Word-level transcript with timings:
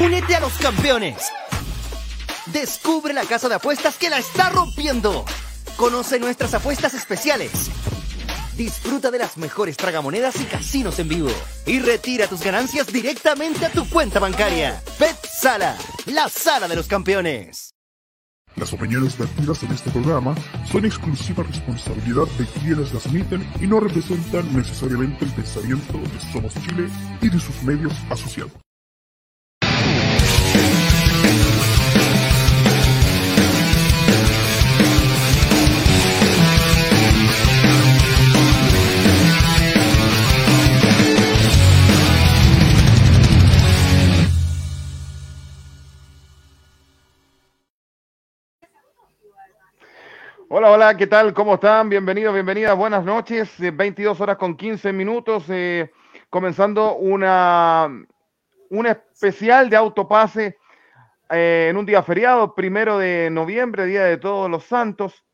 Únete 0.00 0.34
a 0.34 0.40
los 0.40 0.54
campeones. 0.54 1.30
Descubre 2.46 3.12
la 3.12 3.24
casa 3.24 3.50
de 3.50 3.56
apuestas 3.56 3.98
que 3.98 4.08
la 4.08 4.18
está 4.18 4.48
rompiendo. 4.48 5.26
Conoce 5.76 6.18
nuestras 6.18 6.54
apuestas 6.54 6.94
especiales. 6.94 7.70
Disfruta 8.56 9.10
de 9.10 9.18
las 9.18 9.36
mejores 9.36 9.76
tragamonedas 9.76 10.40
y 10.40 10.44
casinos 10.44 10.98
en 10.98 11.08
vivo. 11.08 11.30
Y 11.66 11.80
retira 11.80 12.26
tus 12.26 12.42
ganancias 12.42 12.86
directamente 12.86 13.66
a 13.66 13.70
tu 13.70 13.88
cuenta 13.90 14.18
bancaria. 14.18 14.82
Bet 14.98 15.16
Sala, 15.26 15.76
la 16.06 16.28
sala 16.28 16.66
de 16.66 16.76
los 16.76 16.86
campeones. 16.86 17.74
Las 18.56 18.72
opiniones 18.72 19.16
vertidas 19.16 19.62
en 19.62 19.70
este 19.70 19.90
programa 19.90 20.34
son 20.70 20.84
exclusiva 20.84 21.42
responsabilidad 21.44 22.26
de 22.38 22.46
quienes 22.46 22.92
las 22.92 23.06
emiten 23.06 23.46
y 23.60 23.66
no 23.66 23.80
representan 23.80 24.54
necesariamente 24.54 25.24
el 25.24 25.30
pensamiento 25.32 25.98
de 25.98 26.32
Somos 26.32 26.54
Chile 26.54 26.88
y 27.22 27.28
de 27.28 27.38
sus 27.38 27.62
medios 27.62 27.92
asociados. 28.10 28.69
Hola, 50.52 50.72
hola, 50.72 50.96
¿qué 50.96 51.06
tal? 51.06 51.32
¿Cómo 51.32 51.54
están? 51.54 51.88
Bienvenidos, 51.88 52.34
bienvenidas, 52.34 52.76
buenas 52.76 53.04
noches. 53.04 53.48
22 53.56 54.18
eh, 54.18 54.22
horas 54.24 54.36
con 54.36 54.56
15 54.56 54.92
minutos, 54.92 55.44
eh, 55.48 55.92
comenzando 56.28 56.96
una, 56.96 57.88
un 58.68 58.86
especial 58.88 59.70
de 59.70 59.76
autopase 59.76 60.58
eh, 61.30 61.68
en 61.70 61.76
un 61.76 61.86
día 61.86 62.02
feriado, 62.02 62.52
primero 62.56 62.98
de 62.98 63.28
noviembre, 63.30 63.86
Día 63.86 64.02
de 64.02 64.16
Todos 64.16 64.50
los 64.50 64.64
Santos, 64.64 65.24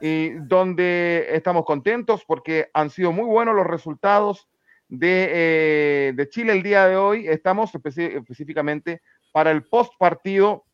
y 0.00 0.34
donde 0.34 1.26
estamos 1.30 1.64
contentos 1.64 2.24
porque 2.24 2.70
han 2.72 2.90
sido 2.90 3.10
muy 3.10 3.24
buenos 3.24 3.56
los 3.56 3.66
resultados 3.66 4.48
de, 4.86 6.12
de 6.14 6.28
Chile 6.28 6.52
el 6.52 6.62
día 6.62 6.86
de 6.86 6.96
hoy. 6.96 7.26
Estamos 7.26 7.74
específicamente 7.74 9.02
para 9.32 9.50
el 9.50 9.64
post 9.64 9.94
partido 9.98 10.64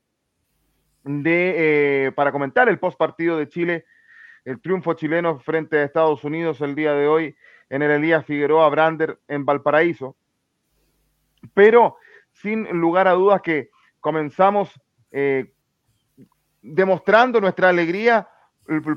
de, 1.06 2.12
para 2.14 2.32
comentar 2.32 2.68
el 2.68 2.78
post 2.78 2.98
partido 2.98 3.38
de 3.38 3.48
Chile 3.48 3.84
el 4.44 4.60
triunfo 4.60 4.94
chileno 4.94 5.38
frente 5.40 5.78
a 5.78 5.84
Estados 5.84 6.22
Unidos 6.24 6.60
el 6.60 6.74
día 6.74 6.92
de 6.92 7.08
hoy 7.08 7.36
en 7.68 7.82
el 7.82 7.90
Elías 7.90 8.24
Figueroa 8.24 8.68
Brander 8.68 9.18
en 9.26 9.44
Valparaíso. 9.44 10.16
Pero 11.54 11.96
sin 12.32 12.64
lugar 12.78 13.08
a 13.08 13.12
dudas 13.12 13.42
que 13.42 13.70
comenzamos 14.00 14.80
eh, 15.10 15.52
demostrando 16.62 17.40
nuestra 17.40 17.70
alegría 17.70 18.28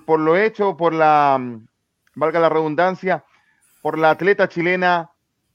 por 0.05 0.19
lo 0.19 0.35
hecho, 0.35 0.75
por 0.75 0.93
la, 0.93 1.39
valga 2.15 2.39
la 2.39 2.49
redundancia, 2.49 3.23
por 3.81 3.97
la 3.97 4.11
atleta 4.11 4.49
chilena 4.49 5.11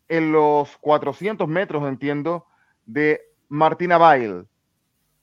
en 0.09 0.33
los 0.33 0.77
400 0.79 1.49
metros, 1.49 1.87
entiendo, 1.89 2.47
de 2.87 3.21
Martina 3.49 3.99
Bail, 3.99 4.47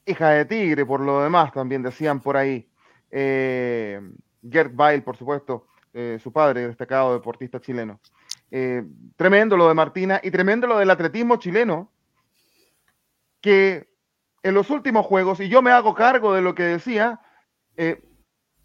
hija 0.05 0.29
de 0.29 0.45
Tigre, 0.45 0.85
por 0.85 1.01
lo 1.01 1.21
demás, 1.21 1.51
también 1.51 1.83
decían 1.83 2.19
por 2.19 2.37
ahí. 2.37 2.67
Eh, 3.09 4.01
Gerd 4.49 4.71
Bail, 4.73 5.03
por 5.03 5.17
supuesto, 5.17 5.67
eh, 5.93 6.19
su 6.21 6.31
padre, 6.31 6.67
destacado 6.67 7.13
deportista 7.13 7.59
chileno. 7.59 7.99
Eh, 8.49 8.83
tremendo 9.15 9.57
lo 9.57 9.67
de 9.67 9.73
Martina 9.73 10.19
y 10.23 10.31
tremendo 10.31 10.67
lo 10.67 10.77
del 10.77 10.89
atletismo 10.89 11.37
chileno, 11.37 11.91
que 13.41 13.89
en 14.43 14.53
los 14.53 14.69
últimos 14.69 15.05
juegos, 15.05 15.39
y 15.39 15.49
yo 15.49 15.61
me 15.61 15.71
hago 15.71 15.93
cargo 15.93 16.33
de 16.33 16.41
lo 16.41 16.55
que 16.55 16.63
decía, 16.63 17.19
eh, 17.75 18.01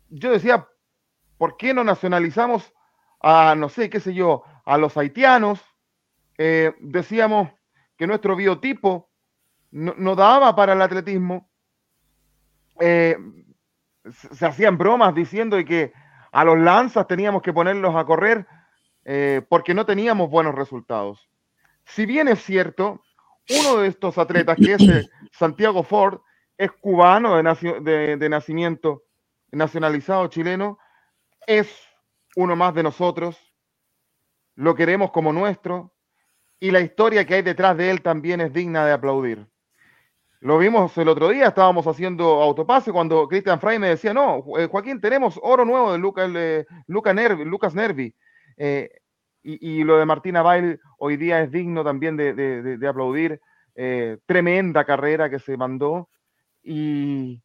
yo 0.09 0.31
decía, 0.31 0.69
¿por 1.37 1.57
qué 1.57 1.75
no 1.75 1.85
nacionalizamos 1.85 2.73
a, 3.21 3.55
no 3.57 3.69
sé, 3.69 3.91
qué 3.91 4.01
sé 4.01 4.15
yo, 4.15 4.45
a 4.65 4.79
los 4.79 4.97
haitianos? 4.97 5.61
decíamos 6.81 7.49
que 7.97 8.07
nuestro 8.07 8.37
biotipo 8.37 9.09
no, 9.71 10.15
daba 10.15 10.55
para 10.55 10.73
el 10.73 10.83
atletismo 10.83 11.49
se 14.11 14.47
hacían 14.47 14.79
bromas 14.79 15.15
diciendo 15.15 15.57
que 15.65 15.93
a 16.33 16.45
los 16.45 16.59
lanzas 16.59 17.07
teníamos 17.07 17.43
que 17.43 17.53
ponerlos 17.53 17.95
a 17.95 18.05
correr 18.05 18.47
eh, 19.05 19.43
porque 19.49 19.75
no 19.75 19.87
teníamos 19.87 20.31
buenos 20.31 20.55
resultados. 20.55 21.29
Si 21.85 22.07
bien 22.07 22.29
es 22.29 22.43
cierto, 22.43 23.03
uno 23.61 23.79
de 23.79 23.89
estos 23.89 24.19
atletas, 24.19 24.57
que 24.57 24.75
es 24.75 24.83
eh, 24.83 25.09
Santiago 25.33 25.83
Ford, 25.83 26.21
es 26.59 26.73
cubano 26.73 27.37
de, 27.37 28.29
nacimiento, 28.29 29.05
nacionalizado 29.53 30.27
chileno, 30.29 30.79
es 31.47 31.69
uno 32.35 32.57
más 32.57 32.75
de 32.75 32.83
nosotros, 32.83 33.39
lo 34.57 34.75
queremos 34.75 35.11
como 35.11 35.33
nuestro, 35.33 35.95
y 36.59 36.71
la 36.71 36.81
historia 36.81 37.25
que 37.25 37.35
hay 37.35 37.43
detrás 37.43 37.77
de 37.77 37.91
él 37.91 38.03
también 38.03 38.41
es 38.41 38.53
digna 38.53 38.85
de 38.85 38.93
aplaudir. 38.93 39.47
Lo 40.47 40.59
vimos 40.59 40.97
el 40.97 41.09
otro 41.09 41.31
día, 41.31 41.49
estábamos 41.49 41.89
haciendo 41.89 42.41
autopase 42.41 42.93
cuando 42.93 43.27
Christian 43.27 43.59
Frey 43.59 43.81
me 43.81 43.89
decía, 43.89 44.15
no, 44.15 44.45
eh, 44.57 44.69
Joaquín, 44.71 45.01
tenemos 45.01 45.41
oro 45.43 45.65
nuevo 45.65 45.93
de 45.93 46.65
Nervi, 47.17 47.45
Lucas 47.45 47.75
Nervi. 47.75 48.15
Eh, 48.57 48.89
y, 49.43 49.83
lo 49.83 49.99
de 49.99 50.07
Martina 50.07 50.43
Bail 50.43 50.79
hoy 50.99 51.17
día 51.17 51.43
es 51.43 51.51
digno 51.51 51.83
también 51.83 52.17
de, 52.17 52.79
aplaudir. 52.89 53.41
Eh, 53.75 54.19
tremenda 54.25 54.85
carrera 54.85 55.29
que 55.29 55.41
se 55.41 55.57
mandó. 55.57 56.11
Y, 56.63 57.43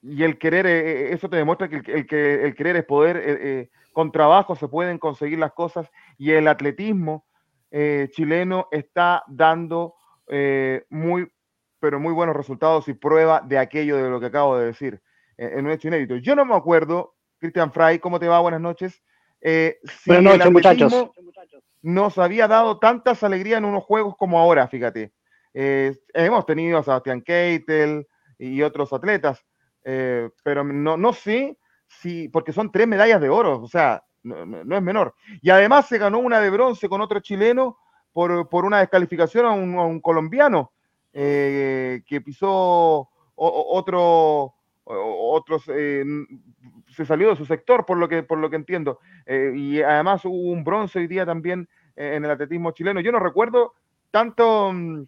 el 0.00 0.38
querer, 0.38 0.66
eso 0.68 1.28
te 1.28 1.38
demuestra 1.38 1.68
que 1.68 1.82
el, 1.84 2.06
que 2.06 2.44
el 2.44 2.54
querer 2.54 2.76
es 2.76 2.84
poder. 2.84 3.68
con 3.92 4.12
trabajo 4.12 4.54
se 4.54 4.68
pueden 4.68 4.98
conseguir 4.98 5.40
las 5.40 5.54
cosas. 5.54 5.90
Y 6.18 6.30
el 6.30 6.46
atletismo 6.46 7.26
chileno 8.12 8.68
está 8.70 9.24
dando 9.26 9.96
muy 10.88 11.26
pero 11.82 11.98
muy 11.98 12.12
buenos 12.12 12.36
resultados 12.36 12.86
y 12.86 12.94
prueba 12.94 13.40
de 13.44 13.58
aquello 13.58 13.96
de 13.96 14.08
lo 14.08 14.20
que 14.20 14.26
acabo 14.26 14.56
de 14.56 14.66
decir 14.66 15.02
eh, 15.36 15.50
en 15.56 15.66
un 15.66 15.72
hecho 15.72 15.88
inédito. 15.88 16.14
Yo 16.14 16.36
no 16.36 16.44
me 16.44 16.54
acuerdo, 16.54 17.16
Cristian 17.38 17.72
Fray, 17.72 17.98
¿cómo 17.98 18.20
te 18.20 18.28
va? 18.28 18.38
Buenas 18.38 18.60
noches. 18.60 19.02
Eh, 19.40 19.80
Buenas 20.06 20.38
noches, 20.38 20.52
muchachos. 20.52 21.10
Nos 21.80 22.18
había 22.18 22.46
dado 22.46 22.78
tantas 22.78 23.24
alegrías 23.24 23.58
en 23.58 23.64
unos 23.64 23.82
juegos 23.82 24.14
como 24.16 24.38
ahora, 24.38 24.68
fíjate. 24.68 25.12
Eh, 25.54 25.98
hemos 26.14 26.46
tenido 26.46 26.78
a 26.78 26.84
Sebastián 26.84 27.20
Keitel 27.20 28.06
y 28.38 28.62
otros 28.62 28.92
atletas, 28.92 29.44
pero 29.82 30.62
no, 30.62 30.96
no 30.96 31.12
sé 31.12 31.58
si, 31.88 32.28
porque 32.28 32.52
son 32.52 32.70
tres 32.70 32.86
medallas 32.86 33.20
de 33.20 33.28
oro, 33.28 33.60
o 33.60 33.66
sea, 33.66 34.04
no, 34.22 34.76
es 34.76 34.82
menor. 34.82 35.16
Y 35.40 35.50
además 35.50 35.88
se 35.88 35.98
ganó 35.98 36.20
una 36.20 36.38
de 36.38 36.50
bronce 36.50 36.88
con 36.88 37.00
otro 37.00 37.18
chileno 37.18 37.76
por, 38.12 38.48
por 38.48 38.64
una 38.64 38.78
descalificación 38.78 39.46
a 39.46 39.50
un 39.50 40.00
colombiano. 40.00 40.71
Eh, 41.14 42.02
que 42.06 42.22
pisó 42.22 43.08
otro, 43.34 44.54
otros, 44.84 45.64
eh, 45.68 46.04
se 46.88 47.04
salió 47.04 47.30
de 47.30 47.36
su 47.36 47.44
sector, 47.44 47.84
por 47.84 47.98
lo 47.98 48.08
que, 48.08 48.22
por 48.22 48.38
lo 48.38 48.48
que 48.48 48.56
entiendo. 48.56 48.98
Eh, 49.26 49.52
y 49.54 49.82
además 49.82 50.24
hubo 50.24 50.50
un 50.50 50.64
bronce 50.64 50.98
hoy 50.98 51.06
día 51.06 51.26
también 51.26 51.68
en 51.96 52.24
el 52.24 52.30
atletismo 52.30 52.70
chileno. 52.72 53.00
Yo 53.00 53.12
no 53.12 53.18
recuerdo 53.18 53.74
tanto, 54.10 54.72
mm, 54.72 55.04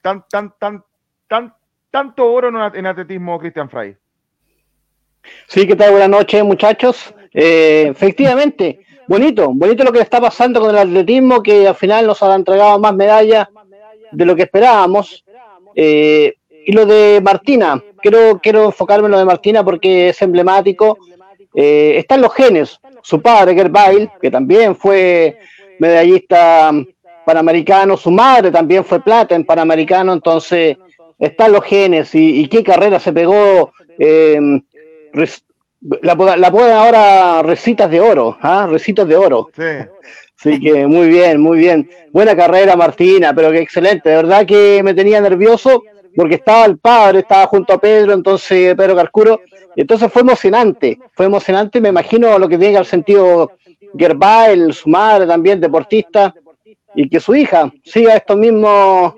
tan, 0.00 0.24
tan, 0.28 0.54
tan, 0.58 0.84
tan, 1.26 1.54
tanto 1.90 2.32
oro 2.32 2.48
en, 2.74 2.86
atletismo, 2.86 3.38
Cristian 3.38 3.68
Fray. 3.68 3.96
Sí, 5.48 5.66
¿qué 5.66 5.74
tal? 5.74 5.90
Buenas 5.90 6.10
noches, 6.10 6.44
muchachos. 6.44 7.12
efectivamente, 7.32 8.86
bonito, 9.08 9.52
bonito 9.52 9.82
lo 9.82 9.92
que 9.92 10.00
está 10.00 10.20
pasando 10.20 10.60
con 10.60 10.70
el 10.70 10.78
atletismo, 10.78 11.42
que 11.42 11.66
al 11.66 11.74
final 11.74 12.06
nos 12.06 12.22
han 12.22 12.32
entregado 12.32 12.78
más 12.78 12.94
medallas 12.94 13.48
de 14.16 14.24
lo 14.24 14.34
que 14.34 14.42
esperábamos. 14.44 15.24
Eh, 15.74 16.34
y 16.64 16.72
lo 16.72 16.86
de 16.86 17.20
Martina, 17.22 17.82
quiero, 18.00 18.40
quiero 18.42 18.64
enfocarme 18.64 19.06
en 19.06 19.12
lo 19.12 19.18
de 19.18 19.24
Martina 19.24 19.62
porque 19.62 20.08
es 20.08 20.22
emblemático. 20.22 20.98
Eh, 21.54 21.94
están 21.98 22.22
los 22.22 22.34
genes. 22.34 22.80
Su 23.02 23.20
padre, 23.20 23.54
Gerbail, 23.54 24.10
que 24.20 24.30
también 24.30 24.74
fue 24.74 25.38
medallista 25.78 26.72
panamericano, 27.24 27.96
su 27.96 28.10
madre 28.10 28.50
también 28.50 28.84
fue 28.84 29.02
plata 29.02 29.34
en 29.34 29.44
panamericano, 29.44 30.12
entonces 30.12 30.76
están 31.18 31.52
los 31.52 31.64
genes 31.64 32.14
y, 32.14 32.48
qué 32.48 32.64
carrera 32.64 32.98
se 32.98 33.12
pegó. 33.12 33.72
Eh, 33.98 34.38
la, 36.02 36.36
la 36.36 36.50
pueden 36.50 36.72
ahora 36.72 37.42
recitas 37.42 37.90
de 37.90 38.00
oro, 38.00 38.36
¿ah? 38.40 38.66
recitas 38.70 39.06
de 39.06 39.16
oro. 39.16 39.48
Sí. 39.54 39.62
Así 40.38 40.60
que 40.60 40.86
muy 40.86 41.08
bien, 41.08 41.40
muy 41.40 41.58
bien. 41.58 41.88
Buena 42.12 42.36
carrera, 42.36 42.76
Martina, 42.76 43.34
pero 43.34 43.50
que 43.50 43.58
excelente. 43.58 44.10
De 44.10 44.16
verdad 44.16 44.44
que 44.46 44.82
me 44.82 44.94
tenía 44.94 45.20
nervioso 45.20 45.82
porque 46.14 46.36
estaba 46.36 46.64
el 46.66 46.78
padre, 46.78 47.20
estaba 47.20 47.46
junto 47.46 47.72
a 47.72 47.78
Pedro, 47.78 48.12
entonces 48.12 48.74
Pedro 48.74 48.96
Carcuro, 48.96 49.40
entonces 49.74 50.10
fue 50.10 50.22
emocionante, 50.22 50.98
fue 51.12 51.26
emocionante, 51.26 51.80
me 51.80 51.90
imagino 51.90 52.38
lo 52.38 52.48
que 52.48 52.56
tiene 52.56 52.78
el 52.78 52.86
sentido 52.86 53.52
Gerbail, 53.96 54.72
su 54.72 54.88
madre 54.88 55.26
también, 55.26 55.60
deportista, 55.60 56.34
y 56.94 57.08
que 57.08 57.20
su 57.20 57.34
hija 57.34 57.70
siga 57.84 58.16
esto 58.16 58.34
mismo, 58.36 59.14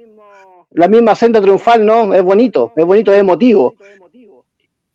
la 0.72 0.88
misma 0.88 1.14
senda 1.14 1.40
triunfal, 1.40 1.86
¿no? 1.86 2.12
Es 2.12 2.22
bonito, 2.22 2.72
es 2.74 2.84
bonito, 2.84 3.12
es 3.12 3.20
emotivo. 3.20 3.74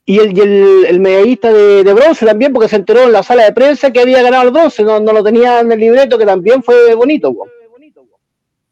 Y 0.06 0.20
el, 0.20 0.38
y 0.38 0.42
el, 0.88 1.00
medallista 1.00 1.52
de, 1.54 1.94
bronce 1.94 2.26
también, 2.26 2.52
porque 2.52 2.68
se 2.68 2.76
enteró 2.76 3.04
en 3.04 3.14
la 3.14 3.24
sala 3.24 3.46
de 3.46 3.54
prensa 3.54 3.92
que 3.92 4.02
había 4.02 4.22
ganado 4.22 4.44
el 4.44 4.52
bronce, 4.52 4.84
no, 4.84 5.00
no 5.00 5.14
lo 5.14 5.24
tenía 5.24 5.62
en 5.62 5.72
el 5.72 5.80
libreto, 5.80 6.18
que 6.18 6.26
también 6.26 6.62
fue 6.62 6.94
bonito. 6.94 7.34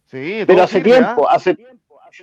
Sí, 0.07 0.43
Pero 0.45 0.63
hace 0.63 0.81
tiempo, 0.81 1.25
¿ah? 1.29 1.35
hace 1.35 1.55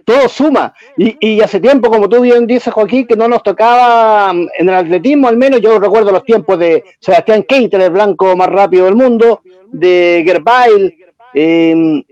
todo 0.05 0.28
suma. 0.28 0.75
Y, 0.96 1.16
y, 1.20 1.40
hace 1.40 1.60
tiempo, 1.60 1.90
como 1.90 2.08
tú 2.08 2.20
bien 2.20 2.46
dices, 2.46 2.72
Joaquín, 2.72 3.06
que 3.06 3.16
no 3.16 3.28
nos 3.28 3.43
tocaba 3.43 4.32
mm, 4.32 4.49
en 4.58 4.69
el 4.69 4.75
atletismo, 4.75 5.28
al 5.28 5.37
menos 5.37 5.60
yo 5.60 5.78
recuerdo 5.78 6.12
los 6.12 6.25
tiempos 6.25 6.58
de 6.58 6.84
Sebastián 7.00 7.44
Keiter, 7.44 7.81
el 7.81 7.90
blanco 7.90 8.37
más 8.37 8.49
rápido 8.49 8.84
del 8.84 8.94
mundo, 8.94 9.40
de 9.69 10.22
Gerbail, 10.26 10.96
em, 11.34 12.02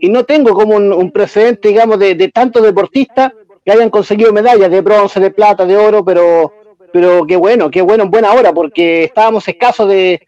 y 0.00 0.08
no 0.08 0.24
tengo 0.24 0.52
como 0.52 0.76
un, 0.76 1.12
precedente, 1.12 1.68
digamos, 1.68 1.98
de, 1.98 2.14
de, 2.14 2.28
tantos 2.28 2.62
deportistas 2.62 3.32
que 3.64 3.72
hayan 3.72 3.90
conseguido 3.90 4.32
medallas 4.32 4.70
de 4.70 4.80
bronce, 4.80 5.20
de 5.20 5.30
plata, 5.30 5.64
de 5.64 5.76
oro, 5.76 6.04
pero, 6.04 6.52
pero 6.92 7.26
qué 7.26 7.36
bueno, 7.36 7.70
qué 7.70 7.82
bueno 7.82 8.04
en 8.04 8.10
buena 8.10 8.32
hora, 8.32 8.52
porque 8.52 9.04
estábamos 9.04 9.46
escasos 9.46 9.88
de, 9.88 10.26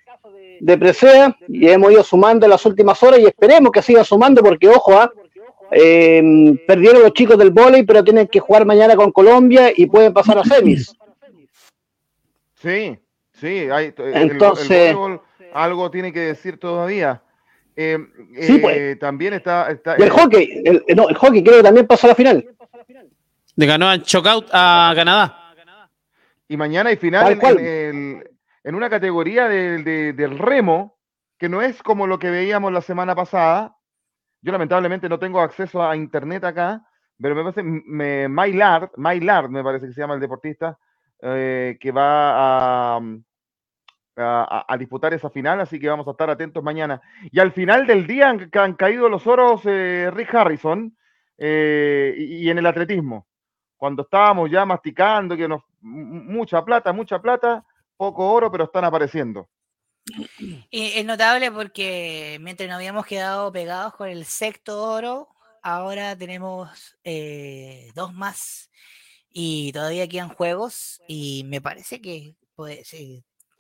de 0.60 0.78
presea 0.78 1.36
y 1.48 1.68
hemos 1.68 1.92
ido 1.92 2.02
sumando 2.02 2.46
en 2.46 2.50
las 2.50 2.64
últimas 2.64 3.02
horas 3.02 3.20
y 3.20 3.26
esperemos 3.26 3.72
que 3.72 3.82
siga 3.82 4.04
sumando 4.04 4.42
porque, 4.42 4.68
ojo, 4.68 4.92
¿ah? 4.98 5.12
eh, 5.70 6.22
perdieron 6.66 7.02
los 7.02 7.12
chicos 7.12 7.36
del 7.38 7.50
vóley, 7.50 7.82
pero 7.82 8.04
tienen 8.04 8.28
que 8.28 8.40
jugar 8.40 8.64
mañana 8.64 8.96
con 8.96 9.12
Colombia 9.12 9.72
y 9.74 9.86
pueden 9.86 10.12
pasar 10.12 10.38
a 10.38 10.44
semis. 10.44 10.94
Sí, 12.54 12.98
sí, 13.32 13.68
hay, 13.70 13.92
entonces 13.98 14.96
algo 15.52 15.90
tiene 15.90 16.12
que 16.12 16.20
decir 16.20 16.58
todavía. 16.58 17.22
Eh, 17.76 17.98
sí, 18.40 18.58
pues. 18.58 18.76
Eh, 18.76 18.96
también 18.96 19.34
está, 19.34 19.70
está 19.70 19.96
el 19.96 20.10
hockey, 20.10 20.62
el, 20.64 20.84
no, 20.94 21.08
el 21.08 21.16
hockey 21.16 21.42
creo 21.42 21.56
que 21.56 21.62
también 21.64 21.86
pasó 21.86 22.06
a 22.06 22.10
la 22.10 22.14
final. 22.14 22.48
Le 23.56 23.66
ganó 23.66 23.88
a 23.88 23.98
Chockout 23.98 24.48
a 24.52 24.92
Canadá. 24.94 25.40
Y 26.48 26.56
mañana 26.56 26.90
hay 26.90 26.96
final 26.96 27.38
en, 27.40 27.56
el, 27.58 28.30
en 28.62 28.74
una 28.74 28.90
categoría 28.90 29.48
del 29.48 30.38
remo 30.38 30.98
que 31.38 31.48
no 31.48 31.62
es 31.62 31.82
como 31.82 32.06
lo 32.06 32.18
que 32.18 32.30
veíamos 32.30 32.72
la 32.72 32.80
semana 32.80 33.14
pasada. 33.14 33.76
Yo 34.42 34.52
lamentablemente 34.52 35.08
no 35.08 35.18
tengo 35.18 35.40
acceso 35.40 35.82
a 35.82 35.96
internet 35.96 36.44
acá, 36.44 36.82
pero 37.20 37.34
me 37.34 37.42
parece, 37.42 37.62
me, 37.62 38.28
Maylard, 38.28 38.90
Maylard 38.96 39.48
me 39.48 39.62
parece 39.62 39.86
que 39.86 39.92
se 39.92 40.00
llama 40.00 40.14
el 40.14 40.20
deportista, 40.20 40.78
eh, 41.22 41.78
que 41.80 41.92
va 41.92 42.96
a, 42.96 43.00
a, 44.16 44.76
disputar 44.78 45.14
esa 45.14 45.30
final, 45.30 45.60
así 45.60 45.80
que 45.80 45.88
vamos 45.88 46.06
a 46.06 46.12
estar 46.12 46.30
atentos 46.30 46.62
mañana. 46.62 47.00
Y 47.30 47.40
al 47.40 47.52
final 47.52 47.86
del 47.86 48.06
día 48.06 48.28
han, 48.30 48.74
caído 48.74 49.08
los 49.08 49.26
oros 49.26 49.62
eh, 49.64 50.10
Rick 50.12 50.34
Harrison 50.34 50.96
eh, 51.38 52.14
y, 52.16 52.48
en 52.50 52.58
el 52.58 52.66
atletismo. 52.66 53.26
Cuando 53.84 54.04
estábamos 54.04 54.50
ya 54.50 54.64
masticando 54.64 55.36
que 55.36 55.46
nos, 55.46 55.60
mucha 55.82 56.64
plata, 56.64 56.90
mucha 56.90 57.20
plata, 57.20 57.62
poco 57.98 58.32
oro, 58.32 58.50
pero 58.50 58.64
están 58.64 58.82
apareciendo. 58.82 59.46
es 60.70 61.04
notable 61.04 61.52
porque 61.52 62.38
mientras 62.40 62.66
nos 62.66 62.76
habíamos 62.76 63.04
quedado 63.04 63.52
pegados 63.52 63.92
con 63.92 64.08
el 64.08 64.24
sexto 64.24 64.82
oro, 64.82 65.28
ahora 65.62 66.16
tenemos 66.16 66.96
eh, 67.04 67.92
dos 67.94 68.14
más 68.14 68.70
y 69.28 69.70
todavía 69.72 70.08
quedan 70.08 70.30
juegos 70.30 71.02
y 71.06 71.44
me 71.44 71.60
parece 71.60 72.00
que 72.00 72.36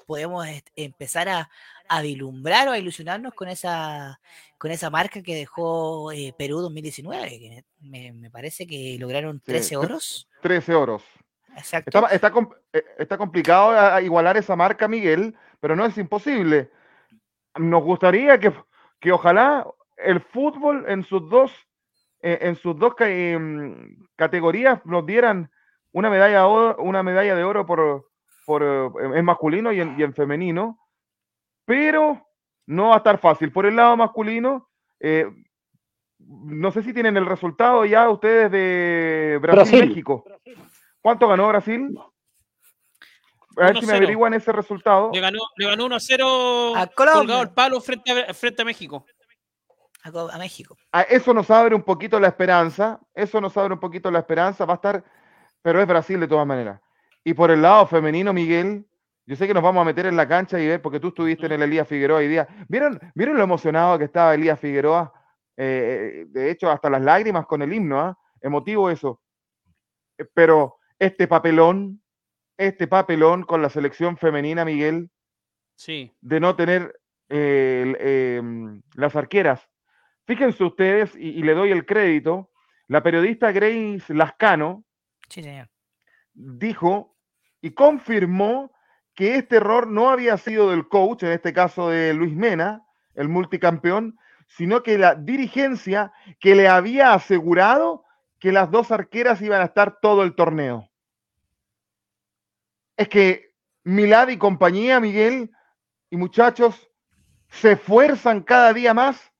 podemos 0.04 0.46
empezar 0.76 1.28
a, 1.28 1.50
a, 1.88 2.02
vislumbrar 2.02 2.68
o 2.68 2.72
a 2.72 2.78
ilusionarnos 2.78 3.34
con 3.34 3.48
esa, 3.48 4.20
con 4.58 4.70
esa 4.70 4.90
marca 4.90 5.22
que 5.22 5.34
dejó 5.34 6.12
eh, 6.12 6.34
Perú 6.36 6.60
2019. 6.60 7.64
me, 7.80 8.30
parece 8.30 8.66
que 8.66 8.96
lograron 8.98 9.40
13 9.40 9.76
oros. 9.76 10.28
13 10.42 10.74
oros. 10.74 11.02
Está, 11.56 11.78
eh, 12.72 12.84
está, 12.98 13.16
complicado 13.16 14.00
igualar 14.00 14.36
esa 14.36 14.56
marca, 14.56 14.88
Miguel, 14.88 15.36
pero 15.60 15.76
no 15.76 15.86
es 15.86 15.96
imposible. 15.98 16.70
Nos 17.56 17.82
gustaría 17.84 18.38
que, 18.40 18.52
que 18.98 19.12
ojalá 19.12 19.66
el 19.96 20.20
fútbol 20.20 20.84
en 20.88 21.04
sus 21.04 21.28
dos, 21.28 21.52
eh, 22.20 22.38
en 22.42 22.56
sus 22.56 22.76
dos 22.78 22.94
em, 23.00 23.96
categorías 24.16 24.84
nos 24.84 25.06
dieran 25.06 25.50
una 25.92 26.10
medalla, 26.10 26.46
una 26.46 27.02
medalla 27.02 27.36
de 27.36 27.44
oro 27.44 27.66
por, 27.66 28.10
por, 28.44 28.62
eh, 28.62 29.18
en 29.18 29.24
masculino 29.24 29.72
y 29.72 29.80
en, 29.80 29.98
y 29.98 30.02
en, 30.02 30.14
femenino, 30.14 30.78
pero 31.64 32.26
no 32.66 32.88
va 32.88 32.94
a 32.94 32.98
estar 32.98 33.18
fácil. 33.18 33.52
Por 33.52 33.66
el 33.66 33.76
lado 33.76 33.96
masculino, 33.96 34.68
no 36.18 36.70
sé 36.72 36.82
si 36.82 36.92
tienen 36.92 37.16
el 37.16 37.26
resultado 37.26 37.84
ya 37.84 38.08
ustedes 38.08 38.50
de 38.50 39.38
Brasil-México. 39.40 40.24
¿Cuánto 41.00 41.28
ganó 41.28 41.48
Brasil? 41.48 41.98
A 43.56 43.66
ver 43.66 43.80
si 43.80 43.86
me 43.86 43.92
averiguan 43.94 44.34
ese 44.34 44.52
resultado. 44.52 45.10
Le 45.12 45.20
ganó, 45.20 45.38
le 45.56 45.66
ganó 45.66 45.86
1-0 45.86 46.76
a 46.76 46.86
colgado 46.88 47.42
el 47.42 47.50
palo 47.50 47.80
frente 47.80 48.10
a, 48.10 48.34
frente 48.34 48.62
a 48.62 48.64
México. 48.64 49.04
A, 50.02 50.38
México. 50.38 50.76
Ah, 50.92 51.02
eso 51.02 51.32
nos 51.32 51.50
abre 51.50 51.74
un 51.74 51.82
poquito 51.82 52.20
la 52.20 52.28
esperanza. 52.28 53.00
Eso 53.14 53.40
nos 53.40 53.56
abre 53.56 53.74
un 53.74 53.80
poquito 53.80 54.10
la 54.10 54.18
esperanza. 54.18 54.64
Va 54.64 54.74
a 54.74 54.76
estar, 54.76 55.04
pero 55.62 55.80
es 55.80 55.86
Brasil 55.86 56.20
de 56.20 56.28
todas 56.28 56.46
maneras. 56.46 56.80
Y 57.24 57.32
por 57.34 57.50
el 57.50 57.62
lado 57.62 57.86
femenino, 57.86 58.32
Miguel, 58.34 58.86
yo 59.26 59.36
sé 59.36 59.46
que 59.46 59.54
nos 59.54 59.62
vamos 59.62 59.80
a 59.80 59.84
meter 59.84 60.04
en 60.04 60.16
la 60.16 60.28
cancha 60.28 60.60
y 60.60 60.66
ver, 60.66 60.82
porque 60.82 61.00
tú 61.00 61.08
estuviste 61.08 61.46
en 61.46 61.52
el 61.52 61.62
Elías 61.62 61.88
Figueroa 61.88 62.18
hoy 62.18 62.28
día. 62.28 62.46
¿Vieron, 62.68 63.00
¿vieron 63.14 63.38
lo 63.38 63.42
emocionado 63.42 63.98
que 63.98 64.04
estaba 64.04 64.34
Elías 64.34 64.60
Figueroa? 64.60 65.12
Eh, 65.56 65.64
eh, 65.64 66.24
de 66.28 66.50
hecho, 66.50 66.70
hasta 66.70 66.90
las 66.90 67.00
lágrimas 67.00 67.46
con 67.46 67.62
el 67.62 67.72
himno, 67.72 67.98
¿ah? 67.98 68.18
emotivo 68.42 68.90
eso. 68.90 69.22
Eh, 70.18 70.26
pero 70.34 70.76
este 70.98 71.26
papelón, 71.26 72.02
este 72.58 72.86
papelón 72.86 73.44
con 73.44 73.62
la 73.62 73.70
selección 73.70 74.18
femenina, 74.18 74.66
Miguel, 74.66 75.10
sí. 75.74 76.12
de 76.20 76.40
no 76.40 76.54
tener 76.54 77.00
em, 77.30 78.82
las 78.94 79.16
arqueras. 79.16 79.66
Fíjense 80.26 80.62
ustedes, 80.64 81.14
y, 81.16 81.42
le 81.42 81.54
doy 81.54 81.70
el 81.70 81.86
crédito, 81.86 82.50
la 82.88 83.02
periodista 83.02 83.52
Grace 83.52 84.12
Lascano 84.12 84.84
dijo 86.34 87.13
y 87.64 87.70
confirmó 87.70 88.72
que 89.14 89.36
este 89.36 89.56
error 89.56 89.86
no 89.86 90.10
había 90.10 90.36
sido 90.36 90.70
del 90.70 90.86
coach, 90.86 91.22
en 91.22 91.30
este 91.30 91.54
caso 91.54 91.88
de 91.88 92.12
Luis 92.12 92.36
Mena, 92.36 92.84
el 93.14 93.30
multicampeón, 93.30 94.18
sino 94.48 94.82
que 94.82 94.98
la 94.98 95.14
dirigencia 95.14 96.12
que 96.40 96.54
le 96.56 96.68
había 96.68 97.14
asegurado 97.14 98.04
que 98.38 98.52
las 98.52 98.70
dos 98.70 98.90
arqueras 98.90 99.40
iban 99.40 99.62
a 99.62 99.64
estar 99.64 99.98
todo 100.02 100.24
el 100.24 100.34
torneo. 100.34 100.90
Es 102.98 103.08
que 103.08 103.54
Milad 103.82 104.28
y 104.28 104.36
compañía, 104.36 105.00
Miguel 105.00 105.50
y 106.10 106.18
muchachos, 106.18 106.90
se 107.48 107.72
esfuerzan 107.72 108.42
cada 108.42 108.74
día 108.74 108.92
más 108.92 109.32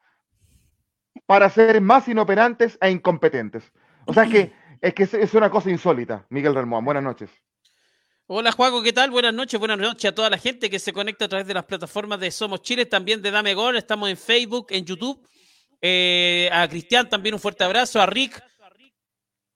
para 1.27 1.51
ser 1.51 1.79
más 1.83 2.09
inoperantes 2.09 2.79
e 2.81 2.91
incompetentes. 2.91 3.71
O 4.07 4.15
sea 4.15 4.25
que 4.25 4.55
es 4.81 4.95
que 4.95 5.03
es 5.03 5.35
una 5.35 5.51
cosa 5.51 5.69
insólita, 5.69 6.25
Miguel 6.31 6.55
Ramón. 6.55 6.87
Buenas 6.87 7.05
noches. 7.05 7.31
Hola 8.27 8.53
Juaco, 8.53 8.83
¿qué 8.83 8.95
tal? 8.95 9.11
Buenas 9.11 9.35
noches, 9.35 9.61
buenas 9.61 9.77
noches 9.77 10.11
a 10.11 10.15
toda 10.15 10.31
la 10.31 10.39
gente 10.39 10.71
que 10.71 10.79
se 10.79 10.95
conecta 10.95 11.27
a 11.27 11.29
través 11.29 11.47
de 11.47 11.53
las 11.53 11.67
plataformas 11.67 12.19
de 12.19 12.31
Somos 12.31 12.63
Chile, 12.63 12.87
también 12.87 13.21
de 13.21 13.31
Dame 13.31 13.53
Gol, 13.53 13.77
estamos 13.77 14.09
en 14.09 14.17
Facebook, 14.17 14.69
en 14.71 14.87
YouTube. 14.87 15.29
Eh, 15.83 16.49
a 16.51 16.67
Cristian 16.67 17.07
también 17.07 17.35
un 17.35 17.41
fuerte 17.41 17.65
abrazo, 17.65 18.01
a 18.01 18.07
Rick, 18.07 18.43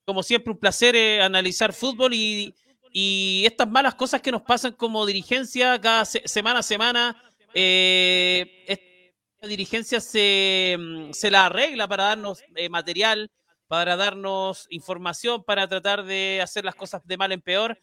como 0.05 0.23
siempre, 0.23 0.53
un 0.53 0.59
placer 0.59 0.95
eh, 0.97 1.23
analizar 1.23 1.73
fútbol 1.73 2.13
y, 2.13 2.55
estas 3.47 3.71
malas 3.71 3.95
cosas 3.95 4.21
que 4.21 4.33
nos 4.33 4.43
pasan 4.43 4.73
como 4.73 5.07
dirigencia 5.07 5.81
cada 5.81 6.05
semana 6.05 6.59
a 6.59 6.63
semana. 6.63 7.23
Eh, 7.55 9.15
dirigencia 9.41 9.99
se, 9.99 10.77
mm, 10.79 11.13
se, 11.13 11.31
la 11.31 11.47
arregla 11.47 11.89
para 11.89 12.05
darnos 12.05 12.43
eh, 12.55 12.69
material, 12.69 13.31
para 13.67 13.97
darnos 13.97 14.67
información, 14.69 15.43
para 15.43 15.69
tratar 15.69 16.05
de 16.05 16.41
hacer 16.43 16.67
las 16.67 16.75
cosas 16.75 17.01
de 17.07 17.17
mal 17.17 17.33
en 17.33 17.41
peor. 17.41 17.81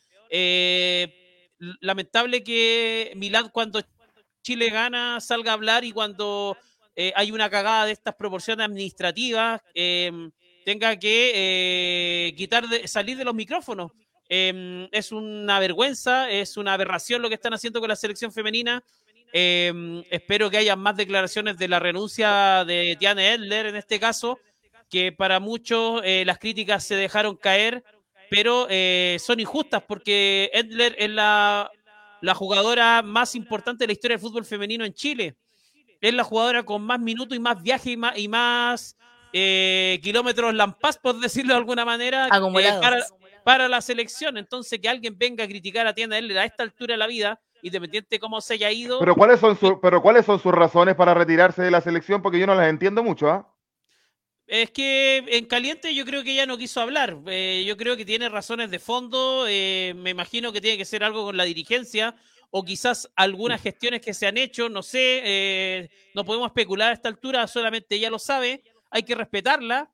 Lamentable 1.79 2.43
que 2.43 3.13
Milán 3.15 3.49
cuando 3.49 3.81
Chile 4.41 4.69
gana 4.69 5.19
salga 5.19 5.51
a 5.51 5.53
hablar 5.55 5.83
y 5.83 5.91
cuando 5.91 6.57
hay 7.15 7.31
una 7.31 7.49
cagada 7.49 7.85
de 7.85 7.91
estas 7.91 8.15
proporciones 8.15 8.65
administrativas 8.65 9.61
tenga 10.65 10.97
que 10.97 11.31
eh, 11.35 12.33
quitar 12.35 12.67
de, 12.67 12.87
salir 12.87 13.15
de 13.17 13.23
los 13.23 13.35
micrófonos. 13.35 13.91
Em, 14.27 14.89
es 14.91 15.11
una 15.11 15.59
vergüenza, 15.59 16.29
es 16.29 16.57
una 16.57 16.73
aberración 16.73 17.21
lo 17.21 17.29
que 17.29 17.35
están 17.35 17.53
haciendo 17.53 17.79
con 17.79 17.87
la 17.87 17.95
selección 17.95 18.33
femenina. 18.33 18.83
Em, 19.31 20.03
espero 20.09 20.49
que 20.49 20.57
haya 20.57 20.75
más 20.75 20.97
declaraciones 20.97 21.57
de 21.57 21.67
la 21.67 21.79
renuncia 21.79 22.65
de 22.65 22.97
Tiane 22.99 23.33
Edler 23.33 23.67
en 23.67 23.75
este 23.75 23.99
caso, 23.99 24.39
que 24.89 25.11
para 25.11 25.39
muchos 25.39 26.01
eh, 26.03 26.23
las 26.25 26.39
críticas 26.39 26.83
se 26.83 26.95
dejaron 26.95 27.35
caer, 27.35 27.83
pero 28.29 28.67
eh, 28.69 29.17
son 29.19 29.39
injustas 29.39 29.83
porque 29.87 30.49
Edler 30.53 30.95
es 30.97 31.09
la, 31.09 31.69
la 32.21 32.33
jugadora 32.35 33.01
más 33.01 33.35
importante 33.35 33.83
de 33.83 33.87
la 33.87 33.93
historia 33.93 34.17
del 34.17 34.21
fútbol 34.27 34.45
femenino 34.45 34.85
en 34.85 34.93
Chile. 34.93 35.35
Es 36.01 36.13
la 36.13 36.23
jugadora 36.23 36.63
con 36.63 36.81
más 36.83 36.99
minutos 36.99 37.35
y 37.35 37.39
más 37.39 37.61
viajes 37.61 37.87
y 37.93 37.97
más, 37.97 38.17
y 38.17 38.27
más 38.27 38.97
eh, 39.33 39.99
kilómetros 40.03 40.53
lampas, 40.53 40.97
por 40.97 41.19
decirlo 41.19 41.53
de 41.53 41.59
alguna 41.59 41.83
manera, 41.85 42.29
eh, 42.77 42.81
para, 42.81 42.97
para 43.43 43.67
la 43.67 43.81
selección. 43.81 44.37
Entonces, 44.37 44.79
que 44.79 44.87
alguien 44.89 45.17
venga 45.17 45.43
a 45.43 45.47
criticar 45.47 45.87
a 45.87 45.93
Tienda 45.93 46.17
Edler 46.17 46.37
a 46.39 46.45
esta 46.45 46.63
altura 46.63 46.93
de 46.93 46.97
la 46.97 47.07
vida, 47.07 47.39
independiente 47.61 48.07
de 48.11 48.19
cómo 48.19 48.39
se 48.41 48.53
haya 48.55 48.71
ido. 48.71 48.99
Pero 48.99 49.15
¿cuáles 49.15 49.39
son, 49.39 49.57
su- 49.57 49.79
pero 49.81 50.01
¿cuáles 50.01 50.25
son 50.25 50.39
sus 50.39 50.53
razones 50.53 50.95
para 50.95 51.13
retirarse 51.13 51.63
de 51.63 51.71
la 51.71 51.81
selección? 51.81 52.21
Porque 52.21 52.39
yo 52.39 52.45
no 52.45 52.55
las 52.55 52.69
entiendo 52.69 53.03
mucho, 53.03 53.27
¿ah? 53.29 53.51
Es 54.47 54.69
que 54.69 55.23
en 55.27 55.45
caliente 55.45 55.95
yo 55.95 56.05
creo 56.05 56.23
que 56.23 56.33
ella 56.33 56.45
no 56.45 56.57
quiso 56.57 56.79
hablar. 56.79 57.17
Eh, 57.27 57.63
yo 57.65 57.75
creo 57.77 57.97
que 57.97 58.05
tiene 58.05 58.29
razones 58.29 58.69
de 58.69 58.79
fondo. 58.79 59.45
eh, 59.47 59.93
me 59.95 60.11
imagino 60.11 60.51
que 60.51 60.61
tiene 60.61 60.77
que 60.77 60.85
ser 60.85 61.03
algo 61.03 61.25
con 61.25 61.37
la 61.37 61.45
dirigencia 61.45 62.15
o 62.51 62.63
quizás 62.63 63.09
algunas 63.15 63.61
gestiones 63.61 64.01
que 64.01 64.13
se 64.13 64.27
han 64.27 64.37
hecho. 64.37 64.69
No 64.69 64.83
sé, 64.83 65.21
eh, 65.25 65.89
no 66.13 66.23
podemos 66.25 66.47
especular 66.47 66.91
a 66.91 66.93
esta 66.93 67.09
altura. 67.09 67.47
Solamente 67.47 67.95
ella 67.95 68.11
lo 68.11 68.19
sabe. 68.19 68.63
Hay 68.91 69.03
que 69.03 69.15
respetarla 69.15 69.91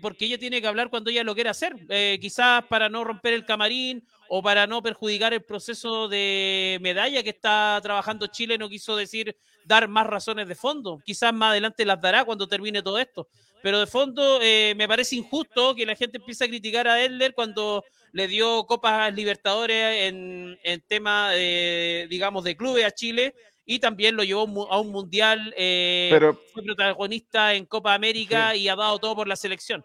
porque 0.00 0.24
ella 0.24 0.38
tiene 0.38 0.62
que 0.62 0.66
hablar 0.66 0.88
cuando 0.88 1.10
ella 1.10 1.22
lo 1.22 1.34
quiera 1.34 1.50
hacer. 1.50 1.74
Quizás 2.18 2.64
para 2.64 2.88
no 2.88 3.04
romper 3.04 3.34
el 3.34 3.44
camarín 3.44 4.06
o 4.28 4.42
para 4.42 4.66
no 4.66 4.82
perjudicar 4.82 5.34
el 5.34 5.42
proceso 5.42 6.08
de 6.08 6.78
medalla 6.80 7.22
que 7.22 7.30
está 7.30 7.78
trabajando 7.82 8.26
Chile. 8.28 8.56
No 8.56 8.70
quiso 8.70 8.96
decir 8.96 9.36
dar 9.66 9.86
más 9.86 10.06
razones 10.06 10.48
de 10.48 10.54
fondo. 10.54 10.98
Quizás 11.04 11.34
más 11.34 11.50
adelante 11.50 11.84
las 11.84 12.00
dará 12.00 12.24
cuando 12.24 12.48
termine 12.48 12.82
todo 12.82 12.98
esto 12.98 13.28
pero 13.64 13.80
de 13.80 13.86
fondo 13.86 14.40
eh, 14.42 14.74
me 14.76 14.86
parece 14.86 15.16
injusto 15.16 15.74
que 15.74 15.86
la 15.86 15.96
gente 15.96 16.18
empiece 16.18 16.44
a 16.44 16.48
criticar 16.48 16.86
a 16.86 17.02
Edler 17.02 17.32
cuando 17.32 17.82
le 18.12 18.28
dio 18.28 18.66
Copas 18.66 19.10
Libertadores 19.14 20.02
en, 20.02 20.58
en 20.62 20.82
tema, 20.82 21.30
de, 21.30 22.06
digamos, 22.10 22.44
de 22.44 22.58
clubes 22.58 22.84
a 22.84 22.90
Chile 22.90 23.34
y 23.64 23.78
también 23.78 24.16
lo 24.16 24.22
llevó 24.22 24.70
a 24.70 24.78
un 24.78 24.90
mundial, 24.90 25.54
eh, 25.56 26.08
Pero, 26.12 26.38
fue 26.52 26.62
protagonista 26.62 27.54
en 27.54 27.64
Copa 27.64 27.94
América 27.94 28.54
y 28.54 28.68
ha 28.68 28.76
dado 28.76 28.98
todo 28.98 29.16
por 29.16 29.26
la 29.28 29.34
selección. 29.36 29.82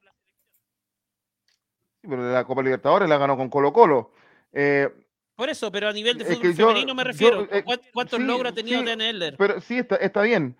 pero 2.01 2.33
la 2.33 2.43
Copa 2.43 2.62
Libertadores 2.62 3.07
la 3.07 3.17
ganó 3.17 3.38
con 3.38 3.48
Colo 3.50 3.71
Colo. 3.71 4.12
Eh, 4.51 4.89
Por 5.36 5.50
eso, 5.50 5.71
pero 5.71 5.88
a 5.88 5.93
nivel 5.93 6.17
de 6.17 6.25
fútbol 6.25 6.53
yo- 6.53 6.67
femenino 6.67 6.93
me 6.93 7.03
yo, 7.03 7.07
refiero. 7.07 7.48
eh, 7.50 7.63
¿Cuán- 7.63 7.79
¿Cuántos 7.93 8.19
sí, 8.19 8.25
logros 8.25 8.51
ha 8.51 8.55
tenido 8.55 8.81
sí, 8.81 8.86
Dan 8.86 9.00
Edler? 9.00 9.38
pero 9.38 9.62
sí, 9.62 9.77
está, 9.77 9.95
está 9.95 10.21
bien. 10.24 10.57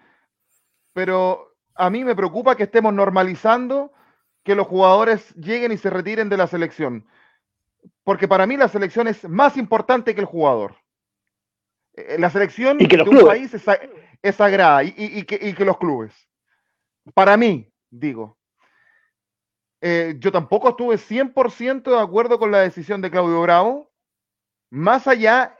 Pero 0.94 1.49
a 1.76 1.90
mí 1.90 2.04
me 2.04 2.16
preocupa 2.16 2.56
que 2.56 2.64
estemos 2.64 2.94
normalizando 2.94 3.92
que 4.44 4.56
los 4.56 4.68
jugadores 4.68 5.34
lleguen 5.36 5.72
y 5.72 5.78
se 5.78 5.90
retiren 5.90 6.30
de 6.30 6.38
la 6.38 6.48
selección. 6.48 7.06
Porque 8.04 8.28
para 8.28 8.46
mí 8.48 8.58
la 8.58 8.68
selección 8.68 9.08
es 9.08 9.28
más 9.28 9.58
importante 9.58 10.14
que 10.16 10.22
el 10.22 10.26
jugador. 10.28 10.76
Eh, 11.94 12.18
La 12.20 12.30
selección 12.30 12.78
Y 12.82 12.88
que 12.88 12.98
los 12.98 13.06
de 13.06 13.10
un 13.12 13.18
clubes. 13.18 13.36
país 13.38 13.54
es, 13.54 13.62
sa- 13.62 13.80
es 14.22 14.36
sagrada 14.36 14.84
y, 14.84 14.94
y- 14.98 15.20
y 15.20 15.24
que, 15.24 15.40
y 15.42 15.54
que 15.54 15.66
los 15.66 15.78
clubes. 15.78 16.14
Para 17.14 17.38
mí, 17.38 17.72
digo. 17.90 18.38
Eh, 19.82 20.16
yo 20.20 20.32
tampoco 20.32 20.70
estuve 20.70 20.98
100% 20.98 21.92
de 21.92 22.00
acuerdo 22.00 22.38
con 22.38 22.52
la 22.52 22.60
decisión 22.60 23.02
de 23.02 23.10
Claudio 23.12 23.42
Bravo, 23.42 23.90
más 24.70 25.08
allá 25.08 25.56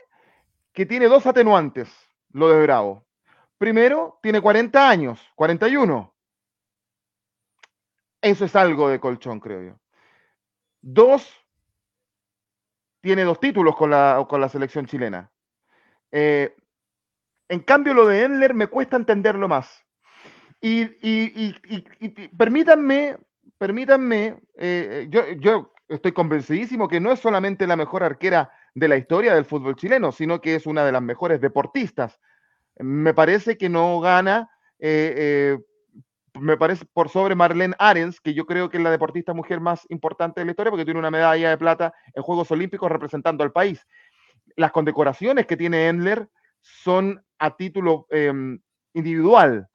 que 0.72 0.84
tiene 0.84 1.06
dos 1.06 1.26
atenuantes, 1.26 1.88
lo 2.32 2.48
de 2.50 2.62
Bravo. 2.62 3.04
Primero, 3.60 4.18
tiene 4.22 4.40
40 4.40 4.88
años, 4.88 5.20
41. 5.34 6.14
Eso 8.22 8.46
es 8.46 8.56
algo 8.56 8.88
de 8.88 8.98
colchón, 8.98 9.38
creo 9.38 9.62
yo. 9.62 9.80
Dos, 10.80 11.28
tiene 13.02 13.24
dos 13.24 13.38
títulos 13.38 13.76
con 13.76 13.90
la, 13.90 14.24
con 14.26 14.40
la 14.40 14.48
selección 14.48 14.86
chilena. 14.86 15.30
Eh, 16.10 16.56
en 17.50 17.60
cambio, 17.60 17.92
lo 17.92 18.06
de 18.06 18.24
Endler 18.24 18.54
me 18.54 18.68
cuesta 18.68 18.96
entenderlo 18.96 19.46
más. 19.46 19.84
Y, 20.62 20.84
y- 21.06 21.54
y- 21.68 22.28
permítanme, 22.28 23.18
permítanme, 23.58 24.26
eh, 24.26 24.38
eh, 24.56 25.06
yo, 25.10 25.26
yo 25.38 25.74
estoy 25.88 26.12
convencidísimo 26.12 26.88
que 26.88 27.00
no 27.00 27.12
es 27.12 27.20
solamente 27.20 27.66
la 27.66 27.76
mejor 27.76 28.04
arquera 28.04 28.50
de 28.74 28.88
la 28.88 28.96
historia 28.96 29.34
del 29.34 29.44
fútbol 29.44 29.76
chileno, 29.76 30.12
sino 30.12 30.40
que 30.40 30.54
es 30.54 30.66
una 30.66 30.86
de 30.86 30.92
las 30.92 31.02
mejores 31.02 31.42
deportistas. 31.42 32.18
Me 32.82 33.14
parece 33.14 33.58
que 33.58 33.68
no 33.68 34.00
gana, 34.00 34.50
eh, 34.78 35.14
eh, 35.16 35.58
me 36.40 36.56
parece 36.56 36.86
por 36.92 37.08
sobre 37.08 37.34
Marlene 37.34 37.74
Arens, 37.78 38.20
que 38.20 38.34
yo 38.34 38.46
creo 38.46 38.70
que 38.70 38.78
es 38.78 38.82
la 38.82 38.90
deportista 38.90 39.34
mujer 39.34 39.60
más 39.60 39.86
importante 39.90 40.40
de 40.40 40.46
la 40.46 40.52
historia 40.52 40.70
porque 40.70 40.84
tiene 40.84 41.00
una 41.00 41.10
medalla 41.10 41.50
de 41.50 41.58
plata 41.58 41.92
en 42.14 42.22
Juegos 42.22 42.50
Olímpicos 42.50 42.90
representando 42.90 43.44
al 43.44 43.52
país. 43.52 43.86
Las 44.56 44.72
condecoraciones 44.72 45.46
que 45.46 45.56
tiene 45.56 45.88
Endler 45.88 46.28
son 46.60 47.22
a 47.38 47.56
título 47.56 48.06
em, 48.10 48.60
individual. 48.94 49.68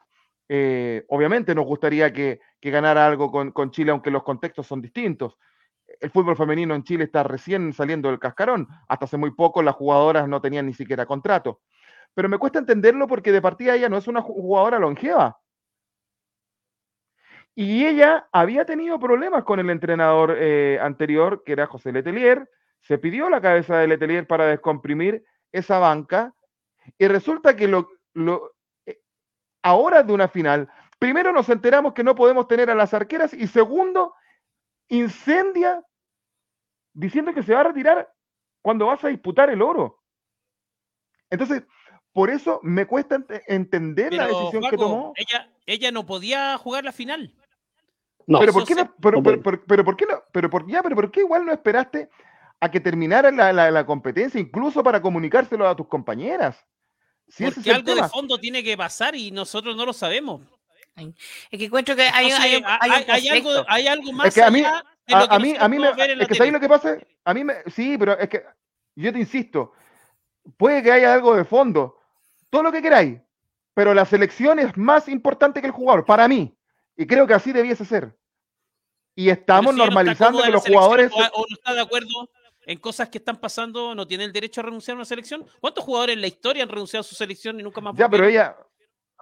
Eh, 0.47 1.03
obviamente 1.09 1.55
nos 1.55 1.65
gustaría 1.65 2.13
que, 2.13 2.39
que 2.59 2.71
ganara 2.71 3.05
algo 3.05 3.31
con, 3.31 3.51
con 3.51 3.71
Chile, 3.71 3.91
aunque 3.91 4.11
los 4.11 4.23
contextos 4.23 4.67
son 4.67 4.81
distintos. 4.81 5.37
El 5.99 6.09
fútbol 6.09 6.35
femenino 6.35 6.75
en 6.75 6.83
Chile 6.83 7.05
está 7.05 7.23
recién 7.23 7.73
saliendo 7.73 8.09
del 8.09 8.19
cascarón. 8.19 8.67
Hasta 8.87 9.05
hace 9.05 9.17
muy 9.17 9.31
poco 9.31 9.61
las 9.61 9.75
jugadoras 9.75 10.27
no 10.27 10.41
tenían 10.41 10.65
ni 10.65 10.73
siquiera 10.73 11.05
contrato. 11.05 11.61
Pero 12.15 12.29
me 12.29 12.39
cuesta 12.39 12.59
entenderlo 12.59 13.07
porque 13.07 13.31
de 13.31 13.41
partida 13.41 13.75
ella 13.75 13.89
no 13.89 13.97
es 13.97 14.07
una 14.07 14.21
ju- 14.21 14.33
jugadora 14.33 14.79
longeva. 14.79 15.39
Y 17.53 17.85
ella 17.85 18.27
había 18.31 18.65
tenido 18.65 18.99
problemas 18.99 19.43
con 19.43 19.59
el 19.59 19.69
entrenador 19.69 20.35
eh, 20.37 20.79
anterior, 20.81 21.43
que 21.43 21.53
era 21.53 21.67
José 21.67 21.91
Letelier. 21.91 22.49
Se 22.81 22.97
pidió 22.97 23.29
la 23.29 23.41
cabeza 23.41 23.77
de 23.77 23.87
Letelier 23.87 24.27
para 24.27 24.45
descomprimir 24.47 25.23
esa 25.51 25.79
banca. 25.79 26.33
Y 26.97 27.07
resulta 27.07 27.55
que 27.55 27.67
lo, 27.67 27.89
lo, 28.13 28.55
eh, 28.85 28.99
ahora 29.63 30.03
de 30.03 30.13
una 30.13 30.27
final, 30.27 30.69
primero 30.99 31.31
nos 31.31 31.49
enteramos 31.49 31.93
que 31.93 32.03
no 32.03 32.15
podemos 32.15 32.47
tener 32.47 32.69
a 32.69 32.75
las 32.75 32.93
arqueras 32.93 33.33
y 33.33 33.47
segundo, 33.47 34.15
incendia 34.89 35.83
diciendo 36.93 37.33
que 37.33 37.43
se 37.43 37.53
va 37.53 37.61
a 37.61 37.65
retirar 37.65 38.13
cuando 38.61 38.85
vas 38.85 39.03
a 39.03 39.07
disputar 39.09 39.49
el 39.49 39.61
oro. 39.61 40.01
Entonces, 41.29 41.63
por 42.15 42.29
eso 42.29 42.61
me 42.63 42.85
cuesta 42.87 43.17
ent- 43.17 43.41
entender 43.45 44.13
la 44.13 44.27
decisión 44.27 44.63
que 44.69 44.77
tomó. 44.77 45.11
ella, 45.17 45.49
ella 45.65 45.91
no 45.91 46.05
podía 46.05 46.57
jugar 46.57 46.85
la 46.85 46.93
final. 46.93 47.33
No, 48.25 48.39
pero 48.39 48.53
por 48.53 48.65
qué 48.65 48.73
no, 48.73 48.95
pero, 49.01 49.17
no 49.17 49.23
pero, 49.23 49.43
puede. 49.43 49.57
pero- 49.57 49.65
pero 49.67 49.83
por 49.83 49.97
qué 49.97 50.05
no, 50.05 50.23
pero 50.31 50.49
por 50.49 50.65
ya, 50.65 50.81
pero 50.81 50.95
por 50.95 51.11
qué 51.11 51.19
igual 51.19 51.45
no 51.45 51.51
esperaste 51.51 52.09
a 52.61 52.71
que 52.71 52.79
terminara 52.79 53.29
la, 53.31 53.51
la- 53.51 53.69
la 53.69 53.85
competencia, 53.85 54.39
incluso 54.39 54.81
para 54.81 55.01
comunicárselo 55.01 55.67
a 55.67 55.75
tus 55.75 55.87
compañeras? 55.89 56.55
Si 57.27 57.43
ese 57.43 57.49
es 57.49 57.55
porque 57.55 57.71
algo 57.71 57.85
tema. 57.93 58.03
de 58.03 58.09
fondo 58.09 58.37
tiene 58.37 58.63
que 58.63 58.77
pasar 58.77 59.13
y 59.13 59.29
nosotros 59.31 59.75
no 59.75 59.85
lo 59.85 59.91
sabemos. 59.91 60.41
Es 61.51 61.59
que 61.59 61.65
encuentro 61.65 61.97
que 61.97 62.03
hay, 62.03 62.27
Entonces, 62.27 62.39
hay, 62.39 62.55
un- 62.55 62.65
hay 62.65 62.77
un 62.89 62.95
hay- 62.95 63.05
hay 63.09 63.27
algo, 63.27 63.49
hay 63.67 63.87
algo 63.87 64.13
más 64.13 64.33
que 64.33 64.41
a 64.41 64.49
mí- 64.49 64.61
allá 64.61 64.83
de 65.05 65.13
A, 65.15 65.19
lo 65.19 65.27
que 65.27 65.35
a 65.35 65.39
mí, 65.39 65.55
a 65.59 65.67
mí 65.67 65.79
me, 65.79 65.89
es 65.89 66.27
que. 66.29 66.35
¿sabes 66.35 66.53
lo 66.53 66.59
que 66.61 66.69
pasa? 66.69 66.97
A 67.25 67.33
mí 67.33 67.43
me, 67.43 67.55
sí, 67.67 67.97
pero 67.97 68.17
es 68.17 68.29
que 68.29 68.41
yo 68.95 69.11
te 69.11 69.19
insisto, 69.19 69.73
puede 70.57 70.81
que 70.81 70.91
haya 70.93 71.13
algo 71.13 71.35
de 71.35 71.43
fondo, 71.45 71.94
todo 72.55 72.63
lo 72.63 72.71
que 72.71 72.81
queráis, 72.81 73.19
pero 73.73 73.93
la 73.93 74.05
selección 74.05 74.59
es 74.59 74.77
más 74.77 75.09
importante 75.09 75.59
que 75.59 75.67
el 75.67 75.73
jugador, 75.73 76.05
para 76.05 76.25
mí, 76.25 76.55
y 76.95 77.05
creo 77.05 77.27
que 77.27 77.33
así 77.33 77.51
debiese 77.51 77.83
ser. 77.83 78.15
Y 79.13 79.25
Pero 79.25 79.39
estamos 79.41 79.73
si 79.73 79.77
no 79.77 79.83
normalizando 79.85 80.41
que 80.41 80.51
los 80.51 80.63
jugadores... 80.65 81.11
O, 81.11 81.17
o 81.17 81.45
no 81.49 81.55
está 81.57 81.73
de 81.73 81.81
acuerdo 81.81 82.29
en 82.65 82.79
cosas 82.79 83.09
que 83.09 83.17
están 83.17 83.35
pasando, 83.41 83.93
no 83.93 84.07
tiene 84.07 84.23
el 84.23 84.31
derecho 84.31 84.61
a 84.61 84.63
renunciar 84.63 84.95
a 84.95 84.99
una 84.99 85.05
selección. 85.05 85.45
¿Cuántos 85.59 85.83
jugadores 85.83 86.13
en 86.15 86.21
la 86.21 86.27
historia 86.27 86.63
han 86.63 86.69
renunciado 86.69 87.01
a 87.01 87.03
su 87.03 87.13
selección 87.13 87.59
y 87.59 87.63
nunca 87.63 87.81
más 87.81 87.93
Ya, 87.95 88.07
pero 88.07 88.25
ella, 88.25 88.55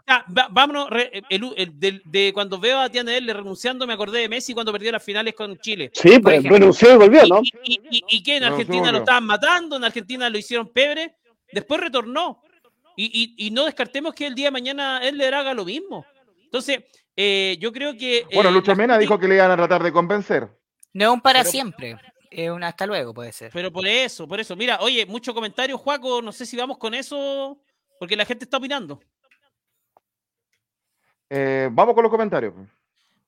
va- 0.07 0.47
vámonos, 0.51 0.91
re- 0.91 1.23
el- 1.29 1.79
de, 2.05 2.31
cuando 2.33 2.59
veo 2.59 2.79
a 2.79 2.89
Tiana 2.89 3.17
L 3.17 3.33
renunciando, 3.33 3.87
me 3.87 3.93
acordé 3.93 4.19
de 4.19 4.29
Messi 4.29 4.53
cuando 4.53 4.71
perdió 4.71 4.91
las 4.91 5.03
finales 5.03 5.33
con 5.33 5.57
Chile. 5.57 5.89
sí, 5.95 6.09
por 6.13 6.21
pues 6.21 6.35
ejemplo. 6.35 6.57
renunció 6.59 6.93
y 6.93 6.97
volvió, 6.97 7.25
¿no? 7.25 7.41
Y, 7.41 7.51
y- 7.63 7.79
y- 7.89 8.03
y 8.17 8.23
que 8.23 8.37
en 8.37 8.43
No, 8.43 8.49
Argentina 8.49 8.91
lo 8.91 8.99
estaban 8.99 9.25
matando, 9.25 9.77
en 9.77 9.83
Argentina 9.83 10.29
lo 10.29 10.37
hicieron 10.37 10.67
pebre, 10.69 11.15
después 11.51 11.81
retornó. 11.81 12.39
Y, 12.95 13.35
y- 13.37 13.47
y 13.47 13.51
no 13.51 13.65
descartemos 13.65 14.13
que 14.13 14.27
el 14.27 14.35
día 14.35 14.47
de 14.47 14.51
mañana 14.51 14.99
él 15.03 15.17
le 15.17 15.27
haga 15.27 15.53
lo 15.53 15.65
mismo. 15.65 16.05
Entonces, 16.43 16.83
eh, 17.15 17.57
yo 17.59 17.71
creo 17.71 17.95
que. 17.97 18.25
bueno, 18.33 18.49
eh, 18.49 18.53
Lucho 18.53 18.75
Mena 18.75 18.97
dijo 18.97 19.17
que 19.19 19.27
le 19.27 19.35
iban 19.35 19.51
a 19.51 19.57
tratar 19.57 19.81
de 19.83 19.91
convencer. 19.91 20.47
No 20.93 21.05
es 21.05 21.09
un 21.11 21.21
para 21.21 21.39
Pero- 21.39 21.51
siempre. 21.51 21.95
Es 22.29 22.49
un 22.49 22.63
hasta 22.63 22.87
luego, 22.87 23.13
puede 23.13 23.31
ser. 23.31 23.51
Pero 23.53 23.71
por 23.71 23.85
eso, 23.87 24.27
por 24.27 24.39
eso. 24.39 24.55
Mira, 24.55 24.79
oye, 24.81 25.05
mucho 25.05 25.33
comentario, 25.35 25.77
Juaco. 25.77 26.21
No 26.21 26.31
sé 26.31 26.45
si 26.47 26.57
vamos 26.57 26.77
con 26.79 26.93
eso, 26.95 27.59
porque 27.99 28.15
la 28.15 28.25
gente 28.25 28.45
está 28.45 28.57
opinando. 28.57 28.99
Eh, 31.29 31.69
vamos 31.71 31.93
con 31.95 32.03
los 32.03 32.11
comentarios. 32.11 32.53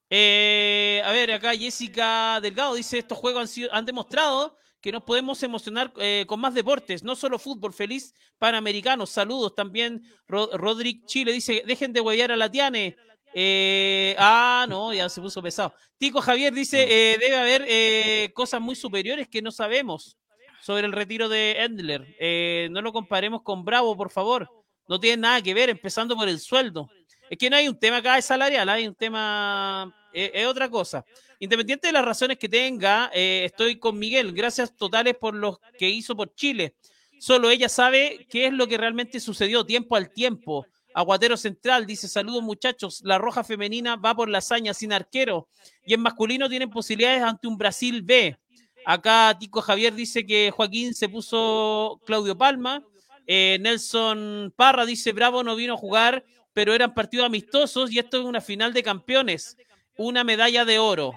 Eh, 0.09 1.01
a 1.03 1.11
ver, 1.11 1.31
acá 1.33 1.55
Jessica 1.55 2.39
Delgado 2.41 2.75
dice: 2.75 2.99
Estos 2.99 3.17
juegos 3.17 3.41
han, 3.41 3.47
sido- 3.47 3.73
han 3.73 3.85
demostrado 3.85 4.57
que 4.85 4.91
nos 4.91 5.01
podemos 5.01 5.41
emocionar 5.41 5.91
eh, 5.97 6.25
con 6.27 6.39
más 6.39 6.53
deportes, 6.53 7.03
no 7.03 7.15
solo 7.15 7.39
fútbol. 7.39 7.73
Feliz 7.73 8.13
Panamericanos. 8.37 9.09
Saludos 9.09 9.55
también. 9.55 10.03
Ro- 10.27 10.51
Rodrick 10.53 11.07
Chile 11.07 11.31
dice: 11.31 11.63
Dejen 11.65 11.91
de 11.91 12.01
huevear 12.01 12.31
a 12.31 12.35
la 12.35 12.51
Tiane. 12.51 12.95
Eh, 13.33 14.15
ah, 14.19 14.67
no, 14.69 14.93
ya 14.93 15.09
se 15.09 15.19
puso 15.21 15.41
pesado. 15.41 15.73
Tico 15.97 16.21
Javier 16.21 16.53
dice, 16.53 16.83
eh, 16.83 17.17
debe 17.17 17.35
haber 17.35 18.31
cosas 18.33 18.61
muy 18.61 18.75
superiores 18.75 19.27
que 19.27 19.41
no 19.41 19.49
sabemos 19.51 20.17
sobre 20.61 20.85
el 20.85 20.91
retiro 20.91 21.29
de 21.29 21.63
Endler. 21.63 22.69
No 22.69 22.79
lo 22.83 22.93
comparemos 22.93 23.41
con 23.41 23.65
Bravo, 23.65 23.97
por 23.97 24.11
favor. 24.11 24.47
No 24.87 24.99
tiene 24.99 25.17
nada 25.23 25.41
que 25.41 25.55
ver, 25.55 25.71
empezando 25.71 26.15
por 26.15 26.29
el 26.29 26.39
sueldo. 26.39 26.87
Es 27.27 27.39
que 27.39 27.49
no 27.49 27.55
hay 27.55 27.67
un 27.67 27.79
tema 27.79 27.97
acá 27.97 28.17
de 28.17 28.21
salarial, 28.21 28.69
hay 28.69 28.87
un 28.87 28.93
tema, 28.93 29.91
es 30.13 30.45
otra 30.45 30.69
cosa. 30.69 31.03
Independiente 31.39 31.87
de 31.87 31.93
las 31.93 32.05
razones 32.05 32.37
que 32.37 32.47
tenga, 32.47 33.11
eh, 33.13 33.43
estoy 33.45 33.77
con 33.77 33.99
Miguel. 33.99 34.33
Gracias 34.33 34.75
totales 34.75 35.15
por 35.15 35.35
lo 35.35 35.59
que 35.77 35.89
hizo 35.89 36.15
por 36.15 36.33
Chile. 36.33 36.75
Solo 37.19 37.49
ella 37.49 37.69
sabe 37.69 38.25
qué 38.29 38.47
es 38.47 38.53
lo 38.53 38.67
que 38.67 38.77
realmente 38.77 39.19
sucedió 39.19 39.65
tiempo 39.65 39.95
al 39.95 40.11
tiempo. 40.11 40.65
Aguatero 40.93 41.35
Central 41.35 41.85
dice: 41.85 42.07
Saludos, 42.07 42.41
muchachos. 42.41 43.01
La 43.03 43.17
roja 43.17 43.43
femenina 43.43 43.97
va 43.97 44.15
por 44.15 44.29
la 44.29 44.37
hazaña 44.37 44.73
sin 44.73 44.93
arquero. 44.93 45.49
Y 45.85 45.93
en 45.93 46.01
masculino 46.01 46.47
tienen 46.49 46.69
posibilidades 46.69 47.21
ante 47.21 47.47
un 47.47 47.57
Brasil 47.57 48.01
B. 48.01 48.37
Acá 48.85 49.35
Tico 49.37 49.61
Javier 49.61 49.93
dice 49.93 50.25
que 50.25 50.51
Joaquín 50.51 50.93
se 50.93 51.09
puso 51.09 51.99
Claudio 52.05 52.37
Palma. 52.37 52.83
Eh, 53.27 53.57
Nelson 53.59 54.53
Parra 54.55 54.85
dice: 54.85 55.11
Bravo 55.11 55.43
no 55.43 55.55
vino 55.55 55.73
a 55.73 55.77
jugar, 55.77 56.23
pero 56.53 56.73
eran 56.73 56.93
partidos 56.93 57.25
amistosos 57.25 57.91
y 57.91 57.99
esto 57.99 58.19
es 58.19 58.23
una 58.23 58.39
final 58.39 58.71
de 58.71 58.83
campeones. 58.83 59.57
Una 59.97 60.23
medalla 60.23 60.65
de 60.65 60.79
oro. 60.79 61.13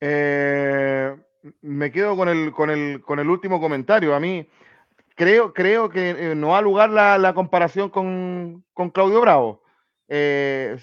Eh, 0.00 1.16
me 1.60 1.92
quedo 1.92 2.16
con 2.16 2.28
el, 2.28 2.52
con, 2.52 2.70
el, 2.70 3.00
con 3.02 3.18
el 3.18 3.28
último 3.28 3.60
comentario. 3.60 4.14
A 4.14 4.20
mí 4.20 4.48
creo, 5.14 5.52
creo 5.52 5.88
que 5.88 6.10
eh, 6.10 6.34
no 6.34 6.56
ha 6.56 6.60
lugar 6.60 6.90
la, 6.90 7.34
comparación 7.34 7.90
con, 7.90 8.64
con, 8.72 8.90
Claudio 8.90 9.20
Bravo. 9.20 9.62
Eh, 10.08 10.76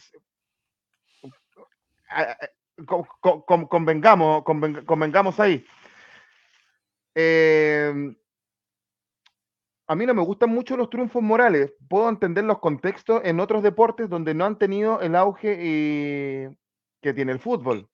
con, 2.85 3.05
con, 3.19 3.65
convengamos, 3.65 4.43
convengamos 4.43 5.39
ahí. 5.39 5.65
Eh, 7.15 8.15
a 9.89 9.95
mí 9.95 10.05
no 10.05 10.13
me 10.13 10.23
gustan 10.23 10.51
mucho 10.51 10.77
los 10.77 10.89
triunfos 10.89 11.21
morales. 11.21 11.73
Puedo 11.89 12.07
entender 12.07 12.45
los 12.45 12.59
contextos 12.59 13.21
en 13.25 13.39
otros 13.39 13.63
deportes 13.63 14.09
donde 14.09 14.33
no 14.33 14.45
han 14.45 14.57
tenido 14.57 15.01
el 15.01 15.15
auge 15.15 15.57
y... 15.59 16.47
que 17.01 17.13
tiene 17.13 17.33
el 17.33 17.39
fútbol 17.39 17.89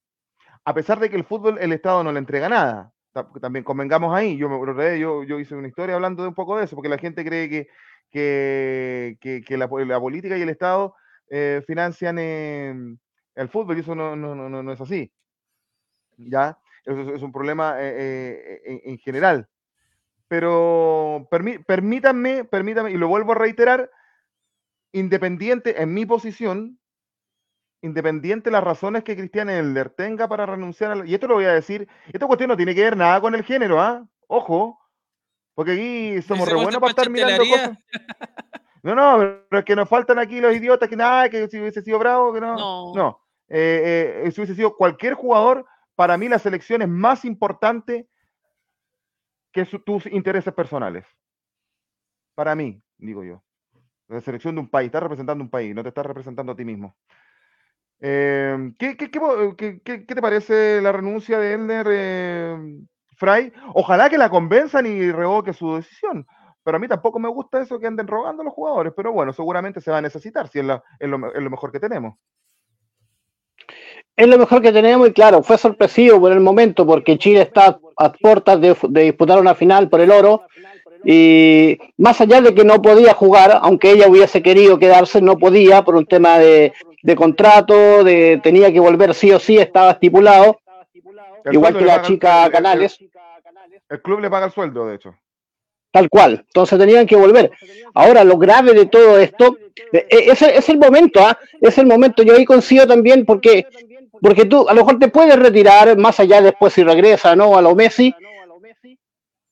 a 0.65 0.73
pesar 0.73 0.99
de 0.99 1.09
que 1.09 1.15
el 1.15 1.23
fútbol, 1.23 1.57
el 1.59 1.71
Estado 1.71 2.03
no 2.03 2.11
le 2.11 2.19
entrega 2.19 2.49
nada. 2.49 2.91
También 3.39 3.63
convengamos 3.63 4.13
ahí, 4.13 4.35
yo, 4.35 4.49
me, 4.49 4.99
yo, 4.99 5.23
yo 5.23 5.39
hice 5.39 5.55
una 5.55 5.69
historia 5.69 5.95
hablando 5.95 6.23
de 6.23 6.29
un 6.29 6.35
poco 6.35 6.57
de 6.57 6.65
eso, 6.65 6.75
porque 6.75 6.89
la 6.89 6.97
gente 6.97 7.23
cree 7.23 7.69
que, 8.11 9.47
la, 9.49 9.69
política 9.99 10.37
y 10.37 10.41
el 10.41 10.49
Estado 10.49 10.95
eh, 11.29 11.63
financian 11.65 12.17
eh, 12.19 12.75
el 13.35 13.49
fútbol 13.49 13.77
y 13.77 13.81
eso 13.81 13.95
no, 13.95 14.17
no, 14.17 14.35
no, 14.35 14.61
no 14.61 14.71
es 14.71 14.81
así. 14.81 15.13
¿Ya? 16.17 16.57
Eso 16.83 17.13
es, 17.13 17.21
un 17.21 17.31
problema 17.31 17.75
eh, 17.79 18.61
en, 18.65 18.97
general. 18.97 19.47
Pero 20.27 21.27
permí, 21.29 21.59
permítanme, 21.59 22.45
permítanme, 22.45 22.91
y 22.91 22.97
lo 22.97 23.07
vuelvo 23.07 23.33
a 23.33 23.35
reiterar, 23.35 23.91
independiente 24.91 25.81
en 25.81 25.93
mi 25.93 26.05
posición, 26.05 26.79
independiente 27.81 28.49
de 28.49 28.53
las 28.53 28.63
razones 28.63 29.03
que 29.03 29.15
Cristian 29.15 29.49
Elder 29.49 29.91
tenga 29.91 30.27
para 30.27 30.45
renunciar 30.45 30.91
a 30.91 30.95
la, 30.95 31.05
y 31.05 31.13
esto 31.13 31.27
lo 31.27 31.35
voy 31.35 31.45
a 31.45 31.53
decir, 31.53 31.87
esta 32.11 32.25
cuestión 32.25 32.49
no 32.49 32.57
tiene 32.57 32.73
que 32.73 32.83
ver 32.83 32.97
nada 32.97 33.21
con 33.21 33.35
el 33.35 33.43
género, 33.43 33.79
¿ah? 33.79 34.03
Ojo, 34.27 34.79
porque 35.53 35.73
aquí 35.73 36.21
somos 36.23 36.49
re 36.49 36.55
buenos 36.55 36.77
para 36.77 36.89
estar 36.89 37.09
mirando 37.09 37.43
cosas. 37.43 37.77
No, 38.83 38.93
no, 38.93 39.17
pero 39.49 39.59
es 39.59 39.65
que 39.65 39.75
nos 39.75 39.89
faltan 39.89 40.19
aquí 40.19 40.39
los 40.39 40.55
idiotas 40.55 40.87
que 40.87 40.95
nada, 40.95 41.27
que 41.27 41.47
si 41.47 41.59
hubiese 41.59 41.81
sido 41.81 41.97
bravo, 41.97 42.31
que 42.31 42.39
no. 42.39 42.55
No, 42.55 42.93
no. 42.93 43.21
Eh, 43.47 44.21
eh, 44.25 44.31
si 44.31 44.41
hubiese 44.41 44.53
sido 44.53 44.75
cualquier 44.75 45.15
jugador, 45.15 45.65
para 45.95 46.17
mí 46.17 46.29
la 46.29 46.37
selección 46.37 46.83
es 46.83 46.87
más 46.87 47.25
importante 47.25 48.07
que 49.55 49.63
su, 49.63 49.79
tus 49.79 50.05
intereses 50.07 50.53
personales. 50.53 51.05
Para 52.35 52.55
mí, 52.55 52.83
digo 52.97 53.23
yo. 53.23 53.41
La 54.09 54.19
selección 54.19 54.53
de 54.53 54.61
un 54.61 54.69
país, 54.69 54.87
estás 54.87 55.01
representando 55.01 55.41
un 55.45 55.49
país, 55.49 55.73
no 55.73 55.81
te 55.81 55.89
estás 55.89 56.05
representando 56.05 56.51
a 56.51 56.55
ti 56.57 56.65
mismo. 56.65 56.97
Eh, 58.01 58.73
¿qué, 58.77 58.97
qué, 58.97 59.09
qué, 59.09 59.81
¿qué, 59.81 59.99
te 59.99 60.21
parece 60.21 60.81
la 60.81 60.91
renuncia 60.91 61.39
de 61.39 61.53
Elner 61.53 61.87
eh, 61.89 62.57
Fry? 63.15 63.53
Ojalá 63.73 64.09
que 64.09 64.17
la 64.17 64.29
convenzan 64.29 64.87
y 64.87 65.09
revoque 65.13 65.53
su 65.53 65.75
decisión. 65.75 66.27
Pero 66.61 66.75
a 66.75 66.79
mí 66.81 66.89
tampoco 66.89 67.17
me 67.19 67.29
gusta 67.29 67.61
eso 67.61 67.79
que 67.79 67.87
anden 67.87 68.07
rogando 68.07 68.41
a 68.41 68.45
los 68.45 68.53
jugadores. 68.53 68.91
Pero 68.93 69.13
bueno, 69.13 69.31
seguramente 69.31 69.79
se 69.79 69.89
va 69.89 69.99
a 69.99 70.01
necesitar 70.01 70.49
si 70.49 70.59
es, 70.59 70.65
la, 70.65 70.83
es, 70.99 71.07
lo, 71.07 71.33
es 71.33 71.41
lo 71.41 71.49
mejor 71.49 71.71
que 71.71 71.79
tenemos. 71.79 72.15
Es 74.17 74.27
lo 74.27 74.37
mejor 74.37 74.61
que 74.61 74.71
tenemos 74.71 75.09
y 75.09 75.13
claro, 75.13 75.43
fue 75.43 75.57
sorpresivo 75.57 76.19
por 76.19 76.31
el 76.31 76.39
momento 76.39 76.85
porque 76.85 77.17
Chile 77.17 77.41
está 77.41 77.79
a 77.97 78.13
puertas 78.13 78.61
de, 78.61 78.75
de, 78.89 79.03
disputar 79.03 79.39
una 79.39 79.55
final 79.55 79.89
por 79.89 79.99
el 79.99 80.11
oro 80.11 80.43
y 81.03 81.77
más 81.97 82.19
allá 82.19 82.41
de 82.41 82.55
que 82.55 82.63
no 82.63 82.81
podía 82.81 83.13
jugar, 83.13 83.59
aunque 83.61 83.91
ella 83.91 84.07
hubiese 84.07 84.41
querido 84.41 84.79
quedarse, 84.79 85.21
no 85.21 85.37
podía 85.37 85.83
por 85.83 85.95
un 85.95 86.05
tema 86.05 86.39
de, 86.39 86.73
de 87.03 87.15
contrato, 87.15 88.03
de 88.03 88.39
tenía 88.41 88.73
que 88.73 88.79
volver 88.79 89.13
sí 89.13 89.31
o 89.31 89.39
sí, 89.39 89.57
estaba 89.57 89.91
estipulado, 89.91 90.59
igual 91.51 91.77
que 91.77 91.85
la 91.85 92.01
chica 92.01 92.45
el, 92.45 92.51
Canales. 92.51 92.97
El, 92.99 93.11
el, 93.89 94.01
club 94.01 94.19
le 94.21 94.31
paga 94.31 94.47
el 94.47 94.51
sueldo, 94.51 94.87
de 94.87 94.95
hecho. 94.95 95.15
Tal 95.91 96.09
cual, 96.09 96.43
entonces 96.47 96.79
tenían 96.79 97.05
que 97.05 97.15
volver. 97.15 97.51
Ahora, 97.93 98.23
lo 98.23 98.39
grave 98.39 98.73
de 98.73 98.87
todo 98.87 99.19
esto, 99.19 99.55
es, 99.91 100.41
es 100.41 100.69
el 100.69 100.79
momento, 100.79 101.19
¿ah? 101.21 101.37
es 101.61 101.77
el 101.77 101.85
momento, 101.85 102.23
yo 102.23 102.35
ahí 102.35 102.45
coincido 102.45 102.87
también 102.87 103.25
porque, 103.25 103.67
porque 104.21 104.45
tú 104.45 104.67
a 104.67 104.73
lo 104.73 104.81
mejor 104.81 104.99
te 104.99 105.07
puedes 105.07 105.37
retirar 105.37 105.97
más 105.97 106.19
allá 106.19 106.41
después 106.41 106.73
si 106.73 106.83
regresa, 106.83 107.35
¿no? 107.35 107.57
A 107.57 107.61
lo 107.61 107.75
Messi, 107.75 108.13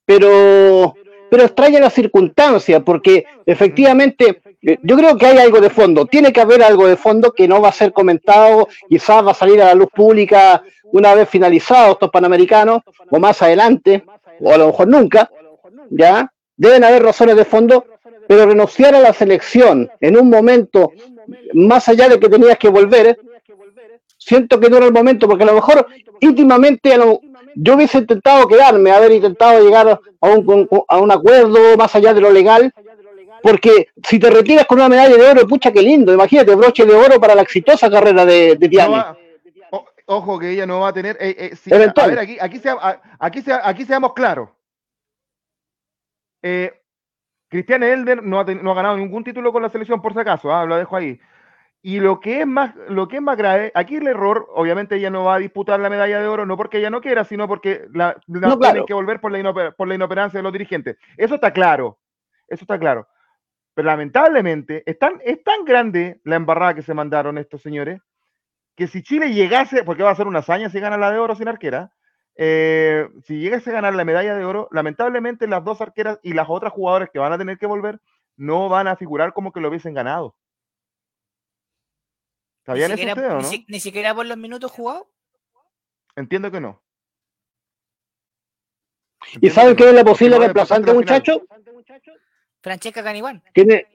pero 0.06 0.96
pero 1.34 1.46
extraña 1.46 1.80
la 1.80 1.90
circunstancia, 1.90 2.82
porque 2.82 3.26
efectivamente 3.44 4.40
yo 4.62 4.96
creo 4.96 5.18
que 5.18 5.26
hay 5.26 5.40
algo 5.40 5.60
de 5.60 5.72
fondo, 5.72 6.06
tiene 6.06 6.32
que 6.32 6.42
haber 6.42 6.62
algo 6.62 6.86
de 6.86 6.96
fondo 6.96 7.32
que 7.32 7.48
no 7.48 7.60
va 7.60 7.70
a 7.70 7.72
ser 7.72 7.92
comentado, 7.92 8.68
quizás 8.88 9.26
va 9.26 9.32
a 9.32 9.34
salir 9.34 9.60
a 9.60 9.66
la 9.66 9.74
luz 9.74 9.88
pública 9.92 10.62
una 10.92 11.16
vez 11.16 11.28
finalizados 11.28 11.94
estos 11.94 12.12
panamericanos, 12.12 12.84
o 13.10 13.20
más 13.20 13.42
adelante, 13.42 14.04
o 14.42 14.54
a 14.54 14.58
lo 14.60 14.68
mejor 14.68 14.88
nunca, 14.88 15.32
¿ya? 15.90 16.32
Deben 16.56 16.84
haber 16.84 17.02
razones 17.02 17.36
de 17.36 17.46
fondo, 17.46 17.84
pero 18.28 18.46
renunciar 18.46 18.94
a 18.94 19.00
la 19.00 19.12
selección 19.12 19.90
en 20.00 20.16
un 20.16 20.30
momento, 20.30 20.92
más 21.54 21.90
allá 21.90 22.10
de 22.10 22.20
que 22.20 22.30
tenías 22.30 22.60
que 22.60 22.70
volver, 22.70 23.18
siento 24.26 24.60
que 24.60 24.70
no 24.70 24.78
era 24.78 24.86
el 24.86 24.94
momento, 24.94 25.28
porque 25.28 25.44
a 25.44 25.48
lo 25.48 25.54
mejor 25.54 25.88
íntimamente 26.20 26.98
lo, 26.98 27.20
yo 27.56 27.76
hubiese 27.76 28.00
intentado 28.00 28.48
quedarme, 28.48 28.92
haber 28.92 29.12
intentado 29.12 29.64
llegar 29.64 30.00
a 30.22 30.28
un, 30.28 30.68
a 30.88 31.00
un 31.00 31.12
acuerdo 31.12 31.78
más 31.78 31.96
allá 31.96 32.14
de 32.14 32.22
lo 32.22 32.32
legal, 32.32 32.74
porque 33.42 33.90
si 34.04 34.20
te 34.20 34.30
retiras 34.30 34.66
con 34.66 34.80
una 34.80 34.90
medalla 34.90 35.16
de 35.16 35.30
oro, 35.30 35.48
pucha, 35.48 35.72
qué 35.72 35.82
lindo, 35.82 36.14
imagínate, 36.14 36.56
broche 36.56 36.86
de 36.86 36.94
oro 36.94 37.20
para 37.20 37.36
la 37.36 37.42
exitosa 37.42 37.90
carrera 37.90 38.26
de, 38.26 38.56
de 38.56 38.70
Tiani. 38.70 38.96
No 38.96 39.18
o, 39.72 39.86
ojo 40.06 40.40
que 40.40 40.52
ella 40.52 40.66
no 40.66 40.80
va 40.80 40.90
a 40.90 40.94
tener, 40.94 41.18
eh, 41.20 41.36
eh, 41.38 41.74
a 41.74 41.78
ver, 42.08 42.20
aquí, 42.20 42.38
aquí, 42.40 42.60
sea, 42.60 43.02
aquí, 43.20 43.42
sea, 43.42 43.62
aquí 43.68 43.86
seamos 43.86 44.14
claros. 44.14 44.50
Eh, 46.42 46.72
Cristian 47.50 47.84
Elder 47.84 48.24
no 48.24 48.40
ha, 48.40 48.44
no 48.46 48.72
ha, 48.72 48.76
ganado 48.76 48.98
ningún 48.98 49.24
título 49.24 49.52
con 49.52 49.62
la 49.62 49.70
selección, 49.70 50.02
por 50.02 50.14
si 50.14 50.20
acaso, 50.20 50.54
¿ah? 50.54 50.66
lo 50.66 50.78
dejo 50.78 50.96
ahí. 50.96 51.20
Y 51.86 52.00
lo 52.00 52.22
que 52.22 52.40
es 52.40 52.48
más, 52.48 52.74
lo 52.88 53.10
que 53.10 53.18
es 53.18 53.22
más 53.22 53.36
grave, 53.36 53.70
aquí 53.76 53.98
el 53.98 54.08
error, 54.08 54.48
obviamente 54.56 54.96
ella 54.96 55.10
no 55.10 55.26
va 55.26 55.36
a 55.36 55.40
disputar 55.40 55.82
la 55.82 55.90
medalla 55.90 56.22
de 56.22 56.28
oro, 56.30 56.46
no 56.46 56.56
porque 56.56 56.78
ella 56.78 56.90
no 56.90 57.02
quiera, 57.02 57.26
sino 57.26 57.46
porque 57.46 57.86
la, 57.94 58.16
la 58.28 58.48
no, 58.48 58.58
claro. 58.58 58.60
tienen 58.60 58.86
que 58.86 58.94
volver 58.94 59.20
por 59.20 59.34
la, 59.34 59.40
inoper, 59.40 59.76
por 59.76 59.90
la 59.90 59.96
inoperancia 59.96 60.40
de 60.40 60.44
los 60.44 60.54
dirigentes. 60.54 60.96
Eso 61.18 61.36
está 61.36 61.52
claro, 61.52 62.00
eso 62.48 62.64
está 62.64 62.80
claro. 62.80 63.06
Pero 63.74 63.86
lamentablemente 63.86 64.84
es 64.86 64.98
tan, 64.98 65.20
es 65.26 65.44
tan 65.44 65.66
grande 65.66 66.22
la 66.24 66.38
embarrada 66.38 66.74
que 66.74 66.84
se 66.84 66.94
mandaron 66.94 67.38
estos 67.38 67.62
señores, 67.62 68.00
que 68.78 68.88
si 68.88 69.04
Chile 69.04 69.34
llegase, 69.34 69.84
porque 69.84 70.04
va 70.04 70.12
a 70.12 70.16
ser 70.16 70.28
una 70.28 70.40
hazaña 70.40 70.70
si 70.70 70.80
gana 70.80 70.96
la 70.96 71.12
de 71.12 71.20
oro 71.20 71.36
sin 71.36 71.50
arquera, 71.50 71.92
eh, 72.38 73.10
si 73.26 73.40
llegase 73.40 73.72
a 73.72 73.74
ganar 73.74 73.94
la 73.94 74.06
medalla 74.06 74.36
de 74.38 74.46
oro, 74.46 74.70
lamentablemente 74.72 75.48
las 75.48 75.66
dos 75.66 75.82
arqueras 75.82 76.18
y 76.24 76.32
las 76.32 76.48
otras 76.50 76.72
jugadoras 76.72 77.10
que 77.12 77.20
van 77.20 77.34
a 77.34 77.38
tener 77.38 77.58
que 77.58 77.68
volver 77.68 78.00
no 78.38 78.70
van 78.70 78.88
a 78.88 78.96
figurar 78.96 79.34
como 79.34 79.52
que 79.52 79.60
lo 79.60 79.68
hubiesen 79.68 79.94
ganado. 79.94 80.34
¿Sabían 82.66 82.92
ni 82.92 82.98
siquiera, 82.98 83.12
eso 83.12 83.22
ustedes, 83.22 83.34
o 83.34 83.42
no? 83.42 83.50
Ni, 83.52 83.66
ni, 83.68 83.80
siquiera 83.80 84.16
por 84.16 84.26
los 84.26 84.38
minutos 84.38 84.72
jugados? 84.72 85.08
Entiendo 86.16 86.52
que 86.52 86.62
no. 86.62 86.82
Entiendo 89.26 89.48
¿Y 89.48 89.50
saben 89.50 89.76
quién 89.76 89.90
es 89.90 89.96
la 89.96 90.04
posible 90.04 90.38
reemplazante, 90.38 90.94
muchachos? 90.94 91.42
Francesca 92.62 93.04
Caniguán. 93.04 93.44
¿Quién 93.54 93.86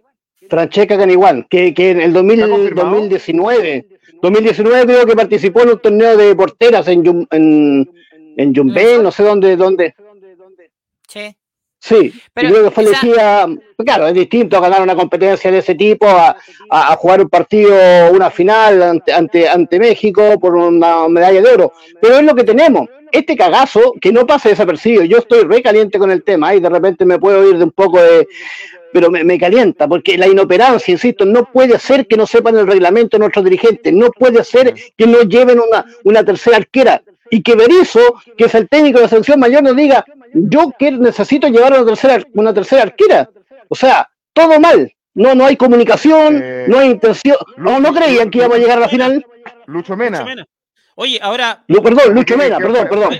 Francesca 0.48 0.96
Caniguán, 0.96 1.46
que, 1.50 1.74
que 1.74 1.90
en 1.90 2.00
el 2.00 2.12
2000, 2.12 2.74
2019, 2.74 3.86
2019 4.22 4.84
creo 4.84 5.06
que 5.06 5.16
participó 5.16 5.62
en 5.62 5.70
un 5.70 5.78
torneo 5.80 6.16
de 6.16 6.34
porteras 6.34 6.86
en, 6.88 7.26
en, 7.30 7.90
en 8.36 8.54
Jumbel, 8.54 9.02
no 9.02 9.10
sé 9.10 9.24
dónde, 9.24 9.56
dónde. 9.56 9.94
Sí. 11.08 11.36
Sí, 11.80 12.12
pero, 12.34 12.50
creo 12.50 12.64
que 12.64 12.70
fue 12.72 12.84
elegida, 12.84 13.46
claro, 13.78 14.08
es 14.08 14.14
distinto 14.14 14.60
ganar 14.60 14.82
una 14.82 14.96
competencia 14.96 15.50
de 15.50 15.58
ese 15.58 15.76
tipo, 15.76 16.08
a, 16.08 16.36
a, 16.68 16.96
jugar 16.96 17.20
un 17.20 17.28
partido, 17.28 17.72
una 18.12 18.30
final 18.30 18.82
ante, 18.82 19.12
ante, 19.12 19.48
ante, 19.48 19.78
México 19.78 20.40
por 20.40 20.56
una 20.56 21.08
medalla 21.08 21.40
de 21.40 21.48
oro. 21.48 21.72
Pero 22.00 22.16
es 22.16 22.24
lo 22.24 22.34
que 22.34 22.42
tenemos. 22.42 22.88
Este 23.12 23.36
cagazo, 23.36 23.94
que 24.00 24.12
no 24.12 24.26
pase 24.26 24.50
desapercibido, 24.50 25.04
yo 25.04 25.18
estoy 25.18 25.44
re 25.44 25.62
caliente 25.62 25.98
con 25.98 26.10
el 26.10 26.24
tema 26.24 26.54
y 26.54 26.60
de 26.60 26.68
repente 26.68 27.04
me 27.04 27.18
puedo 27.18 27.48
ir 27.48 27.56
de 27.56 27.64
un 27.64 27.72
poco 27.72 28.02
de... 28.02 28.26
Pero 28.92 29.10
me, 29.10 29.22
me 29.22 29.38
calienta, 29.38 29.86
porque 29.86 30.18
la 30.18 30.26
inoperancia, 30.26 30.90
insisto, 30.90 31.26
no 31.26 31.44
puede 31.44 31.78
ser 31.78 32.06
que 32.06 32.16
no 32.16 32.26
sepan 32.26 32.56
el 32.56 32.66
reglamento 32.66 33.16
de 33.16 33.20
nuestros 33.20 33.44
dirigentes, 33.44 33.92
no 33.92 34.10
puede 34.10 34.42
ser 34.42 34.74
que 34.96 35.06
no 35.06 35.20
lleven 35.22 35.60
una, 35.60 35.84
una 36.04 36.24
tercera 36.24 36.56
arquera 36.56 37.02
y 37.30 37.42
que 37.42 37.54
Berizzo, 37.54 38.20
que 38.36 38.44
es 38.44 38.54
el 38.54 38.68
técnico 38.68 38.98
de 38.98 39.04
la 39.04 39.08
selección 39.08 39.40
mayor, 39.40 39.62
nos 39.62 39.76
diga, 39.76 40.04
yo 40.32 40.72
que 40.78 40.90
necesito 40.92 41.48
llevar 41.48 41.72
una 41.72 41.86
tercera, 41.86 42.22
una 42.34 42.54
tercera 42.54 42.82
arquera. 42.82 43.28
O 43.68 43.74
sea, 43.74 44.08
todo 44.32 44.58
mal. 44.60 44.92
No, 45.14 45.34
no 45.34 45.46
hay 45.46 45.56
comunicación, 45.56 46.40
eh, 46.42 46.66
no 46.68 46.78
hay 46.78 46.90
intención. 46.90 47.36
No, 47.56 47.80
no 47.80 47.92
creían 47.92 48.30
que 48.30 48.38
íbamos 48.38 48.56
a 48.56 48.60
llegar 48.60 48.78
a 48.78 48.82
la 48.82 48.88
final. 48.88 49.26
Lucho 49.66 49.96
Mena. 49.96 50.24
Oye, 50.94 51.18
ahora. 51.22 51.64
perdón, 51.66 52.14
Lucho 52.14 52.36
Mena, 52.36 52.58
perdón, 52.58 52.86
perdón. 52.88 53.16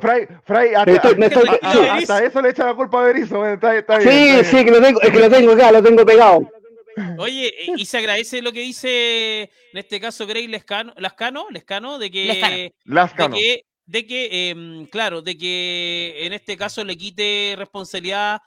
Fray, 0.00 0.26
Fray, 0.44 0.74
hasta, 0.74 2.24
eso 2.24 2.40
le 2.40 2.48
echa 2.48 2.64
la 2.64 2.74
culpa 2.74 3.02
a 3.02 3.04
Berizzo. 3.04 3.46
Está, 3.46 3.76
está 3.76 4.00
sí, 4.00 4.42
sí, 4.44 4.64
que 4.64 4.70
lo 4.70 4.80
tengo, 4.80 5.00
es 5.02 5.10
que 5.10 5.18
lo 5.18 5.28
tengo 5.28 5.52
acá, 5.52 5.70
lo 5.70 5.82
tengo 5.82 6.06
pegado. 6.06 6.48
Oye, 7.18 7.52
y 7.76 7.84
se 7.86 7.98
agradece 7.98 8.42
lo 8.42 8.52
que 8.52 8.60
dice 8.60 9.42
en 9.72 9.78
este 9.78 10.00
caso 10.00 10.26
Grey 10.26 10.46
Lascano, 10.46 10.94
Lascano, 10.96 11.46
Lescano, 11.50 11.98
de 11.98 12.10
que, 12.10 12.72
Lascano. 12.84 13.36
de 13.36 13.42
que, 13.42 13.66
de 13.86 14.06
que 14.06 14.50
em, 14.50 14.86
claro, 14.86 15.22
de 15.22 15.36
que 15.36 16.14
en 16.20 16.32
este 16.32 16.56
caso 16.56 16.84
le 16.84 16.96
quite 16.96 17.54
responsabilidad 17.56 18.40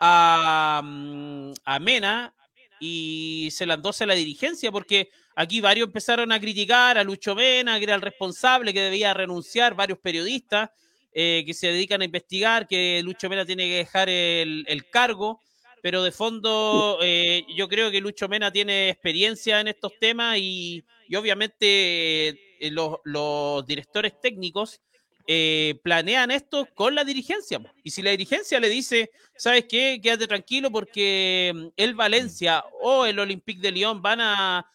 a, 0.00 0.82
mm, 0.84 1.52
a 1.64 1.78
Mena 1.78 2.34
y 2.80 3.48
se 3.50 3.66
la 3.66 3.74
endose 3.74 4.04
a 4.04 4.06
la 4.06 4.14
dirigencia, 4.14 4.70
porque 4.70 5.08
aquí 5.36 5.60
varios 5.60 5.86
empezaron 5.86 6.32
a 6.32 6.40
criticar 6.40 6.98
a 6.98 7.04
Lucho 7.04 7.34
Mena, 7.34 7.78
que 7.78 7.84
era 7.84 7.94
el 7.94 8.02
responsable, 8.02 8.74
que 8.74 8.80
debía 8.80 9.14
renunciar, 9.14 9.74
varios 9.74 9.98
periodistas 9.98 10.70
eh, 11.12 11.44
que 11.46 11.54
se 11.54 11.68
dedican 11.68 12.02
a 12.02 12.04
investigar, 12.04 12.66
que 12.66 13.00
Lucho 13.02 13.28
Mena 13.28 13.46
tiene 13.46 13.66
que 13.68 13.76
dejar 13.76 14.08
el, 14.08 14.64
el 14.68 14.90
cargo 14.90 15.40
pero 15.84 16.02
de 16.02 16.12
fondo 16.12 16.98
eh, 17.02 17.44
yo 17.54 17.68
creo 17.68 17.90
que 17.90 18.00
Lucho 18.00 18.26
Mena 18.26 18.50
tiene 18.50 18.88
experiencia 18.88 19.60
en 19.60 19.68
estos 19.68 19.92
temas 20.00 20.38
y, 20.38 20.82
obviamente 21.14 22.28
eh, 22.58 22.70
los, 22.70 23.66
directores 23.66 24.18
técnicos 24.18 24.80
eh, 25.26 25.78
planean 25.82 26.30
esto 26.30 26.66
con 26.74 26.94
la 26.94 27.04
dirigencia. 27.04 27.60
Y 27.82 27.90
si 27.90 28.00
la 28.00 28.12
dirigencia 28.12 28.58
le 28.60 28.70
dice, 28.70 29.10
¿sabes 29.36 29.66
qué? 29.68 30.00
Quédate 30.02 30.26
tranquilo 30.26 30.70
porque 30.70 31.52
mm, 31.54 31.66
el 31.76 31.94
Valencia 31.94 32.64
o 32.80 33.04
el 33.04 33.18
Olympique 33.18 33.60
de 33.60 33.72
Lyon 33.72 34.00
van 34.00 34.22
a, 34.22 34.66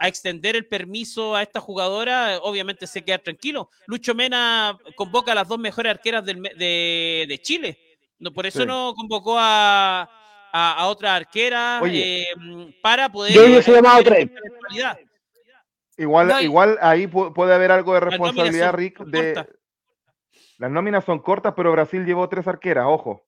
extender 0.00 0.54
el 0.54 0.66
permiso 0.66 1.34
a 1.34 1.42
esta 1.42 1.60
jugadora, 1.60 2.40
obviamente 2.42 2.86
se 2.86 3.02
queda 3.02 3.16
tranquilo. 3.16 3.70
Lucho 3.86 4.14
Mena 4.14 4.78
convoca 4.96 5.32
a 5.32 5.34
las 5.34 5.48
dos 5.48 5.58
mejores 5.58 5.90
arqueras 5.90 6.26
de, 6.26 7.40
Chile. 7.42 7.78
No, 8.18 8.32
por 8.32 8.46
eso 8.46 8.66
no 8.66 8.92
convocó 8.94 9.36
a, 9.38 10.17
a, 10.52 10.86
otra 10.86 11.16
arquera 11.16 11.80
eh, 11.86 12.26
para 12.82 13.10
poder. 13.10 13.32
Igual, 15.96 16.42
igual 16.42 16.78
ahí 16.80 17.06
puede 17.06 17.54
haber 17.54 17.72
algo 17.72 17.94
de 17.94 18.00
responsabilidad, 18.00 18.72
Rick, 18.72 19.00
de. 19.00 19.46
Las 20.58 20.70
nóminas 20.70 21.04
son 21.04 21.20
cortas, 21.20 21.54
pero 21.56 21.72
Brasil 21.72 22.04
llevó 22.04 22.28
tres 22.28 22.46
arqueras, 22.46 22.86
ojo. 22.88 23.24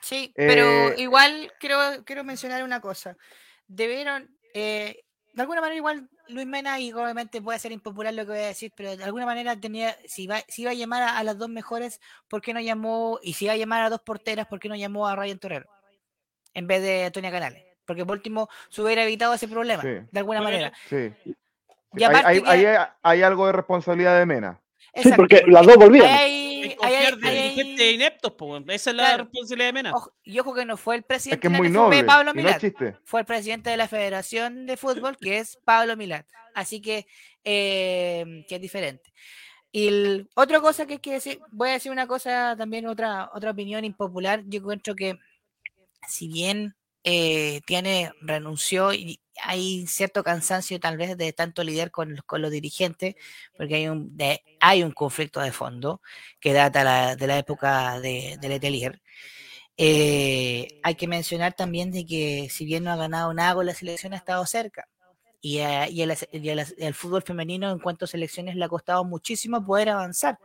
Sí, 0.00 0.32
pero 0.34 0.64
eh, 0.64 0.94
igual 0.98 1.52
quiero, 1.60 1.78
quiero 2.04 2.24
mencionar 2.24 2.64
una 2.64 2.80
cosa. 2.80 3.16
Debieron, 3.68 4.36
eh, 4.52 5.04
de 5.32 5.42
alguna 5.42 5.60
manera 5.60 5.76
igual 5.76 6.10
Luis 6.28 6.46
Mena, 6.46 6.80
y 6.80 6.92
obviamente 6.92 7.40
puede 7.40 7.60
ser 7.60 7.70
impopular 7.70 8.12
lo 8.12 8.24
que 8.24 8.32
voy 8.32 8.40
a 8.40 8.46
decir, 8.46 8.72
pero 8.76 8.96
de 8.96 9.04
alguna 9.04 9.26
manera 9.26 9.58
tenía, 9.58 9.96
si, 10.06 10.26
va, 10.26 10.42
si 10.48 10.62
iba 10.62 10.72
a 10.72 10.74
llamar 10.74 11.02
a, 11.04 11.22
las 11.22 11.38
dos 11.38 11.48
mejores, 11.48 12.00
¿por 12.28 12.42
qué 12.42 12.52
no 12.52 12.60
llamó, 12.60 13.20
y 13.22 13.34
si 13.34 13.44
iba 13.44 13.54
a 13.54 13.56
llamar 13.56 13.82
a 13.82 13.90
dos 13.90 14.00
porteras, 14.00 14.48
¿por 14.48 14.58
qué 14.58 14.68
no 14.68 14.74
llamó 14.74 15.06
a 15.06 15.14
Ryan 15.14 15.38
Torrero? 15.38 15.66
En 16.54 16.66
vez 16.66 16.82
de 16.82 17.04
Antonia 17.04 17.30
Canales. 17.30 17.64
Porque 17.84 18.04
por 18.04 18.16
último 18.16 18.48
se 18.68 18.82
hubiera 18.82 19.04
evitado 19.04 19.34
ese 19.34 19.48
problema, 19.48 19.82
de 19.82 20.18
alguna 20.18 20.40
manera. 20.40 20.72
Sí. 20.88 21.12
hay, 23.02 23.22
algo 23.22 23.46
de 23.46 23.52
responsabilidad 23.52 24.18
de 24.18 24.26
Mena. 24.26 24.60
Sí, 24.94 25.10
porque 25.16 25.42
las 25.46 25.66
dos 25.66 25.76
volvían. 25.76 26.06
Hay, 26.06 26.76
hay, 26.82 27.94
ineptos, 27.94 28.32
esa 28.68 28.90
es 28.90 28.96
la 28.96 29.16
responsabilidad 29.16 29.68
de 29.68 29.72
Mena. 29.72 29.92
y 30.22 30.38
ojo 30.38 30.54
que 30.54 30.64
no 30.64 30.76
fue 30.76 30.96
el 30.96 31.02
presidente 31.02 31.46
es 31.46 31.50
que 31.50 31.66
es 31.66 31.72
muy 31.72 32.02
Pablo 32.02 32.34
Milán. 32.34 32.60
fue 33.04 33.20
el 33.20 33.26
presidente 33.26 33.70
de 33.70 33.76
la 33.76 33.88
Federación 33.88 34.66
de 34.66 34.76
Fútbol, 34.76 35.16
que 35.16 35.38
es 35.38 35.58
Pablo 35.64 35.96
Milán. 35.96 36.24
Así 36.54 36.80
que, 36.82 37.06
eh, 37.44 38.44
que 38.48 38.56
es 38.56 38.60
diferente. 38.60 39.12
Y 39.74 40.28
otra 40.34 40.60
cosa 40.60 40.86
que, 40.86 41.00
que 41.00 41.12
decir, 41.12 41.40
voy 41.50 41.70
a 41.70 41.72
decir 41.72 41.90
una 41.90 42.06
cosa 42.06 42.54
también, 42.58 42.86
otra, 42.86 43.30
otra 43.32 43.52
opinión 43.52 43.84
impopular. 43.84 44.42
Yo 44.46 44.60
encuentro 44.60 44.94
que 44.94 45.18
si 46.08 46.28
bien 46.28 46.76
eh, 47.04 47.60
tiene, 47.66 48.12
renunció 48.20 48.92
y 48.92 49.20
hay 49.42 49.86
cierto 49.86 50.22
cansancio 50.22 50.78
tal 50.78 50.96
vez 50.96 51.16
de 51.16 51.32
tanto 51.32 51.64
lidiar 51.64 51.90
con, 51.90 52.16
con 52.26 52.42
los 52.42 52.50
dirigentes, 52.50 53.16
porque 53.56 53.76
hay 53.76 53.88
un, 53.88 54.16
hay 54.60 54.82
un 54.82 54.92
conflicto 54.92 55.40
de 55.40 55.52
fondo 55.52 56.00
que 56.40 56.52
data 56.52 57.16
de 57.16 57.26
la 57.26 57.38
época 57.38 58.00
de, 58.00 58.38
de 58.40 58.48
Letelier. 58.48 59.02
Eh, 59.76 60.80
hay 60.82 60.94
que 60.94 61.08
mencionar 61.08 61.54
también 61.54 61.90
de 61.90 62.04
que 62.06 62.48
si 62.50 62.64
bien 62.64 62.84
no 62.84 62.92
ha 62.92 62.96
ganado 62.96 63.32
nada 63.32 63.64
la 63.64 63.74
selección 63.74 64.12
ha 64.12 64.16
estado 64.16 64.44
cerca. 64.46 64.86
Y, 65.40 65.58
y, 65.58 66.02
el, 66.02 66.94
fútbol 66.94 67.22
femenino 67.22 67.72
en 67.72 67.80
cuanto 67.80 68.04
a 68.04 68.08
selecciones 68.08 68.54
le 68.54 68.64
ha 68.64 68.68
costado 68.68 69.04
muchísimo 69.04 69.64
poder 69.64 69.88
avanzar. 69.88 70.38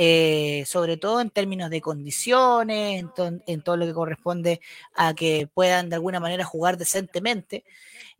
Eh, 0.00 0.62
sobre 0.64 0.96
todo 0.96 1.20
en 1.20 1.28
términos 1.28 1.70
de 1.70 1.80
condiciones, 1.80 3.04
en, 3.46 3.62
todo 3.62 3.76
lo 3.76 3.84
que 3.84 3.92
corresponde 3.92 4.60
a 4.94 5.12
que 5.12 5.48
puedan 5.52 5.88
de 5.88 5.96
alguna 5.96 6.20
manera 6.20 6.44
jugar 6.44 6.78
decentemente. 6.78 7.64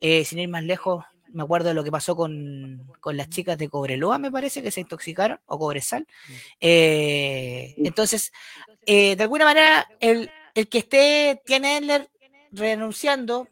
Eh, 0.00 0.24
sin 0.24 0.40
ir 0.40 0.48
más 0.48 0.64
lejos, 0.64 1.04
me 1.28 1.44
acuerdo 1.44 1.68
de 1.68 1.74
lo 1.74 1.84
que 1.84 1.92
pasó 1.92 2.16
con, 2.16 2.82
las 3.04 3.30
chicas 3.30 3.56
de 3.58 3.68
Cobreloa, 3.68 4.18
me 4.18 4.32
parece, 4.32 4.60
que 4.60 4.72
se 4.72 4.80
intoxicaron, 4.80 5.38
o 5.46 5.56
Cobresal. 5.56 6.02
Mm. 6.02 6.32
Eh, 6.60 7.74
entonces, 7.78 8.32
de 8.84 9.16
alguna 9.20 9.44
manera, 9.44 9.88
el, 10.00 10.28
el 10.56 10.68
que 10.68 10.78
esté 10.78 11.40
tiene 11.46 12.08
renunciando 12.50 13.46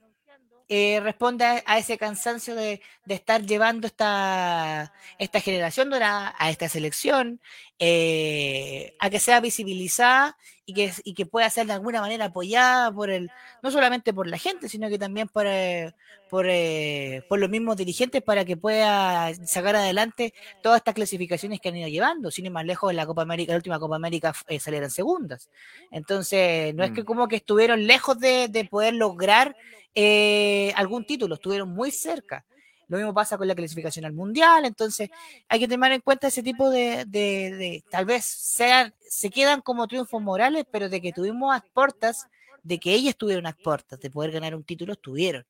eh, 0.68 0.98
responde 1.00 1.44
a, 1.44 1.78
ese 1.78 1.96
cansancio 1.96 2.56
de, 2.56 2.80
estar 3.06 3.42
llevando 3.42 3.86
esta, 3.86 4.92
esta 5.16 5.40
generación 5.40 5.90
dorada 5.90 6.34
a 6.38 6.50
esta 6.50 6.68
selección, 6.68 7.40
eh, 7.78 8.94
a 8.98 9.10
que 9.10 9.20
sea 9.20 9.40
visibilizada 9.40 10.36
y 10.64 10.74
que, 10.74 10.92
y 11.04 11.14
que 11.14 11.26
pueda 11.26 11.48
ser 11.50 11.66
de 11.66 11.74
alguna 11.74 12.00
manera 12.00 12.26
apoyada 12.26 12.90
por 12.92 13.10
el, 13.10 13.30
no 13.62 13.70
solamente 13.70 14.12
por 14.12 14.26
la 14.26 14.38
gente, 14.38 14.68
sino 14.68 14.88
que 14.88 14.98
también 14.98 15.28
por, 15.28 15.46
eh, 15.46 15.94
por, 16.28 16.46
por 17.28 17.38
los 17.38 17.50
mismos 17.50 17.76
dirigentes 17.76 18.22
para 18.22 18.44
que 18.44 18.56
pueda 18.56 19.32
sacar 19.44 19.76
adelante 19.76 20.34
todas 20.62 20.78
estas 20.78 20.94
clasificaciones 20.94 21.60
que 21.60 21.68
han 21.68 21.76
ido 21.76 21.88
llevando. 21.88 22.30
Sin 22.30 22.46
ir 22.46 22.50
más 22.50 22.64
lejos, 22.64 22.90
en 22.90 22.96
la 22.96 23.06
Copa 23.06 23.22
América, 23.22 23.52
la 23.52 23.58
última 23.58 23.78
Copa 23.78 23.96
América 23.96 24.34
salieron 24.58 24.90
segundas. 24.90 25.50
Entonces, 25.90 26.74
no 26.74 26.82
es 26.82 26.90
que 26.92 27.02
mm. 27.02 27.06
como 27.06 27.28
que 27.28 27.36
estuvieron 27.36 27.86
lejos 27.86 28.18
de, 28.18 28.48
de 28.48 28.64
poder 28.64 28.94
lograr 28.94 29.54
eh, 29.98 30.74
algún 30.76 31.06
título, 31.06 31.36
estuvieron 31.36 31.70
muy 31.70 31.90
cerca. 31.90 32.44
Lo 32.88 32.98
mismo 32.98 33.12
pasa 33.12 33.36
con 33.36 33.48
la 33.48 33.54
clasificación 33.54 34.04
al 34.04 34.12
mundial, 34.12 34.64
entonces 34.64 35.10
hay 35.48 35.58
que 35.58 35.66
tener 35.66 35.92
en 35.92 36.00
cuenta 36.00 36.28
ese 36.28 36.42
tipo 36.42 36.70
de, 36.70 37.82
tal 37.90 38.04
vez 38.04 38.24
sean, 38.24 38.94
se 39.00 39.30
quedan 39.30 39.60
como 39.60 39.88
triunfos 39.88 40.22
morales, 40.22 40.64
pero 40.70 40.88
de 40.88 41.00
que 41.00 41.12
tuvimos 41.12 41.54
a 41.54 41.64
puertas, 41.72 42.28
de 42.62 42.78
que 42.78 42.92
ellas 42.92 43.16
tuvieron 43.16 43.46
a 43.46 43.52
puertas 43.52 43.98
de 43.98 44.10
poder 44.10 44.30
ganar 44.30 44.54
un 44.54 44.62
título, 44.62 44.92
estuvieron. 44.92 45.44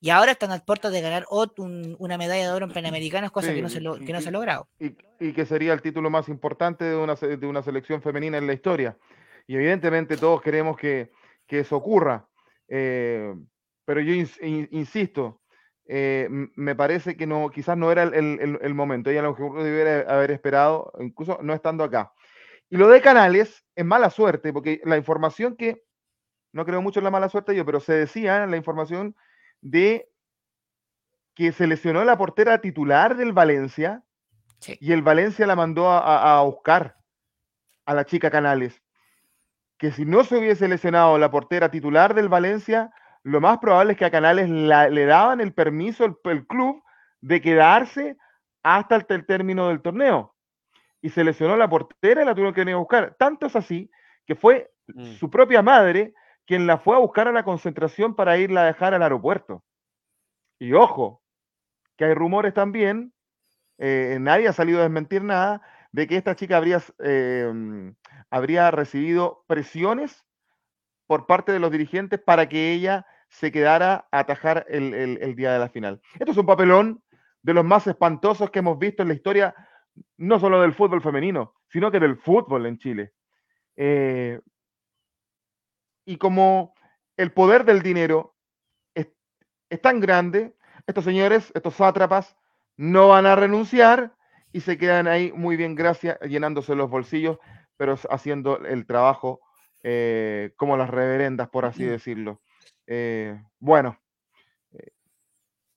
Y 0.00 0.10
ahora 0.10 0.32
están 0.32 0.50
a 0.50 0.58
puertas 0.58 0.92
de 0.92 1.00
ganar 1.00 1.26
una 1.28 2.18
medalla 2.18 2.42
de 2.42 2.50
oro 2.50 2.66
en 2.66 2.72
Panamericanos, 2.72 3.30
cosa 3.30 3.54
que, 3.54 3.62
no 3.62 3.68
se 3.68 3.78
que 3.78 4.12
no 4.12 4.20
se 4.20 4.28
ha 4.30 4.32
logrado. 4.32 4.68
Y, 4.80 5.32
que 5.32 5.46
sería 5.46 5.72
el 5.72 5.82
título 5.82 6.10
más 6.10 6.28
importante 6.28 6.84
de 6.84 6.96
una, 6.96 7.14
de 7.14 7.46
una 7.46 7.62
selección 7.62 8.02
femenina 8.02 8.38
en 8.38 8.46
la 8.46 8.52
historia. 8.54 8.96
Y 9.46 9.54
evidentemente 9.54 10.16
todos 10.16 10.42
queremos 10.42 10.76
que, 10.76 11.12
que 11.46 11.60
eso 11.60 11.76
ocurra. 11.76 12.26
Eh, 12.66 13.32
pero 13.84 14.00
yo 14.00 14.14
insisto, 14.14 15.41
eh, 15.86 16.28
me 16.30 16.74
parece 16.74 17.16
que 17.16 17.26
no, 17.26 17.50
quizás 17.50 17.76
no 17.76 17.90
era 17.90 18.02
el, 18.04 18.74
momento. 18.74 19.10
Ella 19.10 19.20
a 19.20 19.24
lo 19.24 19.34
mejor 19.34 19.62
debiera 19.62 20.00
haber 20.12 20.30
esperado, 20.30 20.92
incluso 21.00 21.38
no 21.42 21.54
estando 21.54 21.84
acá. 21.84 22.12
Y 22.70 22.76
lo 22.76 22.88
de 22.88 23.00
Canales 23.00 23.64
es 23.74 23.84
mala 23.84 24.10
suerte, 24.10 24.52
porque 24.52 24.80
la 24.84 24.96
información 24.96 25.56
que, 25.56 25.84
no 26.52 26.64
creo 26.64 26.82
mucho 26.82 27.00
en 27.00 27.04
la 27.04 27.10
mala 27.10 27.28
suerte 27.28 27.54
yo, 27.54 27.64
pero 27.64 27.80
se 27.80 27.94
decía 27.94 28.46
la 28.46 28.56
información 28.56 29.16
de 29.60 30.08
que 31.34 31.52
se 31.52 31.66
lesionó 31.66 32.04
la 32.04 32.18
portera 32.18 32.60
titular 32.60 33.16
del 33.16 33.32
Valencia 33.32 34.02
y 34.80 34.92
el 34.92 35.02
Valencia 35.02 35.46
la 35.46 35.56
mandó 35.56 35.90
a, 35.90 36.38
a 36.38 36.42
buscar 36.42 36.96
a 37.86 37.94
la 37.94 38.04
chica 38.04 38.30
Canales 38.30 38.82
que 39.82 39.90
si 39.90 40.04
no 40.04 40.22
se 40.22 40.36
hubiese 40.36 40.68
lesionado 40.68 41.18
la 41.18 41.32
portera 41.32 41.68
titular 41.68 42.14
del 42.14 42.28
Valencia, 42.28 42.92
lo 43.24 43.40
más 43.40 43.58
probable 43.58 43.92
es 43.92 43.98
que 43.98 44.04
a 44.04 44.10
Canales 44.10 44.48
la- 44.48 44.88
le 44.88 45.06
daban 45.06 45.40
el 45.40 45.52
permiso 45.52 46.04
el, 46.04 46.16
el 46.24 46.46
club 46.46 46.82
de 47.20 47.40
quedarse 47.40 48.16
hasta 48.62 48.96
el, 48.96 49.06
el 49.08 49.26
término 49.26 49.68
del 49.68 49.80
torneo. 49.82 50.34
Y 51.00 51.10
se 51.10 51.24
lesionó 51.24 51.56
la 51.56 51.68
portera 51.68 52.22
y 52.22 52.24
la 52.24 52.32
tuvieron 52.34 52.54
que 52.54 52.60
venir 52.60 52.74
a 52.74 52.78
buscar. 52.78 53.16
Tanto 53.18 53.46
es 53.46 53.56
así 53.56 53.90
que 54.26 54.34
fue 54.34 54.68
Mm. 54.88 55.14
su 55.14 55.30
propia 55.30 55.62
madre 55.62 56.12
quien 56.44 56.66
la 56.66 56.76
fue 56.76 56.96
a 56.96 56.98
buscar 56.98 57.28
a 57.28 57.32
la 57.32 57.44
concentración 57.44 58.16
para 58.16 58.36
irla 58.36 58.62
a 58.62 58.66
dejar 58.66 58.94
al 58.94 59.02
aeropuerto. 59.02 59.62
Y 60.58 60.72
ojo, 60.72 61.22
que 61.96 62.04
hay 62.04 62.14
rumores 62.14 62.52
también, 62.52 63.12
eh, 63.78 64.18
nadie 64.20 64.48
ha 64.48 64.52
salido 64.52 64.80
a 64.80 64.82
desmentir 64.82 65.22
nada, 65.22 65.62
de 65.92 66.06
que 66.08 66.16
esta 66.16 66.34
chica 66.34 66.56
habría, 66.56 66.82
eh, 66.98 67.48
mm, 67.52 67.90
habría 68.30 68.70
recibido 68.72 69.44
presiones 69.46 70.24
por 71.06 71.26
parte 71.26 71.52
de 71.52 71.60
los 71.60 71.70
dirigentes 71.70 72.20
para 72.20 72.48
que 72.48 72.72
ella 72.72 73.06
se 73.32 73.50
quedara 73.50 74.06
a 74.12 74.18
atajar 74.20 74.66
el, 74.68 74.92
el- 74.94 75.18
el 75.22 75.34
día 75.34 75.52
de 75.54 75.58
la 75.58 75.68
final. 75.70 76.00
Esto 76.20 76.32
es 76.32 76.36
un 76.36 76.46
papelón 76.46 77.02
de 77.42 77.54
los 77.54 77.64
más 77.64 77.86
espantosos 77.86 78.50
que 78.50 78.58
hemos 78.60 78.78
visto 78.78 79.02
en 79.02 79.08
la 79.08 79.14
historia, 79.14 79.54
no 80.18 80.38
solo 80.38 80.60
del 80.60 80.74
fútbol 80.74 81.00
femenino, 81.02 81.54
sino 81.68 81.90
que 81.90 81.98
del 81.98 82.16
fútbol 82.16 82.66
en 82.66 82.78
Chile. 82.78 83.12
Eh, 83.76 84.38
y 86.04 86.16
como 86.18 86.74
el 87.16 87.32
poder 87.32 87.64
del 87.64 87.82
dinero 87.82 88.34
es, 88.94 89.08
es 89.70 89.80
tan 89.80 90.00
grande, 90.00 90.54
estos 90.86 91.04
señores, 91.04 91.50
estos 91.54 91.74
sátrapas, 91.74 92.36
no 92.76 93.08
van 93.08 93.26
a 93.26 93.34
renunciar 93.36 94.14
y 94.52 94.60
se 94.60 94.76
quedan 94.76 95.06
ahí 95.08 95.32
muy 95.32 95.56
bien, 95.56 95.74
gracias, 95.74 96.18
llenándose 96.20 96.74
los 96.74 96.90
bolsillos, 96.90 97.38
pero 97.76 97.96
haciendo 98.10 98.58
el 98.64 98.86
trabajo 98.86 99.40
eh, 99.82 100.52
como 100.56 100.76
las 100.76 100.90
reverendas, 100.90 101.48
por 101.48 101.64
así 101.64 101.84
decirlo. 101.84 102.40
Eh, 102.86 103.40
bueno, 103.58 103.98
eh, 104.72 104.90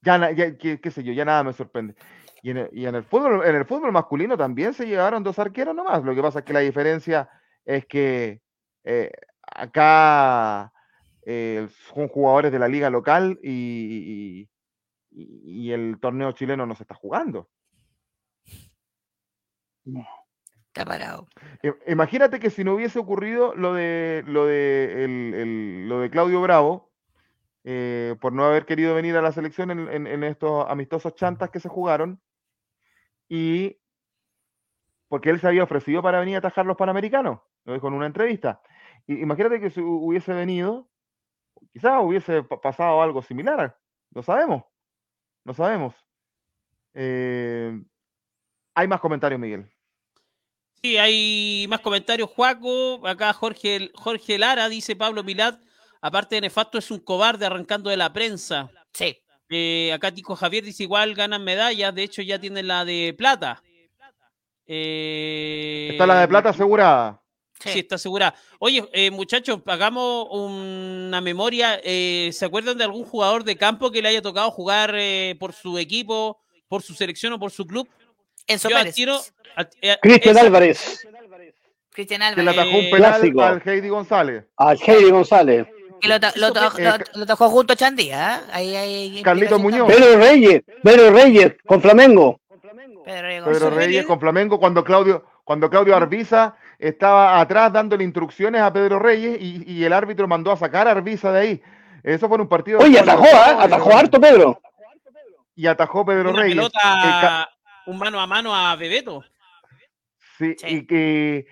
ya, 0.02 0.34
qué, 0.58 0.80
qué 0.80 0.90
sé 0.90 1.02
yo, 1.02 1.12
ya 1.12 1.24
nada 1.24 1.42
me 1.44 1.52
sorprende. 1.52 1.94
Y 2.42 2.50
en 2.50 2.56
el, 2.58 2.68
y 2.72 2.86
en 2.86 2.94
el 2.94 3.04
fútbol, 3.04 3.44
en 3.46 3.54
el 3.56 3.64
fútbol 3.64 3.92
masculino 3.92 4.36
también 4.36 4.74
se 4.74 4.86
llevaron 4.86 5.22
dos 5.22 5.38
arqueros 5.38 5.74
nomás. 5.74 6.02
Lo 6.04 6.14
que 6.14 6.22
pasa 6.22 6.40
es 6.40 6.44
que 6.44 6.52
la 6.52 6.60
diferencia 6.60 7.28
es 7.64 7.86
que 7.86 8.40
eh, 8.84 9.10
acá 9.42 10.72
eh, 11.24 11.66
son 11.94 12.08
jugadores 12.08 12.52
de 12.52 12.58
la 12.58 12.68
liga 12.68 12.88
local 12.90 13.38
y, 13.42 14.48
y- 15.10 15.66
y 15.66 15.72
el 15.72 15.98
torneo 16.00 16.32
chileno 16.32 16.66
no 16.66 16.74
se 16.76 16.82
está 16.84 16.94
jugando. 16.94 17.48
Está 20.68 20.84
parado. 20.84 21.26
Imagínate 21.86 22.38
que 22.38 22.50
si 22.50 22.62
no 22.64 22.74
hubiese 22.74 22.98
ocurrido 22.98 23.54
lo 23.54 23.72
de 23.72 24.22
lo 24.26 24.46
de, 24.46 25.04
el- 25.04 25.34
el- 25.34 25.88
lo 25.88 26.00
de 26.00 26.10
Claudio 26.10 26.42
Bravo, 26.42 26.92
eh, 27.68 28.14
por 28.20 28.32
no 28.32 28.44
haber 28.44 28.64
querido 28.64 28.94
venir 28.94 29.16
a 29.16 29.22
la 29.22 29.32
selección 29.32 29.72
en, 29.90 30.22
estos 30.22 30.64
amistosos 30.68 31.16
chantas 31.16 31.50
que 31.50 31.58
se 31.58 31.68
jugaron, 31.68 32.22
y 33.28 33.76
porque 35.08 35.30
él 35.30 35.40
se 35.40 35.48
había 35.48 35.64
ofrecido 35.64 36.00
para 36.00 36.20
venir 36.20 36.36
a 36.36 36.38
atajar 36.38 36.64
los 36.64 36.76
panamericanos, 36.76 37.40
lo 37.64 37.74
dijo 37.74 37.88
en 37.88 37.94
una 37.94 38.06
entrevista. 38.06 38.62
Imagínate 39.08 39.60
que 39.60 39.70
si 39.70 39.80
hu- 39.80 39.98
hubiese 40.00 40.32
venido, 40.32 40.88
quizás 41.72 42.00
hubiese 42.04 42.44
pa- 42.44 42.60
pasado 42.60 43.02
algo 43.02 43.20
similar, 43.20 43.76
no 44.12 44.22
sabemos, 44.22 44.62
no 45.44 45.52
sabemos. 45.52 45.94
Eh, 46.94 47.82
hay 48.76 48.86
más 48.86 49.00
comentarios, 49.00 49.40
Miguel. 49.40 49.68
Sí, 50.82 50.98
hay 50.98 51.66
más 51.68 51.80
comentarios, 51.80 52.30
Juaco. 52.30 53.04
Acá 53.08 53.32
Jorge, 53.32 53.90
Jorge 53.94 54.38
Lara 54.38 54.68
dice 54.68 54.94
Pablo 54.94 55.24
Milat, 55.24 55.60
aparte 56.06 56.36
de 56.36 56.40
nefasto, 56.42 56.78
es 56.78 56.90
un 56.90 57.00
cobarde 57.00 57.46
arrancando 57.46 57.90
de 57.90 57.96
la 57.96 58.12
prensa. 58.12 58.70
Sí. 58.92 59.16
Eh, 59.48 59.92
acá 59.92 60.12
Tico 60.12 60.34
Javier 60.34 60.64
dice 60.64 60.82
igual 60.82 61.14
ganan 61.14 61.44
medallas, 61.44 61.94
de 61.94 62.02
hecho 62.02 62.22
ya 62.22 62.38
tienen 62.40 62.66
la 62.66 62.84
de 62.84 63.14
plata. 63.16 63.62
Eh, 64.66 65.88
Está 65.92 66.06
la 66.06 66.20
de 66.20 66.28
plata 66.28 66.48
asegurada. 66.50 67.20
Sí, 67.60 67.70
Sí. 67.70 67.78
está 67.78 67.94
asegurada. 67.94 68.34
Oye, 68.58 68.86
eh, 68.92 69.10
muchachos, 69.10 69.60
hagamos 69.66 70.26
una 70.30 71.20
memoria. 71.20 71.80
eh, 71.82 72.30
¿Se 72.32 72.44
acuerdan 72.44 72.76
de 72.76 72.84
algún 72.84 73.04
jugador 73.04 73.44
de 73.44 73.56
campo 73.56 73.90
que 73.90 74.02
le 74.02 74.08
haya 74.08 74.20
tocado 74.20 74.50
jugar 74.50 74.94
eh, 74.94 75.36
por 75.38 75.52
su 75.54 75.78
equipo, 75.78 76.42
por 76.68 76.82
su 76.82 76.92
selección 76.94 77.32
o 77.32 77.38
por 77.38 77.50
su 77.50 77.66
club? 77.66 77.88
Enzo 78.46 78.68
Yo 78.68 78.76
al 78.76 78.82
Pérez. 78.82 78.94
tiro- 78.94 79.20
al- 79.56 79.70
eh, 79.80 79.96
Cristian 80.02 80.36
Álvarez, 80.38 81.06
Cristian 81.90 82.20
Que 82.34 82.42
le 82.42 82.50
Álvarez. 82.50 82.60
atajó 82.60 82.78
un 82.78 82.90
penal 82.90 83.14
al 83.14 83.62
Heidi 83.66 83.88
González. 83.88 84.44
a 84.58 84.72
Heidi 84.74 85.10
González, 85.10 85.66
que 86.00 86.08
lo, 86.08 86.14
lo, 86.18 86.48
Eh, 86.48 86.84
lo- 86.84 87.20
lo 87.20 87.26
tajó 87.26 87.48
junto 87.50 87.72
a 87.72 87.76
Chandía. 87.76 88.36
¿eh? 88.36 88.40
Ahí 88.52 89.22
Carlitos 89.22 89.58
implicación 89.58 89.62
Muñoz. 89.62 89.88
Pedro 89.88 90.18
Reyes, 90.20 90.62
Pedro 90.82 91.10
Reyes 91.12 91.54
con 91.66 91.80
Flamengo. 91.82 92.40
Pedro 93.04 93.22
Reyes 93.22 93.42
Pedro 93.44 93.60
González. 93.60 93.74
Reyes 93.86 94.06
con 94.06 94.20
Flamengo 94.20 94.58
cuando 94.58 94.82
Claudio, 94.84 95.24
cuando 95.44 95.70
Claudio 95.70 95.94
Arbiza 95.96 96.56
estaba 96.78 97.40
atrás 97.40 97.72
dándole 97.72 98.04
instrucciones 98.04 98.60
a 98.62 98.72
Pedro 98.72 98.98
Reyes 98.98 99.38
y, 99.40 99.62
y 99.72 99.84
el 99.84 99.92
árbitro 99.92 100.26
mandó 100.28 100.50
a 100.52 100.56
sacar 100.56 100.88
a 100.88 100.90
Arbiza 100.92 101.32
de 101.32 101.40
ahí. 101.40 101.62
Eso 102.02 102.28
fue 102.28 102.36
en 102.36 102.42
un 102.42 102.48
partido. 102.48 102.78
Oye, 102.80 102.98
atajó, 102.98 103.24
¿ah? 103.34 103.56
atajó 103.62 103.96
harto 103.96 104.20
Pedro. 104.20 104.60
Y 105.54 105.66
atajó 105.66 106.04
Pedro 106.04 106.30
una 106.30 106.42
Reyes. 106.42 106.52
El 106.58 106.70
pelota, 106.70 107.48
un 107.86 107.98
mano 107.98 108.20
a 108.20 108.26
mano 108.26 108.54
a 108.54 108.76
Bebeto. 108.76 109.24
sí, 110.38 110.54
Sí. 110.58 110.66
y 110.68 110.86
que 110.86 111.46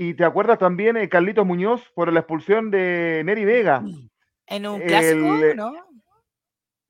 y 0.00 0.14
te 0.14 0.24
acuerdas 0.24 0.58
también 0.58 0.96
eh, 0.96 1.08
Carlitos 1.08 1.44
Muñoz 1.44 1.90
por 1.92 2.12
la 2.12 2.20
expulsión 2.20 2.70
de 2.70 3.22
Neri 3.24 3.44
Vega. 3.44 3.82
En 4.46 4.66
un 4.66 4.80
El- 4.80 4.86
clásico, 4.86 5.54
¿no? 5.56 5.72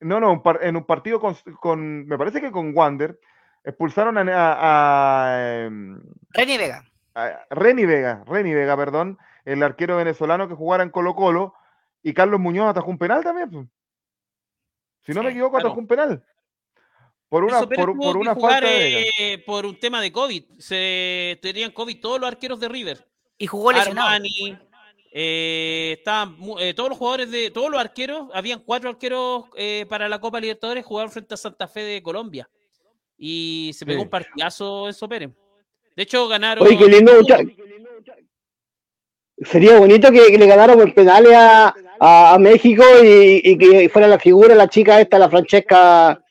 No, 0.01 0.19
no, 0.19 0.31
un 0.31 0.43
par- 0.43 0.59
en 0.61 0.75
un 0.75 0.85
partido 0.85 1.19
con, 1.19 1.35
con- 1.59 2.05
me 2.05 2.17
parece 2.19 2.39
que 2.39 2.51
con 2.51 2.71
Wander, 2.77 3.19
expulsaron 3.63 4.17
a, 4.17 4.21
a- 4.31 5.25
a, 5.25 5.63
em, 5.65 5.99
Reni 6.29 6.57
Vega. 6.57 6.83
a 7.15 7.39
Reni 7.49 7.85
Vega, 7.85 8.23
Reni 8.27 8.53
Vega, 8.53 8.77
perdón, 8.77 9.17
el 9.43 9.63
arquero 9.63 9.97
venezolano 9.97 10.47
que 10.47 10.53
jugara 10.55 10.83
en 10.83 10.89
Colo 10.91 11.15
Colo, 11.15 11.53
y 12.03 12.13
Carlos 12.13 12.39
Muñoz 12.39 12.69
atajó 12.69 12.91
un 12.91 12.97
penal 12.99 13.23
también. 13.23 13.49
pues. 13.49 13.67
Si 15.01 15.13
no 15.13 15.23
me 15.23 15.31
equivoco, 15.31 15.53
claro. 15.57 15.67
atajó 15.69 15.79
un 15.81 15.87
penal. 15.87 16.23
Por 17.29 17.43
una, 17.43 17.61
por, 17.61 17.89
una 18.17 18.33
jugar, 18.33 18.63
falta 18.63 18.69
de 18.75 18.79
Vega. 18.79 18.99
eh, 19.19 19.37
por 19.45 19.65
un 19.65 19.79
tema 19.79 20.01
de 20.01 20.11
COVID. 20.11 20.43
Se 20.57 21.37
tenían 21.41 21.71
COVID 21.71 21.99
todos 22.01 22.19
los 22.19 22.27
arqueros 22.27 22.59
de 22.59 22.67
River. 22.67 23.07
Y 23.37 23.45
jugó 23.45 23.71
lesionado. 23.71 24.07
Armani, 24.09 24.57
eh, 25.11 25.95
estaban 25.99 26.35
eh, 26.59 26.73
todos 26.73 26.89
los 26.89 26.97
jugadores 26.97 27.29
de 27.31 27.51
todos 27.51 27.69
los 27.69 27.79
arqueros, 27.79 28.29
habían 28.33 28.59
cuatro 28.59 28.89
arqueros 28.89 29.45
eh, 29.55 29.85
para 29.87 30.09
la 30.09 30.19
Copa 30.19 30.39
Libertadores, 30.39 30.83
jugaron 30.85 31.11
frente 31.11 31.33
a 31.35 31.37
Santa 31.37 31.67
Fe 31.67 31.83
de 31.83 32.01
Colombia. 32.03 32.49
Y 33.17 33.71
se 33.75 33.85
pegó 33.85 33.99
Sí. 33.99 34.03
un 34.05 34.09
partidazo 34.09 34.87
Enzo 34.87 35.07
Pérez. 35.07 35.29
De 35.95 36.03
hecho, 36.03 36.27
ganaron. 36.27 36.65
Oye, 36.65 36.77
qué 36.77 36.87
lindo, 36.87 37.13
mucha- 37.13 37.39
Sería 39.41 39.79
bonito 39.79 40.11
que, 40.11 40.27
que 40.31 40.37
le 40.37 40.47
ganara 40.47 40.73
por 40.73 40.93
penales 40.93 41.33
a, 41.33 41.73
a, 41.99 42.33
a 42.33 42.39
México 42.39 42.83
y, 43.01 43.41
y 43.43 43.57
que 43.57 43.87
fuera 43.87 44.05
la 44.07 44.19
figura 44.19 44.53
la 44.53 44.67
chica 44.67 44.99
esta, 44.99 45.17
la 45.17 45.29
Francesca 45.29 46.21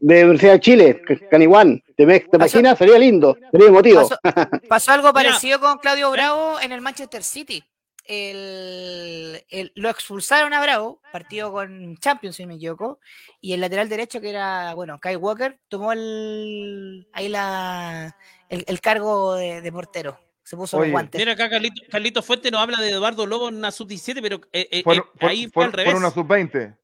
de 0.00 0.24
Universidad 0.24 0.52
de 0.54 0.60
Chile, 0.60 1.02
Caniwan. 1.30 1.82
¿Te, 1.96 2.06
me- 2.06 2.20
te 2.20 2.36
imaginas? 2.36 2.78
Sería 2.78 2.98
lindo, 2.98 3.36
sería 3.50 3.68
emotivo. 3.68 4.08
Pasó, 4.08 4.18
pasó 4.68 4.92
algo 4.92 5.12
parecido 5.12 5.60
con 5.60 5.78
Claudio 5.78 6.10
Bravo 6.10 6.60
en 6.60 6.72
el 6.72 6.80
Manchester 6.80 7.22
City. 7.22 7.64
El, 8.04 9.44
el- 9.50 9.72
lo 9.74 9.90
expulsaron 9.90 10.52
a 10.54 10.62
Bravo, 10.62 11.00
partido 11.12 11.52
con 11.52 11.96
Champions, 11.98 12.36
si 12.36 12.42
no 12.42 12.48
me 12.48 12.54
equivoco, 12.54 13.00
y 13.40 13.52
el 13.52 13.60
lateral 13.60 13.88
derecho, 13.88 14.20
que 14.20 14.30
era, 14.30 14.74
bueno, 14.74 14.98
Kyle 15.00 15.16
Walker, 15.16 15.58
tomó 15.68 15.92
el, 15.92 17.06
ahí 17.12 17.28
la, 17.28 18.16
el, 18.48 18.64
el 18.66 18.80
cargo 18.80 19.34
de, 19.34 19.60
de 19.60 19.72
portero. 19.72 20.18
Se 20.42 20.56
puso 20.56 20.78
Oye, 20.78 20.86
los 20.86 20.92
guantes. 20.92 21.18
Mira 21.18 21.32
acá 21.32 21.50
Carlito, 21.50 21.82
Carlito 21.90 22.22
Fuente 22.22 22.50
nos 22.50 22.62
habla 22.62 22.80
de 22.80 22.90
Eduardo 22.90 23.26
Lobo 23.26 23.50
en 23.50 23.56
una 23.56 23.70
sub-17, 23.70 24.20
pero 24.22 24.40
eh, 24.52 24.66
eh, 24.70 24.82
eh, 24.86 25.02
ahí 25.20 25.42
fue, 25.44 25.50
fue- 25.52 25.64
al 25.66 25.72
revés. 25.74 25.94
una 25.94 26.10
sub-20. 26.10 26.74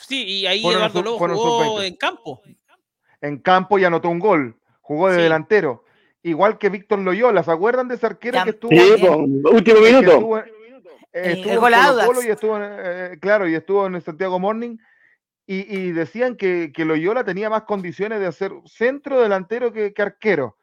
Sí, 0.00 0.24
y 0.24 0.46
ahí 0.46 0.62
fueron 0.62 0.80
Eduardo 0.82 1.02
Lobo 1.02 1.18
fueron 1.18 1.36
jugó 1.36 1.64
sub-20. 1.76 1.86
en 1.86 1.96
campo. 1.96 2.42
En 3.20 3.38
campo 3.38 3.78
y 3.78 3.84
anotó 3.84 4.08
un 4.08 4.18
gol. 4.18 4.56
Jugó 4.80 5.08
de 5.08 5.16
Sí. 5.16 5.22
delantero. 5.22 5.84
Igual 6.22 6.58
que 6.58 6.68
Víctor 6.68 7.00
Loyola. 7.00 7.42
¿Se 7.42 7.50
acuerdan 7.50 7.88
de 7.88 7.96
ese 7.96 8.06
arquero 8.06 8.42
que 8.44 8.50
estuvo, 8.50 8.70
Sí, 8.72 9.04
po, 9.04 9.16
último 9.50 9.80
que 9.80 9.86
minuto. 9.92 10.12
estuvo, 10.12 10.38
eh, 10.38 10.44
El- 11.12 11.38
estuvo 11.38 11.68
en 11.68 12.26
y 12.26 12.30
estuvo 12.30 12.56
en, 12.56 12.62
eh, 12.64 13.18
claro, 13.20 13.48
y 13.48 13.54
estuvo 13.54 13.86
en 13.86 13.94
el 13.96 14.02
Santiago 14.02 14.38
Morning. 14.38 14.76
Y, 15.46 15.60
y 15.78 15.92
decían 15.92 16.36
que, 16.36 16.72
que 16.74 16.84
Loyola 16.84 17.24
tenía 17.24 17.48
más 17.48 17.62
condiciones 17.62 18.20
de 18.20 18.26
hacer 18.26 18.52
centro 18.66 19.20
delantero 19.22 19.72
que, 19.72 19.94
que 19.94 20.02
arquero. 20.02 20.56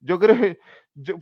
Yo 0.00 0.18
creo, 0.18 0.40
que- 0.40 0.58
yo, 0.94 1.14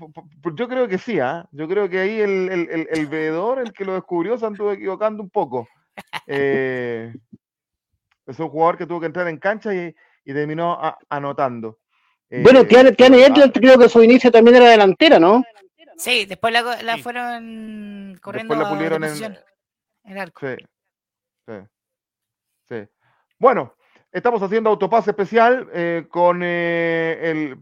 yo 0.55 0.69
creo 0.69 0.87
que 0.87 0.99
sí, 0.99 1.19
¿ah? 1.19 1.49
Yo 1.51 1.67
creo 1.67 1.89
que 1.89 1.99
ahí 1.99 2.21
el, 2.21 2.51
el, 2.51 2.69
el, 2.71 2.89
el 2.91 3.07
veedor, 3.07 3.59
el 3.59 3.73
que 3.73 3.85
lo 3.87 3.95
descubrió, 3.95 4.37
se 4.39 4.45
anduvo 4.47 4.73
equivocando 4.73 5.23
un 5.23 5.31
poco. 5.31 5.67
Eh, 6.27 7.15
es 8.27 8.39
un 8.39 8.49
jugador 8.49 8.77
que 8.77 8.87
tuvo 8.87 9.01
que 9.01 9.07
entrar 9.07 9.29
en 9.29 9.39
cancha 9.39 9.75
y, 9.75 9.95
y 10.25 10.33
terminó 10.33 10.73
a- 10.73 10.99
anotando. 11.09 11.79
Bueno, 12.29 12.61
Eh, 12.61 12.65
Tiane, 12.97 13.25
ah, 13.25 13.27
Edler 13.29 13.53
creo 13.53 13.79
que 13.79 13.89
su 13.89 14.03
inicio 14.03 14.31
también 14.33 14.57
era 14.57 14.69
delantera, 14.71 15.19
¿no? 15.19 15.45
Sí, 15.97 16.27
después 16.27 16.53
la, 16.53 16.83
la 16.83 16.99
fueron 16.99 18.19
corriendo 18.21 18.55
Después 18.55 18.59
la 18.59 18.69
pulieron 18.69 19.05
en- 19.05 19.39
en 20.05 20.19
arco. 20.19 20.47
Sí, 20.47 20.57
sí, 21.47 21.55
sí. 22.69 22.77
Bueno, 23.39 23.75
estamos 24.13 24.43
haciendo 24.43 24.71
autopase 24.71 25.11
especial 25.11 25.69
eh, 25.73 26.07
con 26.11 26.41
eh, 26.43 27.19
el, 27.23 27.59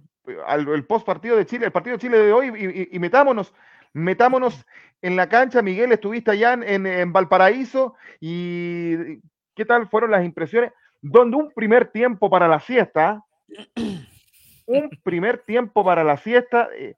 al- 0.46 0.68
el 0.68 0.84
post 0.86 1.06
partido 1.06 1.36
de 1.36 1.46
Chile, 1.46 1.66
el 1.66 1.72
partido 1.72 1.96
de 1.96 2.00
Chile 2.00 2.18
de 2.18 2.32
hoy, 2.32 2.48
y, 2.56 2.80
y- 2.80 2.88
y 2.92 2.98
metámonos, 2.98 3.52
metámonos 3.92 4.64
en 5.02 5.14
la 5.14 5.28
cancha. 5.28 5.62
Miguel, 5.62 5.92
estuviste 5.92 6.30
allá 6.32 6.54
en, 6.54 6.62
en- 6.64 6.86
en 6.86 7.12
Valparaíso 7.12 7.94
y 8.20 9.20
¿qué 9.54 9.64
tal 9.64 9.88
fueron 9.88 10.10
las 10.10 10.24
impresiones? 10.24 10.72
Donde 11.00 11.36
un 11.36 11.50
primer 11.52 11.88
tiempo 11.90 12.30
para 12.30 12.48
la 12.48 12.60
siesta, 12.60 13.22
un 14.66 14.90
primer 15.02 15.38
tiempo 15.38 15.84
para 15.84 16.04
la 16.04 16.16
siesta. 16.16 16.68
eh, 16.76 16.96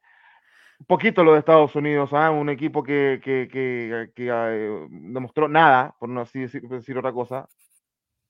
poquito 0.87 1.25
lo 1.25 1.33
de 1.33 1.39
Estados 1.41 1.75
Unidos, 1.75 2.11
¿ah? 2.13 2.31
un 2.31 2.51
equipo 2.51 2.83
que, 2.83 3.21
que, 3.23 3.49
que- 3.51 4.11
que, 4.15 4.29
eh, 4.31 4.87
demostró 4.91 5.49
nada, 5.49 5.95
por 5.99 6.09
no 6.09 6.21
así 6.21 6.41
decir, 6.41 6.63
decir 6.69 6.99
otra 6.99 7.13
cosa. 7.13 7.49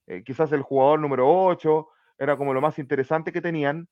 Eh, 0.07 0.23
quizás 0.25 0.53
el 0.53 0.63
jugador 0.63 1.01
número 1.01 1.29
8 1.29 1.89
era 2.19 2.37
como 2.37 2.55
lo 2.55 2.61
más 2.61 2.79
interesante 2.79 3.33
que 3.33 3.41
tenían, 3.41 3.89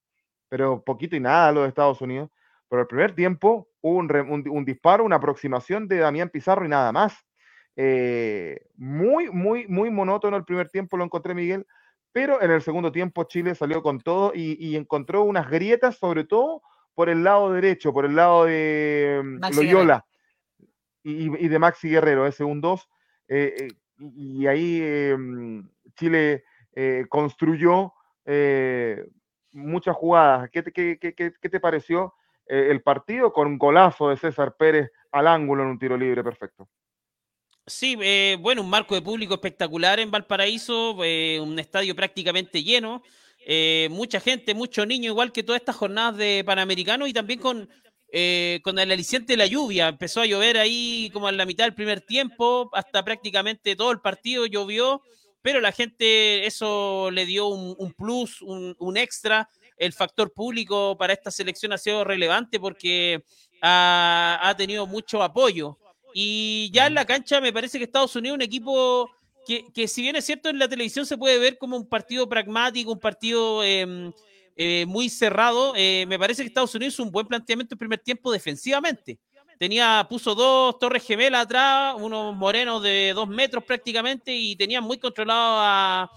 pero 0.48 0.82
poquito 0.82 1.16
y 1.16 1.20
nada 1.20 1.50
lo 1.52 1.62
de 1.62 1.68
Estados 1.68 2.00
Unidos. 2.00 2.30
Pero 2.68 2.82
el 2.82 2.88
primer 2.88 3.14
tiempo 3.14 3.68
hubo 3.82 3.98
un, 3.98 4.10
un- 4.30 4.48
un 4.48 4.64
disparo, 4.64 5.04
una 5.04 5.16
aproximación 5.16 5.88
de 5.88 5.98
Damián 5.98 6.30
Pizarro 6.30 6.64
y 6.64 6.68
nada 6.68 6.92
más. 6.92 7.16
Eh, 7.76 8.66
muy, 8.76 9.30
muy, 9.30 9.66
muy 9.66 9.90
monótono 9.90 10.36
el 10.36 10.44
primer 10.44 10.68
tiempo, 10.68 10.96
lo 10.96 11.04
encontré 11.04 11.34
Miguel, 11.34 11.66
pero 12.12 12.40
en 12.42 12.50
el 12.52 12.62
segundo 12.62 12.92
tiempo 12.92 13.24
Chile 13.24 13.54
salió 13.54 13.82
con 13.82 14.00
todo 14.00 14.32
y, 14.34 14.56
y 14.64 14.76
encontró 14.76 15.24
unas 15.24 15.50
grietas, 15.50 15.96
sobre 15.96 16.24
todo 16.24 16.62
por 16.94 17.08
el 17.08 17.24
lado 17.24 17.52
derecho, 17.52 17.92
por 17.92 18.04
el 18.04 18.14
lado 18.14 18.44
de 18.44 19.20
mm, 19.24 19.38
Maxi 19.40 19.54
Loyola 19.56 20.06
y, 21.02 21.44
y 21.44 21.48
de 21.48 21.58
Maxi 21.58 21.88
Guerrero, 21.88 22.26
ese 22.26 22.44
un 22.44 22.60
2. 22.60 22.88
eh, 23.28 23.68
y 23.98 24.46
ahí 24.46 24.80
eh, 24.82 25.16
mm, 25.18 25.68
Chile 25.96 26.44
construyó 27.08 27.92
muchas 29.52 29.94
jugadas. 29.96 30.50
¿Qué 30.50 30.62
te, 30.62 30.72
qué- 30.72 30.98
qué- 31.00 31.14
qué- 31.14 31.32
qué 31.40 31.48
te 31.48 31.60
pareció 31.60 32.14
el 32.46 32.82
partido 32.82 33.32
con 33.32 33.46
un 33.46 33.58
golazo 33.58 34.08
de 34.10 34.16
César 34.16 34.56
Pérez 34.58 34.90
al 35.12 35.28
ángulo 35.28 35.62
en 35.62 35.68
un 35.70 35.78
tiro 35.78 35.96
libre 35.96 36.24
perfecto? 36.24 36.68
Sí, 37.66 37.96
eh, 38.02 38.36
bueno, 38.40 38.60
un 38.60 38.68
marco 38.68 38.94
de 38.94 39.00
público 39.00 39.34
espectacular 39.34 39.98
en 39.98 40.10
Valparaíso, 40.10 41.02
eh, 41.02 41.40
un 41.40 41.58
estadio 41.58 41.96
prácticamente 41.96 42.62
lleno, 42.62 43.02
eh, 43.46 43.88
mucha 43.90 44.20
gente, 44.20 44.52
muchos 44.54 44.86
niños, 44.86 45.12
igual 45.12 45.32
que 45.32 45.42
todas 45.42 45.60
estas 45.62 45.76
jornadas 45.76 46.18
de 46.18 46.42
Panamericano 46.44 47.06
y 47.06 47.14
también 47.14 47.40
con, 47.40 47.70
eh, 48.12 48.60
con 48.62 48.78
el 48.78 48.92
aliciente 48.92 49.32
de 49.32 49.36
la 49.38 49.46
lluvia. 49.46 49.88
Empezó 49.88 50.20
a 50.20 50.26
llover 50.26 50.58
ahí 50.58 51.08
como 51.14 51.26
en 51.30 51.38
la 51.38 51.46
mitad 51.46 51.64
del 51.64 51.74
primer 51.74 52.02
tiempo, 52.02 52.68
hasta 52.74 53.02
prácticamente 53.02 53.76
todo 53.76 53.92
el 53.92 54.00
partido 54.00 54.44
llovió, 54.44 55.00
pero 55.40 55.60
la 55.62 55.72
gente 55.72 56.44
eso 56.46 57.10
le 57.10 57.24
dio 57.24 57.46
un, 57.46 57.74
un 57.78 57.94
plus, 57.94 58.42
un, 58.42 58.76
un 58.78 58.96
extra. 58.98 59.48
El 59.78 59.94
factor 59.94 60.32
público 60.34 60.96
para 60.98 61.14
esta 61.14 61.30
selección 61.30 61.72
ha 61.72 61.78
sido 61.78 62.04
relevante 62.04 62.60
porque 62.60 63.24
ha, 63.62 64.38
ha 64.42 64.54
tenido 64.54 64.86
mucho 64.86 65.22
apoyo. 65.22 65.78
Y 66.16 66.70
ya 66.72 66.86
en 66.86 66.94
la 66.94 67.04
cancha 67.04 67.40
me 67.40 67.52
parece 67.52 67.76
que 67.76 67.84
Estados 67.84 68.14
Unidos 68.14 68.36
es 68.36 68.38
un 68.38 68.42
equipo 68.42 69.10
que, 69.44 69.66
que 69.74 69.88
si 69.88 70.00
bien 70.00 70.14
es 70.14 70.24
cierto 70.24 70.48
en 70.48 70.60
la 70.60 70.68
televisión 70.68 71.04
se 71.04 71.18
puede 71.18 71.38
ver 71.38 71.58
como 71.58 71.76
un 71.76 71.88
partido 71.88 72.28
pragmático, 72.28 72.92
un 72.92 73.00
partido 73.00 73.64
eh, 73.64 74.12
eh, 74.56 74.86
muy 74.86 75.08
cerrado, 75.08 75.74
eh, 75.76 76.06
me 76.06 76.16
parece 76.16 76.42
que 76.42 76.48
Estados 76.48 76.74
Unidos 76.76 76.94
hizo 76.94 77.02
un 77.02 77.10
buen 77.10 77.26
planteamiento 77.26 77.74
en 77.74 77.78
primer 77.80 77.98
tiempo 77.98 78.30
defensivamente. 78.30 79.18
Tenía, 79.58 80.06
puso 80.08 80.36
dos 80.36 80.78
torres 80.78 81.04
gemelas 81.04 81.42
atrás, 81.42 81.96
unos 81.98 82.34
morenos 82.36 82.80
de 82.80 83.12
dos 83.12 83.28
metros 83.28 83.64
prácticamente, 83.64 84.34
y 84.34 84.54
tenían 84.54 84.84
muy 84.84 84.98
controlado 84.98 85.56
a, 85.58 86.10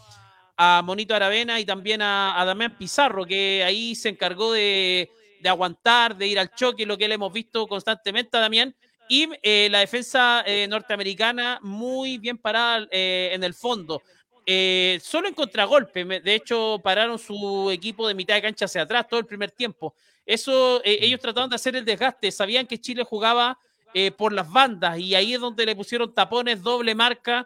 a 0.55 0.81
Monito 0.83 1.15
Aravena 1.15 1.59
y 1.59 1.65
también 1.65 2.03
a, 2.03 2.39
a 2.39 2.45
Damián 2.45 2.77
Pizarro, 2.77 3.25
que 3.25 3.63
ahí 3.63 3.95
se 3.95 4.09
encargó 4.09 4.51
de, 4.51 5.09
de 5.41 5.49
aguantar, 5.49 6.15
de 6.15 6.27
ir 6.27 6.39
al 6.39 6.53
choque, 6.53 6.85
lo 6.85 6.97
que 6.97 7.07
le 7.07 7.15
hemos 7.15 7.33
visto 7.33 7.67
constantemente 7.67 8.37
a 8.37 8.41
Damián. 8.41 8.75
Y 9.09 9.29
eh, 9.41 9.69
la 9.71 9.79
defensa 9.79 10.43
eh, 10.45 10.67
norteamericana 10.67 11.59
muy 11.61 12.17
bien 12.17 12.37
parada 12.37 12.87
eh, 12.91 13.31
en 13.33 13.43
el 13.43 13.53
fondo. 13.53 14.01
Eh, 14.49 14.99
solo 15.03 15.27
en 15.27 15.33
contragolpe, 15.33 16.05
de 16.05 16.35
hecho, 16.35 16.79
pararon 16.81 17.19
su 17.19 17.69
equipo 17.69 18.07
de 18.07 18.13
mitad 18.13 18.35
de 18.35 18.41
cancha 18.41 18.63
hacia 18.63 18.83
atrás 18.83 19.05
todo 19.07 19.19
el 19.19 19.25
primer 19.25 19.51
tiempo. 19.51 19.93
Eso, 20.25 20.81
eh, 20.85 20.99
ellos 21.01 21.19
trataron 21.19 21.49
de 21.49 21.57
hacer 21.57 21.75
el 21.75 21.83
desgaste, 21.83 22.31
sabían 22.31 22.65
que 22.65 22.79
Chile 22.79 23.03
jugaba 23.03 23.57
eh, 23.93 24.11
por 24.11 24.31
las 24.31 24.49
bandas 24.49 24.97
y 24.99 25.15
ahí 25.15 25.33
es 25.33 25.41
donde 25.41 25.65
le 25.65 25.75
pusieron 25.75 26.13
tapones, 26.13 26.61
doble 26.61 26.95
marca, 26.95 27.45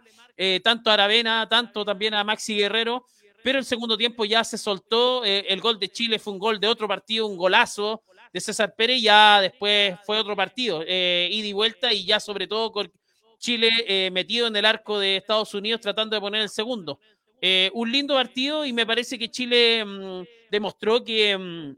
tanto 0.64 0.90
a 0.90 0.94
Aravena, 0.94 1.48
tanto 1.48 1.86
también 1.86 2.16
a 2.16 2.24
Maxi 2.24 2.56
Guerrero, 2.56 3.06
pero 3.44 3.60
el 3.60 3.66
segundo 3.66 3.96
tiempo 3.96 4.26
ya 4.26 4.44
se 4.44 4.58
soltó, 4.58 5.24
el 5.24 5.62
gol 5.62 5.78
de 5.78 5.90
Chile 5.90 6.18
fue 6.18 6.34
un 6.34 6.40
gol 6.40 6.60
de 6.60 6.68
otro 6.68 6.88
partido, 6.88 7.28
un 7.28 7.38
golazo 7.38 8.02
de 8.34 8.40
César 8.40 8.74
Pérez, 8.76 9.02
ya 9.02 9.42
después 9.42 9.96
fue 10.06 10.18
otro 10.18 10.36
partido, 10.36 10.84
eh, 10.88 11.28
ida 11.32 11.48
y 11.48 11.54
vuelta 11.54 11.94
y 11.94 12.06
ya 12.06 12.20
sobre 12.20 12.48
todo 12.48 12.72
con 12.72 12.92
Chile 13.38 13.70
eh, 13.88 14.10
metido 14.12 14.48
en 14.48 14.56
el 14.56 14.66
arco 14.66 15.00
de 15.00 15.18
Estados 15.18 15.54
Unidos 15.54 15.82
tratando 15.82 16.16
de 16.16 16.22
poner 16.22 16.42
el 16.42 16.50
segundo. 16.50 17.00
Eh, 17.42 17.72
un 17.74 17.92
lindo 17.92 18.14
partido 18.14 18.66
y 18.66 18.72
me 18.72 18.86
parece 18.86 19.18
que 19.18 19.30
Chile 19.30 19.84
mm, 19.84 20.24
demostró 20.50 21.04
que 21.04 21.38
mm, 21.38 21.76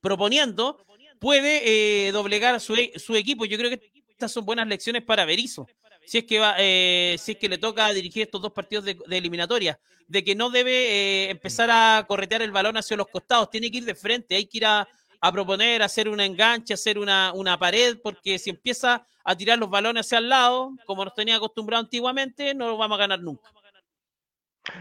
proponiendo 0.00 0.84
puede 1.18 2.12
doblegar 2.12 2.60
su, 2.60 2.74
e- 2.74 2.92
su 2.98 3.16
equipo. 3.16 3.46
Yo 3.46 3.56
creo 3.56 3.70
que 3.70 3.80
estas 4.10 4.30
son 4.30 4.44
buenas 4.44 4.68
lecciones 4.68 5.02
para 5.02 5.24
Berizzo. 5.24 5.66
Si 6.04 6.18
es 6.18 6.24
que 6.24 6.38
va, 6.38 6.56
si 6.58 7.32
es 7.32 7.36
que 7.40 7.48
le 7.48 7.58
toca 7.58 7.92
dirigir 7.92 8.22
estos 8.22 8.40
dos 8.40 8.52
partidos 8.52 8.84
de, 8.84 8.96
eliminatoria, 9.10 9.80
de 10.06 10.22
que 10.22 10.36
no 10.36 10.50
debe 10.50 11.30
empezar 11.30 11.68
a 11.70 12.04
corretear 12.06 12.42
el 12.42 12.52
balón 12.52 12.76
hacia 12.76 12.96
los 12.96 13.08
costados, 13.08 13.50
tiene 13.50 13.70
que 13.70 13.78
ir 13.78 13.84
de 13.84 13.94
frente, 13.96 14.36
hay 14.36 14.46
que 14.46 14.58
ir 14.58 14.66
a, 14.66 14.86
a 15.26 15.32
proponer, 15.32 15.82
hacer 15.82 16.08
una 16.08 16.24
enganche, 16.24 16.74
hacer 16.74 16.98
una, 16.98 17.32
una 17.34 17.58
pared, 17.58 17.98
porque 18.02 18.38
si 18.38 18.50
empieza 18.50 19.06
a 19.24 19.36
tirar 19.36 19.58
los 19.58 19.70
balones 19.70 20.06
hacia 20.06 20.18
el 20.18 20.28
lado, 20.28 20.72
como 20.86 21.04
nos 21.04 21.14
tenía 21.14 21.36
acostumbrado 21.36 21.82
antiguamente, 21.82 22.54
no 22.54 22.68
lo 22.68 22.76
vamos 22.76 22.96
a 22.96 23.00
ganar 23.00 23.20
nunca. 23.20 23.50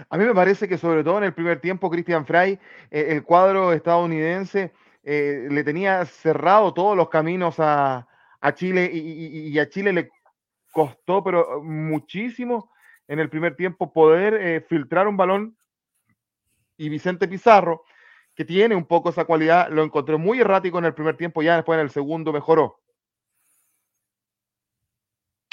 A 0.09 0.17
mí 0.17 0.25
me 0.25 0.33
parece 0.33 0.67
que 0.67 0.77
sobre 0.77 1.03
todo 1.03 1.17
en 1.19 1.25
el 1.25 1.33
primer 1.33 1.61
tiempo, 1.61 1.89
Christian 1.89 2.25
Fry, 2.25 2.59
eh, 2.91 3.07
el 3.09 3.23
cuadro 3.23 3.73
estadounidense 3.73 4.73
eh, 5.03 5.47
le 5.49 5.63
tenía 5.63 6.05
cerrado 6.05 6.73
todos 6.73 6.97
los 6.97 7.09
caminos 7.09 7.55
a, 7.59 8.07
a 8.41 8.53
Chile 8.55 8.89
y 8.93 9.57
a 9.59 9.69
Chile 9.69 9.93
le 9.93 10.09
costó, 10.71 11.23
pero 11.23 11.63
muchísimo 11.63 12.71
en 13.07 13.19
el 13.19 13.29
primer 13.29 13.55
tiempo 13.55 13.93
poder 13.93 14.33
eh, 14.33 14.61
filtrar 14.61 15.07
un 15.07 15.17
balón 15.17 15.57
y 16.77 16.89
Vicente 16.89 17.27
Pizarro, 17.27 17.83
que 18.35 18.45
tiene 18.45 18.75
un 18.75 18.85
poco 18.85 19.09
esa 19.09 19.25
cualidad, 19.25 19.69
lo 19.69 19.83
encontré 19.83 20.17
muy 20.17 20.39
errático 20.41 20.77
en 20.79 20.85
el 20.85 20.93
primer 20.93 21.15
tiempo, 21.15 21.41
ya 21.41 21.55
después 21.55 21.77
en 21.77 21.85
el 21.85 21.89
segundo 21.91 22.33
mejoró. 22.33 22.77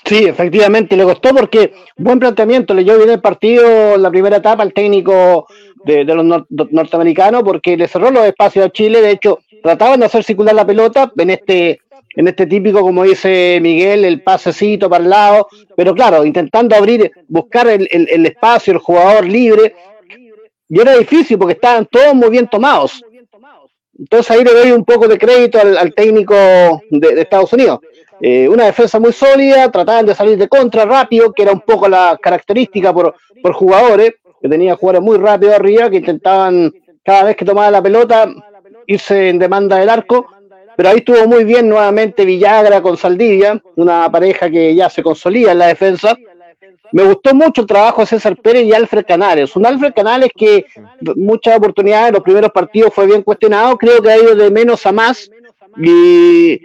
Sí, 0.04 0.24
efectivamente, 0.24 0.96
le 0.96 1.04
costó 1.04 1.30
porque 1.34 1.72
buen 1.96 2.18
planteamiento, 2.18 2.74
leyó 2.74 2.98
bien 2.98 3.10
el 3.10 3.20
partido 3.20 3.96
la 3.96 4.10
primera 4.10 4.38
etapa 4.38 4.62
al 4.62 4.72
técnico 4.72 5.46
de, 5.84 6.04
de 6.04 6.14
los 6.14 6.24
nor- 6.24 6.46
norteamericanos 6.70 7.42
porque 7.44 7.76
le 7.76 7.86
cerró 7.86 8.10
los 8.10 8.24
espacios 8.26 8.66
a 8.66 8.70
Chile, 8.70 9.00
de 9.00 9.12
hecho 9.12 9.38
trataban 9.62 10.00
de 10.00 10.06
hacer 10.06 10.24
circular 10.24 10.54
la 10.56 10.66
pelota 10.66 11.10
en 11.16 11.30
este 11.30 11.80
en 12.14 12.28
este 12.28 12.46
típico, 12.46 12.82
como 12.82 13.04
dice 13.04 13.58
Miguel, 13.62 14.04
el 14.04 14.22
pasecito 14.22 14.90
para 14.90 15.02
el 15.02 15.08
lado, 15.08 15.48
pero 15.74 15.94
claro, 15.94 16.26
intentando 16.26 16.76
abrir, 16.76 17.10
buscar 17.26 17.68
el- 17.68 17.88
el 17.90 18.26
espacio, 18.26 18.74
el 18.74 18.80
jugador 18.80 19.24
libre, 19.24 19.74
y 20.72 20.80
era 20.80 20.96
difícil 20.96 21.36
porque 21.36 21.52
estaban 21.52 21.84
todos 21.84 22.14
muy 22.14 22.30
bien 22.30 22.48
tomados. 22.48 23.04
Entonces 23.98 24.30
ahí 24.30 24.42
le 24.42 24.54
doy 24.54 24.72
un 24.72 24.86
poco 24.86 25.06
de 25.06 25.18
crédito 25.18 25.58
al, 25.60 25.92
técnico 25.92 26.34
de, 26.88 27.20
Estados 27.20 27.52
Unidos. 27.52 27.80
Eh, 28.18 28.48
una 28.48 28.64
defensa 28.64 28.98
muy 28.98 29.12
sólida, 29.12 29.70
trataban 29.70 30.06
de 30.06 30.14
salir 30.14 30.38
de 30.38 30.48
contra 30.48 30.86
rápido, 30.86 31.30
que 31.30 31.42
era 31.42 31.52
un 31.52 31.60
poco 31.60 31.90
la 31.90 32.18
característica 32.20 32.90
por, 32.90 33.14
por 33.42 33.52
jugadores, 33.52 34.14
que 34.40 34.48
tenía 34.48 34.74
jugadores 34.74 35.02
muy 35.02 35.18
rápidos 35.18 35.56
arriba, 35.56 35.90
que 35.90 35.98
intentaban 35.98 36.72
cada 37.04 37.24
vez 37.24 37.36
que 37.36 37.44
tomaba 37.44 37.70
la 37.70 37.82
pelota 37.82 38.32
irse 38.86 39.28
en 39.28 39.38
demanda 39.38 39.76
del 39.76 39.90
arco, 39.90 40.26
pero 40.74 40.88
ahí 40.88 40.96
estuvo 40.98 41.26
muy 41.26 41.44
bien 41.44 41.68
nuevamente 41.68 42.24
Villagra 42.24 42.80
con 42.80 42.96
Saldivia, 42.96 43.60
una 43.76 44.10
pareja 44.10 44.48
que 44.48 44.74
ya 44.74 44.88
se 44.88 45.02
consolida 45.02 45.52
en 45.52 45.58
la 45.58 45.66
defensa. 45.66 46.16
Me 46.92 47.04
gustó 47.04 47.34
mucho 47.34 47.62
el 47.62 47.66
trabajo 47.66 48.02
de 48.02 48.06
César 48.06 48.36
Pérez 48.36 48.64
y 48.64 48.72
Alfred 48.72 49.04
Canales. 49.06 49.56
Un 49.56 49.66
Alfred 49.66 49.92
Canales 49.94 50.30
que 50.36 50.66
muchas 51.16 51.56
oportunidades 51.56 52.08
en 52.08 52.14
los 52.14 52.22
primeros 52.22 52.52
partidos 52.52 52.92
fue 52.94 53.06
bien 53.06 53.22
cuestionado, 53.22 53.76
creo 53.78 54.02
que 54.02 54.10
ha 54.10 54.18
ido 54.18 54.34
de 54.34 54.50
menos 54.50 54.84
a 54.86 54.92
más. 54.92 55.30
Y, 55.78 56.60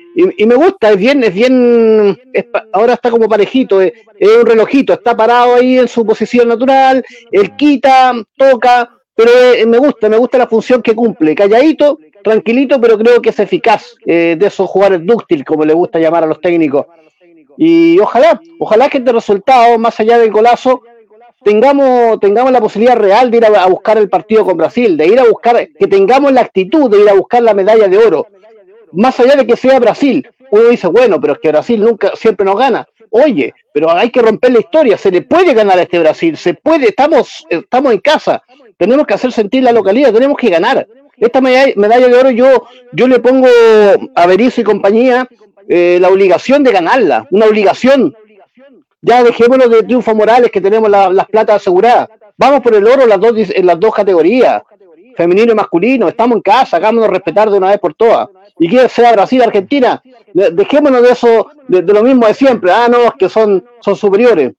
me 0.45 0.55
gusta, 0.55 0.91
es 0.91 0.97
bien, 0.97 1.23
es 1.23 1.33
bien, 1.33 2.19
es 2.33 2.45
ahora 2.73 2.93
está 2.93 3.09
como 3.09 3.29
parejito, 3.29 3.81
es, 3.81 3.93
es 4.19 4.37
un 4.37 4.45
relojito, 4.45 4.91
está 4.91 5.15
parado 5.15 5.55
ahí 5.55 5.79
en 5.79 5.87
su 5.87 6.05
posición 6.05 6.49
natural, 6.49 7.05
él 7.31 7.55
quita, 7.55 8.13
toca, 8.35 8.97
pero 9.15 9.31
eh, 9.31 9.65
me 9.65 9.77
gusta, 9.77 10.09
me 10.09 10.17
gusta 10.17 10.37
la 10.37 10.47
función 10.47 10.81
que 10.81 10.93
cumple, 10.93 11.33
calladito, 11.33 11.99
tranquilito, 12.23 12.79
pero 12.79 12.97
creo 12.97 13.21
que 13.21 13.29
es 13.29 13.39
eficaz 13.39 13.95
eh, 14.05 14.35
de 14.37 14.45
esos 14.45 14.69
jugadores 14.69 15.05
dúctil, 15.05 15.45
como 15.45 15.65
le 15.65 15.73
gusta 15.73 15.99
llamar 15.99 16.23
a 16.23 16.27
los 16.27 16.41
técnicos. 16.41 16.85
Y 17.57 17.99
ojalá, 17.99 18.39
ojalá 18.59 18.89
que 18.89 18.99
este 18.99 19.11
resultado, 19.11 19.77
más 19.79 19.99
allá 19.99 20.19
del 20.19 20.31
golazo, 20.31 20.83
tengamos, 21.43 22.19
tengamos 22.19 22.51
la 22.51 22.61
posibilidad 22.61 22.95
real 22.95 23.31
de 23.31 23.37
ir 23.37 23.45
a, 23.45 23.65
buscar 23.67 23.97
el 23.97 24.09
partido 24.09 24.45
con 24.45 24.57
Brasil, 24.57 24.95
de 24.95 25.07
ir 25.07 25.19
a 25.19 25.25
buscar, 25.25 25.67
que 25.67 25.87
tengamos 25.87 26.31
la 26.31 26.41
actitud 26.41 26.89
de 26.89 27.01
ir 27.01 27.09
a 27.09 27.13
buscar 27.13 27.41
la 27.41 27.53
medalla 27.53 27.87
de 27.87 27.97
oro. 27.97 28.27
Más 28.91 29.19
allá 29.19 29.35
de 29.35 29.47
que 29.47 29.57
sea 29.57 29.79
Brasil, 29.79 30.27
uno 30.51 30.65
dice, 30.69 30.87
bueno, 30.87 31.19
pero 31.19 31.33
es 31.33 31.39
que 31.39 31.49
Brasil 31.49 31.81
nunca, 31.81 32.11
siempre 32.15 32.45
nos 32.45 32.57
gana. 32.57 32.87
Oye, 33.09 33.53
pero 33.73 33.91
hay 33.91 34.09
que 34.09 34.21
romper 34.21 34.51
la 34.51 34.59
historia, 34.59 34.97
se 34.97 35.11
le 35.11 35.21
puede 35.21 35.53
ganar 35.53 35.79
a 35.79 35.83
este 35.83 35.99
Brasil, 35.99 36.37
se 36.37 36.53
puede, 36.53 36.89
estamos, 36.89 37.45
estamos 37.49 37.93
en 37.93 37.99
casa, 37.99 38.43
tenemos 38.77 39.07
que 39.07 39.13
hacer 39.13 39.31
sentir 39.31 39.63
la 39.63 39.71
localidad, 39.71 40.13
tenemos 40.13 40.37
que 40.37 40.49
ganar. 40.49 40.87
Esta 41.15 41.41
medalla, 41.41 42.07
de 42.07 42.15
oro 42.15 42.29
yo, 42.29 42.67
yo 42.91 43.07
le 43.07 43.19
pongo 43.19 43.47
a 44.13 44.27
Berizzo 44.27 44.61
y 44.61 44.63
compañía 44.63 45.27
eh, 45.67 45.97
la 45.99 46.09
obligación 46.09 46.63
de 46.63 46.71
ganarla, 46.71 47.27
una 47.31 47.45
obligación. 47.45 48.15
Ya 49.01 49.23
dejémonos 49.23 49.69
de 49.69 49.83
triunfo 49.83 50.15
Morales 50.15 50.51
que 50.51 50.61
tenemos 50.61 50.89
las 50.89 51.27
platas 51.27 51.57
aseguradas. 51.57 52.09
Vamos 52.37 52.61
por 52.61 52.75
el 52.75 52.85
oro 52.87 53.03
en 53.03 53.09
las 53.09 53.19
dos, 53.19 53.33
en 53.35 53.65
las 53.65 53.79
dos 53.79 53.93
categorías, 53.93 54.61
femenino 55.15 55.51
y 55.51 55.55
masculino. 55.55 56.07
Estamos 56.07 56.37
en 56.37 56.41
casa, 56.41 56.77
hagámonos 56.77 57.09
respetar 57.09 57.49
de 57.49 57.57
una 57.57 57.69
vez 57.69 57.79
por 57.79 57.93
todas. 57.93 58.29
Y 58.59 58.67
quiere 58.69 58.89
sea 58.89 59.11
Brasil, 59.11 59.41
Argentina, 59.41 60.01
dejémonos 60.33 61.01
de 61.03 61.09
eso, 61.11 61.47
de, 61.67 61.81
lo 61.81 62.03
mismo 62.03 62.25
de 62.25 62.33
siempre. 62.33 62.71
Ah, 62.71 62.87
no, 62.89 63.03
es 63.03 63.13
que 63.17 63.29
son, 63.29 63.63
son 63.81 63.95
superiores. 63.95 64.53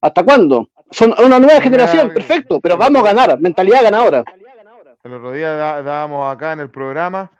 ¿Hasta 0.00 0.22
cuándo? 0.22 0.68
Son 0.90 1.14
una 1.24 1.38
nueva 1.38 1.60
generación, 1.60 2.10
perfecto, 2.12 2.60
pero 2.60 2.76
vamos 2.76 3.02
a 3.02 3.12
ganar, 3.12 3.40
mentalidad 3.40 3.82
ganadora. 3.82 4.24
El 5.04 5.14
otro 5.14 5.32
día 5.32 5.54
dábamos 5.82 6.34
acá 6.34 6.52
en 6.52 6.60
el 6.60 6.70
programa 6.70 7.30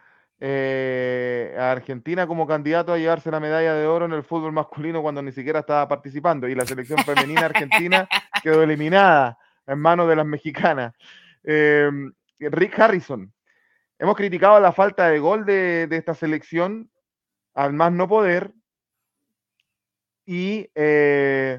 eh, 0.40 1.56
a 1.58 1.72
Argentina 1.72 2.26
como 2.28 2.46
candidato 2.46 2.92
a 2.92 2.98
llevarse 2.98 3.30
la 3.30 3.40
medalla 3.40 3.74
de 3.74 3.86
oro 3.86 4.04
en 4.04 4.12
el 4.12 4.22
fútbol 4.22 4.52
masculino 4.52 5.02
cuando 5.02 5.20
ni 5.20 5.32
siquiera 5.32 5.60
estaba 5.60 5.88
participando. 5.88 6.48
Y 6.48 6.54
la 6.54 6.64
selección 6.64 6.98
femenina 7.00 7.46
argentina 7.46 8.08
quedó 8.42 8.62
eliminada 8.62 9.36
en 9.66 9.78
manos 9.80 10.08
de 10.08 10.16
las 10.16 10.26
mexicanas. 10.26 10.94
Em, 11.42 12.12
Rick 12.38 12.78
Harrison, 12.78 13.32
hemos 13.98 14.16
criticado 14.16 14.60
la 14.60 14.72
falta 14.72 15.08
de 15.08 15.18
gol 15.18 15.44
de, 15.44 15.88
esta 15.90 16.14
selección 16.14 16.90
al 17.54 17.72
más 17.72 17.92
no 17.92 18.08
poder. 18.08 18.52
Y 20.24 20.70
eh, 20.74 21.58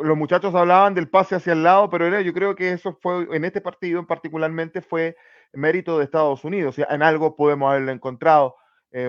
los 0.00 0.16
muchachos 0.16 0.54
hablaban 0.54 0.94
del 0.94 1.08
pase 1.08 1.34
hacia 1.34 1.54
el 1.54 1.62
lado, 1.62 1.90
pero 1.90 2.20
yo 2.20 2.32
creo 2.32 2.54
que 2.54 2.72
eso 2.72 2.98
fue, 3.00 3.26
en 3.34 3.44
este 3.44 3.60
partido 3.60 3.98
en 4.00 4.06
particularmente, 4.06 4.80
fue 4.80 5.16
mérito 5.52 5.98
de 5.98 6.04
Estados 6.04 6.44
Unidos. 6.44 6.76
en 6.78 7.02
algo 7.02 7.36
podemos 7.36 7.70
haberlo 7.70 7.92
encontrado, 7.92 8.56
eh, 8.90 9.06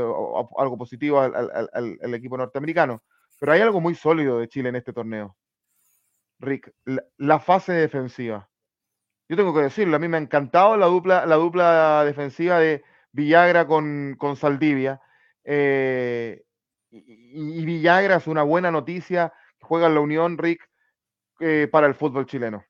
algo 0.57 0.77
positivo 0.77 1.19
al, 1.19 2.13
equipo 2.13 2.37
norteamericano. 2.37 3.03
Pero 3.39 3.51
hay 3.51 3.61
algo 3.61 3.81
muy 3.81 3.95
sólido 3.95 4.39
de 4.39 4.47
Chile 4.47 4.69
en 4.69 4.75
este 4.75 4.93
torneo. 4.93 5.35
Rick, 6.39 6.73
la, 7.17 7.39
fase 7.39 7.73
defensiva. 7.73 8.49
Yo 9.29 9.37
tengo 9.37 9.53
que 9.53 9.61
decirlo, 9.61 9.95
a 9.95 9.99
mí 9.99 10.07
me 10.07 10.17
ha 10.17 10.21
encantado 10.21 10.77
la 10.77 10.87
dupla, 10.87 11.25
la 11.25 11.35
dupla 11.35 12.03
defensiva 12.05 12.59
de 12.59 12.83
Villagra 13.11 13.67
con, 13.67 14.15
con 14.17 14.35
Saldivia. 14.35 15.01
Eh, 15.43 16.43
y, 16.91 17.59
y, 17.59 17.65
Villagra 17.65 18.17
es 18.17 18.27
una 18.27 18.43
buena 18.43 18.71
noticia. 18.71 19.33
Juega 19.61 19.87
en 19.87 19.95
la 19.95 20.01
Unión, 20.01 20.37
Rick, 20.37 20.69
eh, 21.39 21.67
para 21.71 21.87
el 21.87 21.95
fútbol 21.95 22.25
chileno. 22.25 22.63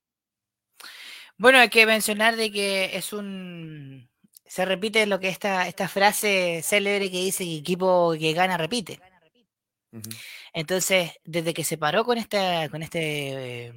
Bueno, 1.44 1.58
hay 1.60 1.68
que 1.68 1.86
mencionar 1.86 2.38
de 2.38 2.54
que 2.54 2.96
es 2.96 3.12
un... 3.12 4.10
Se 4.46 4.64
repite 4.64 5.06
lo 5.08 5.20
que 5.20 5.28
esta, 5.28 5.68
esta 5.68 5.90
frase 5.90 6.62
célebre 6.64 7.12
que 7.12 7.18
dice 7.18 7.44
que 7.44 7.58
equipo 7.58 8.14
que 8.18 8.32
gana 8.32 8.56
repite. 8.56 9.02
Entonces, 10.54 11.12
desde 11.26 11.54
que 11.54 11.66
se 11.66 11.78
paró 11.78 12.06
con, 12.06 12.18
esta, 12.18 12.70
con 12.70 12.82
este 12.82 13.66
eh, 13.66 13.74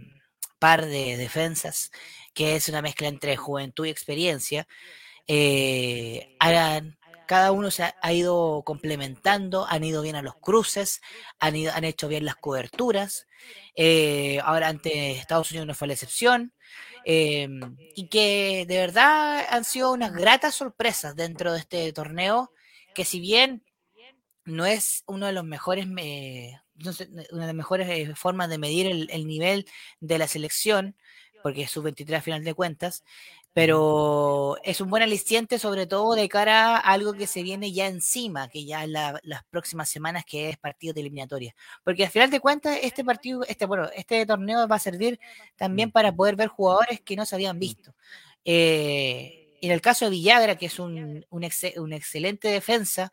par 0.61 0.87
de 0.87 1.17
defensas, 1.17 1.91
que 2.35 2.55
es 2.55 2.69
una 2.69 2.83
mezcla 2.83 3.09
entre 3.09 3.37
juventud 3.37 3.85
y 3.85 3.91
experiencia, 3.91 4.69
eh, 5.27 6.37
cada 7.27 7.51
uno 7.51 7.73
se 7.73 7.83
ha, 8.01 8.13
ido 8.13 8.63
complementando, 8.65 9.67
han 9.69 9.83
ido 9.83 10.03
bien 10.03 10.15
a 10.15 10.23
los 10.23 10.37
cruces, 10.37 11.01
han, 11.41 11.57
ido, 11.57 11.73
han 11.75 11.83
hecho 11.83 12.07
bien 12.07 12.27
las 12.27 12.37
coberturas. 12.37 13.27
Eh, 13.75 14.39
ahora 14.45 14.69
ante 14.69 15.11
Estados 15.11 15.51
Unidos 15.51 15.67
no 15.67 15.75
fue 15.75 15.89
la 15.89 15.95
excepción. 15.95 16.53
Em, 17.09 17.77
y 17.95 18.09
que 18.09 18.65
de 18.67 18.79
verdad 18.79 19.47
han 19.51 19.63
sido 19.63 19.93
unas 19.93 20.13
gratas 20.13 20.57
sorpresas 20.57 21.15
dentro 21.15 21.53
de 21.53 21.61
este 21.61 21.93
torneo, 21.93 22.51
que 22.97 23.05
si 23.05 23.21
bien 23.21 23.63
no 24.45 24.67
es 24.67 25.05
uno 25.07 25.27
de 25.27 25.33
los 25.33 25.45
mejores, 25.45 25.87
una 25.87 26.03
de 26.03 26.59
las 27.31 27.55
mejores 27.55 27.89
eh, 27.89 28.13
formas 28.17 28.49
de 28.49 28.59
medir 28.59 28.89
el, 28.89 29.09
el, 29.13 29.29
nivel 29.29 29.67
de 30.01 30.19
la 30.19 30.27
selección, 30.27 30.97
porque 31.45 31.63
es 31.63 31.71
sub-23 31.71 32.17
a 32.17 32.23
final 32.23 32.43
de 32.43 32.55
cuentas, 32.55 33.05
pero 33.57 34.59
es 34.65 34.83
un 34.83 34.91
buen 34.91 35.03
aliciente 35.03 35.59
sobre 35.59 35.87
todo 35.87 36.15
de 36.15 36.29
cara 36.29 36.77
a 36.77 36.93
algo 36.93 37.15
que 37.15 37.27
se 37.27 37.43
viene 37.43 37.73
ya 37.73 37.87
encima, 37.87 38.51
que 38.51 38.67
ya 38.67 38.85
en 38.85 38.93
las 38.93 39.45
próximas 39.49 39.89
semanas, 39.89 40.27
que 40.27 40.51
es 40.51 40.59
partido 40.59 40.93
de 40.93 41.01
eliminatoria. 41.01 41.55
Porque 41.83 42.05
al 42.05 42.11
final 42.11 42.31
de 42.31 42.41
cuentas, 42.41 42.79
este 42.83 43.03
partido, 43.03 43.45
este, 43.49 43.65
bueno, 43.65 43.89
este 43.97 44.27
torneo 44.27 44.69
va 44.69 44.77
a 44.77 44.79
servir 44.79 45.19
también 45.57 45.91
para 45.91 46.15
poder 46.15 46.37
ver 46.37 46.49
jugadores 46.49 47.01
que 47.01 47.17
no 47.17 47.25
se 47.25 47.35
habían 47.35 47.59
visto. 47.59 47.95
Eh, 48.45 49.57
en 49.63 49.71
el 49.71 49.81
caso 49.81 50.05
de 50.05 50.11
Villagra, 50.11 50.57
que 50.57 50.67
es 50.67 50.79
un, 50.79 51.25
un, 51.31 51.43
excelente 51.43 52.49
defensa, 52.49 53.11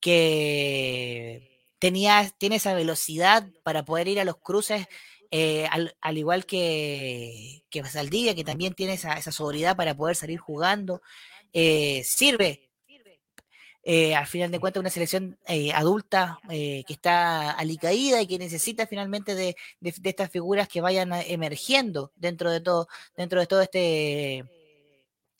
que 0.00 1.68
tenía, 1.78 2.28
tiene 2.36 2.56
esa 2.56 2.74
velocidad 2.74 3.46
para 3.62 3.84
poder 3.84 4.08
ir 4.08 4.18
a 4.18 4.24
los 4.24 4.38
cruces 4.38 4.88
eh, 5.36 5.66
al, 5.68 6.16
igual 6.16 6.46
que, 6.46 7.64
que 7.68 7.84
Saldivia, 7.86 8.36
que 8.36 8.44
también 8.44 8.72
tiene 8.72 8.92
esa, 8.92 9.14
esa 9.14 9.32
sobriedad 9.32 9.74
para 9.74 9.96
poder 9.96 10.14
salir 10.14 10.38
jugando, 10.38 11.02
eh, 11.52 12.02
sirve 12.04 12.70
eh, 13.82 14.14
al 14.14 14.28
final 14.28 14.52
de 14.52 14.60
cuentas 14.60 14.80
una 14.80 14.90
selección 14.90 15.36
adulta 15.74 16.38
que 16.48 16.84
está 16.86 17.50
alicaída 17.50 18.22
y 18.22 18.28
que 18.28 18.38
necesita 18.38 18.86
finalmente 18.86 19.34
de, 19.34 19.56
de, 19.80 19.92
estas 20.04 20.30
figuras 20.30 20.68
que 20.68 20.80
vayan 20.80 21.10
emergiendo 21.26 22.12
dentro 22.14 22.52
de 22.52 22.60
todo, 22.60 22.86
dentro 23.16 23.40
de 23.40 23.46
todo 23.48 23.60
este 23.60 24.44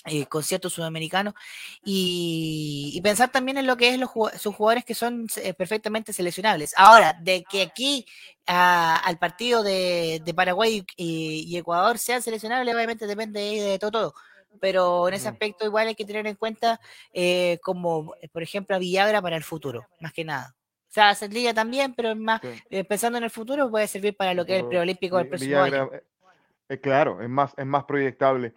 eh, 0.06 0.26
concierto 0.26 0.68
sudamericano 0.68 1.34
y, 1.82 3.00
pensar 3.02 3.32
también 3.32 3.56
en 3.56 3.66
lo 3.66 3.78
que 3.78 3.88
es 3.88 3.98
los 3.98 4.10
sus 4.38 4.54
jugadores 4.54 4.84
que 4.84 4.94
son 4.94 5.26
eh, 5.36 5.54
perfectamente 5.54 6.12
seleccionables. 6.12 6.74
Ahora, 6.76 7.14
de 7.14 7.42
que 7.44 7.62
aquí 7.62 8.04
al 8.44 9.18
partido 9.18 9.62
de, 9.62 10.20
Paraguay 10.36 10.84
y, 10.98 11.56
Ecuador 11.56 11.96
sean 11.96 12.20
seleccionables, 12.20 12.74
obviamente 12.74 13.06
depende 13.06 13.40
de, 13.40 13.78
todo, 13.78 13.90
todo. 13.90 14.14
Pero 14.60 15.08
en 15.08 15.14
ese 15.14 15.28
aspecto 15.28 15.64
igual 15.64 15.88
hay 15.88 15.94
que 15.94 16.04
tener 16.04 16.26
en 16.26 16.36
cuenta 16.36 16.78
eh, 17.14 17.58
como, 17.62 18.14
por 18.30 18.42
ejemplo, 18.42 18.76
a 18.76 18.78
Villagra 18.78 19.22
para 19.22 19.36
el 19.36 19.42
futuro, 19.42 19.86
más 20.00 20.12
que 20.12 20.24
nada. 20.24 20.54
O 20.90 20.92
sea, 20.92 21.10
a 21.10 21.26
Liga 21.28 21.54
también, 21.54 21.94
pero 21.94 22.14
más 22.14 22.42
pensando 22.86 23.16
en 23.16 23.24
el 23.24 23.30
futuro 23.30 23.70
puede 23.70 23.88
servir 23.88 24.14
para 24.14 24.34
lo 24.34 24.44
que 24.44 24.56
es 24.56 24.62
el 24.62 24.68
preolímpico 24.68 25.16
del 25.16 25.28
próximo 25.28 25.60
año. 25.60 25.90
claro, 26.82 27.22
es 27.22 27.28
más, 27.30 27.54
es 27.56 27.64
más 27.64 27.84
proyectable. 27.84 28.52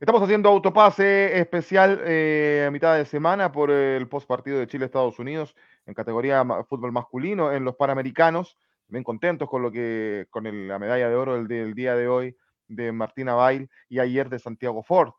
Estamos 0.00 0.22
haciendo 0.22 0.48
autopase 0.48 1.38
especial 1.38 2.00
eh, 2.06 2.64
a 2.66 2.70
mitad 2.70 2.96
de 2.96 3.04
semana 3.04 3.52
por 3.52 3.70
el 3.70 4.08
post 4.08 4.26
partido 4.26 4.58
de 4.58 4.66
Chile-Estados 4.66 5.18
Unidos 5.18 5.54
en 5.84 5.92
categoría 5.92 6.42
fútbol 6.66 6.90
masculino 6.90 7.52
en 7.52 7.66
los 7.66 7.76
Panamericanos. 7.76 8.56
Bien 8.88 9.04
contentos 9.04 9.46
con 9.46 9.60
lo 9.60 9.70
que 9.70 10.26
con 10.30 10.44
la 10.68 10.78
medalla 10.78 11.06
de 11.06 11.14
oro 11.14 11.44
del, 11.44 11.74
día 11.74 11.96
de 11.96 12.08
hoy 12.08 12.34
de 12.66 12.92
Martina 12.92 13.34
Bail 13.34 13.68
y 13.90 13.98
ayer 13.98 14.30
de 14.30 14.38
Santiago 14.38 14.82
Ford 14.82 15.12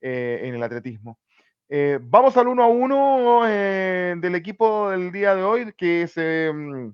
eh, 0.00 0.40
en 0.42 0.56
el 0.56 0.64
atletismo. 0.64 1.20
Eh, 1.68 2.00
vamos 2.02 2.36
al 2.36 2.48
1 2.48 2.60
a 2.60 2.66
1 2.66 4.20
del 4.20 4.34
equipo 4.34 4.90
del 4.90 5.12
día 5.12 5.36
de 5.36 5.44
hoy 5.44 5.72
que 5.74 6.08
se, 6.08 6.52
mm, 6.52 6.90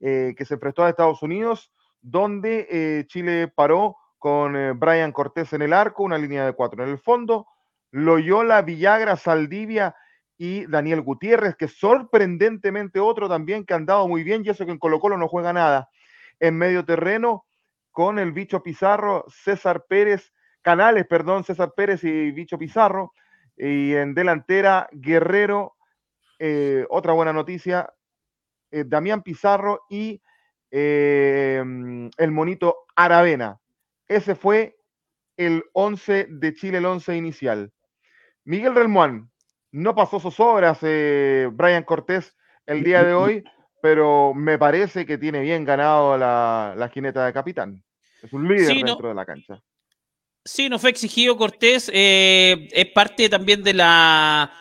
que 0.00 0.44
se 0.46 0.56
prestó 0.56 0.82
a 0.82 0.88
Estados 0.88 1.22
Unidos, 1.22 1.70
donde 2.00 3.04
Chile 3.06 3.48
paró 3.54 3.98
con 4.22 4.54
eh, 4.54 4.70
Brian 4.70 5.10
Cortés 5.10 5.52
en 5.52 5.62
el 5.62 5.72
arco, 5.72 6.04
una 6.04 6.16
línea 6.16 6.46
de 6.46 6.52
cuatro 6.52 6.84
en 6.84 6.90
el 6.90 6.98
fondo, 6.98 7.48
Loyola, 7.90 8.62
Villagra, 8.62 9.16
Saldivia 9.16 9.96
y 10.38 10.64
Daniel 10.66 11.00
Gutiérrez, 11.00 11.56
que 11.56 11.66
sorprendentemente 11.66 13.00
otro 13.00 13.28
también 13.28 13.66
que 13.66 13.74
han 13.74 13.84
dado 13.84 14.06
muy 14.06 14.22
bien, 14.22 14.42
y 14.44 14.50
eso 14.50 14.64
que 14.64 14.70
en 14.70 14.78
Colo 14.78 15.00
Colo 15.00 15.18
no 15.18 15.26
juega 15.26 15.52
nada. 15.52 15.88
En 16.38 16.56
medio 16.56 16.84
terreno, 16.84 17.46
con 17.90 18.20
el 18.20 18.30
bicho 18.30 18.62
Pizarro, 18.62 19.24
César 19.28 19.86
Pérez, 19.88 20.32
Canales, 20.62 21.04
perdón, 21.08 21.42
César 21.42 21.72
Pérez 21.76 22.04
y 22.04 22.30
bicho 22.30 22.56
Pizarro. 22.56 23.14
Y 23.56 23.92
en 23.94 24.14
delantera, 24.14 24.88
Guerrero, 24.92 25.74
eh, 26.38 26.86
otra 26.90 27.12
buena 27.12 27.32
noticia, 27.32 27.92
eh, 28.70 28.84
Damián 28.86 29.24
Pizarro 29.24 29.80
y 29.90 30.22
el 30.70 32.30
monito 32.30 32.84
Aravena. 32.94 33.61
Ese 34.16 34.34
fue 34.34 34.76
el 35.36 35.64
11 35.72 36.26
de 36.28 36.54
Chile, 36.54 36.78
el 36.78 36.86
11 36.86 37.16
inicial. 37.16 37.72
Miguel 38.44 38.74
Relmuán, 38.74 39.30
no 39.70 39.94
pasó 39.94 40.20
sus 40.20 40.38
obras 40.38 40.78
eh, 40.82 41.48
Brian 41.52 41.84
Cortés 41.84 42.36
el 42.66 42.84
día 42.84 43.02
de 43.02 43.14
hoy, 43.14 43.44
pero 43.80 44.34
me 44.34 44.58
parece 44.58 45.06
que 45.06 45.18
tiene 45.18 45.40
bien 45.40 45.64
ganado 45.64 46.18
la, 46.18 46.74
la 46.76 46.88
jineta 46.88 47.24
de 47.24 47.32
capitán. 47.32 47.82
Es 48.22 48.32
un 48.32 48.46
líder 48.46 48.84
dentro 48.84 49.08
de 49.08 49.14
la 49.14 49.24
cancha. 49.24 49.60
Sí, 50.44 50.68
no 50.68 50.78
fue 50.78 50.90
exigido 50.90 51.36
Cortés, 51.36 51.90
eh, 51.92 52.68
es 52.72 52.86
parte 52.86 53.28
también 53.28 53.62
de 53.62 53.74
la 53.74 54.52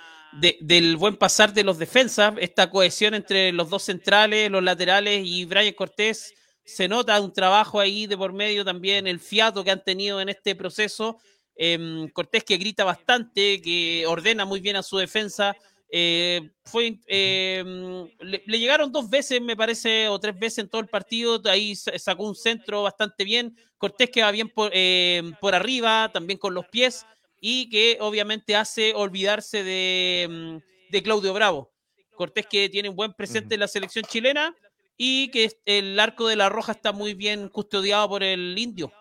del 0.62 0.96
buen 0.96 1.18
pasar 1.18 1.54
de 1.54 1.66
los 1.66 1.78
defensas, 1.78 2.34
esta 2.40 2.70
cohesión 2.70 3.14
entre 3.14 3.52
los 3.52 3.70
dos 3.70 3.84
centrales, 3.84 4.50
los 4.50 4.64
laterales 4.64 5.24
y 5.26 5.44
Brian 5.44 5.74
Cortés, 5.74 6.34
se 6.72 6.88
nota 6.88 7.20
un 7.20 7.34
trabajo 7.34 7.80
ahí 7.80 8.08
de 8.08 8.18
por 8.18 8.32
medio 8.32 8.64
también, 8.64 9.06
el 9.06 9.20
fiato 9.20 9.64
que 9.64 9.72
han 9.72 9.84
tenido 9.84 10.22
en 10.22 10.30
este 10.30 10.56
proceso. 10.56 11.18
Em, 11.56 12.08
Cortés 12.10 12.44
que 12.46 12.58
grita 12.58 12.86
bastante, 12.86 13.62
que 13.62 14.06
ordena 14.08 14.46
muy 14.46 14.62
bien 14.62 14.78
a 14.78 14.84
su 14.84 14.98
defensa. 14.98 15.56
Eh, 15.90 16.50
fue, 16.64 16.98
em, 17.08 18.08
le, 18.20 18.58
llegaron 18.58 18.92
dos 18.92 19.10
veces, 19.10 19.42
me 19.42 19.58
parece, 19.58 20.08
o 20.08 20.18
tres 20.18 20.40
veces 20.40 20.60
en 20.60 20.70
todo 20.70 20.82
el 20.82 20.88
partido. 20.88 21.42
Ahí 21.46 21.76
sacó 21.76 22.24
un 22.24 22.36
centro 22.36 22.84
bastante 22.84 23.26
bien. 23.26 23.56
Cortés 23.78 24.10
que 24.10 24.22
va 24.22 24.32
bien 24.32 24.48
por, 24.48 24.72
em, 24.74 25.34
por 25.42 25.54
arriba, 25.54 26.10
también 26.14 26.40
con 26.40 26.54
los 26.54 26.66
pies 26.68 27.06
y 27.42 27.70
que 27.70 27.98
obviamente 28.00 28.56
hace 28.56 28.94
olvidarse 28.96 29.64
de, 29.64 30.62
de 30.90 31.04
Claudio 31.04 31.34
Bravo. 31.34 31.72
Cortés 32.16 32.46
que 32.48 32.70
tiene 32.70 32.88
un 32.88 32.96
buen 32.96 33.14
presente 33.14 33.56
en 33.56 33.60
la 33.60 33.68
selección 33.68 34.06
chilena 34.06 34.56
y 34.98 35.32
que 35.32 35.50
el 35.66 36.00
arco 36.00 36.28
de 36.28 36.36
la 36.36 36.50
Roja 36.50 36.74
está 36.74 36.92
muy 36.92 37.14
bien 37.14 37.50
custodiado 37.50 38.08
por 38.10 38.24
el 38.24 38.58
indio. 38.58 38.92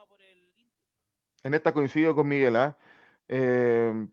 En 1.42 1.54
esta 1.54 1.72
coincido 1.72 2.14
con 2.14 2.28
Miguel, 2.28 2.56
eh, 3.28 4.06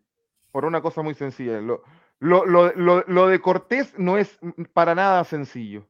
por 0.50 0.64
una 0.64 0.80
cosa 0.80 1.02
muy 1.02 1.14
sencilla. 1.14 1.60
Lo, 1.60 1.82
lo, 2.20 2.46
lo, 2.46 3.04
lo, 3.06 3.28
de 3.28 3.40
Cortés 3.40 3.98
no 3.98 4.16
es 4.18 4.38
para 4.72 4.94
nada 4.94 5.24
sencillo. 5.24 5.86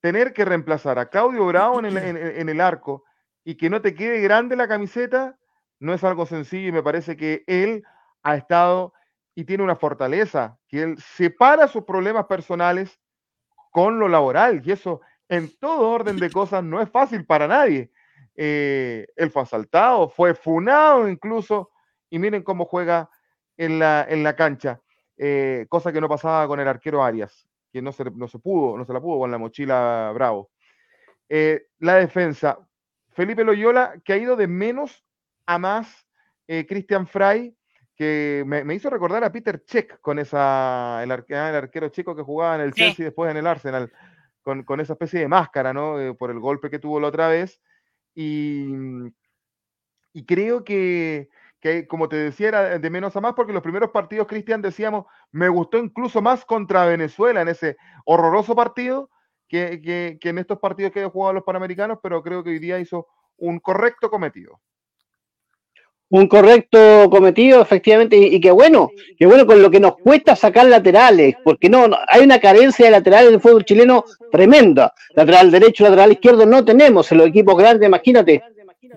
Tener 0.00 0.32
que 0.32 0.44
reemplazar 0.44 0.98
a 0.98 1.08
Claudio 1.08 1.46
Bravo 1.46 1.80
en 1.80 1.96
en 1.96 2.48
el 2.48 2.60
arco 2.60 3.04
y 3.44 3.56
que 3.56 3.70
no 3.70 3.80
te 3.80 3.94
quede 3.94 4.20
grande 4.20 4.56
la 4.56 4.68
camiseta 4.68 5.38
no 5.80 5.94
es 5.94 6.04
algo 6.04 6.26
sencillo 6.26 6.68
y 6.68 6.72
me 6.72 6.82
parece 6.82 7.16
que 7.16 7.42
él 7.46 7.84
ha 8.22 8.36
estado 8.36 8.92
y 9.34 9.44
tiene 9.44 9.64
una 9.64 9.76
fortaleza, 9.76 10.58
que 10.68 10.82
él 10.82 10.98
separa 10.98 11.66
sus 11.66 11.84
problemas 11.84 12.26
personales 12.26 12.99
con 13.70 13.98
lo 13.98 14.08
laboral 14.08 14.62
y 14.64 14.72
eso 14.72 15.00
en 15.28 15.56
todo 15.58 15.90
orden 15.90 16.16
de 16.16 16.30
cosas 16.30 16.62
no 16.62 16.82
es 16.82 16.90
fácil 16.90 17.24
para 17.24 17.46
nadie. 17.46 17.90
Eh, 18.36 19.06
él 19.16 19.30
fue 19.30 19.42
asaltado, 19.42 20.08
fue 20.08 20.34
funado 20.34 21.08
incluso 21.08 21.70
y 22.10 22.18
miren 22.18 22.42
cómo 22.42 22.64
juega 22.64 23.08
en 23.56 23.78
la, 23.78 24.06
en 24.08 24.22
la 24.22 24.34
cancha, 24.34 24.80
eh, 25.16 25.66
cosa 25.68 25.92
que 25.92 26.00
no 26.00 26.08
pasaba 26.08 26.46
con 26.48 26.60
el 26.60 26.68
arquero 26.68 27.04
Arias, 27.04 27.46
que 27.72 27.82
no 27.82 27.92
se, 27.92 28.04
no 28.04 28.26
se 28.26 28.38
pudo, 28.38 28.76
no 28.76 28.84
se 28.84 28.92
la 28.92 29.00
pudo 29.00 29.20
con 29.20 29.30
la 29.30 29.38
mochila 29.38 30.10
Bravo. 30.14 30.50
Eh, 31.28 31.66
la 31.78 31.96
defensa, 31.96 32.58
Felipe 33.12 33.44
Loyola, 33.44 34.00
que 34.04 34.14
ha 34.14 34.16
ido 34.16 34.34
de 34.34 34.48
menos 34.48 35.04
a 35.46 35.58
más 35.58 36.08
eh, 36.48 36.66
Christian 36.66 37.06
Frey, 37.06 37.54
que 38.00 38.44
me, 38.46 38.74
hizo 38.74 38.88
recordar 38.88 39.22
a 39.24 39.30
Peter 39.30 39.62
Check 39.62 40.00
con 40.00 40.18
esa, 40.18 41.02
el, 41.02 41.12
ah, 41.12 41.48
arquero 41.54 41.90
chico 41.90 42.16
que 42.16 42.22
jugaba 42.22 42.54
en 42.54 42.62
el 42.62 42.72
Chelsea 42.72 43.02
y 43.02 43.04
después 43.04 43.30
en 43.30 43.36
el 43.36 43.46
Arsenal, 43.46 43.92
con, 44.40 44.80
esa 44.80 44.94
especie 44.94 45.20
de 45.20 45.28
máscara, 45.28 45.74
¿no? 45.74 46.00
Eh, 46.00 46.14
por 46.14 46.30
el 46.30 46.40
golpe 46.40 46.70
que 46.70 46.78
tuvo 46.78 46.98
la 46.98 47.08
otra 47.08 47.28
vez. 47.28 47.60
Y, 48.14 48.68
y 50.14 50.24
creo 50.24 50.64
que, 50.64 51.28
que, 51.60 51.86
como 51.86 52.08
te 52.08 52.16
decía, 52.16 52.48
era 52.48 52.78
de 52.78 52.88
menos 52.88 53.14
a 53.16 53.20
más, 53.20 53.34
porque 53.34 53.52
los 53.52 53.62
primeros 53.62 53.90
partidos, 53.90 54.26
Cristian, 54.26 54.62
decíamos, 54.62 55.04
me 55.30 55.50
gustó 55.50 55.76
incluso 55.76 56.22
más 56.22 56.46
contra 56.46 56.86
Venezuela 56.86 57.42
en 57.42 57.48
ese 57.48 57.76
horroroso 58.06 58.56
partido 58.56 59.10
que, 59.46 59.82
que, 59.82 60.16
que 60.18 60.30
en 60.30 60.38
estos 60.38 60.58
partidos 60.58 60.92
que 60.92 61.02
he 61.02 61.10
jugado 61.10 61.34
los 61.34 61.44
Panamericanos, 61.44 61.98
pero 62.02 62.22
creo 62.22 62.42
que 62.42 62.48
hoy 62.48 62.60
día 62.60 62.78
hizo 62.78 63.08
un 63.36 63.60
correcto 63.60 64.08
cometido 64.08 64.58
un 66.10 66.26
correcto 66.26 67.08
cometido, 67.08 67.62
efectivamente, 67.62 68.16
y, 68.16 68.40
qué 68.40 68.50
bueno, 68.50 68.90
qué 69.16 69.26
bueno 69.26 69.46
con 69.46 69.62
lo 69.62 69.70
que 69.70 69.78
nos 69.78 69.96
cuesta 69.96 70.34
sacar 70.34 70.66
laterales, 70.66 71.36
porque 71.44 71.68
no, 71.68 71.88
hay 72.08 72.22
una 72.22 72.40
carencia 72.40 72.86
de 72.86 72.90
laterales 72.90 73.28
en 73.28 73.34
el 73.34 73.40
fútbol 73.40 73.64
chileno 73.64 74.04
tremenda. 74.30 74.92
Lateral 75.14 75.52
derecho, 75.52 75.84
lateral 75.84 76.12
izquierdo 76.12 76.46
no 76.46 76.64
tenemos 76.64 77.10
en 77.12 77.18
los 77.18 77.28
equipos 77.28 77.56
grandes, 77.56 77.86
imagínate. 77.86 78.42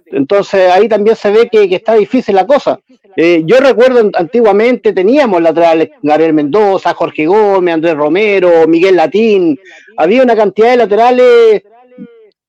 Entonces 0.07 0.72
ahí 0.72 0.89
también 0.89 1.16
se 1.16 1.30
ve 1.30 1.49
que, 1.51 1.68
está 1.76 1.93
difícil 1.93 2.34
la 2.34 2.47
cosa. 2.47 2.80
Eh, 3.16 3.43
yo 3.45 3.59
recuerdo 3.59 4.09
antiguamente 4.16 4.91
teníamos 4.91 5.39
laterales, 5.39 5.89
Gabriel 6.01 6.34
Mendoza, 6.34 6.95
Jorge 6.95 7.28
Gómez, 7.28 7.76
Andrés 7.76 7.93
Romero, 7.93 8.68
Miguel 8.68 8.95
Latín, 8.95 9.59
había 9.97 10.24
una 10.24 10.36
cantidad 10.36 10.72
de 10.72 10.78
laterales 10.78 11.64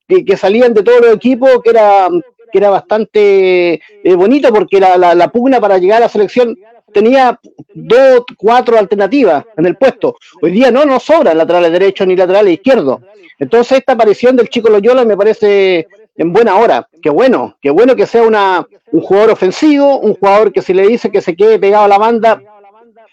que, 0.07 0.25
que 0.25 0.37
salían 0.37 0.73
de 0.73 0.81
todos 0.81 1.01
los 1.01 1.15
equipos 1.15 1.61
que 1.63 1.69
era 1.69 2.09
que 2.51 2.57
era 2.57 2.69
bastante 2.69 3.73
eh, 4.03 4.15
bonito 4.15 4.53
porque 4.53 4.79
la, 4.79 4.97
la, 4.97 5.27
pugna 5.29 5.59
para 5.59 5.77
llegar 5.77 5.97
a 5.97 6.05
la 6.05 6.09
selección 6.09 6.57
tenía 6.93 7.39
dos, 7.73 8.23
cuatro 8.37 8.77
alternativas 8.77 9.45
en 9.57 9.65
el 9.65 9.75
puesto. 9.75 10.15
Hoy 10.41 10.51
día 10.51 10.71
no 10.71 10.85
nos 10.85 11.03
sobran 11.03 11.37
laterales 11.37 11.71
derechos 11.71 12.07
ni 12.07 12.15
laterales 12.15 12.53
izquierdos. 12.53 13.01
Entonces 13.37 13.79
esta 13.79 13.93
aparición 13.93 14.35
del 14.35 14.49
chico 14.49 14.69
Loyola 14.69 15.03
me 15.03 15.17
parece 15.17 15.87
en 16.15 16.31
buena 16.31 16.55
hora. 16.55 16.87
Qué 17.01 17.09
bueno, 17.09 17.57
qué 17.61 17.69
bueno 17.69 17.95
que 17.95 18.05
sea 18.05 18.23
una, 18.23 18.65
un 18.91 19.01
jugador 19.01 19.31
ofensivo, 19.31 19.99
un 19.99 20.15
jugador 20.15 20.51
que 20.53 20.61
si 20.61 20.73
le 20.73 20.87
dice 20.87 21.11
que 21.11 21.21
se 21.21 21.35
quede 21.35 21.59
pegado 21.59 21.85
a 21.85 21.89
la 21.89 21.97
banda, 21.97 22.41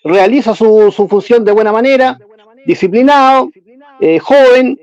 realiza 0.04 0.54
su, 0.54 0.92
su 0.92 1.08
función 1.08 1.44
de 1.44 1.52
buena 1.52 1.72
manera, 1.72 2.18
disciplinado, 2.66 3.50
eh, 4.00 4.18
joven, 4.18 4.78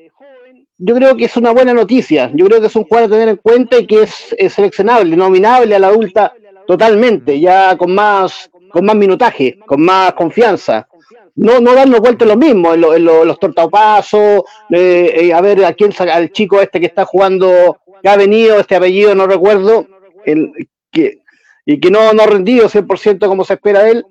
yo 0.82 0.95
creo 0.95 1.15
que 1.17 1.25
es 1.25 1.36
una 1.36 1.51
buena 1.51 1.73
noticia. 1.73 2.32
Yo 2.34 2.45
creo 2.45 2.61
que 2.61 2.67
es 2.67 2.75
un 2.75 2.86
jugador 2.86 3.09
a 3.09 3.11
tener 3.11 3.30
en 3.30 3.36
cuenta 3.36 3.77
y 3.77 3.86
que 3.86 4.03
es, 4.03 4.53
seleccionable, 4.53 5.15
nominable 5.15 5.75
a 5.75 5.80
la 5.80 5.88
adulta 5.88 6.34
totalmente, 6.65 7.39
ya 7.39 7.75
con 7.77 7.93
más, 7.93 8.49
con 8.71 8.86
más 8.86 8.95
minutaje, 8.95 9.59
con 9.65 9.82
más 9.82 10.13
confianza. 10.13 10.88
No, 11.36 11.59
no 11.59 11.73
darnos 11.73 11.99
vuelta 11.99 12.23
en 12.23 12.30
lo 12.30 12.38
mismo, 12.38 12.73
en, 12.73 13.05
los 13.05 13.39
tortapasos, 13.39 14.43
eh, 14.69 15.11
eh, 15.15 15.34
a 15.34 15.41
ver 15.41 15.65
a 15.65 15.73
quién 15.73 15.91
al 15.99 16.32
chico 16.32 16.61
este 16.61 16.80
que 16.80 16.86
está 16.86 17.05
jugando, 17.05 17.77
que 18.01 18.09
ha 18.09 18.15
venido, 18.15 18.59
este 18.59 18.75
apellido 18.75 19.13
no 19.15 19.27
recuerdo, 19.27 19.86
el, 20.25 20.51
que, 20.91 21.19
y 21.65 21.80
que 21.80 21.91
no, 21.91 22.13
no 22.13 22.23
ha 22.23 22.27
rendido 22.27 22.69
100% 22.69 23.27
como 23.27 23.43
se 23.43 23.53
espera 23.53 23.84
de 23.84 23.91
él. 23.91 24.05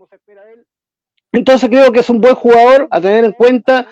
Entonces 1.33 1.69
creo 1.69 1.93
que 1.93 2.01
es 2.01 2.11
un 2.11 2.21
buen 2.21 2.35
jugador 2.35 2.89
a 2.91 3.01
tener 3.01 3.25
en 3.25 3.33
cuenta 3.33 3.87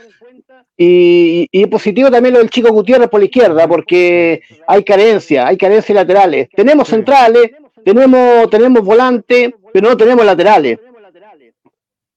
y, 0.76 1.66
positivo 1.66 2.10
también 2.10 2.34
lo 2.34 2.40
del 2.40 2.50
chico 2.50 2.70
Gutiérrez 2.70 3.08
por 3.08 3.20
la 3.20 3.26
izquierda, 3.26 3.66
porque 3.66 4.42
hay 4.66 4.84
carencia, 4.84 5.46
hay 5.46 5.56
carencias 5.56 5.96
laterales. 5.96 6.48
Tenemos 6.54 6.88
centrales, 6.88 7.52
tenemos, 7.84 8.50
tenemos 8.50 8.84
volantes, 8.84 9.52
pero 9.72 9.88
no 9.88 9.96
tenemos 9.96 10.24
laterales. 10.24 10.78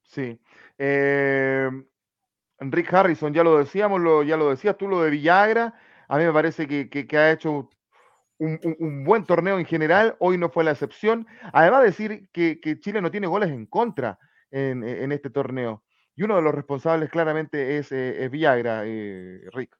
Sí. 0.03 0.37
Eh, 0.77 1.69
Rick 2.59 2.93
Harrison, 2.93 3.33
ya 3.33 3.43
lo 3.43 3.59
decíamos, 3.59 4.01
lo, 4.01 4.23
ya 4.23 4.35
lo 4.35 4.49
decías 4.49 4.77
tú, 4.77 4.87
lo 4.87 5.01
de 5.03 5.11
Villagra. 5.11 5.73
A 6.07 6.17
mí 6.17 6.25
me 6.25 6.33
parece 6.33 6.67
que, 6.67 6.89
que, 6.89 7.17
ha 7.17 7.31
hecho 7.31 7.69
un, 8.39 8.59
un, 8.79 9.03
buen 9.05 9.25
torneo 9.25 9.57
en 9.57 9.65
general. 9.65 10.15
Hoy 10.19 10.37
no 10.37 10.49
fue 10.49 10.63
la 10.63 10.71
excepción. 10.71 11.27
Además, 11.53 11.83
decir 11.83 12.27
que, 12.33 12.59
que 12.59 12.79
Chile 12.79 13.01
no 13.01 13.11
tiene 13.11 13.27
goles 13.27 13.49
en 13.49 13.65
contra 13.67 14.19
en, 14.51 14.83
en 14.83 15.11
este 15.11 15.29
torneo. 15.29 15.83
Y 16.19 16.23
uno 16.23 16.35
de 16.35 16.41
los 16.41 16.53
responsables 16.53 17.09
claramente 17.09 17.77
es, 17.77 17.93
eh, 17.93 18.27
Villagra, 18.29 18.83
eh, 18.85 19.39
Rick. 19.53 19.77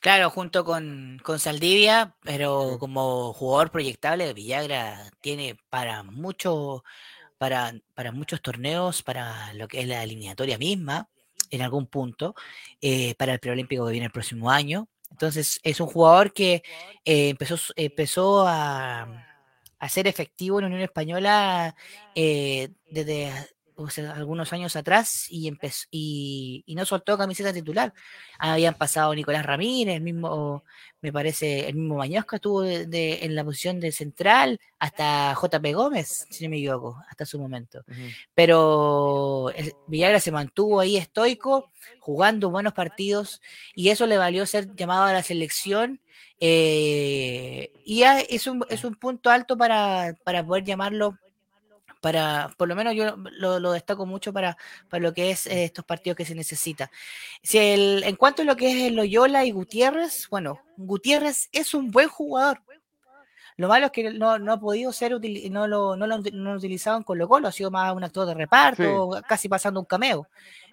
Claro, 0.00 0.30
junto 0.30 0.64
con, 0.64 1.20
Saldivia, 1.38 2.14
pero 2.22 2.76
como 2.78 3.32
jugador 3.32 3.72
proyectable, 3.72 4.32
Villagra 4.32 5.10
tiene 5.20 5.56
para 5.70 6.04
mucho, 6.04 6.84
para, 7.36 7.74
para 7.94 8.12
muchos 8.12 8.42
torneos, 8.42 9.02
para 9.02 9.52
lo 9.54 9.66
que 9.66 9.80
es 9.80 9.88
la 9.88 10.04
eliminatoria 10.04 10.56
misma, 10.56 11.08
en 11.50 11.62
algún 11.62 11.88
punto, 11.88 12.36
eh, 12.80 13.16
para 13.16 13.32
el 13.32 13.40
preolímpico 13.40 13.86
que 13.86 13.90
viene 13.90 14.06
el 14.06 14.12
próximo 14.12 14.52
año. 14.52 14.86
Entonces, 15.10 15.58
es 15.64 15.80
un 15.80 15.88
jugador 15.88 16.32
que 16.32 16.62
empezó, 17.04 17.56
empezó 17.74 18.46
a, 18.46 19.26
a, 19.80 19.88
ser 19.88 20.06
efectivo 20.06 20.60
en 20.60 20.66
Unión 20.66 20.82
Española 20.82 21.74
desde 22.14 23.53
algunos 23.76 24.52
años 24.52 24.76
atrás 24.76 25.26
y, 25.30 25.48
empezó, 25.48 25.86
y, 25.90 26.64
no 26.68 26.84
soltó 26.84 27.18
camiseta 27.18 27.52
titular. 27.52 27.92
Habían 28.38 28.74
pasado 28.74 29.14
Nicolás 29.14 29.44
Ramírez, 29.44 29.96
el 29.96 30.02
mismo, 30.02 30.64
me 31.00 31.12
parece, 31.12 31.68
el 31.68 31.74
mismo 31.74 31.96
Mañosca 31.96 32.36
estuvo 32.36 32.64
en 32.64 33.34
la 33.34 33.44
posición 33.44 33.80
de 33.80 33.92
central, 33.92 34.60
hasta 34.78 35.34
JP 35.34 35.74
Gómez, 35.74 36.26
si 36.30 36.44
no 36.44 36.50
me 36.50 36.58
equivoco, 36.58 36.98
hasta 37.10 37.26
su 37.26 37.38
momento. 37.38 37.84
Pero 38.34 39.50
Villagra 39.86 40.20
se 40.20 40.32
mantuvo 40.32 40.80
ahí 40.80 40.96
estoico, 40.96 41.70
jugando 41.98 42.50
buenos 42.50 42.74
partidos, 42.74 43.40
y 43.74 43.88
eso 43.88 44.06
le 44.06 44.18
valió 44.18 44.46
ser 44.46 44.74
llamado 44.74 45.04
a 45.04 45.12
la 45.12 45.22
selección. 45.22 46.00
Eh, 46.40 47.72
y 47.84 48.02
es 48.02 48.46
un, 48.46 48.64
es 48.68 48.84
un 48.84 48.96
punto 48.96 49.30
alto 49.30 49.56
para, 49.56 50.16
para 50.24 50.44
poder 50.44 50.64
llamarlo 50.64 51.16
para, 52.04 52.50
por 52.58 52.68
lo 52.68 52.76
menos 52.76 52.94
yo 52.94 53.16
lo, 53.16 53.72
destaco 53.72 54.04
mucho 54.04 54.30
para, 54.30 54.58
para 54.90 55.02
lo 55.02 55.14
que 55.14 55.30
es 55.30 55.46
eh, 55.46 55.64
estos 55.64 55.86
partidos 55.86 56.18
que 56.18 56.26
se 56.26 56.34
necesita. 56.34 56.90
Si 57.42 57.56
el, 57.56 58.04
en 58.04 58.16
cuanto 58.16 58.42
a 58.42 58.44
lo 58.44 58.56
que 58.56 58.88
es 58.88 58.92
Loyola 58.92 59.46
y 59.46 59.52
Gutiérrez, 59.52 60.28
bueno, 60.28 60.60
Gutiérrez 60.76 61.48
es 61.50 61.72
un 61.72 61.90
buen 61.90 62.10
jugador. 62.10 62.60
Lo 63.56 63.68
malo 63.68 63.86
es 63.86 63.92
que 63.92 64.12
no, 64.12 64.32
ha 64.32 64.60
podido 64.60 64.92
ser, 64.92 65.12
no 65.50 65.66
lo, 65.66 65.96
no 65.96 66.06
lo, 66.06 66.18
no 66.18 66.52
lo 66.52 66.58
utilizaban 66.58 67.04
con 67.04 67.18
Colo 67.26 67.48
ha 67.48 67.52
sido 67.52 67.70
más 67.70 67.94
un 67.94 68.04
actor 68.04 68.26
de 68.26 68.34
reparto, 68.34 69.22
casi 69.26 69.48
pasando 69.48 69.80
un 69.80 69.86
cameo. 69.86 70.28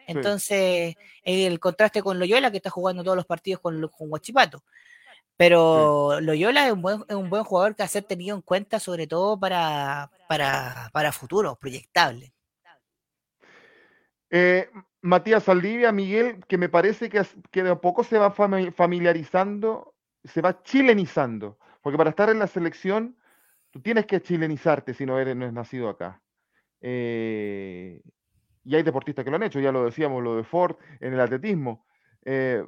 Entonces, 0.07 0.95
el 1.23 1.61
contraste 1.61 2.01
con 2.01 2.19
Loyola, 2.19 2.51
que 2.51 2.57
está 2.57 2.69
jugando 2.69 3.05
todos 3.05 3.15
los 3.15 3.25
partidos 3.25 3.61
con, 3.61 3.87
con 3.87 4.09
Guachipato. 4.09 4.63
Pero 5.37 6.19
Loyola 6.21 6.67
es 6.67 6.73
un, 6.73 6.81
buen, 6.81 7.03
es 7.07 7.15
un 7.15 7.29
buen 7.29 7.43
jugador 7.43 7.75
que 7.75 7.83
ha 7.83 7.87
ser 7.87 8.03
tenido 8.03 8.35
en 8.35 8.41
cuenta, 8.41 8.79
sobre 8.79 9.07
todo 9.07 9.39
para, 9.39 10.11
para, 10.27 10.89
para 10.93 11.11
futuro, 11.11 11.55
proyectable. 11.55 12.33
Eh, 14.29 14.69
Matías 15.01 15.43
Saldivia, 15.43 15.91
Miguel, 15.91 16.45
que 16.47 16.57
me 16.57 16.69
parece 16.69 17.09
que, 17.09 17.21
que 17.49 17.63
de 17.63 17.71
a 17.71 17.81
poco 17.81 18.03
se 18.03 18.17
va 18.17 18.31
familiarizando, 18.31 19.95
se 20.23 20.41
va 20.41 20.61
chilenizando, 20.63 21.57
porque 21.81 21.97
para 21.97 22.11
estar 22.11 22.29
en 22.29 22.39
la 22.39 22.47
selección 22.47 23.17
tú 23.71 23.81
tienes 23.81 24.05
que 24.05 24.21
chilenizarte 24.21 24.93
si 24.93 25.05
no 25.05 25.19
eres 25.19 25.35
no 25.35 25.45
es 25.45 25.53
nacido 25.53 25.89
acá. 25.89 26.21
Eh, 26.81 28.01
y 28.63 28.75
hay 28.75 28.83
deportistas 28.83 29.25
que 29.25 29.31
lo 29.31 29.37
han 29.37 29.43
hecho, 29.43 29.59
ya 29.59 29.71
lo 29.71 29.85
decíamos, 29.85 30.23
lo 30.23 30.35
de 30.35 30.43
Ford 30.43 30.75
en 30.99 31.13
el 31.13 31.19
atletismo. 31.19 31.85
Eh, 32.23 32.63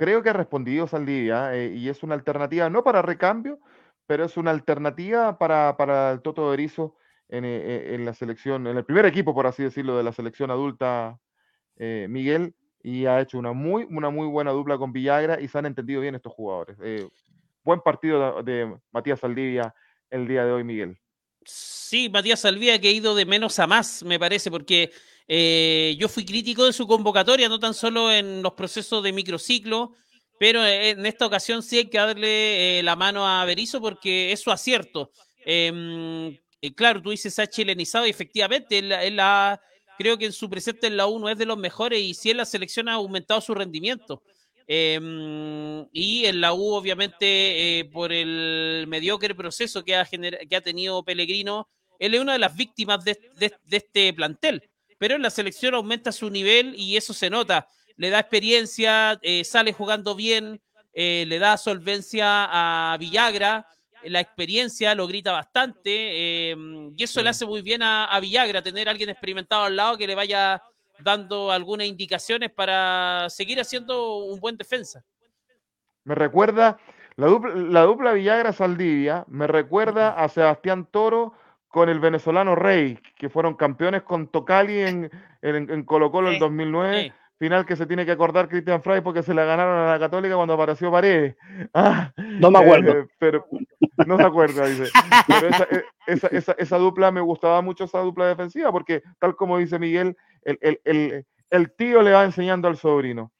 creo 0.00 0.22
que 0.22 0.30
ha 0.30 0.32
respondido 0.32 0.86
Saldivia 0.86 1.54
eh, 1.54 1.74
y 1.76 1.90
es 1.90 2.02
una 2.02 2.14
alternativa, 2.14 2.70
no 2.70 2.82
para 2.82 3.02
recambio, 3.02 3.60
pero 4.06 4.24
es 4.24 4.38
una 4.38 4.50
alternativa 4.50 5.36
para, 5.36 5.76
para 5.76 6.12
el 6.12 6.22
Toto 6.22 6.48
Berizzo 6.48 6.96
en, 7.28 7.44
eh, 7.44 7.94
en, 7.94 8.06
la 8.06 8.14
selección, 8.14 8.66
en 8.66 8.78
el 8.78 8.84
primer 8.86 9.04
equipo, 9.04 9.34
por 9.34 9.46
así 9.46 9.62
decirlo, 9.62 9.98
de 9.98 10.02
la 10.02 10.14
selección 10.14 10.50
adulta, 10.50 11.18
Miguel, 11.76 12.54
y 12.82 13.06
ha 13.06 13.20
hecho 13.20 13.38
una 13.38 13.52
muy, 13.52 13.86
una 13.90 14.10
muy 14.10 14.26
buena 14.26 14.52
dupla 14.52 14.76
con 14.76 14.92
Villagra 14.92 15.40
y 15.40 15.48
se 15.48 15.58
han 15.58 15.66
entendido 15.66 16.00
bien 16.00 16.14
estos 16.14 16.32
jugadores. 16.32 16.76
buen 17.62 17.80
partido 17.80 18.42
de, 18.42 18.52
de 18.52 18.76
Matías 18.92 19.20
Saldivia 19.20 19.74
el 20.10 20.26
día 20.26 20.44
de 20.44 20.52
hoy, 20.52 20.64
Miguel. 20.64 20.98
Sí, 21.44 22.10
Matías 22.10 22.40
Salvía 22.40 22.80
que 22.80 22.88
ha 22.88 22.92
ido 22.92 23.14
de 23.14 23.24
menos 23.24 23.58
a 23.58 23.66
más, 23.66 24.02
me 24.02 24.18
parece, 24.18 24.50
porque 24.50 24.90
eh, 25.32 25.94
yo 25.96 26.08
fui 26.08 26.24
crítico 26.24 26.66
de 26.66 26.72
su 26.72 26.88
convocatoria, 26.88 27.48
no 27.48 27.60
tan 27.60 27.72
solo 27.72 28.12
en 28.12 28.42
los 28.42 28.54
procesos 28.54 29.00
de 29.04 29.12
microciclo, 29.12 29.92
pero 30.40 30.66
en 30.66 31.06
esta 31.06 31.24
ocasión 31.24 31.62
sí 31.62 31.78
hay 31.78 31.84
que 31.84 31.98
darle 31.98 32.80
eh, 32.80 32.82
la 32.82 32.96
mano 32.96 33.28
a 33.28 33.44
Berizzo 33.44 33.80
porque 33.80 34.32
es 34.32 34.40
su 34.40 34.50
acierto. 34.50 35.12
Em, 35.44 36.36
eh, 36.60 36.74
claro, 36.74 37.00
tú 37.00 37.10
dices 37.10 37.38
ha 37.38 37.46
chilenizado 37.46 38.08
y 38.08 38.10
efectivamente 38.10 38.78
él, 38.78 38.88
la, 39.14 39.60
creo 39.96 40.18
que 40.18 40.26
en 40.26 40.32
su 40.32 40.50
presente 40.50 40.88
en 40.88 40.96
la 40.96 41.06
1 41.06 41.28
es 41.28 41.38
de 41.38 41.46
los 41.46 41.58
mejores 41.58 42.00
y 42.00 42.12
sí 42.12 42.30
en 42.30 42.38
la 42.38 42.44
selección 42.44 42.88
ha 42.88 42.94
aumentado 42.94 43.40
su 43.40 43.54
rendimiento. 43.54 44.24
Em, 44.66 45.86
y 45.92 46.24
en 46.24 46.40
la 46.40 46.54
U, 46.54 46.74
obviamente, 46.74 47.78
eh, 47.78 47.84
por 47.84 48.12
el 48.12 48.84
mediocre 48.88 49.32
proceso 49.36 49.84
que 49.84 49.94
ha, 49.94 50.04
que 50.04 50.56
ha 50.56 50.60
tenido 50.60 51.04
Pellegrino, 51.04 51.68
él 52.00 52.14
es 52.14 52.20
una 52.20 52.32
de 52.32 52.40
las 52.40 52.56
víctimas 52.56 53.04
de, 53.04 53.16
este 53.70 54.12
plantel. 54.12 54.68
Pero 55.00 55.14
en 55.14 55.22
la 55.22 55.30
selección 55.30 55.74
aumenta 55.74 56.12
su 56.12 56.28
nivel 56.28 56.74
y 56.76 56.98
eso 56.98 57.14
se 57.14 57.30
nota. 57.30 57.66
Le 57.96 58.10
da 58.10 58.18
experiencia, 58.18 59.18
eh, 59.22 59.44
sale 59.44 59.72
jugando 59.72 60.14
bien, 60.14 60.60
eh, 60.92 61.24
le 61.26 61.38
da 61.38 61.56
solvencia 61.56 62.44
a 62.92 62.98
Villagra, 62.98 63.66
la 64.04 64.20
experiencia 64.20 64.94
lo 64.94 65.06
grita 65.06 65.32
bastante 65.32 66.50
em, 66.50 66.92
y 66.94 67.02
eso 67.02 67.22
le 67.22 67.30
hace 67.30 67.46
muy 67.46 67.62
bien 67.62 67.82
a, 67.82 68.04
a 68.04 68.20
Villagra, 68.20 68.60
tener 68.60 68.88
a 68.88 68.90
alguien 68.90 69.08
experimentado 69.08 69.64
al 69.64 69.76
lado 69.76 69.96
que 69.96 70.06
le 70.06 70.14
vaya 70.14 70.62
dando 70.98 71.50
algunas 71.50 71.86
indicaciones 71.86 72.50
para 72.50 73.26
seguir 73.30 73.58
haciendo 73.58 74.18
un 74.18 74.38
buen 74.38 74.58
defensa. 74.58 75.02
Me 76.04 76.14
recuerda 76.14 76.78
la 77.16 77.26
dupla, 77.26 77.54
la 77.54 77.82
dupla 77.84 78.12
Villagra 78.12 78.52
Saldivia, 78.52 79.24
me 79.28 79.46
recuerda 79.46 80.10
a 80.10 80.28
Sebastián 80.28 80.86
Toro 80.90 81.32
con 81.70 81.88
el 81.88 82.00
venezolano 82.00 82.56
Rey, 82.56 82.98
que 83.16 83.28
fueron 83.28 83.54
campeones 83.54 84.02
con 84.02 84.26
Tocali 84.26 84.80
en, 84.80 85.10
en, 85.40 85.84
Colo 85.84 86.10
Colo 86.10 86.28
en 86.28 86.34
el 86.34 86.40
2009. 86.40 87.12
Final 87.38 87.64
que 87.64 87.74
se 87.74 87.86
tiene 87.86 88.04
que 88.04 88.12
acordar 88.12 88.50
Cristian 88.50 88.82
Fray 88.82 89.00
porque 89.00 89.22
se 89.22 89.32
la 89.32 89.44
ganaron 89.44 89.78
a 89.78 89.92
la 89.92 89.98
Católica 89.98 90.36
cuando 90.36 90.52
apareció 90.52 90.90
Paredes. 90.90 91.36
Ah, 91.72 92.12
no 92.16 92.50
me 92.50 92.58
acuerdo. 92.58 92.98
Eh, 92.98 93.06
pero 93.18 93.46
no 94.06 94.18
se 94.18 94.24
acuerda, 94.24 94.66
dice. 94.66 94.90
Pero 95.26 95.48
eh, 95.48 95.84
esa, 96.06 96.26
esa, 96.26 96.52
esa, 96.58 96.76
dupla 96.76 97.10
me 97.10 97.20
gustaba 97.22 97.62
mucho, 97.62 97.84
esa 97.84 98.00
dupla 98.00 98.26
defensiva, 98.26 98.70
porque 98.72 99.02
tal 99.18 99.36
como 99.36 99.56
dice 99.56 99.78
Miguel, 99.78 100.16
el, 100.42 101.72
tío 101.78 102.02
le 102.02 102.10
va 102.10 102.24
enseñando 102.24 102.68
al 102.68 102.76
sobrino. 102.76 103.32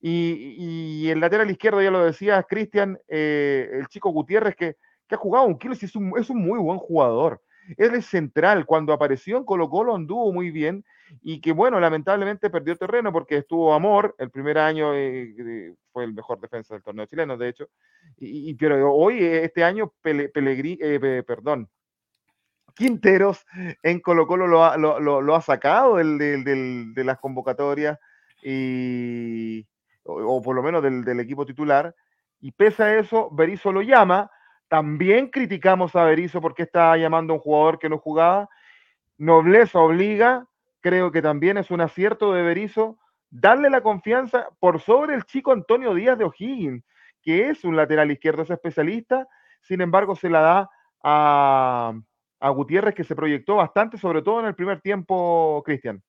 Y, 0.00 1.08
el 1.08 1.18
lateral 1.18 1.50
izquierdo, 1.50 1.82
ya 1.82 1.90
lo 1.90 2.04
decía 2.04 2.42
Cristian, 2.44 2.98
eh, 3.08 3.68
el 3.72 3.88
chico 3.88 4.10
Gutiérrez, 4.10 4.54
que, 4.54 4.76
ha 5.10 5.16
jugado 5.16 5.46
un 5.46 5.58
kilo, 5.58 5.74
es 5.74 5.96
un, 5.96 6.12
es 6.16 6.30
un 6.30 6.40
muy 6.40 6.58
buen 6.60 6.78
jugador. 6.78 7.40
Él 7.76 7.94
es 7.94 8.06
central. 8.06 8.66
Cuando 8.66 8.92
apareció 8.92 9.36
en 9.36 9.44
Colo 9.44 9.68
Colo 9.68 9.94
anduvo 9.94 10.32
muy 10.32 10.50
bien 10.50 10.84
y 11.22 11.40
que, 11.40 11.52
bueno, 11.52 11.80
lamentablemente 11.80 12.50
perdió 12.50 12.76
terreno 12.76 13.12
porque 13.12 13.38
estuvo 13.38 13.74
Amor, 13.74 14.14
el 14.18 14.30
primer 14.30 14.58
año 14.58 14.94
eh, 14.94 15.74
fue 15.92 16.04
el 16.04 16.14
mejor 16.14 16.40
defensa 16.40 16.74
del 16.74 16.82
torneo 16.82 17.06
chileno, 17.06 17.36
de 17.36 17.48
hecho. 17.48 17.68
Y, 18.18 18.54
pero 18.54 18.92
hoy, 18.94 19.22
este 19.24 19.64
año, 19.64 19.92
Pelegrí, 20.02 20.78
eh, 20.80 21.22
perdón, 21.26 21.68
Quinteros 22.74 23.44
en 23.82 24.00
Colo 24.00 24.26
Colo 24.26 24.46
lo 24.46 24.64
ha, 24.64 24.76
lo, 24.76 25.34
ha 25.34 25.40
sacado 25.42 25.96
de 25.96 27.04
las 27.04 27.18
convocatorias 27.18 27.98
y, 28.42 29.66
o, 30.04 30.40
por 30.42 30.56
lo 30.56 30.62
menos 30.62 30.82
del, 30.82 31.20
equipo 31.20 31.46
titular. 31.46 31.94
Y 32.40 32.52
pese 32.52 32.82
a 32.82 32.98
eso, 32.98 33.30
Berizzo 33.30 33.72
lo 33.72 33.82
llama. 33.82 34.30
También 34.70 35.30
criticamos 35.30 35.96
a 35.96 36.04
Berizzo 36.04 36.40
porque 36.40 36.62
está 36.62 36.96
llamando 36.96 37.32
a 37.32 37.36
un 37.36 37.42
jugador 37.42 37.80
que 37.80 37.88
no 37.88 37.98
jugaba. 37.98 38.48
Nobleza 39.18 39.80
obliga. 39.80 40.46
Creo 40.80 41.10
que 41.10 41.20
también 41.20 41.58
es 41.58 41.72
un 41.72 41.80
acierto 41.80 42.32
de 42.32 42.42
Berizzo 42.42 42.96
darle 43.30 43.68
la 43.68 43.80
confianza 43.80 44.48
por 44.60 44.80
sobre 44.80 45.16
el 45.16 45.24
chico 45.24 45.50
Antonio 45.50 45.92
Díaz 45.92 46.16
de 46.16 46.24
O'Higgins, 46.24 46.84
que 47.20 47.48
es 47.48 47.64
un 47.64 47.74
lateral 47.74 48.12
izquierdo, 48.12 48.42
es 48.42 48.50
especialista. 48.50 49.26
Sin 49.60 49.80
embargo, 49.80 50.14
se 50.14 50.30
la 50.30 50.40
da 50.40 50.70
a, 51.02 51.92
a 52.38 52.50
Gutiérrez 52.50 52.94
que 52.94 53.02
se 53.02 53.16
proyectó 53.16 53.56
bastante, 53.56 53.98
sobre 53.98 54.22
todo 54.22 54.38
en 54.38 54.46
el 54.46 54.54
primer 54.54 54.80
tiempo, 54.80 55.64
Cristian. 55.66 56.00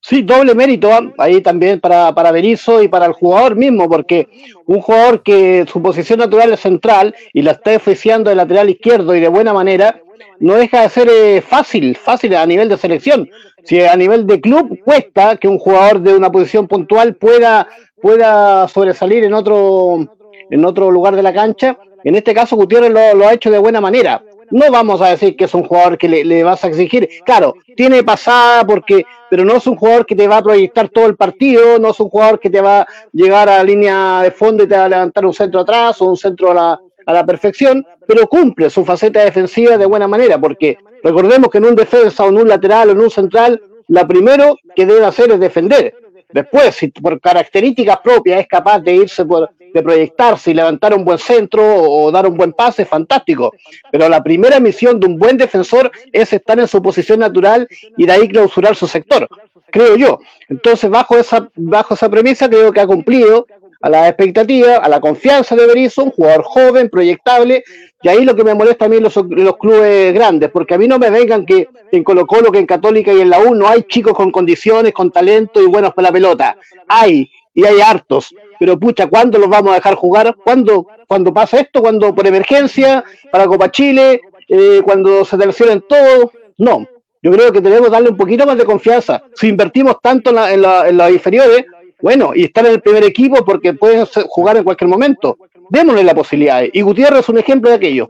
Sí, 0.00 0.22
doble 0.22 0.54
mérito 0.54 0.92
¿ah? 0.92 1.12
ahí 1.18 1.40
también 1.40 1.80
para, 1.80 2.14
para 2.14 2.30
Berizzo 2.30 2.82
y 2.82 2.88
para 2.88 3.06
el 3.06 3.12
jugador 3.12 3.56
mismo, 3.56 3.88
porque 3.88 4.28
un 4.66 4.80
jugador 4.80 5.22
que 5.22 5.66
su 5.70 5.82
posición 5.82 6.20
natural 6.20 6.52
es 6.52 6.60
central 6.60 7.14
y 7.32 7.42
la 7.42 7.52
está 7.52 7.74
oficiando 7.74 8.30
de 8.30 8.36
lateral 8.36 8.70
izquierdo 8.70 9.14
y 9.14 9.20
de 9.20 9.28
buena 9.28 9.52
manera, 9.52 10.00
no 10.38 10.54
deja 10.54 10.82
de 10.82 10.88
ser 10.88 11.08
eh, 11.10 11.42
fácil, 11.42 11.96
fácil 11.96 12.36
a 12.36 12.46
nivel 12.46 12.68
de 12.68 12.78
selección. 12.78 13.28
Si 13.64 13.80
a 13.80 13.96
nivel 13.96 14.26
de 14.26 14.40
club 14.40 14.78
cuesta 14.84 15.36
que 15.36 15.48
un 15.48 15.58
jugador 15.58 16.00
de 16.00 16.14
una 16.14 16.30
posición 16.30 16.68
puntual 16.68 17.16
pueda, 17.16 17.68
pueda 18.00 18.68
sobresalir 18.68 19.24
en 19.24 19.34
otro, 19.34 20.16
en 20.48 20.64
otro 20.64 20.92
lugar 20.92 21.16
de 21.16 21.24
la 21.24 21.34
cancha, 21.34 21.76
en 22.04 22.14
este 22.14 22.32
caso 22.32 22.54
Gutiérrez 22.54 22.92
lo, 22.92 23.14
lo 23.14 23.28
ha 23.28 23.34
hecho 23.34 23.50
de 23.50 23.58
buena 23.58 23.80
manera 23.80 24.22
no 24.50 24.70
vamos 24.70 25.00
a 25.00 25.08
decir 25.08 25.36
que 25.36 25.44
es 25.44 25.54
un 25.54 25.64
jugador 25.64 25.98
que 25.98 26.08
le, 26.08 26.42
vas 26.42 26.64
a 26.64 26.68
exigir. 26.68 27.08
Claro, 27.24 27.54
tiene 27.76 28.02
pasada 28.02 28.64
porque, 28.66 29.04
pero 29.30 29.44
no 29.44 29.56
es 29.56 29.66
un 29.66 29.76
jugador 29.76 30.06
que 30.06 30.14
te 30.14 30.28
va 30.28 30.38
a 30.38 30.42
proyectar 30.42 30.88
todo 30.88 31.06
el 31.06 31.16
partido, 31.16 31.78
no 31.78 31.90
es 31.90 32.00
un 32.00 32.08
jugador 32.08 32.40
que 32.40 32.50
te 32.50 32.60
va 32.60 32.80
a 32.80 32.86
llegar 33.12 33.48
a 33.48 33.58
la 33.58 33.64
línea 33.64 34.22
de 34.22 34.30
fondo 34.30 34.64
y 34.64 34.68
te 34.68 34.76
va 34.76 34.84
a 34.84 34.88
levantar 34.88 35.26
un 35.26 35.34
centro 35.34 35.60
atrás 35.60 36.00
o 36.00 36.06
un 36.06 36.16
centro 36.16 36.50
a 36.50 36.54
la, 36.54 36.80
a 37.06 37.12
la 37.12 37.24
perfección, 37.24 37.86
pero 38.06 38.26
cumple 38.26 38.70
su 38.70 38.84
faceta 38.84 39.24
defensiva 39.24 39.76
de 39.76 39.86
buena 39.86 40.08
manera, 40.08 40.38
porque 40.38 40.78
recordemos 41.02 41.50
que 41.50 41.58
en 41.58 41.66
un 41.66 41.76
defensa 41.76 42.24
o 42.24 42.28
en 42.28 42.38
un 42.38 42.48
lateral 42.48 42.90
o 42.90 42.92
en 42.92 43.00
un 43.00 43.10
central, 43.10 43.62
la 43.88 44.06
primero 44.06 44.56
que 44.74 44.86
debe 44.86 45.04
hacer 45.04 45.30
es 45.32 45.40
defender. 45.40 45.94
Después, 46.30 46.74
si 46.74 46.88
por 46.88 47.18
características 47.20 48.00
propias 48.00 48.40
es 48.40 48.46
capaz 48.46 48.80
de 48.80 48.94
irse 48.94 49.24
por, 49.24 49.50
proyectarse 49.82 50.50
y 50.50 50.54
levantar 50.54 50.94
un 50.94 51.04
buen 51.04 51.18
centro 51.18 51.62
o 51.64 52.10
dar 52.10 52.26
un 52.26 52.36
buen 52.36 52.52
pase, 52.52 52.84
fantástico. 52.84 53.52
Pero 53.90 54.08
la 54.08 54.22
primera 54.22 54.60
misión 54.60 54.98
de 55.00 55.06
un 55.06 55.18
buen 55.18 55.36
defensor 55.36 55.90
es 56.12 56.32
estar 56.32 56.58
en 56.58 56.68
su 56.68 56.82
posición 56.82 57.20
natural 57.20 57.68
y 57.96 58.06
de 58.06 58.12
ahí 58.12 58.28
clausurar 58.28 58.76
su 58.76 58.86
sector, 58.86 59.28
creo 59.70 59.96
yo. 59.96 60.18
Entonces, 60.48 60.88
bajo 60.90 61.16
esa, 61.16 61.48
bajo 61.56 61.94
esa 61.94 62.08
premisa, 62.08 62.48
creo 62.48 62.72
que 62.72 62.80
ha 62.80 62.86
cumplido 62.86 63.46
a 63.80 63.88
la 63.88 64.08
expectativa, 64.08 64.76
a 64.76 64.88
la 64.88 65.00
confianza 65.00 65.54
de 65.54 65.66
Berizzo, 65.66 66.04
un 66.04 66.10
jugador 66.10 66.42
joven, 66.42 66.88
proyectable, 66.88 67.62
y 68.02 68.08
ahí 68.08 68.24
lo 68.24 68.34
que 68.34 68.44
me 68.44 68.54
molesta 68.54 68.86
a 68.86 68.88
mí 68.88 68.98
los, 68.98 69.14
los 69.16 69.56
clubes 69.56 70.12
grandes, 70.14 70.50
porque 70.50 70.74
a 70.74 70.78
mí 70.78 70.88
no 70.88 70.98
me 70.98 71.10
vengan 71.10 71.46
que 71.46 71.68
en 71.92 72.04
Colo 72.04 72.26
Colo, 72.26 72.50
que 72.50 72.58
en 72.58 72.66
Católica 72.66 73.12
y 73.12 73.20
en 73.20 73.30
la 73.30 73.40
U 73.40 73.54
no 73.54 73.68
hay 73.68 73.84
chicos 73.84 74.14
con 74.14 74.30
condiciones, 74.30 74.92
con 74.92 75.10
talento 75.10 75.62
y 75.62 75.66
buenos 75.66 75.94
para 75.94 76.08
la 76.08 76.12
pelota. 76.12 76.56
Hay, 76.88 77.30
y 77.58 77.64
hay 77.66 77.80
hartos. 77.80 78.34
Pero 78.58 78.78
pucha, 78.78 79.06
¿cuándo 79.06 79.38
los 79.38 79.48
vamos 79.48 79.72
a 79.72 79.76
dejar 79.76 79.94
jugar? 79.94 80.34
¿Cuándo, 80.44 80.86
cuando 81.06 81.32
pasa 81.32 81.60
esto? 81.60 81.80
¿Cuándo 81.80 82.14
por 82.14 82.26
emergencia? 82.26 83.04
¿Para 83.30 83.46
Copa 83.46 83.70
Chile? 83.70 84.20
eh, 84.48 84.80
cuando 84.82 85.24
se 85.24 85.36
te 85.36 85.80
todo. 85.82 86.32
No, 86.56 86.86
yo 87.22 87.30
creo 87.30 87.52
que 87.52 87.60
debemos 87.60 87.90
darle 87.90 88.10
un 88.10 88.16
poquito 88.16 88.46
más 88.46 88.56
de 88.56 88.64
confianza. 88.64 89.22
Si 89.34 89.48
invertimos 89.48 89.96
tanto 90.02 90.30
en, 90.30 90.62
las 90.62 91.12
inferiores, 91.12 91.66
bueno, 92.00 92.32
y 92.34 92.44
estar 92.44 92.64
en 92.66 92.72
el 92.72 92.80
primer 92.80 93.04
equipo 93.04 93.44
porque 93.44 93.74
pueden 93.74 94.06
jugar 94.28 94.56
en 94.56 94.64
cualquier 94.64 94.88
momento, 94.88 95.36
démosle 95.68 96.02
la 96.02 96.14
posibilidad. 96.14 96.62
Y 96.72 96.80
Gutiérrez 96.80 97.20
es 97.20 97.28
un 97.28 97.38
ejemplo 97.38 97.70
de 97.70 97.76
aquello. 97.76 98.08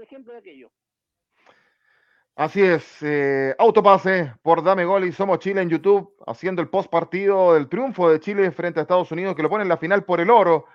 Así 2.39 2.63
es, 2.63 3.03
eh, 3.03 3.55
autopase 3.59 4.33
por 4.43 4.63
Dame 4.63 4.85
Gol 4.85 5.05
y 5.05 5.11
Somos 5.11 5.41
Chile 5.41 5.61
en 5.61 5.71
YouTube, 5.71 6.15
haciendo 6.25 6.63
el 6.63 6.69
post 6.69 6.89
partido 6.89 7.55
del 7.55 7.69
triunfo 7.69 8.09
de 8.09 8.21
Chile 8.21 8.53
frente 8.53 8.79
a 8.79 8.83
Estados 8.83 9.11
Unidos, 9.11 9.35
que 9.35 9.43
lo 9.43 9.51
pone 9.51 9.65
en 9.65 9.69
la 9.69 9.77
final 9.77 10.05
por 10.05 10.21
el 10.21 10.31
oro. 10.31 10.67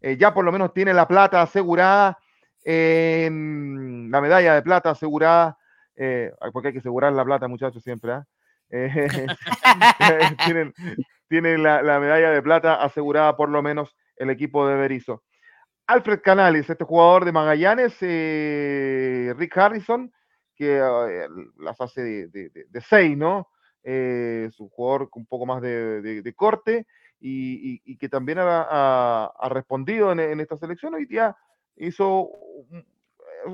Eh, 0.00 0.16
ya 0.16 0.34
por 0.34 0.44
lo 0.44 0.50
menos 0.50 0.74
tiene 0.74 0.92
la 0.92 1.06
plata 1.06 1.40
asegurada, 1.40 2.18
la 2.64 4.20
medalla 4.20 4.54
de 4.54 4.62
plata 4.62 4.90
asegurada, 4.90 5.56
eh, 5.94 6.32
porque 6.52 6.68
hay 6.68 6.72
que 6.72 6.80
asegurar 6.80 7.12
la 7.12 7.24
plata, 7.24 7.46
muchachos, 7.46 7.84
siempre. 7.84 8.14
¿ah? 8.14 8.26
tienen, 11.28 11.62
la, 11.62 12.00
medalla 12.00 12.32
de 12.32 12.42
plata 12.42 12.82
asegurada 12.82 13.36
por 13.36 13.48
lo 13.48 13.62
menos 13.62 13.94
el 14.16 14.30
equipo 14.30 14.66
de 14.66 14.74
Berizzo. 14.74 15.22
Alfred 15.86 16.20
Canales, 16.20 16.68
este 16.68 16.82
jugador 16.82 17.24
de 17.24 17.30
Magallanes, 17.30 17.96
Rick 18.00 19.56
Harrison 19.56 20.12
que 20.54 20.78
eh, 20.78 21.28
las 21.58 21.80
hace 21.80 22.28
de, 22.28 22.80
seis, 22.88 23.16
¿no? 23.16 23.48
Eh, 23.84 24.46
es 24.48 24.60
un 24.60 24.68
jugador 24.68 25.10
con 25.10 25.22
un 25.22 25.26
poco 25.26 25.46
más 25.46 25.60
de, 25.60 26.34
corte 26.36 26.86
y, 27.20 27.96
que 27.96 28.08
también 28.08 28.38
ha, 28.40 29.48
respondido 29.50 30.12
en, 30.12 30.40
esta 30.40 30.56
selección. 30.56 30.94
Hoy 30.94 31.06
día 31.06 31.36
hizo 31.76 32.30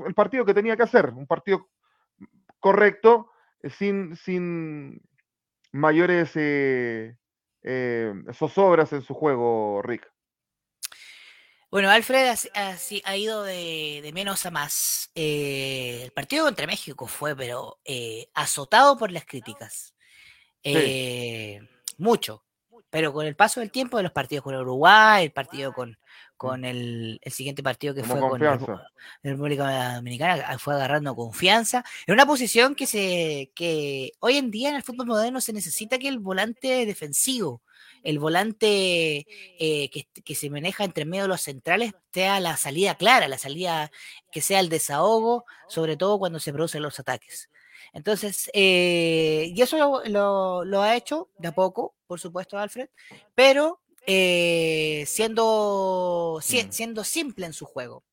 el 0.05 0.13
partido 0.13 0.45
que 0.45 0.53
tenía 0.53 0.77
que 0.77 0.83
hacer, 0.83 1.09
un 1.09 1.27
partido 1.27 1.67
correcto, 2.59 3.31
sin, 3.77 4.15
sin 4.15 5.01
mayores 5.71 6.31
eh, 6.35 7.15
zozobras 8.33 8.93
en 8.93 9.01
su 9.01 9.13
juego, 9.13 9.81
Rick. 9.81 10.09
Bueno, 11.71 11.91
Alfred 11.91 12.35
ha, 12.55 13.17
ido 13.17 13.43
de, 13.43 14.09
menos 14.13 14.45
a 14.45 14.51
más. 14.51 15.11
Eh, 15.13 16.01
el 16.03 16.11
partido 16.11 16.45
contra 16.45 16.65
México 16.65 17.05
fue, 17.05 17.35
pero 17.35 17.79
eh, 17.85 18.29
azotado 18.33 18.97
por 18.97 19.11
las 19.11 19.25
críticas. 19.25 19.93
Eh, 20.63 21.61
mucho. 21.97 22.43
Pero 22.89 23.13
con 23.13 23.27
el 23.27 23.35
paso 23.35 23.59
del 23.59 23.69
tiempo 23.69 23.97
de 23.97 24.03
los 24.03 24.11
partidos 24.11 24.43
con 24.43 24.55
Uruguay, 24.55 25.25
el 25.25 25.31
partido 25.31 25.71
con, 25.73 25.99
con 26.37 26.65
el, 26.65 27.21
siguiente 27.27 27.61
partido 27.61 27.93
que 27.93 28.03
fue 28.03 28.19
con 28.19 28.41
la 28.41 28.57
República 29.21 29.93
Dominicana, 29.93 30.57
fue 30.57 30.73
agarrando 30.73 31.15
confianza. 31.15 31.83
En 32.07 32.15
una 32.15 32.25
posición 32.25 32.73
que 32.73 32.87
se 32.87 33.51
que 33.53 34.13
hoy 34.21 34.37
en 34.37 34.49
día 34.49 34.69
en 34.69 34.75
el 34.75 34.81
fútbol 34.81 35.05
moderno 35.05 35.39
se 35.39 35.53
necesita 35.53 35.99
que 35.99 36.07
el 36.07 36.17
volante 36.17 36.87
defensivo 36.87 37.61
el 38.03 38.19
volante 38.19 39.25
eh, 39.59 39.89
que, 39.89 40.35
se 40.35 40.49
maneja 40.49 40.83
entre 40.83 41.05
medio 41.05 41.23
de 41.23 41.29
los 41.29 41.41
centrales 41.41 41.93
sea 42.13 42.39
la 42.39 42.57
salida 42.57 42.95
clara, 42.95 43.27
la 43.27 43.37
salida 43.37 43.91
que 44.31 44.41
sea 44.41 44.59
el 44.59 44.69
desahogo, 44.69 45.45
sobre 45.67 45.97
todo 45.97 46.19
cuando 46.19 46.39
se 46.39 46.53
producen 46.53 46.81
los 46.81 46.99
ataques. 46.99 47.49
Entonces, 47.93 48.49
eh, 48.53 49.51
y 49.55 49.61
eso 49.61 50.03
lo, 50.05 50.81
ha 50.81 50.95
hecho 50.95 51.29
de 51.37 51.47
a 51.47 51.55
poco, 51.55 51.95
por 52.07 52.19
supuesto, 52.19 52.57
Alfred, 52.57 52.89
pero 53.35 53.81
eh, 54.05 55.03
siendo, 55.07 56.39
mm. 56.39 56.71
siendo 56.71 57.03
simple 57.03 57.45
en 57.45 57.53
su 57.53 57.65
juego. 57.65 58.03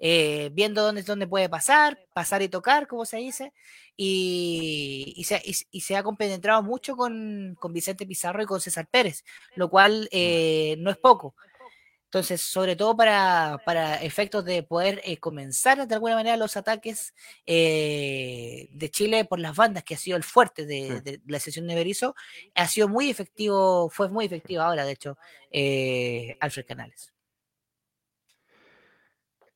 Viendo 0.00 0.82
dónde, 0.82 1.02
dónde 1.02 1.26
puede 1.26 1.48
pasar, 1.48 1.98
pasar 2.14 2.42
y 2.42 2.48
tocar, 2.48 2.86
como 2.86 3.04
se 3.04 3.18
dice, 3.18 3.52
y, 4.02 5.24
se, 5.24 5.96
ha 5.96 6.02
compenetrado 6.02 6.62
mucho 6.62 6.96
con, 6.96 7.58
Vicente 7.70 8.06
Pizarro 8.06 8.42
y 8.42 8.46
con 8.46 8.60
César 8.60 8.88
Pérez, 8.90 9.24
lo 9.56 9.68
cual 9.68 10.08
eh, 10.10 10.76
no 10.78 10.90
es 10.90 10.96
poco. 10.96 11.34
Entonces, 12.06 12.40
sobre 12.40 12.76
todo 12.76 12.96
para, 12.96 13.96
efectos 14.02 14.44
de 14.46 14.62
poder 14.62 15.02
eh, 15.04 15.18
comenzar 15.18 15.86
de 15.86 15.94
alguna 15.94 16.16
manera 16.16 16.38
los 16.38 16.56
ataques 16.56 17.14
eh, 17.46 18.68
de 18.72 18.90
Chile 18.90 19.26
por 19.26 19.38
las 19.38 19.54
bandas, 19.54 19.84
que 19.84 19.94
ha 19.94 19.98
sido 19.98 20.16
el 20.16 20.24
fuerte 20.24 20.64
de, 20.64 21.20
la 21.26 21.38
sesión 21.38 21.68
de 21.68 21.74
Berizo, 21.74 22.14
ha 22.54 22.68
sido 22.68 22.88
muy 22.88 23.10
efectivo, 23.10 23.90
fue 23.90 24.08
muy 24.08 24.24
efectivo 24.24 24.62
ahora, 24.62 24.84
de 24.86 24.92
hecho, 24.92 25.18
Alfred 26.40 26.66
Canales. 26.66 27.12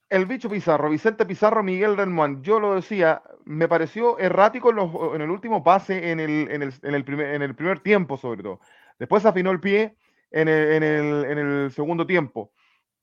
El 0.08 0.26
bicho 0.26 0.50
Pizarro, 0.50 0.90
Vicente 0.90 1.24
Pizarro, 1.24 1.62
Miguel 1.62 1.96
Renman, 1.96 2.42
yo 2.42 2.60
lo 2.60 2.74
decía, 2.74 3.22
me 3.44 3.68
pareció 3.68 4.18
errático 4.18 4.70
en, 4.70 5.20
el 5.20 5.30
último 5.30 5.64
pase, 5.64 6.10
en 6.10 6.20
el, 6.20 7.04
primer, 7.04 7.80
tiempo 7.80 8.16
sobre 8.16 8.42
todo. 8.42 8.60
Después 8.98 9.24
afinó 9.24 9.50
el 9.50 9.60
pie 9.60 9.96
en 10.30 10.48
el, 10.48 11.70
segundo 11.72 12.06
tiempo. 12.06 12.52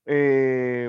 Eh, 0.06 0.88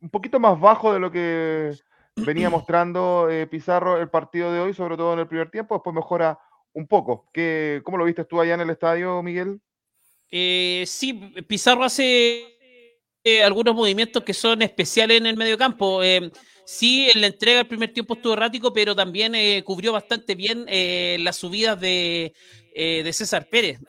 un 0.00 0.10
poquito 0.10 0.38
más 0.38 0.58
bajo 0.60 0.92
de 0.92 1.00
lo 1.00 1.10
que 1.10 1.72
venía 2.14 2.50
mostrando 2.50 3.28
eh, 3.30 3.46
Pizarro 3.46 4.00
el 4.00 4.10
partido 4.10 4.52
de 4.52 4.60
hoy, 4.60 4.74
sobre 4.74 4.96
todo 4.96 5.14
en 5.14 5.20
el 5.20 5.28
primer 5.28 5.50
tiempo, 5.50 5.74
después 5.74 5.94
mejora 5.94 6.38
un 6.72 6.86
poco. 6.86 7.28
¿Qué, 7.32 7.80
¿Cómo 7.84 7.98
lo 7.98 8.04
viste 8.04 8.24
tú 8.24 8.40
allá 8.40 8.54
en 8.54 8.60
el 8.60 8.70
estadio, 8.70 9.22
Miguel? 9.22 9.60
Eh, 10.30 10.84
sí, 10.86 11.14
Pizarro 11.46 11.84
hace 11.84 12.57
algunos 13.42 13.74
movimientos 13.74 14.22
que 14.22 14.34
son 14.34 14.62
especiales 14.62 15.18
en 15.18 15.26
el 15.26 15.36
medio 15.36 15.56
campo. 15.58 16.02
Sí, 16.70 17.08
en 17.08 17.22
la 17.22 17.28
entrega 17.28 17.60
el 17.60 17.66
primer 17.66 17.94
tiempo 17.94 18.12
estuvo 18.12 18.34
errático, 18.34 18.74
pero 18.74 18.94
también 18.94 19.34
eh, 19.34 19.62
cubrió 19.64 19.90
bastante 19.90 20.34
bien 20.34 20.66
eh, 20.68 21.16
las 21.20 21.36
subidas 21.36 21.80
de, 21.80 22.34
eh, 22.74 23.02
de 23.02 23.12
César 23.14 23.48
Pérez. 23.48 23.80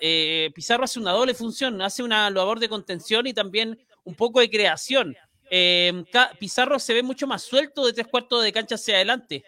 Pizarro 0.54 0.86
hace 0.86 0.98
una 0.98 1.12
doble 1.12 1.34
función, 1.34 1.82
hace 1.82 2.04
una 2.04 2.30
labor 2.30 2.58
de 2.58 2.70
contención 2.70 3.28
y 3.28 3.34
también 3.34 3.78
un 4.06 4.16
poco 4.16 4.40
de 4.40 4.50
creación. 4.50 5.14
Pizarro 6.40 6.80
se 6.80 6.94
ve 6.94 7.04
mucho 7.04 7.28
más 7.28 7.42
suelto 7.42 7.86
de 7.86 7.92
tres 7.92 8.08
cuartos 8.08 8.46
de 8.46 8.54
cancha 8.54 8.76
hacia 8.76 8.96
adelante. 8.96 9.44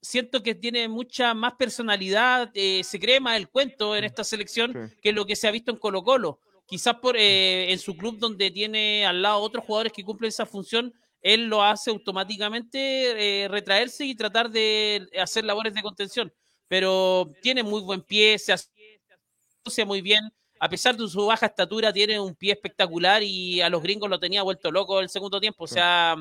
Siento 0.00 0.40
que 0.44 0.54
tiene 0.54 0.86
mucha 0.86 1.34
más 1.34 1.54
personalidad, 1.54 2.52
se 2.54 3.00
cree 3.00 3.18
más 3.18 3.36
el 3.36 3.48
cuento 3.48 3.96
en 3.96 4.04
esta 4.04 4.22
selección 4.22 4.94
que 5.02 5.10
lo 5.10 5.26
que 5.26 5.34
se 5.34 5.48
ha 5.48 5.50
visto 5.50 5.72
en 5.72 5.78
Colo 5.78 6.04
Colo. 6.04 6.38
Quizás 6.66 6.96
por 6.96 7.16
en 7.16 7.78
su 7.78 7.96
club 7.96 8.18
donde 8.18 8.50
tiene 8.50 9.06
al 9.06 9.22
lado 9.22 9.38
otros 9.38 9.64
jugadores 9.64 9.92
que 9.92 10.02
cumplen 10.02 10.28
esa 10.28 10.46
función, 10.46 10.92
él 11.22 11.46
lo 11.46 11.62
hace 11.62 11.90
automáticamente 11.90 13.42
eh, 13.44 13.48
retraerse 13.48 14.04
y 14.04 14.14
tratar 14.14 14.50
de 14.50 15.08
hacer 15.20 15.44
labores 15.44 15.74
de 15.74 15.82
contención. 15.82 16.32
Pero 16.68 17.32
tiene 17.42 17.62
muy 17.62 17.80
buen 17.82 18.02
pie, 18.02 18.38
se 18.38 18.52
asocia 18.52 19.84
muy 19.84 20.02
bien. 20.02 20.32
A 20.58 20.68
pesar 20.68 20.96
de 20.96 21.06
su 21.08 21.26
baja 21.26 21.46
estatura, 21.46 21.92
tiene 21.92 22.18
un 22.18 22.34
pie 22.34 22.52
espectacular 22.52 23.22
y 23.22 23.60
a 23.60 23.68
los 23.68 23.82
gringos 23.82 24.08
lo 24.08 24.18
tenía 24.18 24.42
vuelto 24.42 24.70
loco 24.70 25.00
el 25.00 25.08
segundo 25.08 25.40
tiempo. 25.40 25.64
O 25.64 25.68
sea, 25.68 26.16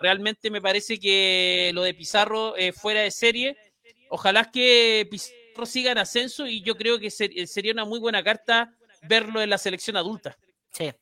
realmente 0.00 0.50
me 0.50 0.60
parece 0.60 0.98
que 0.98 1.70
lo 1.74 1.82
de 1.82 1.94
Pizarro 1.94 2.56
eh, 2.56 2.72
fuera 2.72 3.00
de 3.00 3.10
serie. 3.10 3.56
Ojalá 4.10 4.50
que 4.50 5.08
Pizarro 5.10 5.66
siga 5.66 5.92
en 5.92 5.98
ascenso 5.98 6.46
y 6.46 6.62
yo 6.62 6.76
creo 6.76 6.98
que 6.98 7.10
sería 7.10 7.72
una 7.72 7.84
muy 7.84 7.98
buena 7.98 8.22
carta 8.22 8.72
verlo 9.02 9.40
en 9.40 9.50
la 9.50 9.58
selección 9.58 9.96
adulta. 9.96 10.36
Sí. 10.70 10.92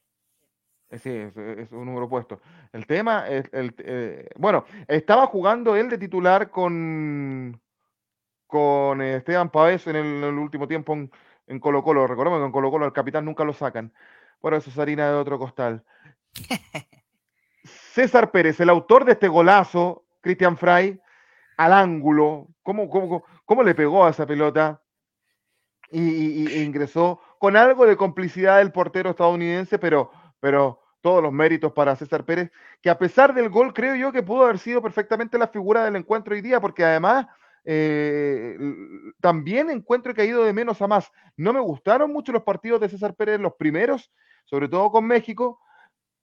Sí, 0.91 1.11
es, 1.11 1.37
un 1.71 1.85
número 1.85 2.09
puesto. 2.09 2.41
El 2.73 2.87
tema 2.87 3.29
es, 3.29 3.45
el, 3.53 3.75
eh, 3.79 4.31
bueno, 4.37 4.65
estaba 4.87 5.27
jugando 5.27 5.77
él 5.77 5.91
de 5.91 5.99
titular 5.99 6.51
con, 6.51 7.61
con 8.47 9.03
Esteban 9.03 9.51
Pavés 9.51 9.87
en 9.87 9.97
el, 9.97 10.25
último 10.25 10.67
tiempo 10.67 10.95
en, 10.95 11.61
Colo 11.61 11.83
Colo. 11.83 12.07
Recordemos 12.07 12.41
que 12.41 12.47
en 12.47 12.53
Colo 12.53 12.71
Colo 12.71 12.87
al 12.87 12.95
capitán 12.95 13.27
nunca 13.27 13.45
lo 13.45 13.53
sacan. 13.53 13.93
Bueno, 14.41 14.57
eso 14.57 14.71
es 14.71 14.79
harina 14.79 15.09
de 15.09 15.15
otro 15.15 15.39
costal. 15.39 15.85
César 17.65 18.31
Pérez, 18.31 18.59
el 18.61 18.71
autor 18.71 19.05
de 19.05 19.13
este 19.13 19.29
golazo, 19.29 20.07
Cristian 20.23 20.57
Fray, 20.57 20.99
al 21.59 21.73
ángulo, 21.75 22.49
¿cómo, 22.63 22.89
cómo, 22.89 23.25
cómo 23.45 23.63
le 23.63 23.75
pegó 23.75 24.07
a 24.07 24.11
esa 24.11 24.27
pelota? 24.27 24.81
Y, 25.91 26.01
y, 26.01 26.63
ingresó 26.63 27.21
con 27.39 27.57
algo 27.57 27.87
de 27.87 27.97
complicidad 27.97 28.59
del 28.59 28.73
portero 28.73 29.11
estadounidense, 29.11 29.79
pero 29.79 30.11
pero 30.41 30.81
todos 31.01 31.23
los 31.23 31.33
méritos 31.33 31.73
para 31.73 31.97
César 31.97 32.25
Pérez, 32.25 32.51
que 32.83 32.91
a 32.91 32.99
pesar 32.99 33.35
del 33.35 33.49
gol 33.49 33.73
creo 33.73 33.95
yo 33.95 34.13
que 34.13 34.23
pudo 34.23 34.45
haber 34.45 34.59
sido 34.59 34.83
perfectamente 34.83 35.39
la 35.39 35.49
figura 35.49 35.85
del 35.85 35.97
encuentro 35.97 36.35
hoy 36.35 36.41
día, 36.41 36.61
porque 36.61 36.85
además 36.85 37.27
eh, 37.65 38.57
también 39.21 39.71
encuentro 39.71 40.15
que 40.15 40.23
ha 40.23 40.27
ido 40.27 40.45
de 40.45 40.53
menos 40.53 40.83
a 40.83 40.89
más. 40.89 41.11
No 41.37 41.53
me 41.53 41.61
gustaron 41.61 42.13
mucho 42.13 42.33
los 42.33 42.43
partidos 42.43 42.81
de 42.81 42.89
César 42.89 43.15
Pérez, 43.15 43.41
los 43.41 43.55
primeros, 43.55 44.11
sobre 44.45 44.69
todo 44.69 44.91
con 44.91 45.07
México, 45.07 45.61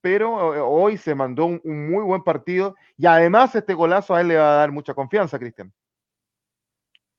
pero 0.01 0.55
eh, 0.55 0.59
hoy 0.59 0.97
se 0.97 1.16
mandó 1.16 1.45
un, 1.45 1.61
muy 1.63 2.03
buen 2.03 2.24
partido 2.24 2.76
y 2.97 3.05
además 3.05 3.55
este 3.55 3.74
golazo 3.74 4.13
a 4.13 4.22
él 4.22 4.28
le 4.30 4.38
va 4.38 4.53
a 4.53 4.57
dar 4.57 4.72
mucha 4.72 4.93
confianza, 4.93 5.39
Cristian. 5.39 5.74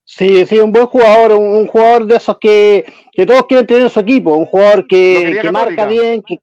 Sí, 0.09 0.47
sí, 0.47 0.61
un 0.61 0.73
buen 0.73 0.87
jugador, 0.87 1.33
un, 1.33 1.67
jugador 1.67 2.07
de 2.07 2.17
esos 2.17 2.39
que, 2.39 2.85
todos 3.27 3.47
quieren 3.47 3.67
tener 3.67 3.83
en 3.83 3.91
su 3.91 4.01
equipo, 4.01 4.35
un 4.35 4.47
jugador 4.47 4.87
que, 4.87 5.39
que 5.43 5.51
marca 5.51 5.85
bien, 5.85 6.23
que, 6.23 6.41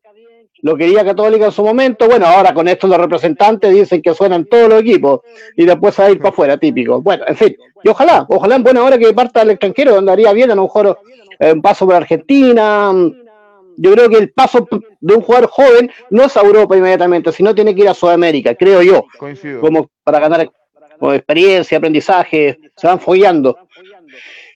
lo 0.64 0.78
quería 0.78 1.03
Católica 1.03 1.45
en 1.45 1.51
su 1.51 1.64
momento. 1.64 2.07
Bueno, 2.07 2.26
ahora 2.26 2.53
con 2.53 2.68
esto 2.68 2.88
los 2.88 2.97
representantes 2.97 3.74
dicen 3.74 4.01
que 4.01 4.14
suenan 4.14 4.45
todos 4.45 4.70
los 4.70 4.82
equipos 4.82 5.20
y 5.57 5.66
después 5.66 5.99
a 5.99 6.09
ir 6.09 6.18
para 6.20 6.30
afuera, 6.30 6.57
típico. 6.57 7.01
Bueno, 7.01 7.26
en 7.28 7.36
fin, 7.36 7.55
y 7.84 7.89
ojalá, 7.89 8.26
ojalá 8.30 8.55
en 8.55 8.64
buena 8.64 8.82
hora 8.82 8.97
que 8.97 9.14
parta 9.14 9.41
al 9.41 9.51
extranjero, 9.51 9.95
donde 9.95 10.14
haría 10.14 10.32
bien 10.32 10.51
a 10.51 10.55
lo 10.55 10.64
mejor 10.64 10.97
eh, 11.39 11.51
un 11.51 11.61
paso 11.61 11.86
por 11.86 11.95
Argentina. 11.95 12.93
Yo 13.76 13.91
creo 13.91 14.09
que 14.09 14.18
el 14.18 14.32
paso 14.32 14.68
de 15.01 15.16
un 15.16 15.22
jugador 15.22 15.49
joven 15.49 15.91
no 16.09 16.24
es 16.24 16.38
a 16.38 16.41
Europa 16.41 16.78
inmediatamente, 16.78 17.32
sino 17.32 17.53
tiene 17.53 17.76
que 17.76 17.82
ir 17.82 17.89
a 17.89 17.93
Sudamérica, 17.93 18.55
creo 18.55 18.82
yo, 18.82 19.05
Coincido. 19.18 19.59
como 19.59 19.89
para 20.03 20.20
ganar 20.20 20.49
experiencia, 21.12 21.78
aprendizaje, 21.78 22.60
se 22.76 22.88
van 22.88 22.99
follando. 22.99 23.58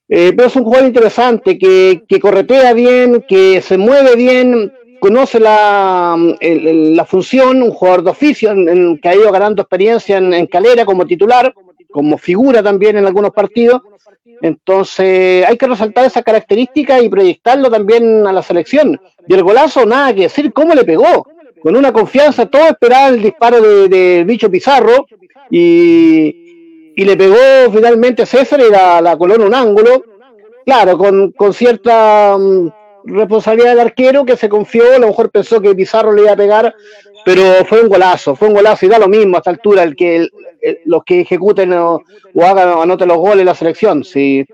Eh, 0.10 0.32
pero 0.36 0.48
es 0.48 0.56
un 0.56 0.64
jugador 0.64 0.88
interesante, 0.88 1.58
que, 1.58 2.04
que 2.08 2.20
corretea 2.20 2.74
bien, 2.74 3.26
que 3.28 3.62
se 3.62 3.78
mueve 3.78 4.16
bien, 4.16 4.72
conoce 5.00 5.40
la, 5.40 6.16
el- 6.40 6.96
la 6.96 7.04
función, 7.06 7.62
un 7.62 7.72
jugador 7.72 8.04
de 8.04 8.12
oficio 8.12 8.52
en- 8.52 8.98
que 9.00 9.10
ha 9.10 9.16
ido 9.16 9.32
ganando 9.32 9.62
experiencia 9.64 10.18
en, 10.18 10.34
en 10.34 10.48
calera 10.48 10.86
como 10.86 11.06
titular, 11.06 11.54
como 11.92 12.18
figura 12.18 12.64
también 12.64 12.98
en 12.98 13.06
algunos 13.06 13.32
partidos. 13.32 13.82
Entonces 14.42 15.46
hay 15.46 15.58
que 15.58 15.68
resaltar 15.68 16.06
esa 16.06 16.22
característica 16.22 17.02
y 17.02 17.10
proyectarlo 17.10 17.70
también 17.70 18.26
a 18.28 18.32
la 18.32 18.44
selección. 18.44 19.00
Y 19.28 19.34
el 19.34 19.44
golazo, 19.44 19.86
nada 19.86 20.14
que 20.14 20.22
decir, 20.24 20.54
cómo 20.54 20.74
le 20.74 20.84
pegó. 20.86 21.28
Con 21.68 21.76
una 21.76 21.92
confianza, 21.92 22.46
todo 22.46 22.66
esperaba 22.70 23.10
el 23.10 23.22
disparo 23.22 23.60
de, 23.60 23.90
de 23.90 24.24
Bicho 24.24 24.50
Pizarro 24.50 25.06
y, 25.52 26.94
le 26.96 27.18
pegó 27.18 27.36
finalmente 27.74 28.26
César 28.26 28.62
y 28.62 28.72
la, 28.72 29.02
la 29.02 29.18
coló 29.18 29.36
en 29.36 29.42
un 29.42 29.54
ángulo. 29.54 30.02
Claro, 30.66 30.98
con, 30.98 31.54
cierta 31.54 32.38
mm, 32.38 32.70
responsabilidad 33.04 33.72
del 33.72 33.82
arquero 33.82 34.24
que 34.24 34.38
se 34.38 34.48
confió, 34.48 34.96
a 34.96 35.00
lo 35.00 35.08
mejor 35.08 35.30
pensó 35.30 35.60
que 35.60 35.76
Pizarro 35.76 36.14
le 36.14 36.22
iba 36.22 36.32
a 36.32 36.38
pegar, 36.38 36.74
pero 37.26 37.66
fue 37.66 37.82
un 37.82 37.90
golazo, 37.90 38.34
fue 38.34 38.48
un 38.48 38.54
golazo 38.54 38.86
y 38.86 38.90
da 38.90 38.98
lo 38.98 39.10
mismo 39.10 39.36
a 39.36 39.40
esta 39.40 39.50
altura 39.50 39.84
el 39.84 39.94
que 39.94 40.16
el- 40.16 40.32
los 40.86 41.04
que 41.04 41.20
ejecuten 41.20 41.74
o, 41.74 42.02
hagan 42.42 42.70
o 42.70 42.82
anoten 42.84 43.10
los 43.10 43.18
goles 43.18 43.46
la 43.46 43.56
selección. 43.56 44.06
Sí, 44.06 44.46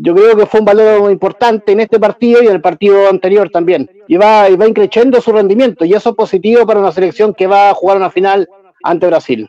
yo 0.00 0.14
creo 0.14 0.36
que 0.36 0.46
fue 0.46 0.60
un 0.60 0.66
valor 0.66 1.10
importante 1.10 1.72
en 1.72 1.80
este 1.80 1.98
partido 1.98 2.42
y 2.42 2.46
en 2.46 2.52
el 2.52 2.60
partido 2.60 3.08
anterior 3.08 3.50
también. 3.50 3.90
Y 4.06 4.16
va, 4.16 4.48
y 4.48 4.54
increciendo 4.54 5.20
su 5.20 5.32
rendimiento 5.32 5.84
y 5.84 5.94
eso 5.94 6.10
es 6.10 6.16
positivo 6.16 6.66
para 6.66 6.80
una 6.80 6.92
selección 6.92 7.34
que 7.34 7.46
va 7.46 7.70
a 7.70 7.74
jugar 7.74 7.96
una 7.96 8.10
final 8.10 8.48
ante 8.82 9.06
Brasil. 9.06 9.48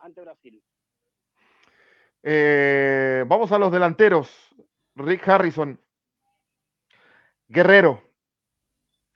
Eh, 2.24 3.24
vamos 3.28 3.52
a 3.52 3.60
los 3.60 3.72
delanteros. 3.72 4.30
Rick 4.96 5.28
Harrison. 5.28 5.80
Guerrero. 7.48 8.02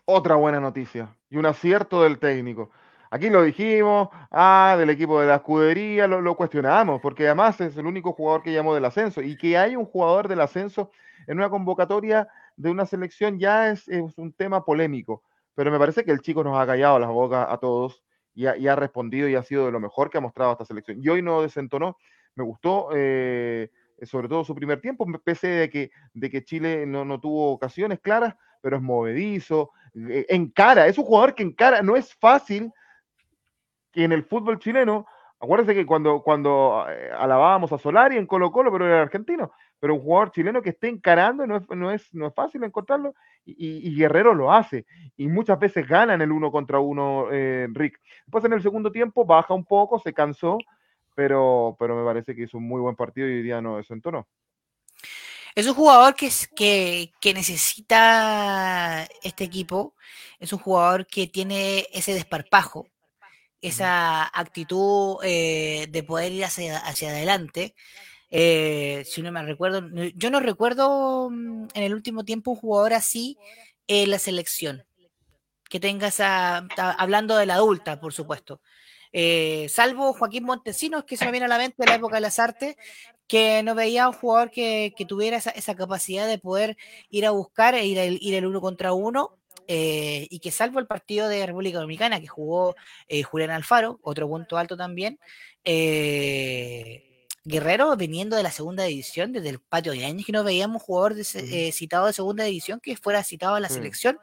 Otra 0.06 0.36
buena 0.36 0.60
noticia. 0.60 1.16
Y 1.30 1.38
un 1.38 1.46
acierto 1.46 2.04
del 2.04 2.20
técnico. 2.20 2.72
Aquí 3.10 3.30
lo 3.30 3.44
dijimos, 3.44 4.10
ah, 4.32 4.76
del 4.78 4.90
equipo 4.90 5.22
de 5.22 5.28
la 5.28 5.36
escudería, 5.36 6.08
lo 6.08 6.36
cuestionamos, 6.36 7.00
porque 7.00 7.28
además 7.28 7.62
es 7.62 7.78
el 7.78 7.86
único 7.86 8.14
jugador 8.14 8.42
que 8.42 8.52
llamó 8.52 8.74
del 8.74 8.86
ascenso. 8.86 9.22
Y 9.22 9.38
que 9.38 9.58
hay 9.58 9.76
un 9.76 9.86
jugador 9.86 10.28
del 10.28 10.42
ascenso 10.42 10.90
en 11.28 11.38
una 11.38 11.50
convocatoria 11.50 12.28
de 12.56 12.70
una 12.70 12.86
selección 12.86 13.40
ya 13.40 13.70
es, 13.70 13.88
un 13.88 14.34
tema 14.34 14.64
polémico. 14.66 15.24
Pero 15.56 15.72
me 15.72 15.80
parece 15.80 16.04
que 16.04 16.12
el 16.12 16.22
chico 16.22 16.44
nos 16.44 16.58
ha 16.58 16.66
callado 16.66 17.00
las 17.00 17.10
bocas 17.10 17.48
a 17.50 17.58
todos 17.58 18.04
y 18.36 18.48
ha, 18.48 18.76
respondido 18.76 19.30
y 19.30 19.36
ha 19.36 19.44
sido 19.44 19.68
de 19.68 19.72
lo 19.72 19.80
mejor 19.80 20.10
que 20.10 20.18
ha 20.18 20.22
mostrado 20.22 20.54
esta 20.54 20.66
selección. 20.66 20.98
Y 21.02 21.10
hoy 21.10 21.22
no 21.22 21.42
desentonó, 21.42 21.98
me 22.36 22.44
gustó, 22.44 22.90
eh, 22.94 23.70
sobre 24.02 24.28
todo 24.28 24.44
su 24.44 24.56
primer 24.56 24.82
tiempo, 24.82 25.06
pese 25.24 25.48
de 25.48 25.70
que, 25.70 26.44
Chile 26.44 26.86
no, 26.86 27.06
no 27.06 27.20
tuvo 27.20 27.52
ocasiones 27.52 28.00
claras, 28.00 28.36
pero 28.62 28.78
es 28.78 28.82
movedizo, 28.82 29.72
eh, 30.10 30.26
encara, 30.30 30.88
es 30.88 30.98
un 30.98 31.06
jugador 31.06 31.36
que 31.36 31.44
encara, 31.44 31.82
no 31.82 31.96
es 31.96 32.16
fácil 32.16 32.72
que 33.92 34.04
en 34.04 34.12
el 34.12 34.24
fútbol 34.24 34.58
chileno, 34.58 35.06
acuérdense 35.40 35.76
que 35.76 35.86
cuando, 35.86 36.24
cuando 36.24 36.86
eh, 36.90 37.12
alabábamos 37.16 37.72
a 37.72 37.78
Solari 37.78 38.18
en 38.18 38.26
Colo 38.26 38.52
Colo, 38.52 38.72
pero 38.72 38.88
era 38.88 39.04
argentino, 39.04 39.52
pero 39.84 39.96
un 39.96 40.00
jugador 40.02 40.32
chileno 40.32 40.62
que 40.62 40.70
esté 40.70 40.88
encarando 40.88 41.46
no 41.46 41.58
es, 41.58 41.70
no 41.72 41.92
es, 41.92 42.14
no 42.14 42.28
es 42.28 42.34
fácil 42.34 42.64
encontrarlo 42.64 43.16
y, 43.44 43.94
Guerrero 43.98 44.34
lo 44.34 44.50
hace 44.50 44.86
y 45.18 45.28
muchas 45.28 45.60
veces 45.60 45.86
gana 45.86 46.14
en 46.14 46.22
el 46.22 46.32
uno 46.32 46.54
contra 46.54 46.80
uno 46.80 47.28
eh, 47.30 47.68
Rick. 47.70 48.00
Después 48.26 48.46
en 48.46 48.54
el 48.54 48.62
segundo 48.62 48.94
tiempo 48.94 49.26
baja 49.26 49.54
un 49.54 49.66
poco, 49.66 50.00
se 50.00 50.14
cansó, 50.14 50.58
pero, 51.14 51.76
pero 51.78 51.98
me 51.98 52.06
parece 52.06 52.34
que 52.34 52.44
hizo 52.44 52.60
un 52.60 52.66
muy 52.66 52.80
buen 52.80 52.96
partido 52.96 53.28
y 53.28 53.32
hoy 53.34 53.44
día 53.44 53.62
no 53.62 53.76
desentonó. 53.76 54.26
Es 55.54 55.68
un 55.68 55.74
jugador 55.74 56.16
que, 56.16 56.28
es- 56.28 56.48
que, 56.56 57.12
que 57.20 57.34
necesita 57.34 59.06
este 59.22 59.44
equipo. 59.44 59.96
Es 60.40 60.54
un 60.54 60.60
jugador 60.60 61.06
que 61.08 61.28
tiene 61.28 61.88
ese 61.92 62.14
desparpajo, 62.14 62.88
esa 63.60 64.24
actitud 64.34 65.18
eh, 65.24 65.88
de 65.90 66.04
poder 66.04 66.32
ir 66.32 66.46
hacia, 66.46 66.78
hacia 66.78 67.10
adelante. 67.10 67.76
Eh, 68.36 69.04
si 69.06 69.22
no 69.22 69.32
me 69.32 69.44
recuerdo, 69.44 69.88
yo 70.16 70.32
no 70.32 70.40
recuerdo 70.40 71.30
mm, 71.30 71.68
en 71.76 71.84
el 71.84 71.94
último 71.94 72.26
tiempo 72.26 72.50
un 72.50 72.58
jugador 72.58 72.94
así 72.94 73.38
en 73.88 74.10
la 74.10 74.18
selección. 74.18 74.84
Que 75.70 75.80
tenga 75.80 76.08
esa, 76.08 76.68
ta- 76.76 76.94
hablando 76.94 77.38
de 77.38 77.46
la 77.46 77.56
adulta, 77.56 78.00
por 78.00 78.12
supuesto. 78.12 78.60
Eh, 79.12 79.68
salvo 79.70 80.14
Joaquín 80.14 80.46
Montesinos, 80.46 81.04
que 81.04 81.16
se 81.16 81.26
me 81.26 81.32
viene 81.32 81.46
a 81.46 81.50
la 81.50 81.60
mente 81.60 81.76
de 81.78 81.86
la 81.86 81.96
época 81.96 82.16
de 82.16 82.22
las 82.22 82.40
artes, 82.40 82.76
que 83.28 83.62
no 83.62 83.76
veía 83.76 84.10
un 84.10 84.16
jugador 84.16 84.50
que, 84.50 84.96
tuviera 85.08 85.38
esa, 85.38 85.76
capacidad 85.76 86.28
de 86.28 86.40
poder 86.40 86.76
ir 87.12 87.28
a 87.28 87.32
buscar 87.32 87.76
e 87.76 87.86
ir, 87.86 88.00
el, 88.00 88.18
ir 88.20 88.34
el 88.34 88.48
uno 88.48 88.62
contra 88.62 88.94
uno. 88.94 89.38
eh, 89.68 90.28
y 90.32 90.40
que 90.40 90.52
salvo 90.52 90.80
el 90.80 90.88
partido 90.88 91.28
de 91.30 91.46
República 91.46 91.80
Dominicana 91.80 92.20
que 92.20 92.28
jugó 92.28 92.76
eh, 93.08 93.24
Julián 93.24 93.52
Alfaro, 93.52 94.00
otro 94.02 94.28
punto 94.28 94.58
alto 94.58 94.76
también, 94.76 95.20
Guerrero 97.46 97.96
viniendo 97.98 98.38
de 98.38 98.44
la 98.44 98.52
segunda 98.52 98.84
división, 98.86 99.34
desde 99.34 99.50
el 99.50 99.60
patio 99.60 99.92
de 99.92 100.06
años 100.06 100.26
que 100.26 100.32
no 100.32 100.44
veíamos 100.46 100.82
jugador 100.82 101.14
de 101.16 101.24
eh, 101.36 101.72
citado 101.74 102.08
de 102.08 102.14
segunda 102.14 102.46
división 102.46 102.80
que 102.82 102.96
fuera 102.96 103.24
citado 103.24 103.56
a 103.56 103.60
la 103.60 103.68
Sí. 103.68 103.76
selección, 103.76 104.18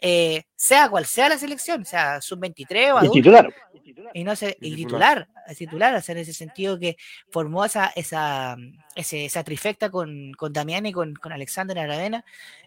eh, 0.00 0.44
sea 0.56 0.88
cual 0.88 1.04
sea 1.04 1.28
la 1.28 1.38
selección, 1.38 1.84
sea 1.84 2.20
sub-23 2.20 2.92
o 2.94 2.96
adulto, 2.98 3.12
titular. 3.12 4.10
y 4.14 4.24
no 4.24 4.34
sé, 4.34 4.56
Y 4.60 4.68
y 4.68 4.76
titular. 4.76 5.18
titular, 5.26 5.44
es 5.48 5.58
titular, 5.58 5.94
o 5.94 6.00
sea, 6.00 6.12
en 6.14 6.18
ese 6.18 6.32
sentido 6.32 6.78
que 6.78 6.96
formó 7.30 7.64
esa, 7.64 7.92
esa, 7.94 8.56
mm, 8.56 8.78
ese- 8.94 9.26
esa 9.26 9.44
trifecta 9.44 9.90
con, 9.90 10.32
con 10.32 10.52
Damián 10.52 10.86
y 10.86 10.92
con, 10.92 11.14
con 11.14 11.32
Alexander 11.32 11.78
Aravena 11.78 12.24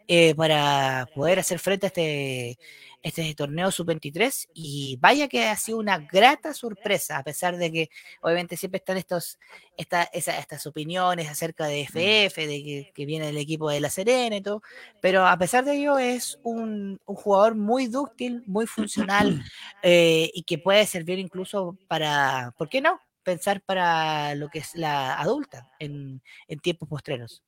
eh, 0.07 0.33
para 0.35 1.07
poder 1.15 1.39
hacer 1.39 1.59
frente 1.59 1.85
a 1.85 1.89
este, 1.89 2.57
este 3.03 3.33
torneo 3.35 3.71
sub-23 3.71 4.49
y 4.53 4.97
vaya 4.99 5.27
que 5.27 5.45
ha 5.45 5.55
sido 5.55 5.77
una 5.77 5.99
grata 5.99 6.53
sorpresa, 6.53 7.17
a 7.17 7.23
pesar 7.23 7.57
de 7.57 7.71
que 7.71 7.89
obviamente 8.21 8.57
siempre 8.57 8.79
están 8.79 8.97
estos, 8.97 9.37
esta, 9.77 10.03
esa- 10.03 10.37
estas 10.39 10.65
opiniones 10.65 11.27
acerca 11.29 11.65
de 11.67 11.81
FF, 11.81 12.47
de 12.47 12.63
que, 12.63 12.91
que 12.93 13.05
viene 13.05 13.29
el 13.29 13.37
equipo 13.37 13.69
de 13.69 13.79
La 13.81 13.89
Serena 13.91 14.35
y 14.37 14.41
todo, 14.41 14.61
pero 15.01 15.25
a 15.27 15.37
pesar 15.37 15.63
de 15.65 15.75
ello 15.77 15.97
es 15.99 16.39
un, 16.43 16.99
un 17.05 17.15
jugador 17.15 17.53
muy 17.55 17.78
dúctil, 17.87 18.43
muy 18.47 18.67
funcional, 18.67 19.43
eh, 19.81 20.29
y 20.33 20.43
que 20.43 20.57
puede 20.57 20.85
servir 20.85 21.19
incluso 21.19 21.77
para, 21.87 22.53
¿por 22.57 22.69
qué 22.69 22.81
no? 22.81 22.99
Pensar 23.23 23.61
para 23.61 24.35
lo 24.35 24.49
que 24.49 24.59
es 24.59 24.75
la 24.75 25.19
adulta 25.19 25.71
en, 25.79 26.21
tiempos 26.61 26.87
postreros. 26.89 27.43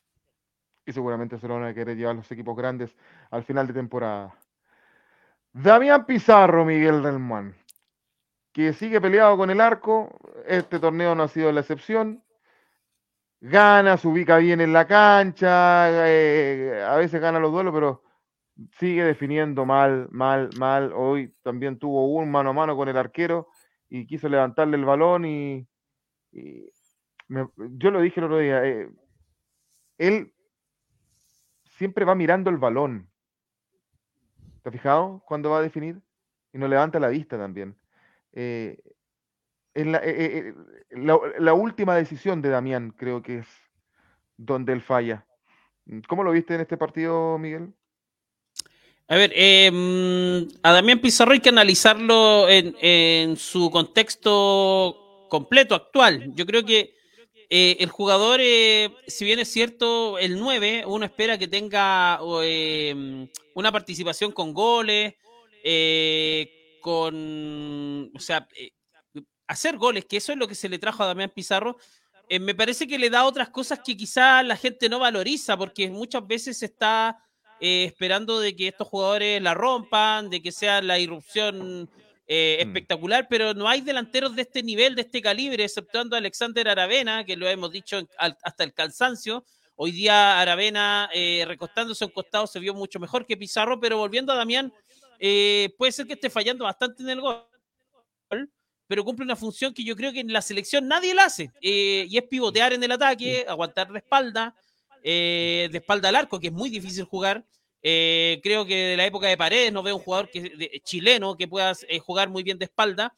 Y 0.85 0.93
seguramente 0.93 1.37
se 1.37 1.47
lo 1.47 1.55
van 1.55 1.65
a 1.65 1.73
querer 1.73 1.95
llevar 1.95 2.15
los 2.15 2.31
equipos 2.31 2.55
grandes 2.55 2.95
al 3.29 3.43
final 3.43 3.67
de 3.67 3.73
temporada. 3.73 4.35
Damián 5.53 6.05
Pizarro, 6.05 6.65
Miguel 6.65 7.03
Delmán, 7.03 7.55
que 8.51 8.73
sigue 8.73 9.01
peleado 9.01 9.37
con 9.37 9.49
el 9.49 9.61
arco. 9.61 10.09
Este 10.47 10.79
torneo 10.79 11.13
no 11.15 11.23
ha 11.23 11.27
sido 11.27 11.51
la 11.51 11.61
excepción. 11.61 12.23
Gana, 13.41 13.97
se 13.97 14.07
ubica 14.07 14.37
bien 14.37 14.61
en 14.61 14.71
la 14.71 14.85
cancha, 14.85 15.87
eh, 16.07 16.83
a 16.87 16.95
veces 16.95 17.19
gana 17.19 17.39
los 17.39 17.51
duelos, 17.51 17.73
pero 17.73 18.03
sigue 18.79 19.03
definiendo 19.03 19.65
mal, 19.65 20.07
mal, 20.11 20.49
mal. 20.57 20.91
Hoy 20.93 21.33
también 21.41 21.77
tuvo 21.77 22.05
un 22.05 22.31
mano 22.31 22.51
a 22.51 22.53
mano 22.53 22.75
con 22.75 22.89
el 22.89 22.97
arquero 22.97 23.47
y 23.89 24.05
quiso 24.05 24.29
levantarle 24.29 24.77
el 24.77 24.85
balón 24.85 25.25
y, 25.25 25.67
yo 27.57 27.91
lo 27.91 28.01
dije 28.01 28.19
el 28.19 28.25
otro 28.25 28.39
día, 28.39 28.65
eh, 28.65 28.89
él 29.97 30.33
siempre 31.63 32.05
va 32.05 32.15
mirando 32.15 32.49
el 32.49 32.57
balón. 32.57 33.09
¿Te 34.61 34.69
has 34.69 34.73
fijado 34.73 35.23
cuando 35.25 35.49
va 35.49 35.59
a 35.59 35.61
definir? 35.61 36.01
Y 36.53 36.57
no 36.57 36.67
levanta 36.67 36.99
la 36.99 37.07
vista 37.07 37.37
también. 37.37 37.75
Eh, 38.33 38.81
en 39.73 39.91
la, 39.91 40.01
eh, 40.03 40.53
la- 40.89 41.19
la 41.39 41.53
última 41.53 41.95
decisión 41.95 42.41
de 42.41 42.49
Damián 42.49 42.91
creo 42.91 43.21
que 43.21 43.39
es 43.39 43.47
donde 44.37 44.73
él 44.73 44.81
falla. 44.81 45.25
¿Cómo 46.07 46.23
lo 46.23 46.31
viste 46.31 46.55
en 46.55 46.61
este 46.61 46.77
partido, 46.77 47.37
Miguel? 47.37 47.73
A 49.11 49.17
ver, 49.17 49.33
eh, 49.35 49.69
mm, 49.69 50.59
a 50.63 50.71
Damián 50.71 50.99
Pizarro 51.01 51.33
hay 51.33 51.41
que 51.41 51.49
analizarlo 51.49 52.47
en, 52.47 53.35
su 53.35 53.69
contexto 53.69 55.27
completo, 55.29 55.75
actual. 55.75 56.31
Yo 56.33 56.45
creo 56.45 56.63
que 56.63 56.95
eh, 57.49 57.75
el 57.81 57.89
jugador, 57.89 58.39
eh, 58.41 58.89
si 59.07 59.25
bien 59.25 59.39
es 59.39 59.51
cierto, 59.51 60.17
el 60.17 60.39
9, 60.39 60.85
uno 60.87 61.03
espera 61.03 61.37
que 61.37 61.49
tenga 61.49 62.21
eh, 62.43 63.27
una 63.53 63.69
participación 63.69 64.31
con 64.31 64.53
goles, 64.53 65.15
eh, 65.61 66.77
con, 66.79 68.11
o 68.15 68.19
sea, 68.19 68.47
eh, 68.55 68.71
hacer 69.45 69.75
goles, 69.75 70.05
que 70.05 70.15
eso 70.15 70.31
es 70.31 70.37
lo 70.37 70.47
que 70.47 70.55
se 70.55 70.69
le 70.69 70.79
trajo 70.79 71.03
a 71.03 71.07
Damián 71.07 71.33
Pizarro, 71.35 71.75
me 72.29 72.55
parece 72.55 72.87
que 72.87 72.97
le 72.97 73.09
da 73.09 73.25
otras 73.25 73.49
cosas 73.49 73.81
que 73.83 73.97
quizá 73.97 74.41
la 74.41 74.55
gente 74.55 74.87
no 74.87 74.99
valoriza, 74.99 75.57
porque 75.57 75.89
muchas 75.89 76.25
veces 76.25 76.57
se 76.57 76.67
está 77.61 77.93
esperando 77.93 78.39
de 78.39 78.55
que 78.55 78.69
estos 78.69 78.87
jugadores 78.87 79.41
la 79.41 79.53
rompan, 79.53 80.29
de 80.29 80.41
que 80.41 80.51
sea 80.51 80.81
la 80.81 80.99
irrupción 80.99 81.83
mm. 81.83 81.87
espectacular, 82.27 83.27
pero 83.29 83.53
no 83.53 83.69
hay 83.69 83.81
delanteros 83.81 84.35
de 84.35 84.41
este 84.41 84.63
nivel, 84.63 84.95
de 84.95 85.03
este 85.03 85.21
calibre, 85.21 85.63
exceptuando 85.63 86.15
a 86.15 86.19
Alexander 86.19 86.67
Aravena, 86.69 87.23
que 87.23 87.37
lo 87.37 87.47
hemos 87.47 87.71
dicho 87.71 88.01
hasta 88.17 88.63
el 88.63 88.73
cansancio, 88.73 89.45
Hoy 89.83 89.91
día 89.91 90.39
Aravena 90.39 91.09
eh, 91.11 91.43
recostándose 91.47 92.03
a 92.03 92.07
un 92.07 92.13
costado 92.13 92.45
se 92.45 92.59
vio 92.59 92.71
mucho 92.71 92.99
mejor 92.99 93.25
que 93.25 93.35
Pizarro, 93.35 93.79
pero 93.79 93.97
volviendo 93.97 94.31
a 94.31 94.35
Damián, 94.35 94.71
eh, 95.17 95.73
puede 95.75 95.91
ser 95.91 96.05
que 96.05 96.13
esté 96.13 96.29
fallando 96.29 96.65
bastante 96.65 97.01
en 97.01 97.09
el 97.09 97.19
gol, 97.19 97.43
pero 98.85 99.03
cumple 99.03 99.25
una 99.25 99.35
función 99.35 99.73
que 99.73 99.83
yo 99.83 99.95
creo 99.95 100.13
que 100.13 100.19
en 100.19 100.31
la 100.31 100.43
selección 100.43 100.87
nadie 100.87 101.15
la 101.15 101.25
hace, 101.25 101.51
eh, 101.63 102.05
y 102.07 102.15
es 102.15 102.23
pivotear 102.25 102.73
en 102.73 102.83
el 102.83 102.91
ataque, 102.91 103.43
aguantar 103.47 103.91
de 103.91 103.97
espalda, 103.97 104.53
de 105.03 105.69
espalda 105.73 106.09
al 106.09 106.15
arco, 106.15 106.39
que 106.39 106.47
es 106.47 106.53
muy 106.53 106.69
difícil 106.69 107.03
jugar. 107.05 107.45
creo 107.81 108.65
que 108.65 108.75
de 108.75 108.97
la 108.97 109.05
época 109.05 109.27
de 109.27 109.37
Paredes 109.37 109.73
no 109.73 109.83
veo 109.83 109.95
un 109.95 110.01
jugador 110.01 110.29
que, 110.29 110.81
chileno 110.83 111.35
que 111.35 111.47
pueda 111.47 111.73
jugar 112.05 112.29
muy 112.29 112.43
bien 112.43 112.57
de 112.57 112.65
espalda. 112.65 113.13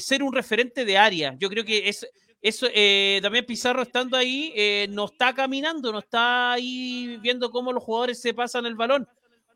ser 0.00 0.22
un 0.22 0.32
referente 0.32 0.84
de 0.84 0.98
área, 0.98 1.36
yo 1.38 1.48
creo 1.48 1.64
que 1.64 1.88
es 1.88 2.06
eso, 2.40 2.68
eh, 2.72 3.18
también 3.20 3.44
Pizarro 3.44 3.82
estando 3.82 4.16
ahí, 4.16 4.52
eh, 4.54 4.86
no 4.90 5.06
está 5.06 5.34
caminando, 5.34 5.90
no 5.90 5.98
está 5.98 6.52
ahí 6.52 7.18
viendo 7.20 7.50
cómo 7.50 7.72
los 7.72 7.82
jugadores 7.82 8.20
se 8.20 8.32
pasan 8.32 8.66
el 8.66 8.76
balón. 8.76 9.08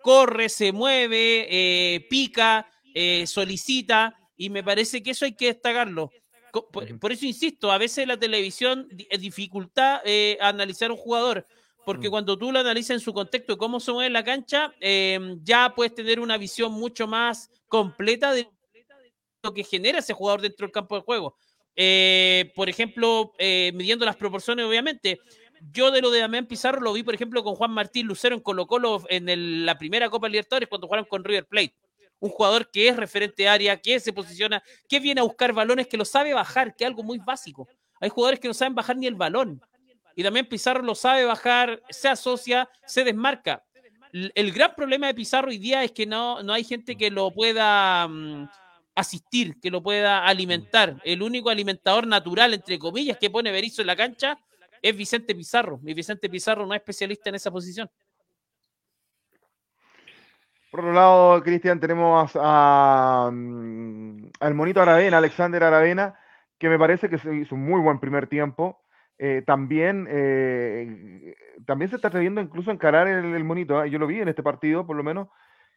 Corre, 0.03 0.49
se 0.49 0.73
mueve, 0.73 1.47
eh, 1.49 2.07
pica, 2.11 2.69
solicita, 3.25 4.19
y 4.37 4.51
me 4.51 4.65
parece 4.65 5.03
que 5.03 5.13
eso 5.13 5.25
hay 5.25 5.35
que 5.35 5.47
destacarlo. 5.47 6.11
Por, 6.53 7.13
eso 7.13 7.25
insisto, 7.25 7.73
a 7.73 7.79
veces 7.79 8.07
la 8.07 8.19
televisión 8.19 8.89
dificulta 9.19 10.03
analizar 10.41 10.91
un 10.91 10.99
jugador, 10.99 11.47
porque 11.87 12.09
mm. 12.09 12.11
cuando 12.11 12.37
tú 12.37 12.53
lo 12.53 12.59
analizas 12.59 12.91
en 12.91 13.01
su 13.01 13.15
contexto, 13.15 13.57
cómo 13.57 13.81
se 13.81 13.91
mueve 13.91 14.09
en 14.09 14.13
la 14.13 14.23
cancha, 14.23 14.73
ya 15.43 15.73
puedes 15.75 15.95
tener 15.95 16.21
una 16.21 16.37
visión 16.37 16.73
mucho 16.73 17.07
más 17.07 17.51
completa 17.69 18.33
de 18.33 18.49
lo 19.43 19.53
que 19.55 19.65
genera 19.65 19.99
ese 19.99 20.13
jugador 20.13 20.41
dentro 20.43 20.67
del 20.67 20.73
campo 20.73 20.95
de 20.97 21.03
juego. 21.03 21.37
Eh, 21.75 22.53
por 22.55 22.69
ejemplo, 22.69 23.33
eh, 23.39 23.73
midiendo 23.75 24.05
las 24.05 24.17
proporciones, 24.17 24.67
obviamente. 24.67 25.21
Yo 25.73 25.93
de 25.93 26.03
lo 26.03 26.11
de 26.11 26.19
Damián 26.19 26.47
Pizarro 26.47 26.81
lo 26.81 26.93
vi, 26.93 27.05
por 27.05 27.15
ejemplo, 27.15 27.45
con 27.45 27.55
Juan 27.55 27.71
Martín 27.71 28.07
Lucero 28.09 28.35
en 28.35 28.41
Colo 28.41 28.67
Colo 28.67 29.03
en 29.09 29.65
la 29.65 29.79
primera 29.79 30.11
Copa 30.11 30.29
Libertadores 30.29 30.69
cuando 30.69 30.89
jugaron 30.89 31.07
con 31.07 31.23
River 31.23 31.47
Plate. 31.47 31.75
Un 32.23 32.31
jugador 32.31 32.71
que 32.71 32.87
es 32.87 32.97
referente 32.97 33.49
área, 33.49 33.77
que 33.77 33.99
se 33.99 34.13
posiciona, 34.13 34.63
que 34.89 35.01
viene 35.01 35.21
a 35.21 35.25
buscar 35.25 35.53
balones, 35.53 35.89
que 35.89 35.97
lo 35.97 36.05
sabe 36.05 36.33
bajar, 36.33 36.77
que 36.77 36.85
es 36.85 36.89
algo 36.89 37.03
muy 37.03 37.19
básico. 37.19 37.69
Hay 38.01 38.11
jugadores 38.11 38.39
que 38.39 38.47
no 38.47 38.55
saben 38.55 38.77
bajar 38.77 38.97
ni 38.97 39.09
el 39.09 39.17
balón. 39.17 39.61
Y 40.15 40.23
también 40.23 40.47
Pizarro 40.47 40.83
lo 40.83 40.95
sabe 40.95 41.25
bajar, 41.25 41.83
se 41.91 42.09
asocia, 42.09 42.69
se 42.87 43.03
desmarca. 43.03 43.65
El 44.13 44.53
gran 44.53 44.75
problema 44.77 45.09
de 45.09 45.15
Pizarro 45.15 45.49
hoy 45.49 45.59
día 45.59 45.83
es 45.83 45.91
que 45.91 46.07
no, 46.07 46.43
no 46.43 46.53
hay 46.53 46.65
gente 46.65 46.97
que 46.97 47.11
lo 47.11 47.33
pueda... 47.33 48.07
Mm, 48.07 48.49
asistir, 48.95 49.59
que 49.61 49.71
lo 49.71 49.83
pueda 49.83 50.27
alimentar. 50.27 51.01
El 51.05 51.23
único 51.23 51.51
alimentador 51.51 52.07
natural, 52.07 52.55
entre 52.55 52.79
comillas, 52.79 53.19
que 53.19 53.31
pone 53.31 53.51
Berizzo 53.51 53.81
en 53.81 53.87
la 53.87 53.97
cancha 53.97 54.39
es 54.81 54.97
Vicente 54.97 55.35
Pizarro. 55.35 55.81
Y 55.85 55.95
Vicente 55.95 56.29
Pizarro 56.29 56.67
no 56.67 56.75
es 56.75 56.81
especialista 56.81 57.29
en 57.29 57.37
esa 57.37 57.51
posición. 57.51 57.91
Por 60.73 60.81
otro 60.81 60.95
lado, 60.95 61.43
Cristian, 61.43 61.79
tenemos 61.81 62.33
a, 62.35 63.29
mm, 63.31 64.31
al 64.41 64.55
monito 64.55 64.81
Aravena, 64.81 65.19
Alexander 65.19 65.63
Aravena, 65.63 66.19
que 66.59 66.71
me 66.71 66.79
parece 66.79 67.11
que 67.11 67.17
hizo 67.17 67.55
un 67.55 67.63
muy 67.67 67.79
buen 67.83 68.01
primer 68.01 68.27
tiempo. 68.27 68.81
Eh, 69.19 69.43
también, 69.45 70.09
eh, 70.09 71.35
también 71.67 71.91
se 71.91 71.97
está 71.97 72.09
atreviendo 72.09 72.41
incluso 72.41 72.71
a 72.71 72.73
encarar 72.73 73.07
el, 73.07 73.45
monito. 73.45 73.85
¿eh? 73.85 73.91
Yo 73.91 73.99
lo 73.99 74.07
vi 74.07 74.21
en 74.23 74.29
este 74.29 74.43
partido, 74.43 74.87
por 74.87 74.97
lo 74.97 75.05
menos, 75.05 75.29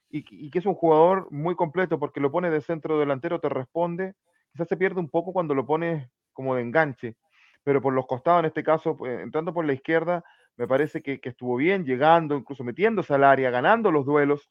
y, 0.10 0.50
que 0.50 0.60
es 0.60 0.66
un 0.66 0.76
jugador 0.76 1.28
muy 1.30 1.56
completo 1.56 2.00
porque 2.00 2.22
lo 2.22 2.32
pone 2.32 2.50
de 2.50 2.62
centro 2.62 2.98
delantero, 2.98 3.42
te 3.42 3.50
responde. 3.50 4.14
Quizás 4.54 4.70
se 4.70 4.78
pierde 4.78 5.02
un 5.02 5.10
poco 5.10 5.34
cuando 5.34 5.54
lo 5.54 5.66
pones 5.66 6.10
como 6.32 6.56
de 6.56 6.62
enganche, 6.62 7.18
pero 7.66 7.82
por 7.82 7.94
los 7.94 8.08
costados, 8.08 8.40
en 8.40 8.46
este 8.46 8.64
caso, 8.64 8.96
pues, 8.96 9.20
entrando 9.20 9.54
por 9.54 9.66
la 9.66 9.74
izquierda, 9.74 10.24
me 10.56 10.70
parece 10.70 11.02
que, 11.02 11.20
estuvo 11.22 11.58
bien, 11.58 11.84
llegando, 11.84 12.38
incluso 12.38 12.64
metiéndose 12.64 13.14
al 13.14 13.26
área, 13.26 13.50
ganando 13.50 13.92
los 13.92 14.06
duelos, 14.06 14.50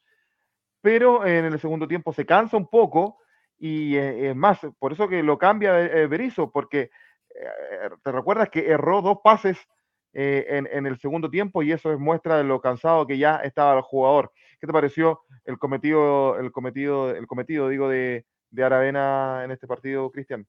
pero 0.85 1.25
en 1.25 1.45
el 1.45 1.59
segundo 1.59 1.87
tiempo 1.87 2.13
se 2.13 2.27
cansa 2.27 2.55
un 2.57 2.67
poco 2.67 3.17
y 3.57 3.95
eh, 3.95 4.29
es 4.29 4.35
más, 4.35 4.59
por 4.77 4.93
eso 4.93 5.07
que 5.07 5.23
lo 5.23 5.39
cambia 5.39 5.81
eh, 5.81 6.05
Berizzo, 6.05 6.51
porque 6.51 6.91
eh, 7.33 7.89
te 8.03 8.11
recuerdas 8.11 8.49
que 8.51 8.69
erró 8.69 9.01
dos 9.01 9.17
pases 9.23 9.57
en, 10.13 10.85
el 10.85 10.99
segundo 10.99 11.27
tiempo 11.31 11.63
y 11.63 11.71
eso 11.71 11.91
es 11.91 11.97
muestra 11.97 12.37
de 12.37 12.43
lo 12.43 12.61
cansado 12.61 13.07
que 13.07 13.17
ya 13.17 13.37
estaba 13.37 13.75
el 13.75 13.81
jugador. 13.81 14.31
¿Qué 14.61 14.67
te 14.67 14.73
pareció 14.73 15.21
el 15.43 15.57
cometido, 15.57 16.37
el 16.37 16.51
cometido, 16.51 17.09
el 17.09 17.25
cometido, 17.25 17.67
digo, 17.67 17.89
de, 17.89 18.23
de 18.51 18.63
Aravena 18.63 19.41
en 19.43 19.49
este 19.49 19.65
partido, 19.65 20.11
Cristian? 20.11 20.45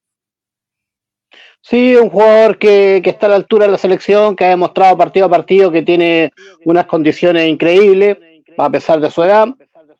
Sí, 1.62 1.96
un 1.96 2.10
jugador 2.10 2.58
que, 2.58 2.98
está 2.98 3.24
a 3.24 3.30
la 3.30 3.36
altura 3.36 3.64
de 3.64 3.72
la 3.72 3.78
selección, 3.78 4.36
que 4.36 4.44
ha 4.44 4.50
demostrado 4.50 4.98
partido 4.98 5.26
a 5.26 5.30
partido 5.30 5.72
que 5.72 5.80
tiene 5.80 6.30
unas 6.66 6.84
condiciones 6.84 7.48
increíbles, 7.48 8.18
a 8.58 8.70
pesar 8.70 9.00
de 9.00 9.10
su 9.10 9.22
edad. 9.24 9.48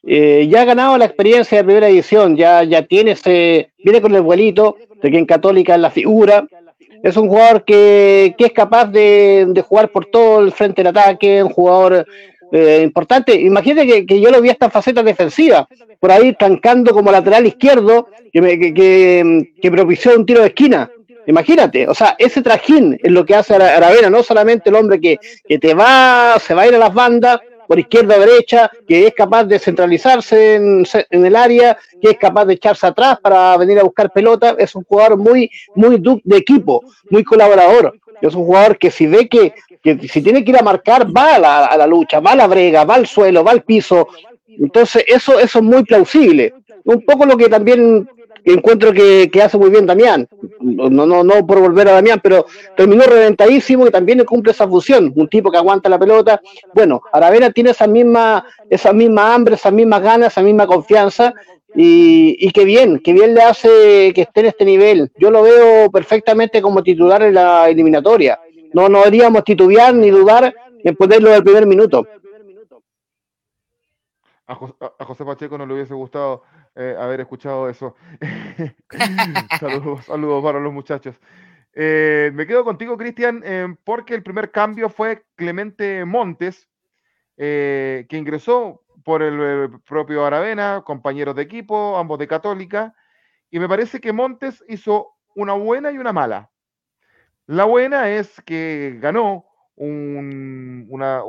Eh, 0.08 0.46
ya 0.48 0.62
ha 0.62 0.64
ganado 0.64 0.96
la 0.96 1.04
experiencia 1.04 1.58
de 1.58 1.64
primera 1.64 1.88
edición, 1.88 2.36
ya, 2.36 2.62
ya 2.62 2.82
tiene 2.82 3.12
ese, 3.12 3.70
viene 3.78 4.00
con 4.00 4.14
el 4.14 4.22
vuelito 4.22 4.76
de 5.02 5.10
que 5.10 5.18
en 5.18 5.26
Católica 5.26 5.74
es 5.74 5.80
la 5.80 5.90
figura. 5.90 6.46
Es 7.02 7.16
un 7.16 7.28
jugador 7.28 7.64
que, 7.64 8.34
que 8.38 8.46
es 8.46 8.52
capaz 8.52 8.86
de, 8.86 9.46
de, 9.48 9.62
jugar 9.62 9.90
por 9.90 10.06
todo 10.06 10.40
el 10.40 10.52
frente 10.52 10.82
del 10.82 10.96
ataque, 10.96 11.42
un 11.42 11.50
jugador 11.50 12.06
eh, 12.52 12.80
importante. 12.84 13.34
Imagínate 13.34 14.06
que, 14.06 14.20
yo 14.20 14.30
lo 14.30 14.40
vi 14.40 14.50
esta 14.50 14.70
faceta 14.70 15.02
defensiva, 15.02 15.68
por 15.98 16.12
ahí 16.12 16.34
tancando 16.34 16.92
como 16.92 17.10
lateral 17.10 17.46
izquierdo, 17.46 18.08
que, 18.32 19.44
que, 19.60 19.70
propició 19.70 20.16
un 20.16 20.24
tiro 20.24 20.42
de 20.42 20.48
esquina. 20.48 20.90
Imagínate, 21.26 21.88
o 21.88 21.94
sea, 21.94 22.14
ese 22.18 22.40
trajín 22.40 22.96
es 23.02 23.10
lo 23.10 23.26
que 23.26 23.34
hace 23.34 23.56
Aravena, 23.56 24.08
no 24.08 24.22
solamente 24.22 24.70
el 24.70 24.76
hombre 24.76 25.00
que, 25.00 25.18
que 25.48 25.58
te 25.58 25.74
va, 25.74 26.36
se 26.38 26.54
va 26.54 26.62
a 26.62 26.68
ir 26.68 26.74
a 26.76 26.78
las 26.78 26.94
bandas, 26.94 27.40
por 27.66 27.78
izquierda 27.78 28.16
o 28.16 28.20
derecha, 28.20 28.70
que 28.86 29.06
es 29.06 29.14
capaz 29.14 29.44
de 29.44 29.58
centralizarse 29.58 30.54
en, 30.54 30.84
en, 31.10 31.26
el 31.26 31.36
área, 31.36 31.76
que 32.00 32.10
es 32.10 32.18
capaz 32.18 32.44
de 32.44 32.54
echarse 32.54 32.86
atrás 32.86 33.18
para 33.20 33.56
venir 33.56 33.78
a 33.78 33.84
buscar 33.84 34.12
pelota, 34.12 34.54
es 34.58 34.74
un 34.74 34.84
jugador 34.84 35.16
muy, 35.16 35.50
muy 35.74 36.02
de 36.24 36.36
equipo, 36.36 36.82
muy 37.10 37.24
colaborador. 37.24 37.98
Es 38.20 38.34
un 38.34 38.46
jugador 38.46 38.78
que 38.78 38.90
si 38.90 39.06
ve 39.06 39.28
que 39.28 39.52
que 39.86 40.08
si 40.08 40.20
tiene 40.20 40.44
que 40.44 40.50
ir 40.50 40.58
a 40.58 40.64
marcar, 40.64 41.06
va 41.16 41.36
a 41.36 41.76
la, 41.76 41.86
lucha, 41.86 42.18
va 42.18 42.32
a 42.32 42.36
la 42.36 42.48
brega, 42.48 42.84
va 42.84 42.96
al 42.96 43.06
suelo, 43.06 43.44
va 43.44 43.52
al 43.52 43.62
piso. 43.62 44.08
Entonces, 44.48 45.04
eso, 45.06 45.38
eso 45.38 45.58
es 45.60 45.64
muy 45.64 45.84
plausible. 45.84 46.54
Un 46.84 47.02
poco 47.02 47.24
lo 47.24 47.36
que 47.36 47.48
también 47.48 48.08
encuentro 48.52 48.92
que, 48.92 49.30
hace 49.42 49.58
muy 49.58 49.70
bien 49.70 49.86
Damián. 49.86 50.28
No, 50.60 51.06
no, 51.06 51.24
no 51.24 51.46
por 51.46 51.60
volver 51.60 51.88
a 51.88 51.92
Damián, 51.92 52.20
pero 52.22 52.46
terminó 52.76 53.04
reventadísimo 53.04 53.86
y 53.86 53.90
también 53.90 54.24
cumple 54.24 54.52
esa 54.52 54.68
función. 54.68 55.12
Un 55.14 55.28
tipo 55.28 55.50
que 55.50 55.58
aguanta 55.58 55.88
la 55.88 55.98
pelota. 55.98 56.40
Bueno, 56.74 57.02
Aravena 57.12 57.50
tiene 57.50 57.70
esa 57.70 57.86
misma, 57.86 58.44
esa 58.70 58.92
misma 58.92 59.34
hambre, 59.34 59.54
esas 59.54 59.72
mismas 59.72 60.02
ganas, 60.02 60.32
esa 60.32 60.42
misma 60.42 60.66
confianza. 60.66 61.34
Y, 61.74 62.36
y 62.40 62.52
qué 62.52 62.64
bien, 62.64 63.00
qué 63.00 63.12
bien 63.12 63.34
le 63.34 63.42
hace 63.42 64.12
que 64.14 64.22
esté 64.22 64.40
en 64.40 64.46
este 64.46 64.64
nivel. 64.64 65.10
Yo 65.18 65.30
lo 65.30 65.42
veo 65.42 65.90
perfectamente 65.90 66.62
como 66.62 66.82
titular 66.82 67.22
en 67.22 67.34
la 67.34 67.68
eliminatoria 67.68 68.38
no, 68.76 68.90
no 68.90 68.98
deberíamos 68.98 69.42
titubear 69.42 69.94
ni 69.94 70.10
dudar 70.10 70.54
en 70.84 70.96
ponerlo 70.96 71.30
del 71.30 71.42
primer 71.42 71.66
minuto. 71.66 72.06
A 74.46 74.54
José, 74.54 75.24
Pacheco 75.24 75.56
no 75.56 75.64
le 75.64 75.72
hubiese 75.72 75.94
gustado 75.94 76.42
eh, 76.76 76.94
haber 76.98 77.20
escuchado 77.20 77.70
eso. 77.70 77.96
saludos, 79.60 80.04
saludos 80.04 80.44
para 80.44 80.60
los 80.60 80.72
muchachos. 80.72 81.18
Eh, 81.72 82.30
me 82.34 82.46
quedo 82.46 82.64
contigo, 82.64 82.96
Cristian, 82.98 83.42
eh, 83.44 83.74
porque 83.84 84.14
el 84.14 84.22
primer 84.22 84.50
cambio 84.50 84.90
fue 84.90 85.24
Clemente 85.36 86.04
Montes, 86.04 86.68
que 87.36 88.06
ingresó 88.10 88.82
por 89.04 89.22
el, 89.22 89.70
propio 89.86 90.24
Aravena, 90.24 90.82
compañeros 90.84 91.36
de 91.36 91.42
equipo, 91.42 91.96
ambos 91.98 92.18
de 92.18 92.26
Católica, 92.26 92.94
y 93.50 93.58
me 93.58 93.68
parece 93.68 94.00
que 94.00 94.12
Montes 94.12 94.64
hizo 94.68 95.16
una 95.34 95.52
buena 95.52 95.92
y 95.92 95.98
una 95.98 96.12
mala. 96.12 96.50
La 97.46 97.64
buena 97.64 98.10
es 98.10 98.40
que 98.42 98.98
ganó 99.00 99.44
un, 99.76 100.86
una, 100.88 101.22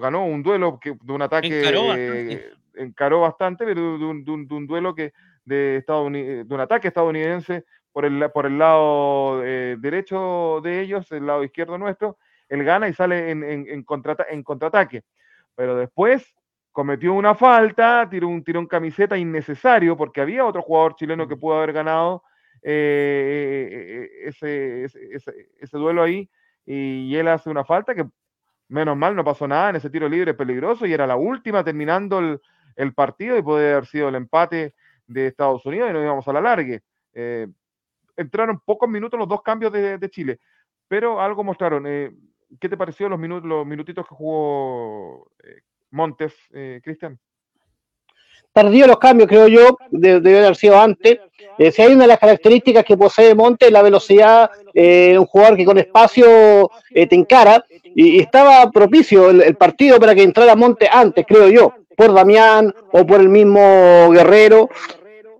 ganó 0.00 0.26
un 0.26 0.42
duelo 0.42 0.78
que, 0.78 0.96
de 1.02 1.12
un 1.12 1.22
ataque, 1.22 2.52
encaró 2.78 3.20
bastante, 3.20 3.64
pero 3.64 3.98
de 3.98 4.04
un, 4.04 4.66
duelo 4.66 4.94
que 4.94 5.12
de, 5.44 5.76
Estados 5.76 6.12
de 6.12 6.46
un 6.48 6.60
ataque 6.60 6.88
estadounidense 6.88 7.64
por 7.92 8.04
el, 8.04 8.30
por 8.30 8.46
el 8.46 8.58
lado 8.58 9.42
eh, 9.44 9.76
derecho 9.78 10.60
de 10.62 10.80
ellos, 10.80 11.10
el 11.12 11.26
lado 11.26 11.44
izquierdo 11.44 11.78
nuestro, 11.78 12.18
él 12.48 12.64
gana 12.64 12.88
y 12.88 12.94
sale 12.94 13.30
en, 13.30 13.42
en, 13.42 13.66
en, 13.68 13.84
en 14.30 14.42
contraataque. 14.42 15.02
Pero 15.54 15.76
después 15.76 16.34
cometió 16.72 17.12
una 17.14 17.34
falta, 17.34 18.08
tiró 18.08 18.28
un 18.28 18.44
tirón 18.44 18.66
camiseta 18.66 19.18
innecesario 19.18 19.96
porque 19.96 20.20
había 20.20 20.44
otro 20.44 20.62
jugador 20.62 20.94
chileno 20.94 21.26
que 21.26 21.36
pudo 21.36 21.56
haber 21.56 21.72
ganado 21.72 22.22
eh, 22.62 24.08
ese, 24.24 24.84
ese, 24.84 25.48
ese, 25.60 25.78
duelo 25.78 26.02
ahí 26.02 26.28
y, 26.64 27.14
él 27.16 27.28
hace 27.28 27.50
una 27.50 27.64
falta 27.64 27.94
que 27.94 28.06
menos 28.68 28.96
mal 28.96 29.16
no 29.16 29.24
pasó 29.24 29.48
nada 29.48 29.70
en 29.70 29.76
ese 29.76 29.90
tiro 29.90 30.08
libre 30.08 30.34
peligroso 30.34 30.86
y 30.86 30.92
era 30.92 31.06
la 31.06 31.16
última 31.16 31.64
terminando 31.64 32.18
el, 32.18 32.40
el 32.76 32.94
partido 32.94 33.36
y 33.36 33.42
puede 33.42 33.72
haber 33.72 33.86
sido 33.86 34.08
el 34.08 34.14
empate 34.14 34.74
de 35.06 35.26
Estados 35.26 35.64
Unidos 35.66 35.90
y 35.90 35.92
nos 35.92 36.02
íbamos 36.02 36.28
a 36.28 36.32
la 36.32 36.40
largue. 36.40 36.82
Eh, 37.14 37.48
entraron 38.18 38.60
pocos 38.64 38.88
minutos 38.88 39.18
los 39.18 39.28
dos 39.28 39.42
cambios 39.42 39.72
de, 39.72 40.10
Chile, 40.10 40.40
pero 40.86 41.20
algo 41.20 41.42
mostraron. 41.44 41.84
Eh, 41.86 42.10
¿Qué 42.60 42.68
te 42.68 42.76
pareció 42.76 43.08
los, 43.08 43.18
minutos, 43.18 43.48
los 43.48 43.66
minutitos 43.66 44.06
que 44.06 44.14
jugó 44.14 45.30
eh, 45.42 45.60
Montes, 45.90 46.34
eh, 46.52 46.80
Cristian? 46.82 47.18
Tardío 48.52 48.86
los 48.86 48.98
cambios, 48.98 49.28
creo 49.28 49.46
yo, 49.46 49.78
debe 49.90 50.38
haber 50.38 50.56
sido 50.56 50.80
antes. 50.80 51.20
Si 51.58 51.82
hay 51.82 51.92
una 51.92 52.04
de 52.04 52.08
las 52.08 52.18
características 52.18 52.84
que 52.84 52.96
posee 52.96 53.34
Montes, 53.34 53.70
la 53.70 53.82
velocidad, 53.82 54.50
un 54.74 55.26
jugador 55.26 55.56
que 55.56 55.64
con 55.64 55.78
espacio 55.78 56.70
te 56.90 57.14
encara, 57.14 57.64
y, 57.94 58.18
estaba 58.18 58.68
propicio 58.70 59.30
el, 59.30 59.54
partido 59.54 60.00
para 60.00 60.14
que 60.14 60.22
entrara 60.22 60.56
Montes 60.56 60.88
antes, 60.90 61.24
creo 61.28 61.48
yo, 61.48 61.74
por 61.98 62.14
Damián 62.14 62.72
o 62.92 63.04
por 63.04 63.20
el 63.20 63.28
mismo 63.28 64.08
Guerrero 64.12 64.70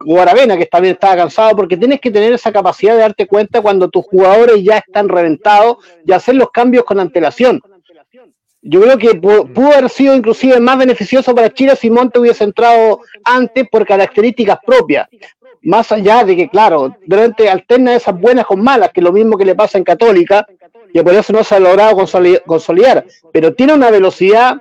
o 0.05 0.21
Aravena, 0.21 0.57
que 0.57 0.67
también 0.67 0.95
estaba 0.95 1.15
cansado, 1.15 1.55
porque 1.55 1.77
tienes 1.77 2.01
que 2.01 2.11
tener 2.11 2.33
esa 2.33 2.51
capacidad 2.51 2.95
de 2.95 3.01
darte 3.01 3.29
cuenta 3.29 3.63
cuando 3.63 3.89
tus 3.89 4.05
jugadores 4.05 4.65
ya 4.65 4.79
están 4.79 5.09
reventados 5.09 5.77
y 6.05 6.11
hacer 6.11 6.35
los 6.35 6.51
cambios 6.51 6.85
con 6.85 6.99
antelación. 6.99 7.61
Yo 8.61 8.81
creo 8.81 8.99
que 8.99 9.15
pudo 9.15 9.73
haber 9.73 9.89
sido 9.89 10.17
inclusive 10.17 10.59
más 10.59 10.79
beneficioso 10.79 11.33
para 11.33 11.55
Chile 11.55 11.77
si 11.77 11.91
Monte 11.91 12.19
hubiese 12.19 12.43
entrado 12.43 13.03
antes 13.23 13.69
por 13.71 13.87
características 13.87 14.59
propias. 14.67 15.07
Más 15.63 15.93
allá 15.93 16.25
de 16.25 16.35
que, 16.35 16.49
claro, 16.49 16.97
durante 17.07 17.49
alterna 17.49 17.95
esas 17.95 18.19
buenas 18.21 18.47
con 18.47 18.61
malas, 18.61 18.91
que 18.93 18.99
es 18.99 19.05
lo 19.05 19.13
mismo 19.13 19.39
que 19.39 19.45
le 19.45 19.55
pasa 19.55 19.79
en 19.79 19.85
Católica, 19.85 20.45
y 20.93 21.01
por 21.03 21.15
eso 21.15 21.33
no 21.33 21.45
se 21.45 21.55
ha 21.55 21.61
logrado 21.61 21.97
consolidar, 22.47 23.05
pero 23.33 23.55
tiene 23.55 23.75
una 23.75 23.91
velocidad 23.91 24.57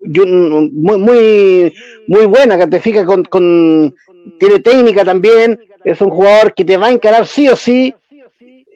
muy, 0.00 0.98
muy, 0.98 1.74
muy 2.06 2.26
buena, 2.26 2.58
que 2.58 2.66
te 2.66 2.80
fija 2.80 3.04
con, 3.04 3.94
tiene 4.38 4.60
técnica 4.60 5.04
también, 5.04 5.58
es 5.84 6.00
un 6.00 6.10
jugador 6.10 6.54
que 6.54 6.64
te 6.64 6.76
va 6.76 6.86
a 6.88 6.92
encarar 6.92 7.26
sí 7.26 7.48
o 7.48 7.56
sí. 7.56 7.94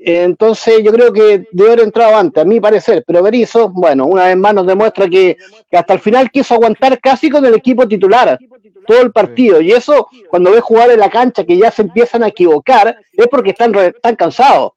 Entonces 0.08 0.84
yo 0.84 0.92
creo 0.92 1.12
que 1.12 1.48
debe 1.50 1.72
haber 1.72 1.84
entrado 1.84 2.16
antes, 2.16 2.40
a 2.40 2.46
mi 2.46 2.60
parecer, 2.60 3.02
pero 3.04 3.24
Berizzo, 3.24 3.68
bueno, 3.70 4.06
una 4.06 4.26
vez 4.26 4.36
más 4.36 4.54
nos 4.54 4.66
demuestra 4.66 5.08
que, 5.08 5.36
hasta 5.72 5.94
el 5.94 5.98
final 5.98 6.30
quiso 6.30 6.54
aguantar 6.54 7.00
casi 7.00 7.28
con 7.28 7.44
el 7.44 7.54
equipo 7.54 7.88
titular 7.88 8.38
todo 8.86 9.02
el 9.02 9.10
partido. 9.10 9.60
Y 9.60 9.72
eso, 9.72 10.08
cuando 10.30 10.52
ves 10.52 10.62
jugar 10.62 10.92
en 10.92 11.00
la 11.00 11.10
cancha 11.10 11.44
que 11.44 11.56
ya 11.56 11.72
se 11.72 11.82
empiezan 11.82 12.22
a 12.22 12.28
equivocar, 12.28 12.96
es 13.12 13.26
porque 13.26 13.50
están, 13.50 13.74
están 13.74 14.14
cansados. 14.14 14.72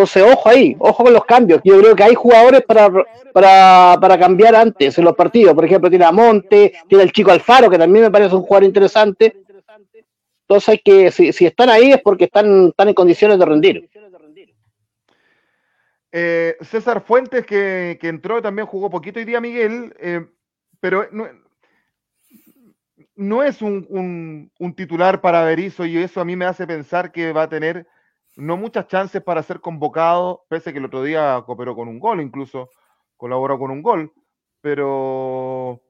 Entonces, 0.00 0.22
ojo 0.22 0.48
ahí, 0.48 0.74
ojo 0.78 1.04
con 1.04 1.12
los 1.12 1.26
cambios. 1.26 1.60
Yo 1.62 1.78
creo 1.78 1.94
que 1.94 2.02
hay 2.02 2.14
jugadores 2.14 2.62
para, 2.62 2.90
para, 3.34 3.98
para 4.00 4.18
cambiar 4.18 4.56
antes 4.56 4.96
en 4.96 5.04
los 5.04 5.14
partidos. 5.14 5.54
Por 5.54 5.66
ejemplo, 5.66 5.90
tiene 5.90 6.06
a 6.06 6.10
Monte, 6.10 6.72
tiene 6.88 7.04
el 7.04 7.12
chico 7.12 7.30
Alfaro, 7.30 7.68
que 7.68 7.76
también 7.76 8.06
me 8.06 8.10
parece 8.10 8.34
un 8.34 8.40
jugador 8.40 8.64
interesante. 8.64 9.36
Entonces, 10.48 10.80
que, 10.82 11.10
si, 11.10 11.34
si 11.34 11.44
están 11.44 11.68
ahí 11.68 11.92
es 11.92 12.00
porque 12.00 12.24
están, 12.24 12.68
están 12.68 12.88
en 12.88 12.94
condiciones 12.94 13.38
de 13.38 13.44
rendir. 13.44 13.90
Eh, 16.12 16.56
César 16.62 17.02
Fuentes, 17.02 17.44
que, 17.44 17.98
que, 18.00 18.08
entró 18.08 18.40
también 18.40 18.66
jugó 18.66 18.88
poquito 18.88 19.18
hoy 19.18 19.26
día, 19.26 19.40
Miguel, 19.42 19.94
eh, 20.00 20.26
pero 20.80 21.08
no, 21.12 21.28
no 23.16 23.42
es 23.42 23.60
un, 23.60 23.86
un, 23.90 24.50
un, 24.58 24.74
titular 24.74 25.20
para 25.20 25.44
Berizzo 25.44 25.84
y 25.84 25.98
eso 25.98 26.22
a 26.22 26.24
mí 26.24 26.36
me 26.36 26.46
hace 26.46 26.66
pensar 26.66 27.12
que 27.12 27.34
va 27.34 27.42
a 27.42 27.48
tener 27.50 27.86
no 28.36 28.56
muchas 28.56 28.86
chances 28.88 29.22
para 29.22 29.42
ser 29.42 29.60
convocado, 29.60 30.44
pese 30.48 30.72
que 30.72 30.78
el 30.78 30.84
otro 30.86 31.02
día 31.02 31.42
cooperó 31.46 31.74
con 31.74 31.88
un 31.88 31.98
gol, 31.98 32.20
incluso 32.20 32.70
colaboró 33.16 33.58
con 33.58 33.70
un 33.70 33.82
gol, 33.82 34.12
pero 34.60 35.80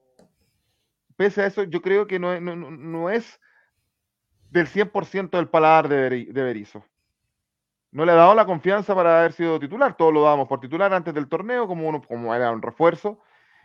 pese 1.17 1.43
a 1.43 1.47
eso, 1.47 1.65
yo 1.65 1.83
creo 1.83 2.07
que 2.07 2.19
no, 2.19 2.41
no, 2.41 2.57
no 2.57 3.11
es 3.11 3.41
del 4.51 4.67
100% 4.67 5.31
del 5.31 5.49
paladar 5.49 5.89
de, 5.89 6.09
de 6.11 6.43
Berizzo. 6.43 6.85
No 7.93 8.05
le 8.05 8.13
ha 8.13 8.17
dado 8.17 8.35
la 8.35 8.47
confianza 8.47 8.95
para 8.95 9.21
haber 9.21 9.33
sido 9.33 9.59
titular, 9.59 9.97
todos 9.97 10.13
lo 10.13 10.23
dábamos 10.23 10.49
por 10.49 10.61
titular 10.61 10.93
antes 10.93 11.13
del 11.13 11.29
torneo, 11.29 11.67
como, 11.67 11.89
uno, 11.89 12.03
como 12.03 12.35
era 12.35 12.51
un 12.53 12.63
refuerzo, 12.63 13.21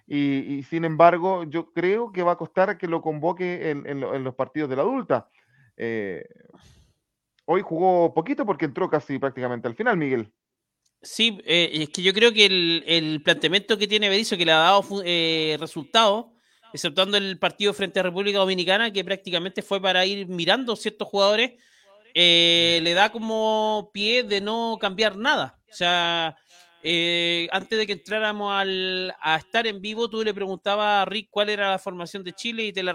y, 0.07 0.63
sin 0.63 0.85
embargo, 0.85 1.45
yo 1.45 1.71
creo 1.73 2.11
que 2.11 2.21
va 2.21 2.33
a 2.33 2.37
costar 2.37 2.77
que 2.77 2.87
lo 2.87 3.01
convoque 3.01 3.71
en, 3.71 3.87
en, 3.87 4.23
los 4.23 4.35
partidos 4.35 4.69
de 4.69 4.75
la 4.75 4.83
adulta. 4.83 5.29
Eh, 5.77 6.27
Hoy 7.45 7.61
jugó 7.61 8.13
poquito 8.13 8.45
porque 8.45 8.65
entró 8.65 8.89
casi 8.89 9.19
prácticamente 9.19 9.67
al 9.67 9.75
final, 9.75 9.97
Miguel. 9.97 10.31
Sí, 11.01 11.39
eh, 11.45 11.69
es 11.73 11.89
que 11.89 12.01
yo 12.01 12.13
creo 12.13 12.33
que 12.33 12.45
el, 12.45 13.21
planteamiento 13.23 13.77
que 13.77 13.87
tiene 13.87 14.09
Berizzo, 14.09 14.37
que 14.37 14.45
le 14.45 14.51
ha 14.51 14.57
dado 14.57 14.83
eh, 15.05 15.55
resultados, 15.59 16.25
exceptuando 16.73 17.17
el 17.17 17.37
partido 17.37 17.73
frente 17.73 17.99
a 17.99 18.03
República 18.03 18.39
Dominicana, 18.39 18.91
que 18.91 19.05
prácticamente 19.05 19.61
fue 19.61 19.79
para 19.79 20.03
ir 20.05 20.27
mirando 20.27 20.75
ciertos 20.75 21.07
jugadores, 21.07 21.51
eh, 22.15 22.79
le 22.81 22.93
da 22.95 23.11
como 23.11 23.91
pie 23.93 24.23
de 24.23 24.41
no 24.41 24.79
cambiar 24.81 25.15
nada. 25.15 25.59
O 25.69 25.73
sea, 25.75 26.35
antes 27.51 27.77
de 27.77 27.85
que 27.85 27.93
entráramos 27.93 28.51
al, 28.51 29.13
a 29.21 29.35
estar 29.35 29.67
en 29.67 29.81
vivo, 29.81 30.09
tú 30.09 30.23
le 30.23 30.33
preguntabas 30.33 31.03
a 31.03 31.05
Rick 31.05 31.27
cuál 31.29 31.49
era 31.49 31.69
la 31.69 31.79
formación 31.79 32.23
de 32.23 32.33
Chile 32.33 32.65
y 32.65 32.73
te 32.73 32.81
la 32.81 32.93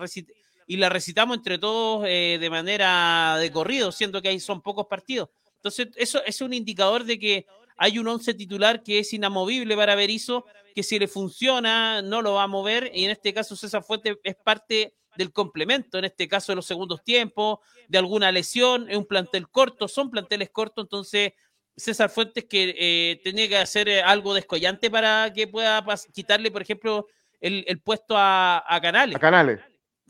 y 0.71 0.77
la 0.77 0.89
recitamos 0.89 1.37
entre 1.37 1.59
todos 1.59 2.05
eh, 2.07 2.39
de 2.41 2.49
manera 2.49 3.37
de 3.41 3.51
corrido, 3.51 3.91
siendo 3.91 4.23
que 4.23 4.29
ahí 4.29 4.39
son 4.39 4.63
pocos 4.63 4.87
partidos. 4.87 5.29
Entonces, 5.57 5.89
eso 5.97 6.23
es 6.25 6.41
un 6.43 6.53
indicador 6.53 7.03
de 7.03 7.19
que 7.19 7.45
hay 7.77 7.99
un 7.99 8.07
once 8.07 8.35
titular 8.35 8.85
que 8.85 9.01
es 9.01 9.13
inamovible 9.13 9.75
para 9.75 9.97
Berizzo, 9.97 10.45
que 10.73 10.85
si 10.85 11.01
le 11.01 11.09
funciona 11.09 12.03
no 12.03 12.23
lo 12.23 12.35
va 12.35 12.45
a 12.45 12.47
mover, 12.47 12.93
y 12.95 13.05
en 13.05 13.11
este 13.11 13.35
caso 13.35 13.57
César 13.57 13.83
Fuente 13.83 14.21
es 14.23 14.37
parte 14.37 14.95
del 15.17 15.33
complemento, 15.33 15.99
en 15.99 16.05
este 16.05 16.29
caso 16.29 16.53
de 16.53 16.57
los 16.57 16.67
segundos 16.67 17.03
tiempos, 17.03 17.59
de 17.89 17.99
alguna 17.99 18.31
lesión, 18.31 18.89
es 18.89 18.97
un 18.97 19.07
plantel 19.07 19.49
corto, 19.49 19.89
son 19.89 20.09
planteles 20.09 20.51
cortos, 20.51 20.85
entonces 20.85 21.33
César 21.77 22.11
Fuentes 22.11 22.45
que 22.45 22.77
eh, 22.79 23.21
tenía 23.25 23.49
que 23.49 23.57
hacer 23.57 23.89
eh, 23.89 24.03
algo 24.03 24.35
descollante 24.35 24.89
para 24.89 25.33
que 25.33 25.49
pueda 25.49 25.85
quitarle, 26.13 26.53
por 26.53 26.63
ejemplo, 26.63 27.09
el, 27.41 27.81
puesto 27.81 28.15
a, 28.17 28.79
Canales. 28.81 29.17
A 29.17 29.19
Canales. 29.19 29.61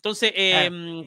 Entonces, 0.01 0.33
eh, 0.35 1.07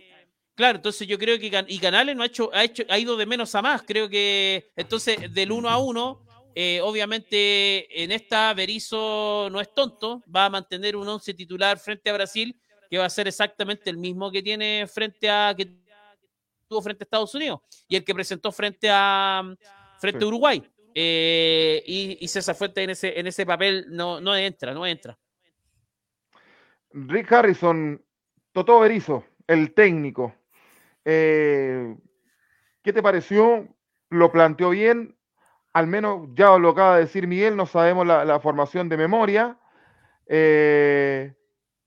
claro, 0.53 0.75
entonces 0.75 1.07
yo 1.07 1.17
creo 1.17 1.39
que 1.39 1.65
y 1.67 1.79
Canales 1.79 2.15
no 2.15 2.21
ha 2.21 2.27
hecho, 2.27 2.51
ha 2.53 2.63
hecho, 2.63 2.83
ha 2.87 2.99
ido 2.99 3.17
de 3.17 3.25
menos 3.25 3.55
a 3.55 3.63
más. 3.63 3.81
Creo 3.81 4.07
que 4.07 4.69
entonces 4.75 5.33
del 5.33 5.51
uno 5.51 5.67
a 5.67 5.79
uno, 5.79 6.23
eh, 6.53 6.79
obviamente 6.79 8.03
en 8.03 8.11
esta 8.11 8.53
Berizzo 8.53 9.49
no 9.51 9.59
es 9.59 9.73
tonto, 9.73 10.21
va 10.33 10.45
a 10.45 10.49
mantener 10.51 10.95
un 10.95 11.07
once 11.07 11.33
titular 11.33 11.79
frente 11.79 12.07
a 12.11 12.13
Brasil, 12.13 12.55
que 12.87 12.99
va 12.99 13.05
a 13.05 13.09
ser 13.09 13.27
exactamente 13.27 13.89
el 13.89 13.97
mismo 13.97 14.31
que 14.31 14.43
tiene 14.43 14.85
frente 14.85 15.27
a 15.27 15.55
que 15.57 15.65
tuvo 16.67 16.83
frente 16.83 17.03
a 17.03 17.05
Estados 17.05 17.33
Unidos 17.33 17.61
y 17.87 17.95
el 17.95 18.03
que 18.03 18.13
presentó 18.13 18.51
frente 18.51 18.89
a 18.91 19.41
frente 19.99 20.23
a 20.23 20.27
Uruguay. 20.27 20.63
Eh, 20.93 21.81
y, 21.87 22.27
César 22.27 22.53
Fuente 22.53 22.83
en 22.83 22.91
ese, 22.91 23.19
en 23.19 23.25
ese 23.25 23.43
papel 23.43 23.87
no, 23.89 24.21
no 24.21 24.35
entra, 24.35 24.71
no 24.71 24.85
entra. 24.85 25.17
Rick 26.91 27.31
Harrison 27.31 27.99
Toto 28.53 28.79
Berizo, 28.79 29.23
el 29.47 29.73
técnico. 29.73 30.33
Eh, 31.05 31.97
¿Qué 32.83 32.93
te 32.93 33.01
pareció? 33.01 33.67
¿Lo 34.09 34.31
planteó 34.31 34.69
bien? 34.69 35.17
Al 35.73 35.87
menos 35.87 36.29
ya 36.35 36.55
lo 36.59 36.69
acaba 36.69 36.95
de 36.95 37.01
decir 37.01 37.25
Miguel, 37.25 37.57
no 37.57 37.65
sabemos 37.65 38.05
la, 38.05 38.39
formación 38.39 38.89
de 38.89 38.97
memoria, 38.97 39.57
eh, 40.27 41.33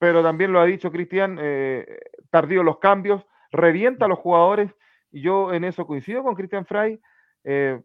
pero 0.01 0.24
también 0.24 0.52
lo 0.52 0.59
ha 0.60 0.64
dicho 0.64 0.90
Cristian, 0.90 1.38
eh, 1.40 2.01
tardío 2.30 2.64
los 2.64 2.78
cambios, 2.78 3.24
revienta 3.52 4.06
a 4.06 4.09
los 4.09 4.18
jugadores, 4.18 4.74
y 5.12 5.20
yo 5.20 5.55
en 5.55 5.62
eso 5.62 5.86
coincido 5.86 6.24
con 6.24 6.34
Cristian 6.34 6.66
Fray. 6.66 7.01
¿Qué 7.44 7.84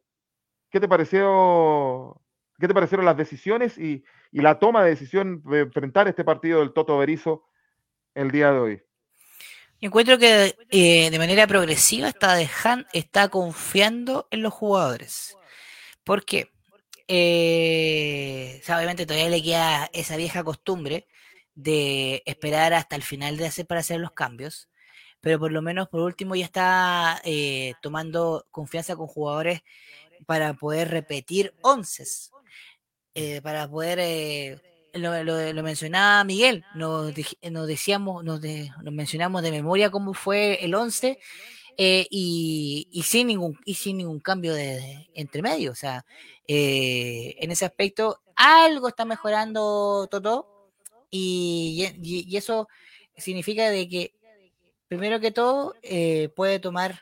te 0.71 0.87
pareció? 0.87 2.19
¿Qué 2.57 2.67
te 2.67 2.73
parecieron 2.73 3.05
las 3.05 3.17
decisiones 3.17 3.77
y, 3.77 4.03
y, 4.31 4.41
la 4.41 4.57
toma 4.57 4.83
de 4.83 4.89
decisión 4.89 5.43
de 5.43 5.59
enfrentar 5.59 6.07
este 6.07 6.23
partido 6.23 6.61
del 6.61 6.73
Toto 6.73 6.97
Berizo 6.97 7.43
el 8.15 8.31
día 8.31 8.51
de 8.51 8.59
hoy? 8.59 8.83
Encuentro 9.79 10.19
que 10.19 10.55
eh, 10.69 11.09
de 11.09 11.17
manera 11.17 11.47
progresiva 11.47 12.07
está, 12.07 12.35
dejando, 12.35 12.88
está 12.93 13.29
confiando 13.29 14.27
en 14.29 14.43
los 14.43 14.53
jugadores. 14.53 15.35
¿Por 16.03 16.23
qué? 16.23 16.51
Eh, 17.07 18.61
obviamente 18.67 19.07
todavía 19.07 19.29
le 19.29 19.41
queda 19.41 19.89
esa 19.91 20.17
vieja 20.17 20.43
costumbre 20.43 21.07
de 21.55 22.21
esperar 22.25 22.73
hasta 22.73 22.95
el 22.95 23.01
final 23.01 23.38
de 23.38 23.47
hacer 23.47 23.65
para 23.65 23.79
hacer 23.79 23.99
los 23.99 24.11
cambios, 24.11 24.69
pero 25.19 25.39
por 25.39 25.51
lo 25.51 25.63
menos 25.63 25.89
por 25.89 26.01
último 26.01 26.35
ya 26.35 26.45
está 26.45 27.19
eh, 27.23 27.73
tomando 27.81 28.45
confianza 28.51 28.95
con 28.95 29.07
jugadores 29.07 29.61
para 30.27 30.53
poder 30.53 30.89
repetir 30.89 31.55
onces, 31.61 32.31
para 33.41 33.67
poder 33.67 34.61
lo, 34.93 35.63
mencionaba 35.63 36.23
Miguel, 36.23 36.65
nos, 36.76 37.13
nos 37.51 37.68
decíamos, 37.68 38.23
nos, 38.23 38.41
mencionamos 38.84 39.41
de 39.41 39.51
memoria 39.51 39.91
cómo 39.91 40.13
fue 40.13 40.63
el 40.63 40.76
11 40.76 41.19
eh, 41.77 42.07
y, 42.09 42.88
y 42.91 43.03
sin 43.03 43.27
ningún 43.27 43.57
y 43.65 43.76
sin 43.76 43.97
ningún 43.97 44.19
cambio 44.19 44.53
de, 44.53 45.09
entre 45.13 45.41
medio. 45.41 45.72
O 45.72 45.76
sea, 45.76 46.05
eh, 46.47 47.35
en 47.39 47.51
ese 47.51 47.65
aspecto 47.65 48.22
algo 48.35 48.88
está 48.88 49.05
mejorando 49.05 50.07
Toto 50.09 50.69
y 51.09 51.85
eso 52.35 52.68
significa 53.18 53.69
de 53.69 53.88
que 53.88 54.13
primero 54.88 55.19
que 55.19 55.31
todo 55.31 55.76
eh, 55.84 56.30
puede 56.35 56.59
tomar 56.59 57.01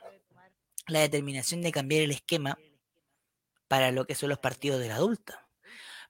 la 0.88 1.00
determinación 1.00 1.62
de 1.62 1.72
cambiar 1.72 2.04
el 2.04 2.12
esquema 2.12 2.58
para 3.68 3.92
lo 3.92 4.06
que 4.06 4.16
son 4.16 4.30
los 4.30 4.40
partidos 4.40 4.80
de 4.80 4.88
la 4.88 4.96
adulta. 4.96 5.49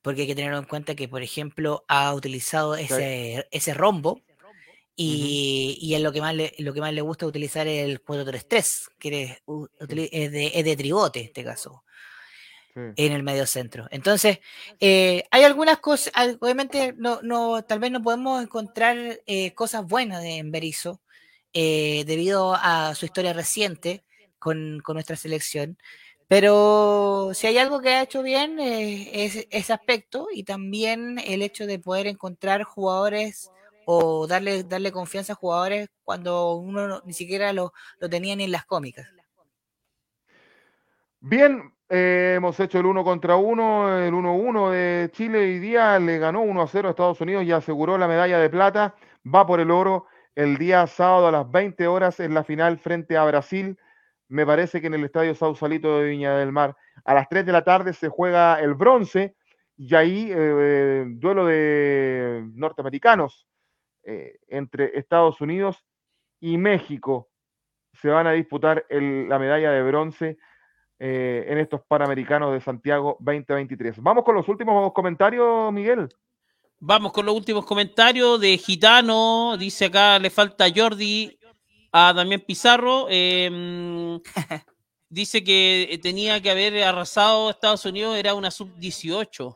Porque 0.01 0.21
hay 0.21 0.27
que 0.27 0.35
tener 0.35 0.53
en 0.53 0.63
cuenta 0.63 0.95
que, 0.95 1.07
por 1.07 1.21
ejemplo, 1.21 1.83
ha 1.87 2.13
utilizado 2.13 2.75
ese, 2.75 3.47
ese 3.51 3.73
rombo 3.73 4.21
y, 4.95 5.77
y 5.81 5.95
es 5.95 6.01
lo 6.01 6.11
que 6.11 6.21
más 6.21 6.35
le, 6.35 6.53
lo 6.59 6.73
que 6.73 6.81
más 6.81 6.93
le 6.93 7.01
gusta 7.01 7.25
utilizar 7.25 7.67
el 7.67 8.03
4-3-3, 8.03 8.89
que 8.99 9.23
es, 9.23 9.87
de, 9.87 10.51
es 10.53 10.65
de 10.65 10.71
en 10.71 11.25
este 11.25 11.43
caso, 11.43 11.83
Sí. 12.75 12.81
en 12.97 13.11
el 13.13 13.23
medio 13.23 13.47
centro. 13.47 13.87
Entonces, 13.89 14.39
eh, 14.79 15.23
hay 15.31 15.43
algunas 15.43 15.79
cosas, 15.79 16.13
obviamente, 16.39 16.93
no, 16.97 17.19
no, 17.23 17.63
tal 17.63 17.79
vez 17.79 17.91
no 17.91 18.01
podemos 18.01 18.41
encontrar 18.43 19.21
eh, 19.25 19.53
cosas 19.55 19.85
buenas 19.87 20.21
de 20.21 20.41
Berizzo, 20.45 21.01
eh, 21.51 22.03
debido 22.05 22.53
a 22.55 22.93
su 22.93 23.05
historia 23.05 23.33
reciente 23.33 24.03
con, 24.37 24.81
con 24.83 24.93
nuestra 24.95 25.15
selección. 25.15 25.79
Pero 26.29 27.31
si 27.33 27.47
hay 27.47 27.57
algo 27.57 27.81
que 27.81 27.89
ha 27.89 28.03
hecho 28.03 28.21
bien 28.21 28.59
eh, 28.59 29.25
es 29.25 29.47
ese 29.49 29.73
aspecto 29.73 30.27
y 30.31 30.43
también 30.43 31.17
el 31.17 31.41
hecho 31.41 31.65
de 31.65 31.79
poder 31.79 32.05
encontrar 32.05 32.61
jugadores 32.63 33.51
o 33.87 34.27
darle, 34.27 34.63
darle 34.63 34.91
confianza 34.91 35.33
a 35.33 35.35
jugadores 35.35 35.89
cuando 36.03 36.53
uno 36.53 36.87
no- 36.87 37.01
ni 37.03 37.13
siquiera 37.13 37.51
lo, 37.51 37.73
lo 37.99 38.09
tenía 38.09 38.35
ni 38.35 38.43
en 38.43 38.51
las 38.51 38.63
cómicas. 38.65 39.07
Bien, 41.19 41.73
eh, 41.89 42.35
hemos 42.37 42.59
hecho 42.59 42.79
el 42.79 42.85
uno 42.85 43.03
contra 43.03 43.35
uno, 43.35 43.97
el 43.97 44.13
1-1 44.13 44.69
de 44.69 45.09
Chile 45.11 45.39
hoy 45.39 45.57
día, 45.59 45.97
le 45.99 46.19
ganó 46.19 46.41
1-0 46.43 46.87
a 46.87 46.91
Estados 46.91 47.19
Unidos 47.21 47.43
y 47.43 47.51
aseguró 47.51 47.97
la 47.97 48.07
medalla 48.07 48.37
de 48.37 48.49
plata, 48.51 48.95
va 49.25 49.47
por 49.47 49.59
el 49.59 49.71
oro 49.71 50.05
el 50.35 50.57
día 50.57 50.85
sábado 50.85 51.27
a 51.27 51.31
las 51.31 51.49
20 51.51 51.87
horas 51.87 52.19
en 52.19 52.35
la 52.35 52.43
final 52.43 52.77
frente 52.77 53.17
a 53.17 53.25
Brasil, 53.25 53.77
me 54.29 54.45
parece 54.45 54.79
que 54.79 54.87
en 54.87 54.93
el 54.93 55.03
Estadio 55.03 55.35
Sausalito 55.35 55.99
de 55.99 56.09
Viña 56.09 56.37
del 56.37 56.51
Mar. 56.51 56.75
A 57.03 57.13
las 57.13 57.27
3 57.29 57.45
de 57.45 57.51
la 57.51 57.63
tarde 57.63 57.93
se 57.93 58.09
juega 58.09 58.59
el 58.61 58.73
bronce 58.75 59.35
y 59.77 59.93
ahí 59.95 60.31
eh, 60.33 61.05
duelo 61.07 61.45
de 61.45 62.45
norteamericanos 62.53 63.47
eh, 64.03 64.37
entre 64.47 64.97
Estados 64.97 65.41
Unidos 65.41 65.83
y 66.39 66.57
México. 66.57 67.29
Se 67.93 68.09
van 68.09 68.27
a 68.27 68.31
disputar 68.33 68.85
el- 68.89 69.27
la 69.27 69.39
medalla 69.39 69.71
de 69.71 69.83
bronce 69.83 70.37
eh, 70.99 71.45
en 71.47 71.57
estos 71.57 71.81
Panamericanos 71.87 72.53
de 72.53 72.59
Santiago 72.61 73.17
2023. 73.19 74.01
Vamos 74.01 74.23
con 74.25 74.35
los 74.35 74.47
últimos 74.49 74.91
comentarios, 74.93 75.71
Miguel. 75.73 76.09
Vamos 76.81 77.11
con 77.13 77.25
los 77.25 77.35
últimos 77.35 77.65
comentarios 77.65 78.39
de 78.39 78.57
Gitano. 78.57 79.55
Dice 79.57 79.85
acá, 79.85 80.19
le 80.19 80.29
falta 80.29 80.65
Jordi 80.73 81.38
a 81.91 82.13
Damián 82.13 82.41
Pizarro. 82.41 83.07
eh, 83.09 84.19
dice 85.09 85.43
que 85.43 85.99
tenía 86.01 86.41
que 86.41 86.51
haber 86.51 86.83
arrasado 86.83 87.49
Estados 87.49 87.85
Unidos, 87.85 88.17
era 88.17 88.33
una 88.33 88.51
sub-18. 88.51 89.55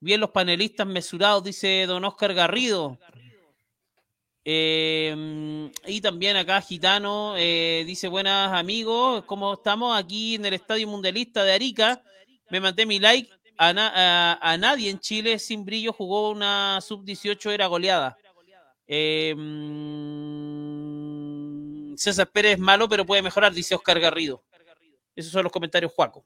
Bien 0.00 0.20
los 0.20 0.30
panelistas 0.30 0.86
mesurados, 0.86 1.42
dice 1.44 1.84
don 1.86 2.04
Oscar 2.04 2.32
Garrido. 2.34 2.98
Eh, 4.44 5.70
y 5.86 6.00
también 6.00 6.36
acá 6.36 6.60
Gitano 6.62 7.34
eh, 7.36 7.84
dice, 7.86 8.08
buenas 8.08 8.52
amigos, 8.52 9.24
¿cómo 9.26 9.54
estamos? 9.54 9.96
Aquí 9.98 10.36
en 10.36 10.46
el 10.46 10.54
Estadio 10.54 10.88
Mundialista 10.88 11.44
de 11.44 11.52
Arica. 11.52 12.02
Me 12.50 12.60
mandé 12.60 12.86
mi 12.86 12.98
like. 12.98 13.30
A, 13.60 13.70
a- 14.40 14.56
nadie 14.56 14.88
en 14.88 15.00
Chile 15.00 15.38
sin 15.40 15.64
brillo 15.64 15.92
jugó 15.92 16.30
una 16.30 16.80
sub-18, 16.80 17.50
era 17.50 17.66
goleada. 17.66 18.16
Eh, 18.86 19.34
mm, 19.36 20.77
César 21.98 22.28
Pérez 22.30 22.52
es 22.52 22.58
malo, 22.58 22.88
pero 22.88 23.04
puede 23.04 23.22
mejorar, 23.22 23.52
dice 23.52 23.74
Oscar 23.74 23.98
Garrido. 24.00 24.42
Esos 25.14 25.32
son 25.32 25.42
los 25.42 25.52
comentarios, 25.52 25.92
Juaco. 25.92 26.24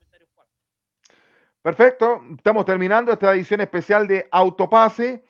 Perfecto, 1.63 2.21
estamos 2.37 2.65
terminando 2.65 3.13
esta 3.13 3.33
edición 3.35 3.61
especial 3.61 4.07
de 4.07 4.29
Autopase. 4.31 5.25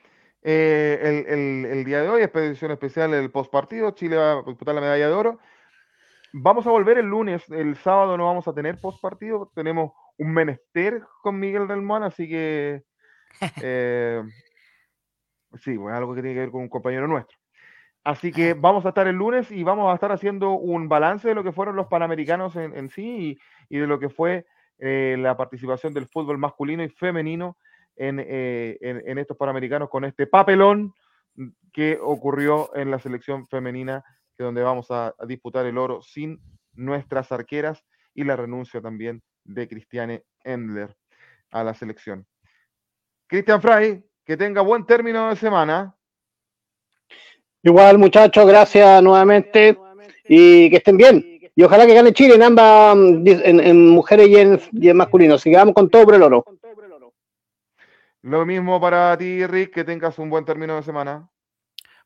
eh, 0.45 0.99
el, 1.01 1.33
el- 1.39 1.65
el 1.77 1.85
día 1.85 2.01
de 2.01 2.09
hoy, 2.09 2.21
esta 2.21 2.39
edición 2.43 2.71
especial 2.71 3.11
del 3.11 3.31
postpartido. 3.31 3.91
Chile 3.91 4.17
va 4.17 4.33
a 4.33 4.43
disputar 4.43 4.75
la 4.75 4.81
medalla 4.81 5.07
de 5.07 5.13
oro. 5.13 5.39
Vamos 6.33 6.67
a 6.67 6.71
volver 6.71 6.97
el 6.97 7.05
lunes, 7.05 7.47
el 7.49 7.77
sábado 7.77 8.17
no 8.17 8.25
vamos 8.25 8.45
a 8.47 8.53
tener 8.53 8.81
postpartido, 8.81 9.51
tenemos 9.55 9.93
un 10.17 10.33
menester 10.33 11.01
con 11.21 11.39
Miguel 11.39 11.67
Relmón, 11.69 12.03
así 12.03 12.27
que 12.27 12.83
eh, 13.63 14.21
sí, 15.63 15.77
bueno, 15.77 15.97
algo 15.97 16.13
que 16.15 16.21
tiene 16.21 16.33
que 16.35 16.41
ver 16.41 16.51
con 16.51 16.61
un 16.61 16.69
compañero 16.69 17.07
nuestro. 17.07 17.37
Así 18.03 18.31
que 18.33 18.53
vamos 18.53 18.85
a 18.85 18.89
estar 18.89 19.07
el 19.07 19.15
lunes 19.15 19.49
y 19.51 19.63
vamos 19.63 19.89
a 19.89 19.95
estar 19.95 20.11
haciendo 20.11 20.51
un 20.51 20.89
balance 20.89 21.27
de 21.27 21.35
lo 21.35 21.43
que 21.43 21.53
fueron 21.53 21.75
los 21.77 21.87
Panamericanos 21.87 22.55
en, 22.57 22.75
en 22.75 22.89
sí 22.89 23.37
y, 23.69 23.75
y 23.77 23.79
de 23.79 23.87
lo 23.87 23.97
que 23.97 24.09
fue 24.09 24.45
eh, 24.79 25.15
la 25.19 25.37
participación 25.37 25.93
del 25.93 26.07
fútbol 26.07 26.37
masculino 26.37 26.83
y 26.83 26.89
femenino 26.89 27.57
en, 27.95 28.19
eh, 28.19 28.77
en- 28.81 29.03
en 29.07 29.17
estos 29.19 29.37
Panamericanos 29.37 29.89
con 29.89 30.03
este 30.03 30.27
papelón 30.27 30.93
que 31.71 31.97
ocurrió 32.01 32.75
en 32.75 32.91
la 32.91 32.99
selección 32.99 33.47
femenina, 33.47 34.03
que 34.37 34.43
donde 34.43 34.61
vamos 34.63 34.91
a, 34.91 35.15
a 35.17 35.25
disputar 35.25 35.65
el 35.65 35.77
oro 35.77 36.01
sin 36.01 36.39
nuestras 36.73 37.31
arqueras 37.31 37.85
y 38.13 38.23
la 38.25 38.35
renuncia 38.35 38.81
también 38.81 39.23
de 39.45 39.67
Cristiane 39.67 40.23
Endler 40.43 40.95
a 41.51 41.63
la 41.63 41.73
selección. 41.73 42.25
Cristian 43.27 43.61
Fray, 43.61 44.03
que 44.25 44.35
tenga 44.37 44.61
buen 44.61 44.85
término 44.85 45.29
de 45.29 45.35
semana. 45.35 45.95
Igual, 47.63 47.97
muchachos, 47.97 48.45
gracias 48.45 49.01
nuevamente 49.01 49.77
y 50.27 50.69
que 50.69 50.77
estén 50.77 50.97
bien. 50.97 51.39
Y 51.55 51.63
ojalá 51.63 51.85
que 51.85 51.93
gane 51.93 52.13
Chile 52.13 52.35
en 52.35 52.43
ambas, 52.43 52.95
mm, 52.95 53.27
en, 53.27 53.59
en 53.59 53.87
mujeres 53.89 54.27
y 54.27 54.35
en, 54.35 54.59
y 54.73 54.89
en 54.89 54.97
masculino. 54.97 55.37
Sigamos 55.37 55.73
con 55.73 55.89
todo 55.89 56.03
por 56.05 56.15
el 56.15 56.23
oro. 56.23 56.43
Lo 58.23 58.45
mismo 58.45 58.79
para 58.81 59.17
ti, 59.17 59.45
Rick, 59.45 59.73
que 59.73 59.83
tengas 59.83 60.17
un 60.17 60.29
buen 60.29 60.45
término 60.45 60.75
de 60.75 60.83
semana. 60.83 61.29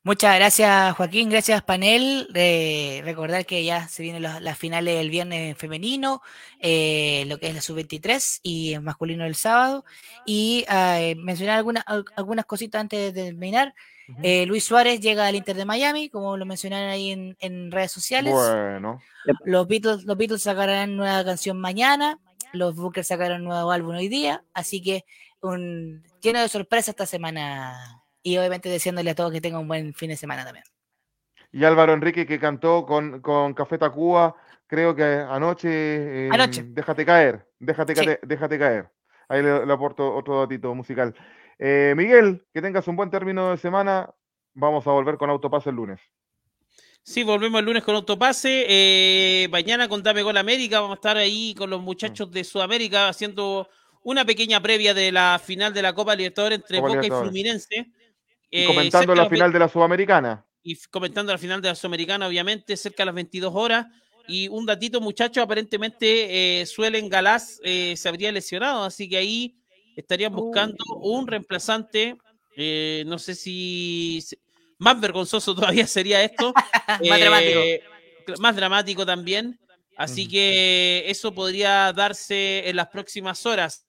Muchas 0.04 0.36
gracias, 0.36 0.94
Joaquín. 0.96 1.28
Gracias, 1.30 1.62
panel. 1.62 2.28
Eh, 2.34 3.00
recordar 3.04 3.44
que 3.46 3.64
ya 3.64 3.88
se 3.88 4.02
vienen 4.02 4.22
las, 4.22 4.40
las 4.40 4.56
finales 4.58 4.96
el 5.00 5.10
viernes 5.10 5.56
femenino, 5.58 6.22
eh, 6.60 7.24
lo 7.26 7.38
que 7.38 7.48
es 7.48 7.54
la 7.54 7.60
sub-23 7.60 8.40
y 8.42 8.74
el 8.74 8.82
masculino 8.82 9.24
el 9.26 9.34
sábado. 9.34 9.84
Y 10.24 10.64
eh, 10.70 11.14
mencionar 11.18 11.56
algunas, 11.58 11.84
al- 11.86 12.04
algunas 12.16 12.44
cositas 12.46 12.80
antes 12.80 13.12
de 13.14 13.24
terminar. 13.24 13.74
Eh, 14.22 14.46
Luis 14.46 14.64
Suárez 14.64 15.00
llega 15.00 15.26
al 15.26 15.34
Inter 15.34 15.54
de 15.56 15.64
Miami, 15.64 16.08
como 16.08 16.36
lo 16.36 16.46
mencionaron 16.46 16.88
ahí 16.88 17.10
en, 17.10 17.36
en 17.40 17.70
redes 17.70 17.92
sociales. 17.92 18.32
Bueno, 18.32 19.00
Los 19.44 19.68
Beatles, 19.68 20.04
los 20.04 20.16
Beatles 20.16 20.42
sacarán 20.42 20.96
nueva 20.96 21.24
canción 21.24 21.60
mañana. 21.60 22.18
Los 22.52 22.74
Bookers 22.74 23.06
sacaron 23.08 23.44
nuevo 23.44 23.70
álbum 23.70 23.94
hoy 23.96 24.08
día. 24.08 24.42
Así 24.54 24.82
que 24.82 25.04
un 25.42 26.02
lleno 26.22 26.40
de 26.40 26.48
sorpresas 26.48 26.88
esta 26.90 27.04
semana. 27.06 28.02
Y 28.22 28.38
obviamente 28.38 28.68
deseándole 28.68 29.10
a 29.10 29.14
todos 29.14 29.30
que 29.32 29.40
tengan 29.40 29.60
un 29.60 29.68
buen 29.68 29.92
fin 29.94 30.08
de 30.08 30.16
semana 30.16 30.44
también. 30.44 30.64
y 31.52 31.64
Álvaro 31.64 31.92
Enrique 31.92 32.26
que 32.26 32.38
cantó 32.40 32.84
con, 32.86 33.20
con 33.20 33.54
Café 33.54 33.78
Tacuba, 33.78 34.34
creo 34.66 34.94
que 34.96 35.04
anoche. 35.04 36.26
en 36.26 36.32
Anoche. 36.32 36.62
Déjate 36.66 37.04
caer, 37.06 37.46
déjate, 37.58 37.94
Sí. 37.94 38.04
cate- 38.06 38.20
déjate 38.22 38.58
caer. 38.58 38.90
Ahí 39.28 39.42
le, 39.42 39.64
le 39.66 39.72
aporto 39.72 40.14
otro 40.14 40.40
datito 40.40 40.74
musical. 40.74 41.14
Eh, 41.58 41.94
Miguel, 41.96 42.44
que 42.52 42.62
tengas 42.62 42.86
un 42.88 42.96
buen 42.96 43.10
término 43.10 43.50
de 43.50 43.56
semana. 43.56 44.10
Vamos 44.54 44.86
a 44.86 44.90
volver 44.92 45.16
con 45.16 45.30
Autopase 45.30 45.70
el 45.70 45.76
lunes. 45.76 46.00
Sí, 47.02 47.22
volvemos 47.22 47.58
el 47.60 47.64
lunes 47.66 47.82
con 47.84 47.94
Autopase. 47.94 48.66
eh, 48.68 49.48
mañana 49.50 49.88
con 49.88 50.02
Dame 50.02 50.22
Gol 50.22 50.36
América. 50.36 50.80
Vamos 50.80 50.96
a 50.96 51.00
estar 51.00 51.16
ahí 51.16 51.54
con 51.56 51.70
los 51.70 51.80
muchachos 51.80 52.30
de 52.30 52.44
Sudamérica 52.44 53.08
haciendo 53.08 53.68
una 54.02 54.24
pequeña 54.24 54.60
previa 54.60 54.94
de 54.94 55.10
la 55.12 55.40
final 55.42 55.72
de 55.74 55.82
la 55.82 55.92
Copa 55.94 56.14
Libertadores 56.14 56.58
entre 56.58 56.80
Copa 56.80 56.94
Boca 56.94 57.06
y. 57.06 57.10
Fluminense. 57.10 57.86
Y 58.50 58.62
Eh, 58.62 58.66
comentando 58.66 59.14
la 59.14 59.28
final 59.28 59.52
de 59.52 59.58
la 59.58 59.68
Sudamericana. 59.68 60.44
y 60.62 60.76
comentando 60.90 61.32
la 61.32 61.38
final 61.38 61.62
de 61.62 61.68
la 61.68 61.74
Sudamericana, 61.74 62.26
obviamente, 62.26 62.76
cerca 62.76 63.02
de 63.02 63.06
las 63.06 63.14
22 63.14 63.52
horas. 63.54 63.86
Y 64.26 64.48
un 64.48 64.66
datito, 64.66 65.00
muchachos, 65.00 65.42
aparentemente 65.42 66.60
eh, 66.60 66.66
Suelen 66.66 67.08
Galás 67.08 67.58
eh, 67.64 67.94
se 67.96 68.08
habría 68.08 68.30
lesionado, 68.30 68.84
así 68.84 69.08
que 69.08 69.16
ahí 69.16 69.56
estarían 69.98 70.34
buscando 70.34 70.76
un 71.00 71.26
reemplazante. 71.26 72.16
eh, 72.56 73.04
no 73.06 73.18
sé 73.18 73.34
si 73.34 74.22
más 74.78 75.00
vergonzoso 75.00 75.54
todavía 75.54 75.86
sería 75.98 76.22
esto. 76.22 76.52
Más 77.08 77.20
dramático. 77.20 77.60
eh, 77.60 77.82
Más 78.38 78.56
dramático 78.56 79.04
también. 79.06 79.58
Así 79.96 80.28
que 80.28 81.04
eso 81.06 81.32
podría 81.34 81.92
darse 81.92 82.68
en 82.68 82.76
las 82.76 82.86
próximas 82.88 83.44
horas 83.46 83.84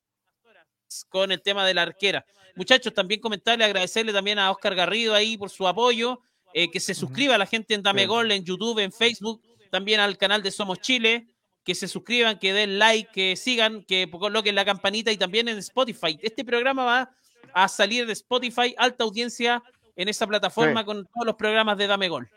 con 1.10 1.32
el 1.32 1.42
tema 1.42 1.66
de 1.68 1.76
la 1.76 1.84
arquera. 1.84 2.26
Muchachos, 2.56 2.94
también 2.96 3.22
comentarle, 3.22 3.64
agradecerle 3.64 4.12
también 4.12 4.40
a 4.40 4.50
Oscar 4.52 4.74
Garrido 4.74 5.14
ahí 5.14 5.38
por 5.38 5.52
su 5.52 5.68
apoyo, 5.68 6.20
eh, 6.54 6.72
que 6.72 6.80
se 6.80 6.96
suscriba 6.96 7.36
a 7.36 7.38
la 7.38 7.46
gente 7.46 7.76
en 7.76 7.84
Dame 7.84 8.08
Gol, 8.08 8.32
en 8.32 8.44
YouTube, 8.44 8.80
en 8.80 8.92
Facebook, 8.92 9.40
también 9.70 10.00
al 10.00 10.18
canal 10.18 10.42
de 10.42 10.50
Somos 10.50 10.80
Chile, 10.82 11.28
que 11.64 11.76
se 11.76 11.88
suscriban, 11.88 12.40
que 12.40 12.54
den 12.54 12.80
like, 12.80 13.12
que 13.12 13.36
sigan, 13.36 13.84
que 13.84 14.10
coloquen 14.10 14.56
la 14.56 14.66
campanita 14.66 15.12
y 15.12 15.18
también 15.18 15.48
en 15.48 15.58
Spotify. 15.58 16.20
Este 16.22 16.44
programa 16.44 16.86
va 16.86 17.12
a 17.54 17.68
salir 17.68 18.06
de 18.06 18.14
Spotify, 18.14 18.74
alta 18.78 19.04
audiencia 19.04 19.62
en 19.96 20.08
esa 20.08 20.26
plataforma 20.28 20.86
con 20.86 21.06
todos 21.06 21.26
los 21.26 21.36
programas 21.36 21.78
de 21.78 21.88
Dame 21.88 22.10
Gol. 22.10 22.30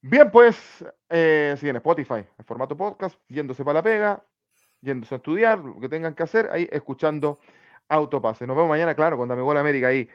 Bien, 0.00 0.30
pues, 0.30 0.84
eh, 1.08 1.56
sí, 1.58 1.68
en 1.68 1.76
Spotify, 1.76 2.26
en 2.38 2.44
formato 2.44 2.76
podcast, 2.76 3.18
yéndose 3.28 3.64
para 3.64 3.78
la 3.78 3.82
pega, 3.82 4.24
yéndose 4.82 5.14
a 5.14 5.16
estudiar, 5.16 5.58
lo 5.58 5.80
que 5.80 5.88
tengan 5.88 6.14
que 6.14 6.22
hacer, 6.22 6.50
ahí 6.52 6.68
escuchando 6.70 7.40
Autopase. 7.88 8.46
Nos 8.46 8.56
vemos 8.56 8.68
mañana, 8.68 8.94
claro, 8.94 9.16
con 9.16 9.28
Dame 9.28 9.42
Gol 9.42 9.56
América 9.56 9.88
ahí, 9.88 10.08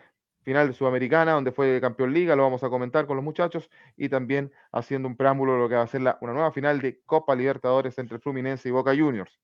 final 0.50 0.68
de 0.68 0.74
Sudamericana, 0.74 1.34
donde 1.34 1.52
fue 1.52 1.80
campeón 1.80 2.12
liga, 2.12 2.36
lo 2.36 2.42
vamos 2.42 2.64
a 2.64 2.70
comentar 2.70 3.06
con 3.06 3.16
los 3.16 3.24
muchachos, 3.24 3.70
y 3.96 4.10
también 4.10 4.52
haciendo 4.72 5.08
un 5.08 5.16
preámbulo 5.16 5.54
de 5.54 5.60
lo 5.60 5.70
que 5.70 5.76
va 5.76 5.84
a 5.84 5.88
ser 5.88 6.02
una 6.02 6.34
nueva 6.34 6.52
final 6.52 6.82
de 6.82 7.02
Copa 7.06 7.36
Libertadores 7.36 8.00
entre 8.00 8.18
Fluminense 8.18 8.68
y 8.68 8.72
Boca 8.72 8.96
Juniors 8.96 9.40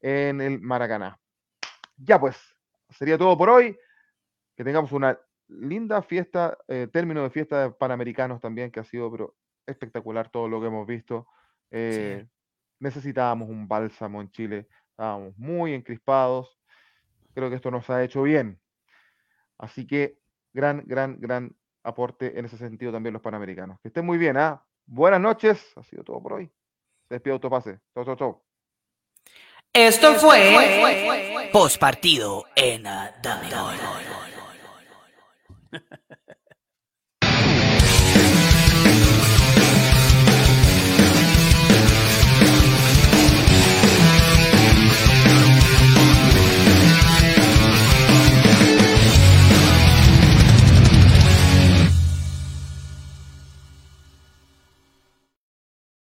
en 0.00 0.40
el 0.40 0.60
Maracaná. 0.60 1.18
Ya 1.96 2.20
pues, 2.20 2.36
sería 2.90 3.18
todo 3.18 3.36
por 3.36 3.50
hoy. 3.50 3.76
Que 4.56 4.62
tengamos 4.62 4.92
una 4.92 5.18
linda 5.48 6.02
fiesta, 6.02 6.56
eh, 6.68 6.86
término 6.92 7.24
de 7.24 7.30
fiesta 7.30 7.62
de 7.62 7.70
Panamericanos 7.72 8.40
también, 8.40 8.70
que 8.70 8.78
ha 8.78 8.84
sido 8.84 9.10
pero 9.10 9.34
espectacular 9.66 10.30
todo 10.30 10.46
lo 10.46 10.60
que 10.60 10.68
hemos 10.68 10.86
visto. 10.86 11.26
Eh, 11.72 12.24
necesitábamos 12.78 13.48
un 13.48 13.66
bálsamo 13.66 14.20
en 14.20 14.30
Chile, 14.30 14.68
estábamos 14.90 15.36
muy 15.36 15.74
encrispados. 15.74 16.60
Creo 17.34 17.50
que 17.50 17.56
esto 17.56 17.72
nos 17.72 17.90
ha 17.90 18.04
hecho 18.04 18.22
bien. 18.22 18.60
Así 19.58 19.84
que 19.84 20.23
gran, 20.54 20.82
gran, 20.86 21.20
gran 21.20 21.54
aporte 21.82 22.38
en 22.38 22.46
ese 22.46 22.56
sentido 22.56 22.90
también 22.92 23.12
los 23.12 23.20
panamericanos. 23.20 23.78
Que 23.80 23.88
estén 23.88 24.06
muy 24.06 24.16
bien, 24.16 24.38
¿ah? 24.38 24.64
Buenas 24.86 25.20
noches, 25.20 25.72
ha 25.76 25.82
sido 25.82 26.02
todo 26.04 26.22
por 26.22 26.34
hoy. 26.34 26.50
Se 27.08 27.14
despide 27.14 27.34
Autopase. 27.34 27.80
Chau, 27.94 28.04
chau, 28.04 28.16
chau. 28.16 28.42
Esto 29.72 30.14
fue 30.14 31.50
Post 31.52 31.78
Partido 31.78 32.44
en 32.54 32.84
Dame 32.84 33.48